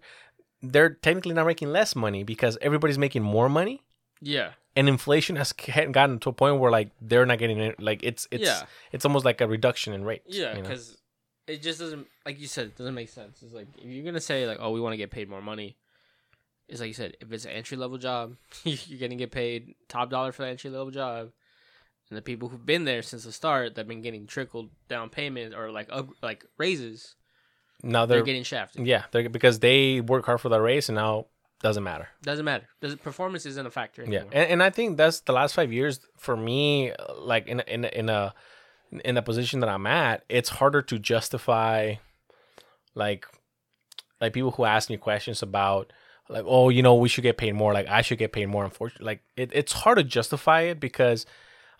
[0.62, 3.82] they're technically not making less money because everybody's making more money
[4.20, 8.02] yeah, and inflation has gotten to a point where like they're not getting it like
[8.02, 8.62] it's it's Yeah.
[8.90, 10.22] it's almost like a reduction in rate.
[10.26, 10.50] yeah.
[10.56, 10.62] you know?
[10.62, 10.96] Because
[11.46, 13.42] it just doesn't, like you said, it doesn't make sense.
[13.42, 15.76] It's like if you're gonna say like, oh, we want to get paid more money.
[16.68, 20.10] It's like you said, if it's an entry level job, you're gonna get paid top
[20.10, 21.30] dollar for the entry level job.
[22.10, 25.54] And the people who've been there since the start, that've been getting trickled down payments
[25.56, 27.14] or like up, like raises,
[27.82, 28.86] now they're, they're, getting shafted.
[28.86, 31.26] yeah they're because they work hard for the race and now
[31.60, 32.66] doesn't matter Doesn't matter.
[32.80, 34.30] Does performance isn't a factor yeah anymore.
[34.32, 37.84] and, and i think that's the last five years for me like in a- in
[37.84, 38.34] a- in a
[39.04, 41.94] in the position that i'm at it's harder to justify
[42.94, 43.26] like
[44.20, 45.92] like people who ask me questions about
[46.28, 47.72] like oh you know we should get paid more.
[47.72, 51.26] Like i should get paid more unfortunately like it, it's hard to justify it because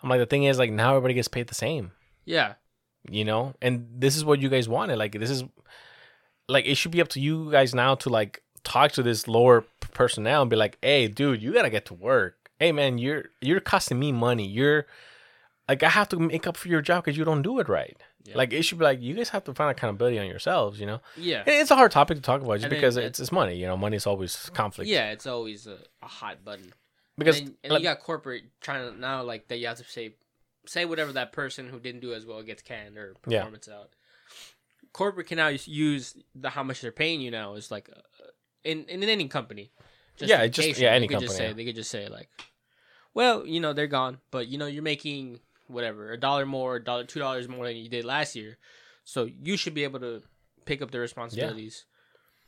[0.01, 1.91] i'm like the thing is like now everybody gets paid the same.
[2.25, 2.55] Yeah,
[3.09, 3.53] you know?
[3.61, 4.97] And this is what you guys wanted.
[4.97, 5.43] Like this is
[6.47, 9.65] like it should be up to you guys now to like talk to this lower
[9.93, 12.49] personnel and be like hey dude you gotta get to work.
[12.59, 14.47] Hey man you're you're costing me money.
[14.47, 14.85] You're
[15.67, 17.97] like i have to make up for your job because you don't do it right
[18.25, 18.37] Yeah.
[18.37, 20.99] like it should be like you guys have to find accountability on yourselves you know
[21.15, 23.55] yeah, And it's a hard topic to talk about just And because it's, it's money
[23.55, 25.11] you know money is always conflict yeah.
[25.11, 26.73] It's always a, a hot button.
[27.17, 29.77] because and, then, and like- you got corporate trying to now like that you have
[29.77, 30.15] to say
[30.65, 33.39] say whatever that person who didn't do as well gets canned or Yeah.
[33.41, 33.89] performance out.
[34.93, 37.99] Corporate can now use- use the how much they're paying you now is like uh,
[38.63, 39.71] in in any company.
[40.17, 41.53] Yeah, in just- yeah, they any could just company, say yeah.
[41.53, 42.29] they could just say like,
[43.13, 46.83] well, you know they're gone, but you know you're making whatever a dollar more, a
[46.83, 48.57] dollar two dollars more than you did last year,
[49.03, 50.21] so you should be able to
[50.65, 51.85] pick up the responsibilities.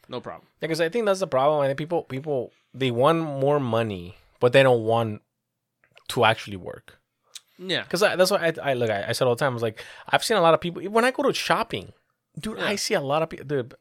[0.10, 0.48] No problem.
[0.62, 1.60] because I think that's the problem.
[1.62, 5.22] I think people people they want more money, but they don't want
[6.10, 7.00] to actually work.
[7.60, 7.84] Yeah.
[7.84, 8.90] Because that's what I, I look.
[8.90, 9.52] I, I said all the time.
[9.52, 11.92] I was like, I've seen a lot of people when I go to shopping,
[12.40, 12.60] dude.
[12.60, 13.46] I see a lot of people.
[13.48, 13.74] Dude,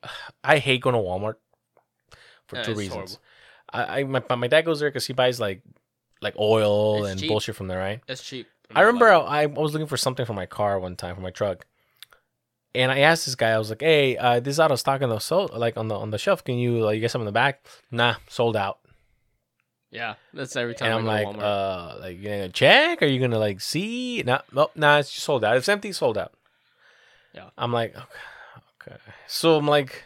[0.43, 1.35] I hate going to Walmart
[2.49, 3.19] for Yeah, two reasons.
[3.73, 5.63] I, I my, my dad goes there because he buys like
[6.23, 7.29] like oil It's and cheap.
[7.29, 8.01] bullshit from there, right?
[8.09, 8.49] That's cheap.
[8.75, 11.31] I remember I, I was looking for something for my car one time for my
[11.31, 11.67] truck.
[12.75, 15.01] And I asked this guy, I was like, "Hey, uh, this is out of stock
[15.01, 16.45] on the so like on the on the shelf.
[16.45, 18.81] Can you like you get some in the back?" Nah, sold out.
[19.91, 20.87] Yeah, that's every time.
[20.87, 21.97] And I I'm go like, to Walmart.
[21.97, 23.03] uh, like you gonna check?
[23.03, 24.23] Are you gonna like see?
[24.27, 25.57] No, no, nah, it's just sold out.
[25.57, 26.35] It's empty, sold out.
[27.33, 27.49] Yeah.
[27.57, 29.15] I'm like, okay, okay.
[29.27, 30.05] So I'm like,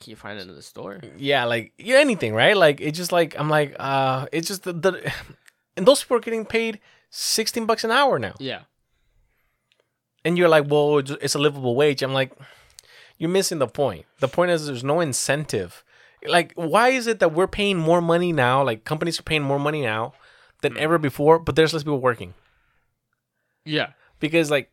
[0.00, 1.00] can you find it in the store?
[1.16, 2.56] yeah, like yeah, anything, right?
[2.56, 5.12] Like it's just like I'm like, uh, it's just the, the
[5.76, 6.80] and those people are getting paid
[7.16, 8.62] sixteen bucks an hour now, Yeah,
[10.24, 12.02] and you're like, well, it's- it's a livable wage.
[12.02, 12.32] I'm like,
[13.18, 14.06] you're missing the point.
[14.20, 15.84] The point is, there's no incentive.
[16.26, 18.62] Like, why is it that we're paying more money now?
[18.64, 20.14] Like companies are paying more money now
[20.62, 20.78] than mm.
[20.78, 22.34] ever before, but there's less people working.
[23.64, 24.70] yeah, because like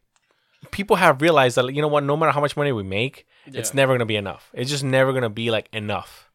[0.71, 3.73] people have realized that you know what no matter how much money we make it's
[3.73, 6.29] never going to be enough it's just never going to be like enough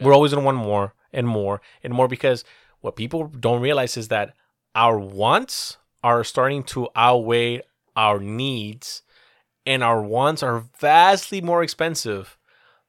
[0.00, 2.44] we're always going to want more and more and more because
[2.82, 4.32] what people don't realize is that
[4.74, 7.60] our wants are starting to outweigh
[7.96, 9.02] our needs
[9.66, 12.36] and our wants are vastly more expensive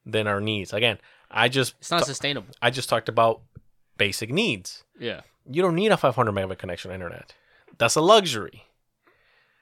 [0.06, 0.98] than our needs again
[1.32, 2.48] i just it's not sustainable.
[2.62, 3.42] i just talked about
[3.98, 7.34] basic needs Yeah, you don't need a 500 megabit connection internet
[7.78, 8.64] that's a luxury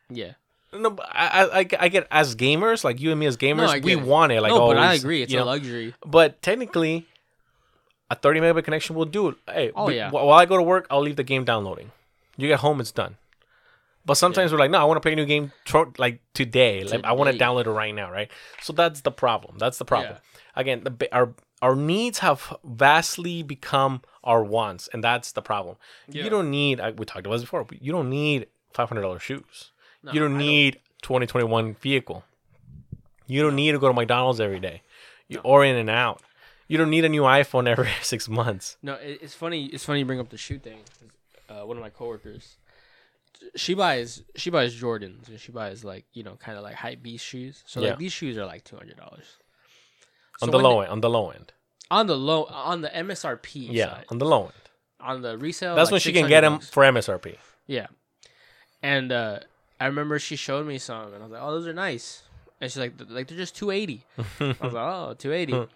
[0.10, 0.34] yeah.
[0.74, 3.94] no, I, I, I get as gamers, like you and me as gamers, I we
[3.94, 4.02] it.
[4.02, 4.42] want it.
[4.42, 5.22] Like, no, but I agree.
[5.24, 5.46] It's a know.
[5.46, 5.94] luxury.
[6.06, 7.08] But technically,
[8.12, 9.36] a 30 megabit connection will do it.
[9.48, 10.12] Hey, Oh, be- yeah.
[10.12, 11.92] While I go to work, I'll leave the game downloading.
[12.38, 13.18] You get home, it's done.
[14.06, 16.84] But sometimes we're like, no, I want to play a new game tro- like today.
[16.84, 18.30] Like, I want to download it right now, right?
[18.62, 19.58] So that's the problem.
[19.58, 20.16] That's the problem.
[20.56, 25.78] Again, the, our our needs have vastly become our wants, and that's the problem.
[26.10, 26.26] Yeah.
[26.26, 26.82] You don't need.
[26.98, 27.66] We talked about this before.
[27.80, 29.72] You don't need five hundred dollars shoes.
[30.04, 32.26] No, you don't I need 2021 vehicle.
[33.26, 34.82] You don't need to go to McDonald's every day,
[35.30, 36.22] you, or In-N-Out.
[36.68, 38.76] You don't need a new iPhone every six months.
[38.84, 39.68] No, it's funny.
[39.68, 40.80] It's funny you bring up the shoe thing.
[41.54, 42.58] Uh, one of my coworkers,
[43.56, 47.02] she buys she buys Jordans and she buys like you know kind of like hype
[47.04, 47.64] beast shoes.
[47.68, 47.90] So Yeah.
[47.90, 49.26] like these shoes are like two hundred dollars
[50.42, 51.52] On the low end, on the low end,
[51.92, 54.54] On the low, on the MSRP yeah, side, on the low end.
[55.00, 55.76] on the resale.
[55.76, 56.70] That's like when she can 600 get them bucks.
[56.70, 57.38] for MSRP.
[57.68, 57.88] Yeah,
[58.82, 59.40] and uh,
[59.80, 62.24] I remember she showed me some, and I was like, "Oh, those are nice."
[62.62, 64.06] And she's like, "Like they're just 280
[64.40, 65.70] I was like, "Oh, 280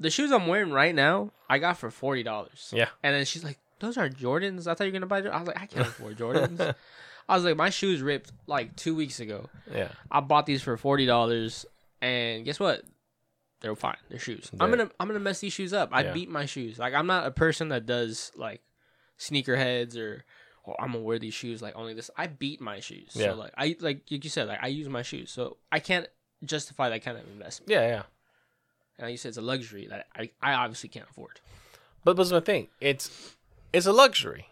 [0.00, 2.70] The shoes I'm wearing right now, I got for forty dollars.
[2.74, 2.88] Yeah.
[3.02, 5.20] And then she's like, "Those are Jordans." I thought you were gonna buy.
[5.20, 6.74] Jor-" I was like, "I can't afford Jordans."
[7.28, 9.48] I was like, "My shoes ripped like two weeks ago.
[9.72, 11.66] Yeah, I bought these for forty dollars,
[12.00, 12.82] and guess what?
[13.60, 13.96] They're fine.
[14.08, 14.50] They're shoes.
[14.60, 15.88] I'm gonna I'm gonna mess these shoes up.
[15.92, 16.12] I Yeah.
[16.12, 16.78] beat my shoes.
[16.78, 18.62] Like I'm not a person that does like
[19.18, 20.24] sneakerheads or
[20.64, 22.10] or I'm gonna wear these shoes like only this.
[22.16, 23.10] I beat my shoes.
[23.14, 23.32] Yeah.
[23.32, 25.30] So like I like like you said like I use my shoes.
[25.30, 26.06] So I can't
[26.44, 27.70] justify that kind of investment.
[27.70, 28.02] yeah, yeah.
[28.96, 31.40] And like you said it's a luxury that I, I obviously can't afford.
[32.04, 32.68] But but that's the thing.
[32.80, 33.34] It's
[33.72, 34.46] it's a luxury.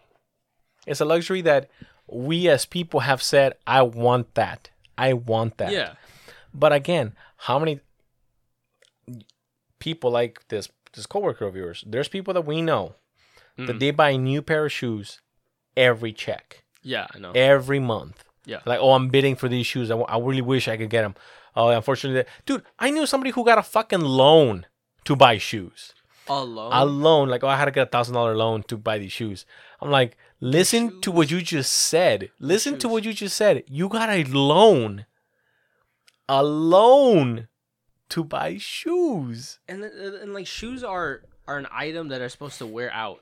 [0.85, 1.69] It's a luxury that
[2.07, 4.69] we as people have said, I want that.
[4.97, 5.71] I want that.
[5.71, 5.93] Yeah.
[6.53, 7.81] But again, how many
[9.79, 11.83] people like this this coworker of yours?
[11.85, 12.95] There's people that we know
[13.57, 13.79] that Mm.
[13.79, 15.19] they buy a new pair of shoes
[15.75, 17.31] every check, Yeah, I know.
[17.33, 18.23] every month.
[18.45, 18.59] Yeah.
[18.65, 19.89] Like, oh, I'm bidding for these shoes.
[19.91, 21.15] I, w- I really wish I could get them.
[21.55, 24.65] Oh, unfortunately, dude, I knew somebody who got a fucking loan
[25.05, 25.93] to buy shoes.
[26.29, 26.71] Alone.
[26.73, 29.11] A loan, like, oh, I had to get a thousand dollar loan to buy these
[29.11, 29.45] shoes.
[29.81, 32.29] I'm like, listen to what you just said.
[32.39, 33.63] Listen to what you just said.
[33.67, 35.05] You got a loan,
[36.29, 37.47] a loan
[38.09, 39.59] to buy shoes.
[39.67, 43.21] and, and like shoes are are an item that are supposed to wear out.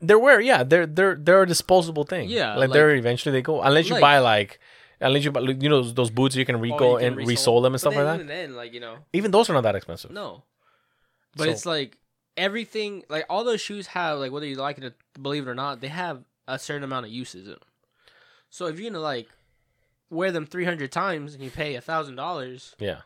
[0.00, 2.28] They're where, yeah, they're they're they're a disposable thing.
[2.28, 4.58] Yeah, like, they're eventually they go unless you like- buy like.
[4.98, 7.66] Unless you buy, you know, those boots you can Oh, can and resole- resole them
[7.66, 8.20] and But stuff then, like that.
[8.22, 10.10] And then, like you know, Even those are not that expensive.
[10.10, 10.42] no.
[11.36, 11.98] But So- it's like
[12.36, 15.54] everything, like all those shoes have like whether you like it or believe it or
[15.54, 17.60] not, they have a certain amount of uses in them.
[18.50, 19.28] So if you're gonna like
[20.10, 23.00] wear them 300 times and you pay a thousand dollars, Yeah.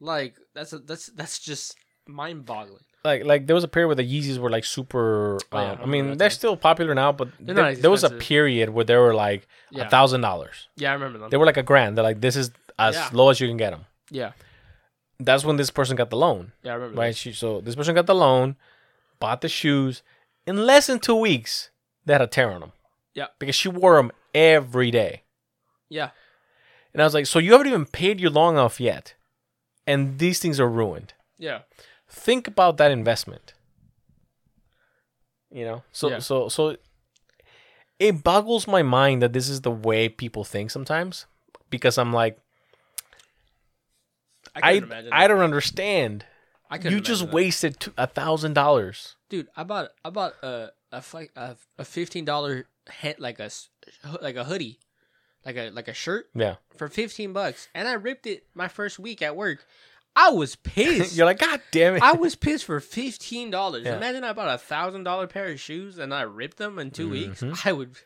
[0.00, 1.76] like that's a, that's that's just
[2.06, 2.84] mind boggling.
[3.04, 5.38] like like there was a period where the Yeezys were like super.
[5.52, 6.34] Oh, yeah, I um, I mean, they're time.
[6.36, 10.20] still popular now, but there, there was a period where they were like a thousand
[10.20, 10.68] dollars.
[10.76, 11.30] Yeah, I remember them.
[11.30, 11.96] They were like a grand.
[11.96, 13.08] They're like, this is as Yeah.
[13.12, 13.84] low as you can get them.
[14.10, 14.32] yeah,
[15.18, 17.00] That's when this person got the loan, yeah, I remember.
[17.00, 17.16] right?
[17.16, 18.56] She, so this person got the loan,
[19.18, 20.02] bought the shoes.
[20.46, 21.70] In less than two weeks,
[22.04, 22.72] they had a tear on them.
[23.14, 23.28] Yeah.
[23.38, 25.22] because she wore them every day.
[25.88, 26.10] Yeah,
[26.92, 29.14] And I was like, so you haven't even paid your loan off yet,
[29.86, 31.14] and these things are ruined.
[31.38, 31.60] yeah,
[32.08, 33.54] think about that investment
[35.50, 36.18] you know so Yeah.
[36.18, 36.76] so so
[37.98, 41.26] it boggles my mind that this is the way people think sometimes
[41.70, 42.38] because i'm like
[44.62, 44.72] I
[45.12, 46.24] i i, don't understand
[46.70, 47.32] I couldn't you just that.
[47.32, 49.48] wasted a thousand dollars dude.
[49.56, 51.02] I bought I bought a a
[51.36, 53.50] a, a fifteen dollar head like a
[54.20, 54.78] like a hoodie,
[55.44, 56.56] like a like a shirt Yeah.
[56.76, 59.66] for 15 bucks and I ripped it my first week at work.
[60.18, 61.14] I was pissed.
[61.16, 62.02] You're like, God damn it.
[62.02, 63.84] I was pissed for fifteen dollars.
[63.84, 63.96] Yeah.
[63.96, 67.10] Imagine I bought a thousand dollar pair of shoes and I ripped them in 2
[67.10, 67.42] weeks.
[67.42, 67.66] Mhm.
[67.66, 67.96] I would,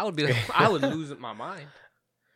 [0.00, 1.68] I would be, like, I would lose my mind.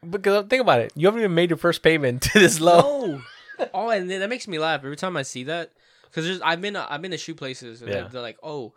[0.09, 0.93] Because think about it.
[0.97, 3.16] You haven't even made your first payment to this low.
[3.59, 3.68] No.
[3.74, 5.70] oh, and that makes me laugh every time I see that
[6.05, 8.01] because there's I've been I've been to shoe places and Yeah.
[8.02, 8.72] they're, they're like, oh,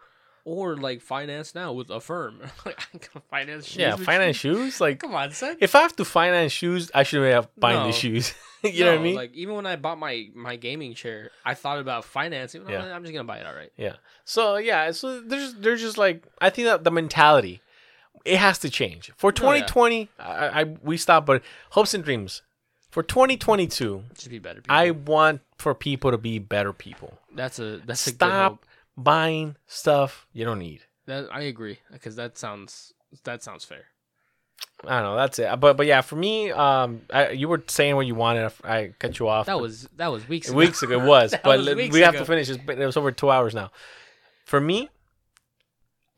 [0.45, 2.40] or like finance now with Affirm.
[2.66, 3.78] like I can finance shoes.
[3.78, 4.56] Yeah, finance you?
[4.56, 4.82] shoes.
[4.82, 5.56] Like, Come on, son.
[5.62, 7.88] if I have to finance shoes, I should have buying No.
[7.88, 8.34] the shoes.
[8.64, 9.16] you know what I mean?
[9.16, 12.68] Like even when I bought my my gaming chair, I thought about financing.
[12.68, 12.94] Yeah.
[12.94, 13.72] I'm just gonna buy it All right.
[13.78, 13.94] Yeah.
[14.26, 17.62] So yeah, so there's there's just like I think that the mentality
[18.26, 19.12] it has to change.
[19.18, 19.66] For Oh, yeah.
[19.66, 21.41] 2020, I, I we stop, but
[21.72, 22.41] hopes and dreams.
[22.91, 24.62] For 2022, Just be better.
[24.62, 24.76] People.
[24.76, 27.18] I want for people to be better people.
[27.34, 28.66] that's a that's a Stop hope.
[28.95, 30.82] buying stuff you don't need.
[31.08, 32.94] That, I agree because that sounds
[33.24, 33.86] that sounds fair.
[34.86, 35.16] I don't know.
[35.16, 35.60] That's it.
[35.60, 38.52] But but yeah, for me, um, I, you were saying what you wanted.
[38.64, 39.48] I cut you off.
[39.48, 40.58] That was that was weeks ago.
[40.58, 41.02] weeks ago.
[41.02, 42.20] It was, but was we have ago.
[42.20, 42.50] to finish.
[42.64, 43.72] But it was over two hours now.
[44.45, 44.90] For me,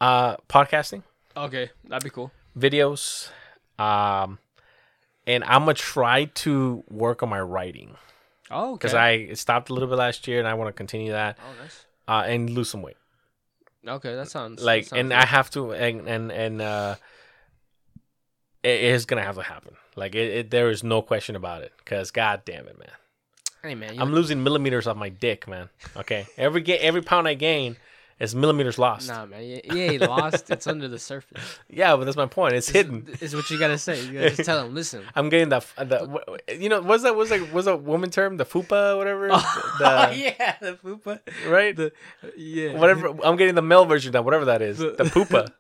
[0.02, 1.04] uh, podcasting.
[1.38, 2.32] Okay, that'd be cool.
[2.58, 3.30] videos
[3.78, 4.40] um
[5.28, 7.96] and i'm gonna try to work on my writing
[8.50, 8.74] Oh, okay.
[8.78, 11.62] because i stopped a little bit last year and i want to continue that Oh,
[11.62, 11.86] nice.
[12.08, 12.96] uh and lose some weight
[13.86, 15.16] Okay, that sounds like that sounds and good.
[15.18, 16.96] i have to and and and uh
[18.64, 21.74] it is gonna have to happen like it, it there is no question about it
[21.78, 22.90] because god damn it man
[23.62, 25.68] Hey man, i'm losing millimeters off my dick man
[25.98, 27.76] okay every ga- every pound i gain
[28.20, 30.50] is millimeters lost Nah, man, Yeah, ain't lost.
[30.50, 31.60] It's under the surface.
[31.70, 34.02] yeah but that's my point it's hidden Is what you gotta say.
[34.06, 34.74] You gotta just tell them.
[34.74, 35.04] Listen.
[35.16, 36.30] I'm getting the the
[36.60, 40.16] you know what's that was like was a woman term the fupa whatever Oh, the,
[40.18, 41.20] yeah, the fupa.
[41.48, 41.92] right The
[42.38, 42.74] yeah.
[42.78, 45.52] whatever I'm getting the male version now whatever that is The- the poopa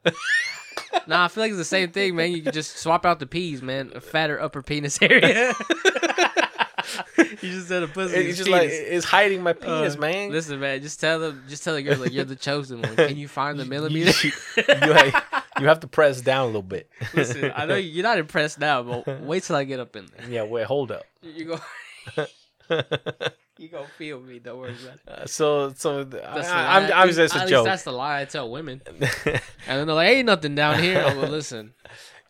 [1.07, 2.31] Nah, I feel like it's the same thing, man.
[2.31, 3.91] You can just swap out the peas, man.
[3.93, 5.53] A fatter upper penis area.
[7.17, 8.15] you just said a pussy.
[8.15, 8.85] it's is just like penis.
[8.87, 10.81] it's hiding my penis Uh, man Listen, man.
[10.81, 11.43] Just tell them.
[11.47, 12.95] Just tell the girl like you're the chosen one.
[12.95, 14.11] Can you find the millimeter?
[14.27, 18.17] you, ha- you have to press down a little bit Listen, I know you're not
[18.17, 20.29] impressed now, but wait till I get up in there.
[20.29, 22.25] yeah wait hold up You go.
[23.57, 24.39] You gonna feel me?
[24.39, 25.01] Don't worry about it.
[25.07, 27.65] Uh, so so th- I, That's the I, I'm I'm just at a least joke
[27.65, 31.21] That's the lie I tell women, and then they're like, "Ain't nothing down here." Oh,
[31.21, 31.73] well, listen,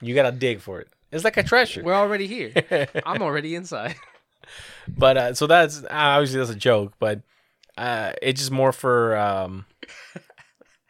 [0.02, 2.52] you gotta dig for it it's like a treasure we're already here.
[3.06, 3.96] I'm already inside.
[4.88, 7.22] But uh, so that's obviously that's a joke but
[7.78, 9.66] uh it's just more for um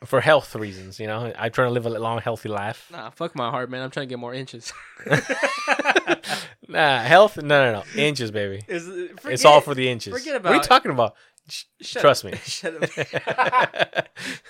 [0.03, 3.35] for health reasons you know i'm trying to live a long healthy life Nah, fuck
[3.35, 3.81] my heart, man.
[3.81, 4.71] I'm trying to get more inches.
[6.67, 8.87] nah health no no no inches baby Is-
[9.25, 10.49] it's all for the inches forget about.
[10.49, 11.15] what are you talking about
[11.47, 12.31] Sh- Shut trust up.
[12.31, 12.73] me Shut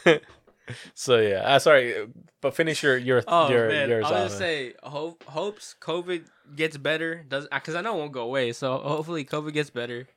[0.05, 0.21] up.
[0.93, 2.07] so yeah uh, sorry
[2.41, 4.39] but finish your your Oh your man, yours I was man.
[4.39, 7.23] say, hope hopes COVID gets better.
[7.27, 8.51] Does because I know it won't go away.
[8.53, 10.07] So hopefully COVID gets better.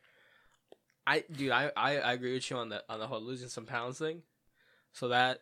[1.06, 3.66] I dude, I, I I agree with you on the on the whole losing some
[3.66, 4.22] pounds thing.
[4.92, 5.40] So that,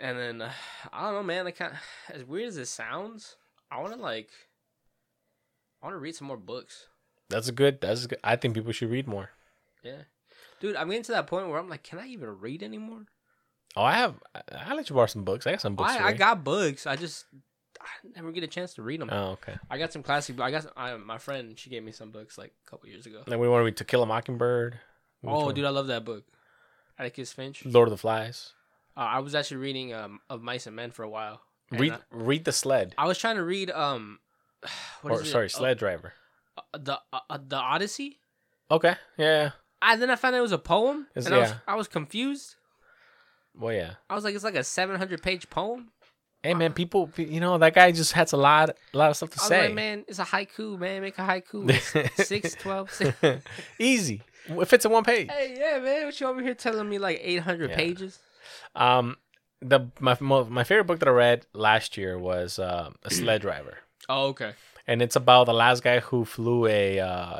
[0.00, 0.52] and then uh,
[0.92, 1.44] I don't know, man.
[1.44, 1.74] Like kind
[2.10, 3.36] as weird as it sounds,
[3.70, 4.30] I want to like,
[5.82, 6.86] I want to read some more books.
[7.30, 9.30] that's a good that's a good i think people should read more
[9.82, 10.02] Yeah,
[10.60, 13.06] dude, I'm getting to that point where I'm like, can I even read anymore?
[13.76, 14.14] Oh i have
[14.52, 16.86] i let you borrow some books i got some books I, I got books.
[16.86, 17.26] I just
[17.80, 17.86] I
[18.16, 19.10] never get a chance to read them.
[19.12, 20.40] oh okay I got some classic.
[20.40, 21.58] I got I, my friend.
[21.58, 23.18] She gave me some books like a couple years ago.
[23.18, 24.78] And then we want to read to kill a mockingbird
[25.20, 25.54] Which oh, one?
[25.54, 26.24] dude, I love that book.
[26.98, 27.66] Atticus Finch.
[27.66, 28.52] Uh, lord of the flies
[28.96, 31.42] I was actually reading um of Mice and Men for a while.
[31.72, 34.18] Read I, read the sled I was trying to read um.
[35.02, 35.30] What or is it?
[35.32, 36.14] sorry Uh, sled driver
[36.56, 38.18] uh, the uh, uh, the Odyssey.
[38.70, 39.50] okay yeah
[39.82, 41.56] And then I found it was a poem, It's- and I was yeah.
[41.68, 42.54] I was confused.
[43.56, 45.90] Well yeah I was like, it's like a seven hundred page poem.
[46.42, 49.30] Hey man, people, you know that guy just has a lot, a lot of stuff
[49.30, 49.64] to I was say.
[49.66, 51.00] like, man, it's a haiku, man.
[51.00, 51.70] Make a haiku.
[52.18, 53.16] It's six, twelve, six.
[53.78, 54.20] Easy.
[54.48, 55.30] It fits in one page.
[55.30, 56.04] Hey, yeah, man.
[56.04, 57.76] What you over here telling me like eight hundred Yeah.
[57.76, 58.18] pages?
[58.74, 59.16] Um,
[59.62, 63.40] the my mo- my favorite book that I read last year was uh, a sled
[63.46, 63.78] driver,
[64.10, 64.52] Oh, okay.
[64.86, 67.38] and it's about the last guy who flew a uh,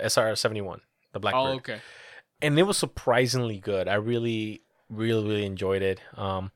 [0.00, 0.80] SR seventy one,
[1.12, 1.80] the Blackbird, Oh, okay.
[2.40, 3.88] and it was surprisingly good.
[3.88, 6.00] I really, really, really enjoyed it.
[6.16, 6.50] Um,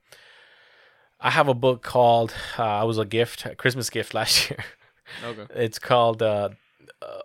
[1.21, 4.65] I have a book called uh, "I Was a Gift," a Christmas gift last year.
[5.25, 5.47] Okay.
[5.55, 6.51] It's called uh,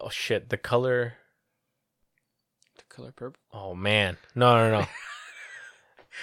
[0.02, 1.14] oh shit, the color.
[2.77, 3.40] The color purple.
[3.52, 4.88] Oh man, no, no, no.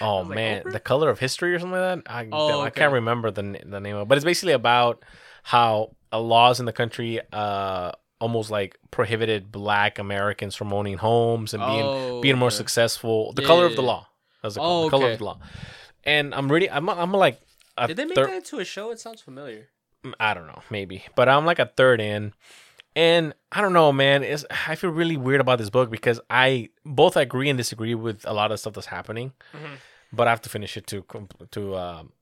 [0.00, 2.10] Oh was like, man, the color of history or something like that.
[2.12, 4.08] I Oh, I can't remember the the name of, it.
[4.08, 5.04] but it's basically about
[5.44, 11.54] how uh, laws in the country uh almost like prohibited Black Americans from owning homes
[11.54, 12.56] and being Oh, being more okay.
[12.56, 13.32] successful.
[13.34, 13.86] The Yeah, color yeah, of the yeah.
[14.44, 14.48] Law.
[14.48, 15.12] That's the, Oh, color okay.
[15.14, 15.39] of the law.
[16.05, 17.40] And I'm really, I'm I'm like.
[17.78, 18.90] a Did they make thir- that into a show?
[18.90, 19.68] It sounds familiar.
[20.20, 22.34] I don't know, maybe, but I'm like a third in,
[22.94, 24.23] and I don't know, man.
[24.23, 28.20] It's I feel really weird about this book because I both agree and disagree with
[28.26, 29.78] a lot of stuff that's happening, Mhm.
[30.12, 31.05] but I have to finish it to
[31.52, 32.12] to um,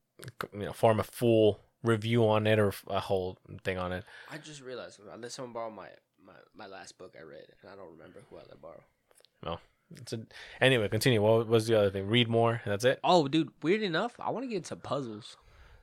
[0.54, 4.04] you know form a full review on it or a whole thing on it.
[4.30, 5.88] I just realized I let someone borrow my,
[6.24, 9.58] my my last book I read, and I don't remember who I let borrow.
[10.00, 10.20] It's a,
[10.60, 11.20] anyway, continue.
[11.22, 12.06] What was the other thing?
[12.08, 12.60] Read more.
[12.64, 13.00] That's it.
[13.04, 15.36] Oh, dude, weird enough, I want to get into puzzles.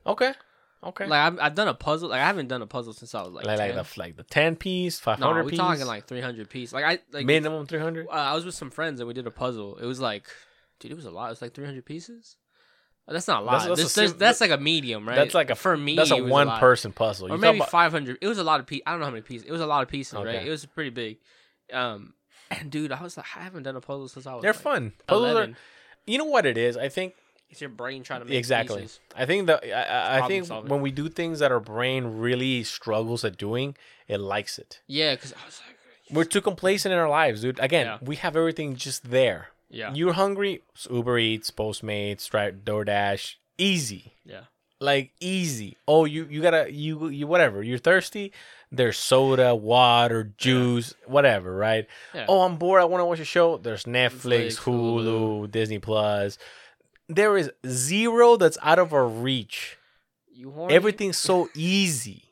[0.06, 0.32] Okay.
[0.82, 1.06] Okay.
[1.06, 2.08] Like I've, I've done a puzzle.
[2.08, 4.22] Like I haven't done a puzzle since I was like like, like the like the
[4.22, 5.20] ten piece, five hundred.
[5.20, 6.72] no, hundred we're piece, talking like three hundred piece.
[6.72, 8.06] Like I like minimum three hundred.
[8.08, 9.76] Uh, I was with some friends and we did a puzzle.
[9.76, 10.26] It was like,
[10.78, 11.26] dude, it was a lot.
[11.26, 12.36] It was like 300 pieces.
[13.06, 13.52] Uh, That's not a lot.
[13.60, 15.16] That's- That's, a that's, sim- that's like a medium, right?
[15.16, 15.96] That's like a for me.
[15.96, 16.60] That's a one lot.
[16.60, 17.26] person puzzle.
[17.26, 18.16] or You talk maybe about- 500.
[18.22, 18.82] It was a lot of pieces.
[18.86, 19.46] I don't know how many pieces.
[19.46, 20.46] It was a lot of pieces, right?
[20.46, 21.18] It was pretty big.
[21.74, 22.14] Um,
[22.50, 24.42] and dude, I was like, I haven't done a puzzle since I was.
[24.42, 24.92] They're like, fun.
[25.06, 25.52] Puzzles 11.
[25.52, 25.56] are.
[26.06, 26.76] You know what it is?
[26.76, 27.14] I think
[27.50, 28.82] It's your brain trying to make exactly.
[28.82, 29.00] pieces.
[29.16, 30.70] I think the I, I, I think solving.
[30.70, 33.76] when we do things that our brain really struggles at doing,
[34.08, 34.80] it likes it.
[34.86, 35.76] Yeah, because I was like,
[36.16, 37.58] We're too complacent in our lives, dude.
[37.60, 37.98] Again, Yeah.
[38.02, 39.48] we have everything just there.
[39.68, 44.14] yeah, You're hungry, Uber Eats, Postmates, Stripe, DoorDash, easy.
[44.24, 44.44] yeah,
[44.80, 45.76] like easy.
[45.86, 47.62] Oh, you you gotta you you whatever.
[47.62, 48.32] You're thirsty.
[48.72, 51.86] There's soda, water, juice, whatever, right?
[52.14, 52.26] yeah.
[52.28, 52.80] Oh, I'm bored.
[52.80, 53.56] I want to watch a show.
[53.58, 56.38] There's Netflix, Netflix, Hulu, Disney Plus.
[57.08, 59.76] There is zero that's out of our reach.
[60.32, 60.74] you horny?
[60.74, 62.24] Everything's so easy.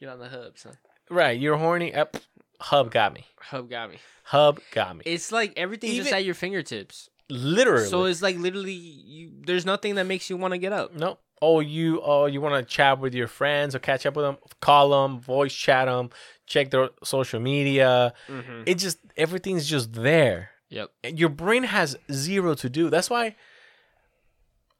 [0.00, 0.78] Get on the hub, son.
[1.10, 1.38] Right?
[1.38, 1.94] You're horny.
[1.94, 2.16] Up.
[2.58, 3.26] Hub got me.
[3.40, 3.98] Hub got me.
[4.24, 5.02] Hub got me.
[5.04, 7.10] It's like everything's just at your fingertips.
[7.28, 7.86] Literally.
[7.86, 10.94] So it's like literally, you, there's nothing that makes you want to get up.
[10.94, 11.18] no.
[11.44, 14.36] Oh, you oh you want to chat with your friends or catch up with them?
[14.60, 16.10] Call them, voice chat them,
[16.46, 18.14] check their social media.
[18.28, 18.62] Mm-hmm.
[18.66, 20.88] it just everything's just there Yep.
[21.04, 23.34] And your brain has zero to do that's why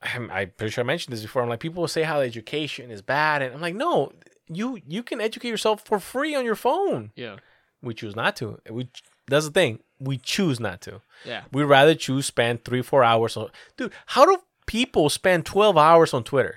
[0.02, 2.91] I'm, I'm pretty sure i mentioned this before i'm like people will say how education
[2.91, 4.12] is bad and i'm like no
[4.49, 7.36] you you can educate yourself for free on your phone Yeah.
[7.82, 8.89] we choose not to we
[9.28, 11.42] that's the thing we choose not to Yeah.
[11.52, 14.39] we'd rather choose spend three four hours on dude how do
[14.73, 16.55] people spend 12 hours on twitter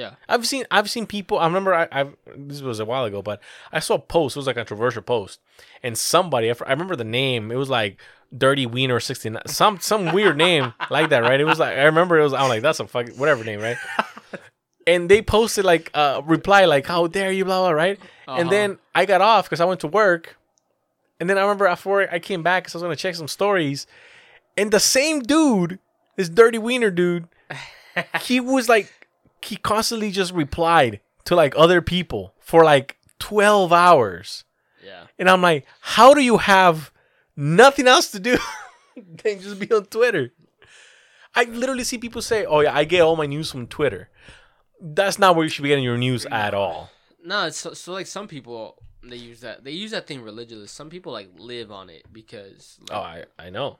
[0.00, 0.12] Yeah.
[0.28, 1.36] I've seen I've seen people.
[1.42, 2.12] I remember I I've,
[2.48, 3.38] this was a while ago, but
[3.76, 4.36] I saw a post.
[4.36, 5.40] It was like a controversial post,
[5.82, 7.50] and somebody I remember the name.
[7.50, 7.98] It was like
[8.44, 9.42] Dirty Wiener sixty nine.
[9.48, 10.64] Some some weird name
[10.96, 11.40] like that, right?
[11.40, 12.32] It was like I remember it was.
[12.32, 13.78] I'm like that's a fucking whatever name, right?
[14.86, 18.50] and they posted like a reply like how dare you blah blah right, and Uh-huh.
[18.50, 20.36] then I got off because I went to work,
[21.18, 23.88] and then I remember after I came back because I was gonna check some stories,
[24.56, 25.80] and the same dude,
[26.16, 27.28] this Dirty Wiener dude,
[28.22, 29.08] he was like
[29.42, 34.44] he constantly just replied to like other people for like 12 hours.
[34.84, 35.04] Yeah.
[35.18, 36.90] and i'm like how do you have
[37.36, 38.38] nothing else to do
[38.96, 40.32] than just be on twitter?
[41.34, 44.08] I literally see people say oh yeah i get all my news from twitter.
[44.80, 46.90] That's not where you should be getting your news at all.
[47.22, 50.66] No, it's so, so like some people they use that they use that thing religiously.
[50.66, 53.78] Some people like live on it because oh i, I know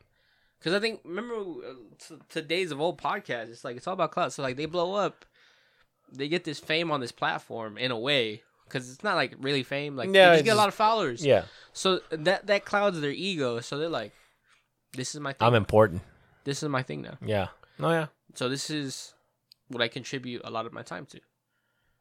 [0.61, 3.95] Because I think remember uh, t- to days of old podcasts, it's like it's all
[3.95, 4.33] about clout.
[4.33, 5.25] So like they blow up,
[6.13, 9.63] they get this fame on this platform in a way because it's not like really
[9.63, 9.97] fame.
[9.97, 11.25] Like they just get a lot of followers.
[11.25, 13.61] yeah So that that clouds their ego.
[13.61, 14.13] So they're like,
[14.93, 15.47] this is my thing.
[15.47, 16.03] i'm important
[16.45, 17.17] this is my thing now.
[17.25, 17.49] yeah
[17.79, 19.15] Oh yeah So this is
[19.69, 21.21] what I contribute a lot of my time to.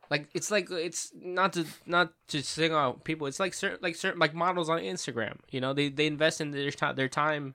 [0.09, 3.27] Like it's like it's not to not to sing out people.
[3.27, 5.37] It's like certain like certain like models on Instagram.
[5.51, 7.53] You know, they they invest in their time their time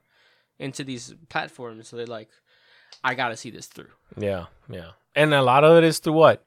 [0.58, 1.88] into these platforms.
[1.88, 2.28] So they're like,
[3.02, 3.90] I gotta see this through.
[4.16, 4.90] Yeah, yeah.
[5.14, 6.44] And a lot of it is through what?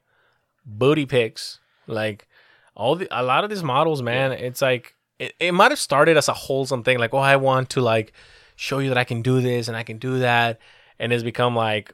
[0.66, 1.60] Booty pics.
[1.88, 2.28] Like
[2.76, 6.18] all the a lot of these models, man, it's like it, it might have started
[6.18, 8.14] as a wholesome thing, like, oh, I want to like
[8.56, 10.60] show you that I can do this and I can do that.
[11.00, 11.94] And it's become like,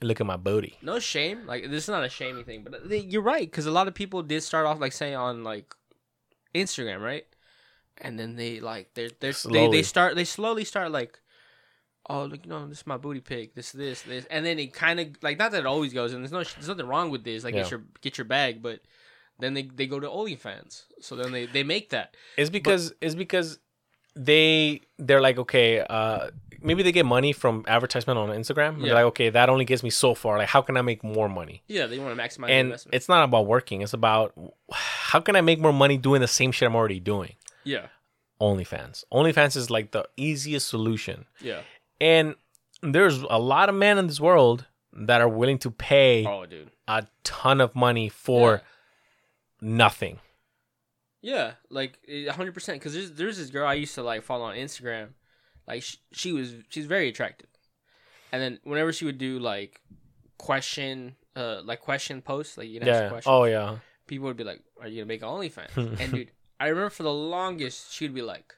[0.00, 0.76] look at my booty.
[0.82, 1.46] No shame.
[1.46, 3.94] Like this is not a shamey thing, but they, you're right because a lot of
[3.94, 5.74] people did start off like saying on like
[6.54, 7.26] Instagram, right?
[7.98, 11.18] And then they like they're they're they, they start they slowly start like,
[12.10, 14.72] oh look, you know, this is my booty pic, this this this, and then it
[14.72, 17.24] kind of like not that it always goes, and there's no there's nothing wrong with
[17.24, 17.62] this, like Yeah.
[17.62, 18.80] get your get your bag, but
[19.38, 22.16] then they they go to OnlyFans, so then they they make that.
[22.36, 23.58] It's because it's because
[24.16, 26.30] they they're like, okay, uh
[26.62, 28.78] maybe they get money from advertisement on Instagram.
[28.78, 28.84] Yeah.
[28.86, 30.38] They're like, okay, that only gets me so far.
[30.38, 31.62] Like how can I make more money?
[31.68, 32.94] Yeah, they want to maximize and investment.
[32.94, 34.32] it's not about working, it's about
[34.72, 37.34] how can I make more money doing the same shit I'm already doing.
[37.64, 37.86] yeah,
[38.40, 39.04] OnlyFans.
[39.12, 41.26] OnlyFans is like the easiest solution.
[41.40, 41.60] yeah.
[42.04, 42.34] And
[42.82, 46.44] there's a lot of men in this world that are willing to pay Oh,
[46.86, 48.60] a ton of money for
[49.60, 50.18] nothing.
[51.22, 51.98] Yeah, like
[52.30, 52.78] hundred percent.
[52.78, 55.08] Because there's there's this girl I used to like follow on Instagram,
[55.66, 57.48] like she, she was she's very attractive,
[58.32, 59.80] and then whenever she would do like
[60.36, 63.08] question uh like question posts like you know ask Yeah.
[63.08, 63.78] questions, Oh yeah.
[64.06, 67.12] people would be like, "Are you gonna make OnlyFans?" and dude, I remember for the
[67.14, 68.52] longest, she'd be like,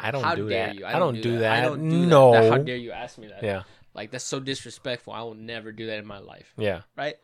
[0.00, 0.76] I don't "How do dare that.
[0.76, 0.86] you?
[0.86, 1.58] I, don't do that.
[1.58, 2.32] I don't do no.
[2.32, 2.50] that.
[2.50, 3.42] How dare you ask me that?
[3.42, 3.62] Yeah.
[3.94, 5.12] Like that's so disrespectful.
[5.12, 6.82] I will never do that in my life, Yeah.
[6.96, 7.16] right?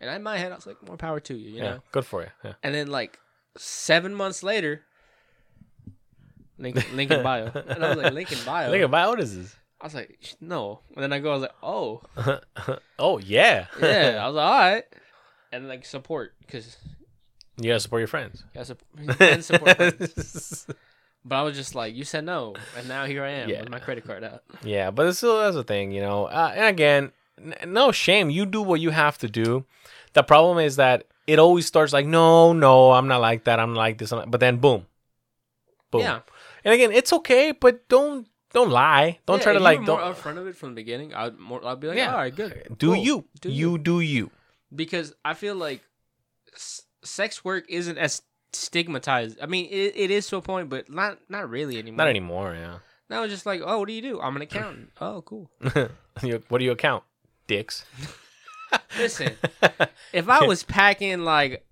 [0.00, 1.62] And in my head, I was like, "More power to you," you yeah.
[1.62, 1.82] know.
[1.90, 2.28] Good for you.
[2.44, 2.52] Yeah.
[2.62, 3.18] And then like
[3.56, 4.82] seven months later,
[6.58, 6.76] link
[7.10, 9.56] in bio, and I was like, "Link in bio." At my what is this?
[9.80, 12.02] I was like, "No," and then I go, I was like, "Oh,
[12.98, 13.66] oh yeah.
[13.80, 14.84] yeah." I was like, "All right,"
[15.52, 16.76] and like support because
[17.56, 18.44] you gotta support your friends.
[18.54, 20.66] yeah, support, and support friends.
[21.24, 23.60] But I was just like, "You said no," and now here I am Yeah.
[23.60, 24.42] with my credit card out.
[24.62, 26.26] Yeah, but it's still that's the thing, you know.
[26.26, 28.30] Uh, and again, n- no shame.
[28.30, 29.64] You do what you have to do.
[30.14, 33.60] The problem is that it always starts like, no, no, I'm not like that.
[33.60, 34.12] I'm like this.
[34.12, 34.86] I'm like-" But then, boom,
[35.90, 36.00] boom.
[36.02, 36.20] Yeah,
[36.64, 39.18] And again, it's okay, but don't don't lie.
[39.26, 40.76] Don't Yeah, try to if you like were don't more upfront of it from the
[40.76, 41.12] beginning.
[41.14, 41.60] I'd more.
[41.66, 42.12] I'd be like, Yeah.
[42.12, 43.24] "All right, good." do cool, you.
[43.40, 44.30] do you do you.
[44.74, 45.82] because I feel like
[46.54, 49.38] s- sex work isn't as stigmatized.
[49.42, 51.98] I mean, it, it is to a point, but not not really anymore.
[51.98, 52.54] Not anymore.
[52.54, 52.78] Yeah.
[53.10, 54.20] Now it's just like, oh, what do you do?
[54.20, 54.90] I'm an accountant.
[55.00, 55.50] oh, cool.
[56.48, 57.04] What do you account?
[57.46, 57.84] Dicks.
[58.98, 59.36] Listen,
[60.12, 61.64] if I was packing like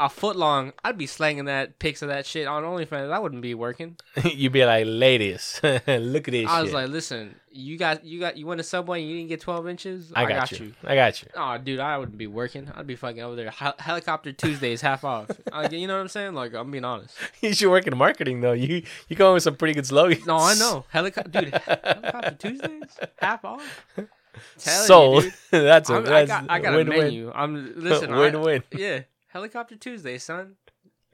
[0.00, 3.12] a foot long, I'd be slanging that pics of that shit on OnlyFans.
[3.12, 3.98] I wouldn't be working.
[4.24, 6.48] You'd be like, ladies, look at this.
[6.48, 9.28] I was like, listen, you got you got you went to Subway and you didn't
[9.28, 10.12] get 12 inches.
[10.16, 10.72] I got, you.
[10.84, 11.28] I got you.
[11.36, 12.72] Oh, dude, I wouldn't be working.
[12.74, 13.50] I'd be fucking over there.
[13.50, 15.30] Hel- helicopter Tuesdays half off.
[15.52, 16.34] Like, you know what I'm saying?
[16.34, 17.14] Like, I'm being honest.
[17.42, 18.52] You should work in marketing though.
[18.52, 20.24] You you come up with some pretty good slogans.
[20.24, 20.84] No, I know.
[20.88, 21.54] Helicopter, dude.
[21.54, 23.84] Helicopter Tuesdays half off.
[23.96, 25.24] Telling Sold.
[25.24, 26.98] You, that's a I'm, I got, I got a win-win.
[26.98, 27.32] menu.
[27.34, 28.14] I'm listen.
[28.14, 28.62] win I, win.
[28.72, 29.00] yeah,
[29.32, 30.56] helicopter Tuesday, son.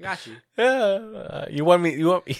[0.00, 0.36] Got you.
[0.58, 0.66] Yeah.
[0.66, 1.94] Uh, you want me?
[1.94, 2.36] You want me?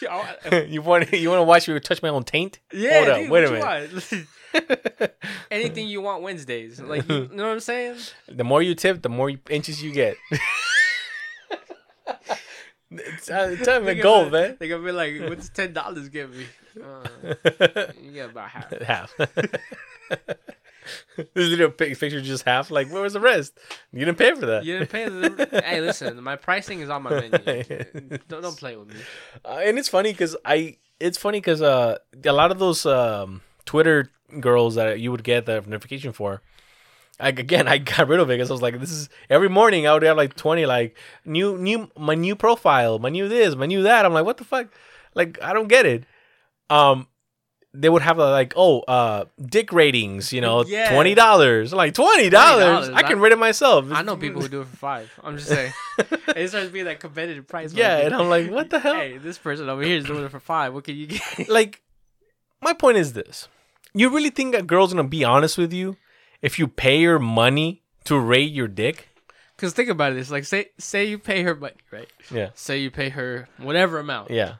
[0.68, 2.58] you want you want to watch me touch my own taint?
[2.72, 3.04] Yeah.
[3.04, 5.12] Hold up, wait a want?
[5.50, 6.80] Anything you want Wednesdays.
[6.80, 7.98] Like, you, you know what I'm saying?
[8.28, 10.16] the more you tip, the more inches you get.
[12.90, 14.56] it's uh, it's time to goal, man.
[14.58, 16.46] They gonna be like, "What's ten dollars give me?"
[16.82, 17.06] Uh,
[18.02, 18.72] you get about half.
[18.82, 19.14] half.
[21.16, 22.70] this little picture just half.
[22.70, 23.58] Like, where was the rest?
[23.92, 24.64] You didn't pay for that.
[24.64, 25.62] You didn't pay the.
[25.64, 27.28] hey, listen, my pricing is on my menu.
[28.28, 29.00] don't don't play with me.
[29.44, 33.42] Uh, and it's funny because I, it's funny because uh, a lot of those um,
[33.64, 36.42] Twitter girls that you would get the notification for,
[37.20, 39.86] like again, I got rid of it because I was like, this is every morning
[39.86, 43.66] I would have like twenty like new new my new profile, my new this, my
[43.66, 44.04] new that.
[44.04, 44.68] I'm like, what the fuck?
[45.14, 46.04] Like I don't get it.
[46.70, 47.08] Um,
[47.72, 50.92] they would have uh, like oh uh dick ratings, you know, Yeah.
[50.92, 51.72] twenty dollars.
[51.72, 53.86] Like twenty dollars, I can I- rate it myself.
[53.92, 55.10] I know people who do it for five.
[55.22, 55.72] I'm just saying.
[56.36, 57.72] it starts being that competitive price.
[57.72, 58.06] Yeah, market.
[58.06, 58.94] and I'm like, what the hell?
[58.94, 60.74] Hey, this person over here is doing it for five.
[60.74, 61.48] What can you get?
[61.48, 61.80] like
[62.60, 63.48] my point is this
[63.94, 65.96] you really think a girl's gonna be honest with you
[66.42, 69.08] if you pay her money to rate your dick
[69.56, 70.30] Because think about this.
[70.30, 72.08] Like, say say you pay her money, right?
[72.30, 74.30] yeah Say you pay her whatever amount.
[74.30, 74.54] yeah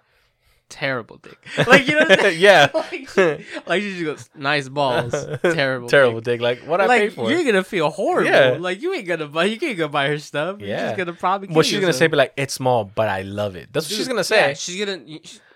[0.71, 1.37] Terrible dick.
[1.67, 2.07] Like you know.
[2.07, 2.41] What I'm saying?
[2.41, 5.13] yeah like, she, like she just goes, nice balls.
[5.43, 5.89] Terrible.
[5.89, 8.31] terrible dick." dick like what i like paid for you're gonna feel horrible.
[8.31, 8.57] Yeah.
[8.59, 9.45] Like you ain't gonna buy.
[9.45, 10.61] You can't go buy her stuff.
[10.61, 10.67] Yeah.
[10.67, 11.49] You're just gonna probably.
[11.49, 12.11] what she's gonna say yourself.
[12.13, 14.79] be like it's small but i love it that's what she's gonna say Yeah, she's
[14.85, 15.03] gonna.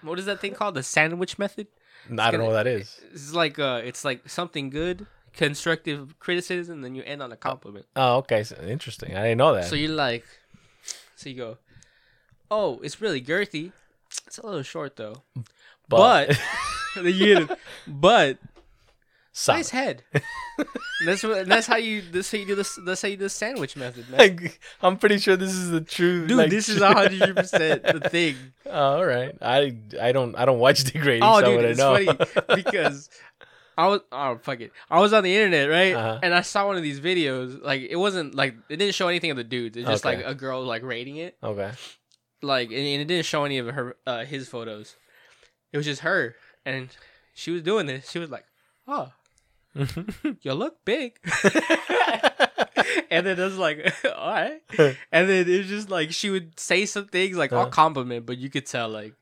[0.03, 0.75] What is that thing called?
[0.75, 1.69] The sandwich method.
[2.19, 6.83] i don't know what that is It's like uh, it's like something good, constructive criticism,
[6.83, 7.87] then you end on a compliment.
[7.97, 10.25] oh okay so interesting i didn't know that So you're like,
[11.17, 11.59] so you go,
[12.51, 13.73] oh, it's really girthy.
[14.27, 15.23] It's a little short though.
[15.89, 16.39] But,
[17.03, 17.49] you
[17.87, 18.39] but
[19.33, 19.59] Solid.
[19.59, 20.03] nice head.
[21.05, 21.47] that's what.
[21.49, 22.03] That's how you.
[22.13, 22.79] That's how you do this.
[22.85, 24.19] That's how you do the sandwich method, man.
[24.21, 28.09] Like, i'm pretty sure this is the true Dude, like, this is hundred percent the
[28.09, 28.37] thing.
[28.67, 31.69] oh, all right i i don't i don't watch dick ratings Oh, so dude, I
[31.69, 31.97] it's know.
[31.97, 33.11] funny because
[33.77, 34.71] I was oh fuck it.
[34.89, 36.21] I was on the internet right, Uh-huh.
[36.23, 37.61] and I saw one of these videos.
[37.61, 39.77] Like it wasn't like it didn't show anything of the dudes.
[39.77, 40.19] It's just Okay.
[40.19, 41.37] like a girl like rating it.
[41.43, 41.73] okay
[42.45, 44.97] Like and, and it didn't show any of her uh, his photos.
[45.73, 46.89] It was just her, and
[47.35, 48.11] she was doing this.
[48.11, 48.45] She was like,
[48.87, 49.11] "Oh,
[50.43, 51.19] you look big,"
[53.11, 54.61] and then it was like, "All right,"
[55.13, 57.71] and then it was just like she would say some things like all Uh-huh.
[57.71, 59.15] compliment, but you could tell like.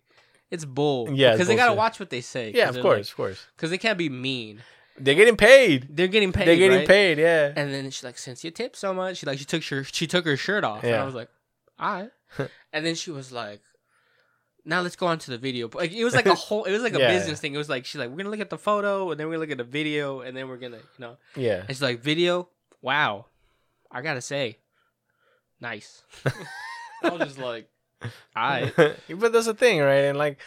[0.50, 1.08] It's bull.
[1.10, 2.52] Yeah, because they gotta watch what they say.
[2.54, 4.60] yeah of course of course Because they can't be mean.
[4.98, 6.46] they're getting paid They're getting paid.
[6.46, 6.86] they're getting right?
[6.86, 9.64] paid yeah And then she's like, "Since you tip so much," she like she took
[9.64, 11.00] her she took her shirt off, and Yeah.
[11.02, 11.30] I was like,
[11.78, 12.10] "All right."
[12.72, 13.60] and then she was like,
[14.64, 16.72] "Now let's go on to the video." But, Like it was like a whole, it
[16.72, 17.08] was like a Yeah.
[17.08, 17.54] business thing.
[17.54, 19.40] It was like she's like, "We're gonna look at the photo, and then we're gonna
[19.42, 22.48] look at the video, and then we're gonna, you know." yeah And she's like, "Video,
[22.80, 23.26] wow,
[23.90, 24.58] I gotta say,
[25.60, 26.02] nice."
[27.02, 27.68] I was just like,
[28.02, 30.04] "All right." but that's the thing, right?
[30.06, 30.38] And like,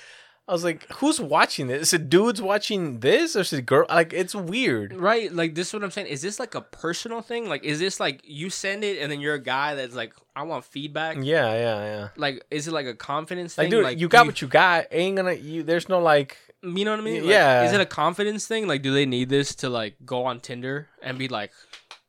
[0.47, 1.81] I was like, who's watching this?
[1.87, 3.87] Is it dudes watching this or is it girl?
[3.89, 4.93] Like, it's weird.
[4.93, 6.05] Right, like this is what I'm saying.
[6.07, 7.49] Is this like a personal thing?
[7.49, 10.43] Like, is this like you send it and then you're a guy that's like, I
[10.43, 11.17] want feedback.
[11.19, 12.07] Yeah, yeah, yeah.
[12.15, 13.81] Like, is it like a confidence Like, thing?
[13.83, 14.85] dude, you got what you got.
[14.91, 15.33] Ain't gonna.
[15.33, 16.37] You there's no like.
[16.61, 17.21] you know what I mean?
[17.21, 17.63] Like, yeah.
[17.63, 18.67] Is it a confidence thing?
[18.67, 21.51] Like, do they need this to like go on Tinder and be like,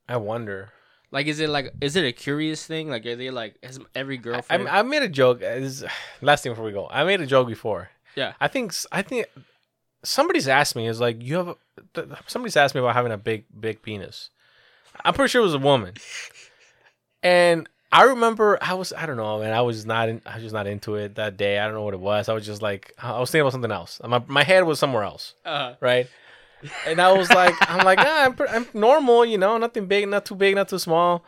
[0.08, 0.70] I wonder.
[1.10, 2.90] like, is it like, is it a curious thing?
[2.90, 4.68] Like, are they like, has every I, girlfriend?
[4.68, 5.39] I made a joke.
[5.39, 5.82] uh, This
[6.20, 7.89] last thing before we go, I made a joke before.
[8.17, 8.33] Yeah.
[8.41, 9.27] I think I think
[10.03, 13.45] somebody's asked me is like you have a, somebody's asked me about having a big
[13.59, 14.31] big penis.
[15.05, 15.95] I'm pretty sure it was a woman,
[17.23, 20.43] and I remember I was I don't know man I was not in, I was
[20.43, 21.59] just not into it that day.
[21.59, 22.28] I don't know what it was.
[22.28, 24.01] I was just like I was thinking about something else.
[24.05, 26.09] My my head was somewhere else, uh, right?
[26.86, 30.25] And I was like I'm like ah, I'm I'm normal, you know, nothing big, not
[30.25, 31.25] too big, not too small.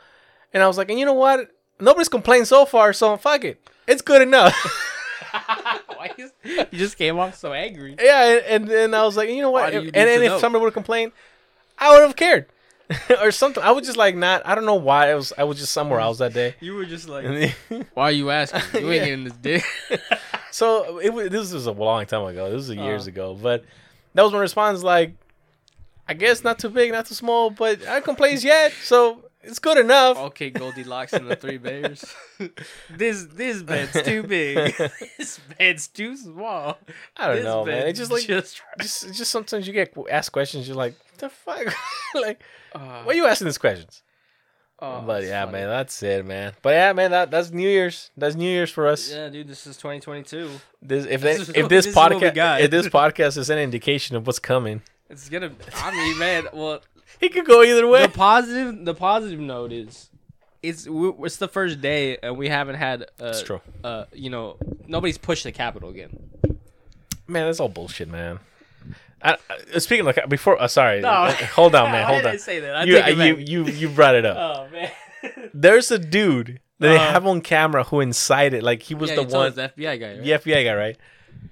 [0.54, 1.50] And I was like, and you know what?
[1.78, 3.60] Nobody's complained so far, so fuck it.
[3.86, 4.54] It's good enough.
[5.96, 7.96] Why is- you just came off so angry.
[8.00, 9.70] Yeah, and, and then I was like, you know what?
[9.70, 10.38] do And, you and need if know?
[10.38, 11.12] somebody would have complained,
[11.78, 12.46] I would have cared,
[13.20, 13.62] or something.
[13.62, 14.42] I was just like, not.
[14.46, 15.10] I don't know why.
[15.10, 15.32] I was.
[15.36, 16.54] I was just somewhere else that day.
[16.60, 18.82] You were just like, And why are you asking?
[18.82, 19.04] You ain't Yeah.
[19.06, 19.64] getting this dick.
[20.50, 21.28] so it was.
[21.30, 22.50] This was a long time ago.
[22.50, 23.10] This was years Uh.
[23.10, 23.38] ago.
[23.40, 23.64] But
[24.14, 24.82] that was my response.
[24.82, 25.14] Like,
[26.08, 29.78] I guess not too big, not too small, but I complains yet, so it's good
[29.78, 30.16] enough.
[30.18, 32.04] okay, Goldilocks and the Three Bears.
[32.90, 34.74] this this bed's too big.
[35.18, 36.78] this bed's too small.
[37.16, 37.86] I don't This know, man.
[37.88, 38.60] It's just like just.
[38.80, 40.66] just, just sometimes you get asked questions.
[40.66, 41.66] You're like, the fuck,
[42.14, 42.42] like,
[42.74, 44.02] Uh, why are you asking these questions?
[44.80, 45.52] oh, but yeah, funny.
[45.58, 46.52] man, that's it, man.
[46.62, 48.10] But yeah, man, that that's New Year's.
[48.16, 49.10] That's New Year's for us.
[49.10, 50.50] Yeah, dude, this is 2022.
[50.82, 53.36] This if This they- is if this, this is what we podcast if this podcast
[53.38, 55.50] is an indication of what's coming, It's gonna.
[55.76, 56.48] I mean, man.
[56.52, 56.80] Well,
[57.20, 58.02] it could go either way.
[58.06, 58.84] the positive.
[58.84, 60.08] The positive note is,
[60.62, 63.02] it's it's the first day and we haven't had.
[63.20, 64.56] Uh, It's true, Uh, you know,
[64.86, 66.10] nobody's pushed the Capitol again.
[67.26, 67.46] man.
[67.46, 68.38] That's all bullshit, man.
[69.22, 69.36] I,
[69.74, 72.34] I, speaking of before, uh, sorry, uh, hold on, man, Why hold did on.
[72.34, 72.76] I say that?
[72.76, 73.48] I You, take it you back.
[73.48, 74.36] you you brought it up.
[74.38, 74.90] Oh man.
[75.52, 77.10] There's a dude that they Uh-huh.
[77.12, 79.82] have on camera who incited, like he was yeah, the you told one, us the
[79.82, 80.12] FBI guy.
[80.14, 80.22] Right?
[80.24, 80.96] the FBI guy, right?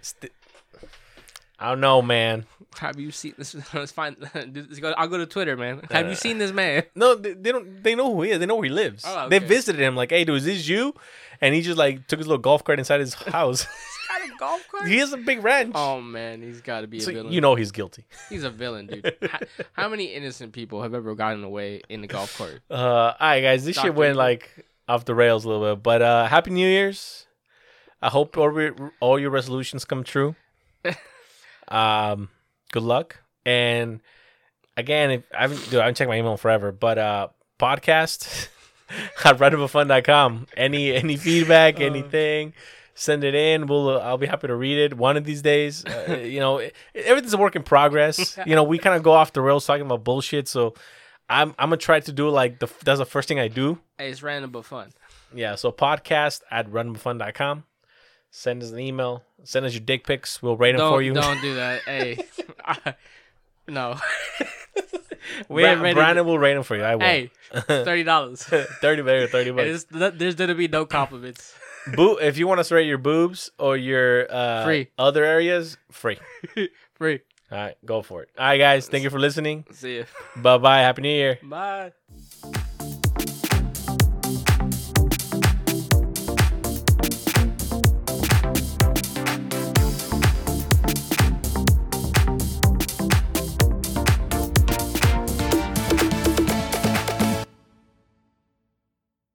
[0.00, 0.32] St-
[1.58, 2.46] I don't know, man.
[2.78, 3.54] Have you seen this?
[3.74, 4.16] Let's find.
[4.34, 5.80] Let's go- I'll go to Twitter, man.
[5.90, 6.82] Have Uh, you seen this man?
[6.94, 7.82] No, they, they don't.
[7.82, 8.38] They know who he is.
[8.38, 9.04] They know where he lives.
[9.06, 9.96] Oh, They visited him.
[9.96, 10.94] Like, hey, dude, is this you?
[11.40, 13.66] And he just like took his little golf cart inside his house.
[14.08, 14.88] Got a golf cart.
[14.88, 15.72] he has a big ranch.
[15.74, 17.32] Oh man, he's got to be a villain.
[17.32, 18.04] you know he's guilty.
[18.30, 19.16] he's a villain, dude.
[19.30, 19.38] how,
[19.74, 22.60] how many innocent people have ever gotten away in the golf cart?
[22.70, 26.00] Uh, all right, guys, this shit went like off the rails a little bit, but
[26.00, 27.26] uh, happy New Year's.
[28.00, 30.36] I hope all, re- all your resolutions come true.
[31.68, 32.28] um,
[32.72, 34.00] good luck, and
[34.76, 37.28] again, if I haven't, dude, I haven't checked my email forever, but uh,
[37.58, 38.48] podcast
[39.24, 40.46] at randombutfun.com.
[40.56, 41.84] Any any feedback, Uh.
[41.84, 42.52] anything.
[42.98, 43.66] Send it in.
[43.66, 43.90] We'll.
[43.90, 45.84] Uh, I'll be happy to read it one of these days.
[45.84, 48.38] Uh, you know, it, everything's a work in progress.
[48.46, 50.48] You know, we kind of go off the rails talking about bullshit.
[50.48, 50.72] So,
[51.28, 53.78] I'm I'm gonna try to do like the that's the first thing I do.
[53.98, 54.92] Hey, it's random but fun.
[55.34, 57.64] Yeah, so podcast at randombutfun.com.
[58.30, 59.24] Send us an email.
[59.46, 60.42] Send us your dick pics.
[60.42, 61.14] We'll rate them Don't for you.
[61.14, 61.80] don't do that.
[61.86, 62.18] Hey,
[63.68, 63.96] no.
[65.48, 65.94] we Bra- ready.
[65.94, 66.82] Brandon will rate them for you.
[66.82, 67.02] I will.
[67.02, 68.42] hey, thirty dollars.
[68.42, 69.86] 30 better, 30 bucks.
[69.90, 71.54] There's gonna be no compliments.
[71.94, 74.88] Boo- if you want us to rate your boobs or your uh, Free.
[74.98, 76.18] other areas, free.
[76.94, 77.20] Free.
[77.52, 78.30] All right, go for it.
[78.36, 78.88] All right, guys.
[78.88, 79.64] Thank you for listening.
[79.70, 80.04] See ya.
[80.36, 80.80] Bye bye.
[80.80, 81.38] Happy New Year.
[81.44, 81.92] Bye.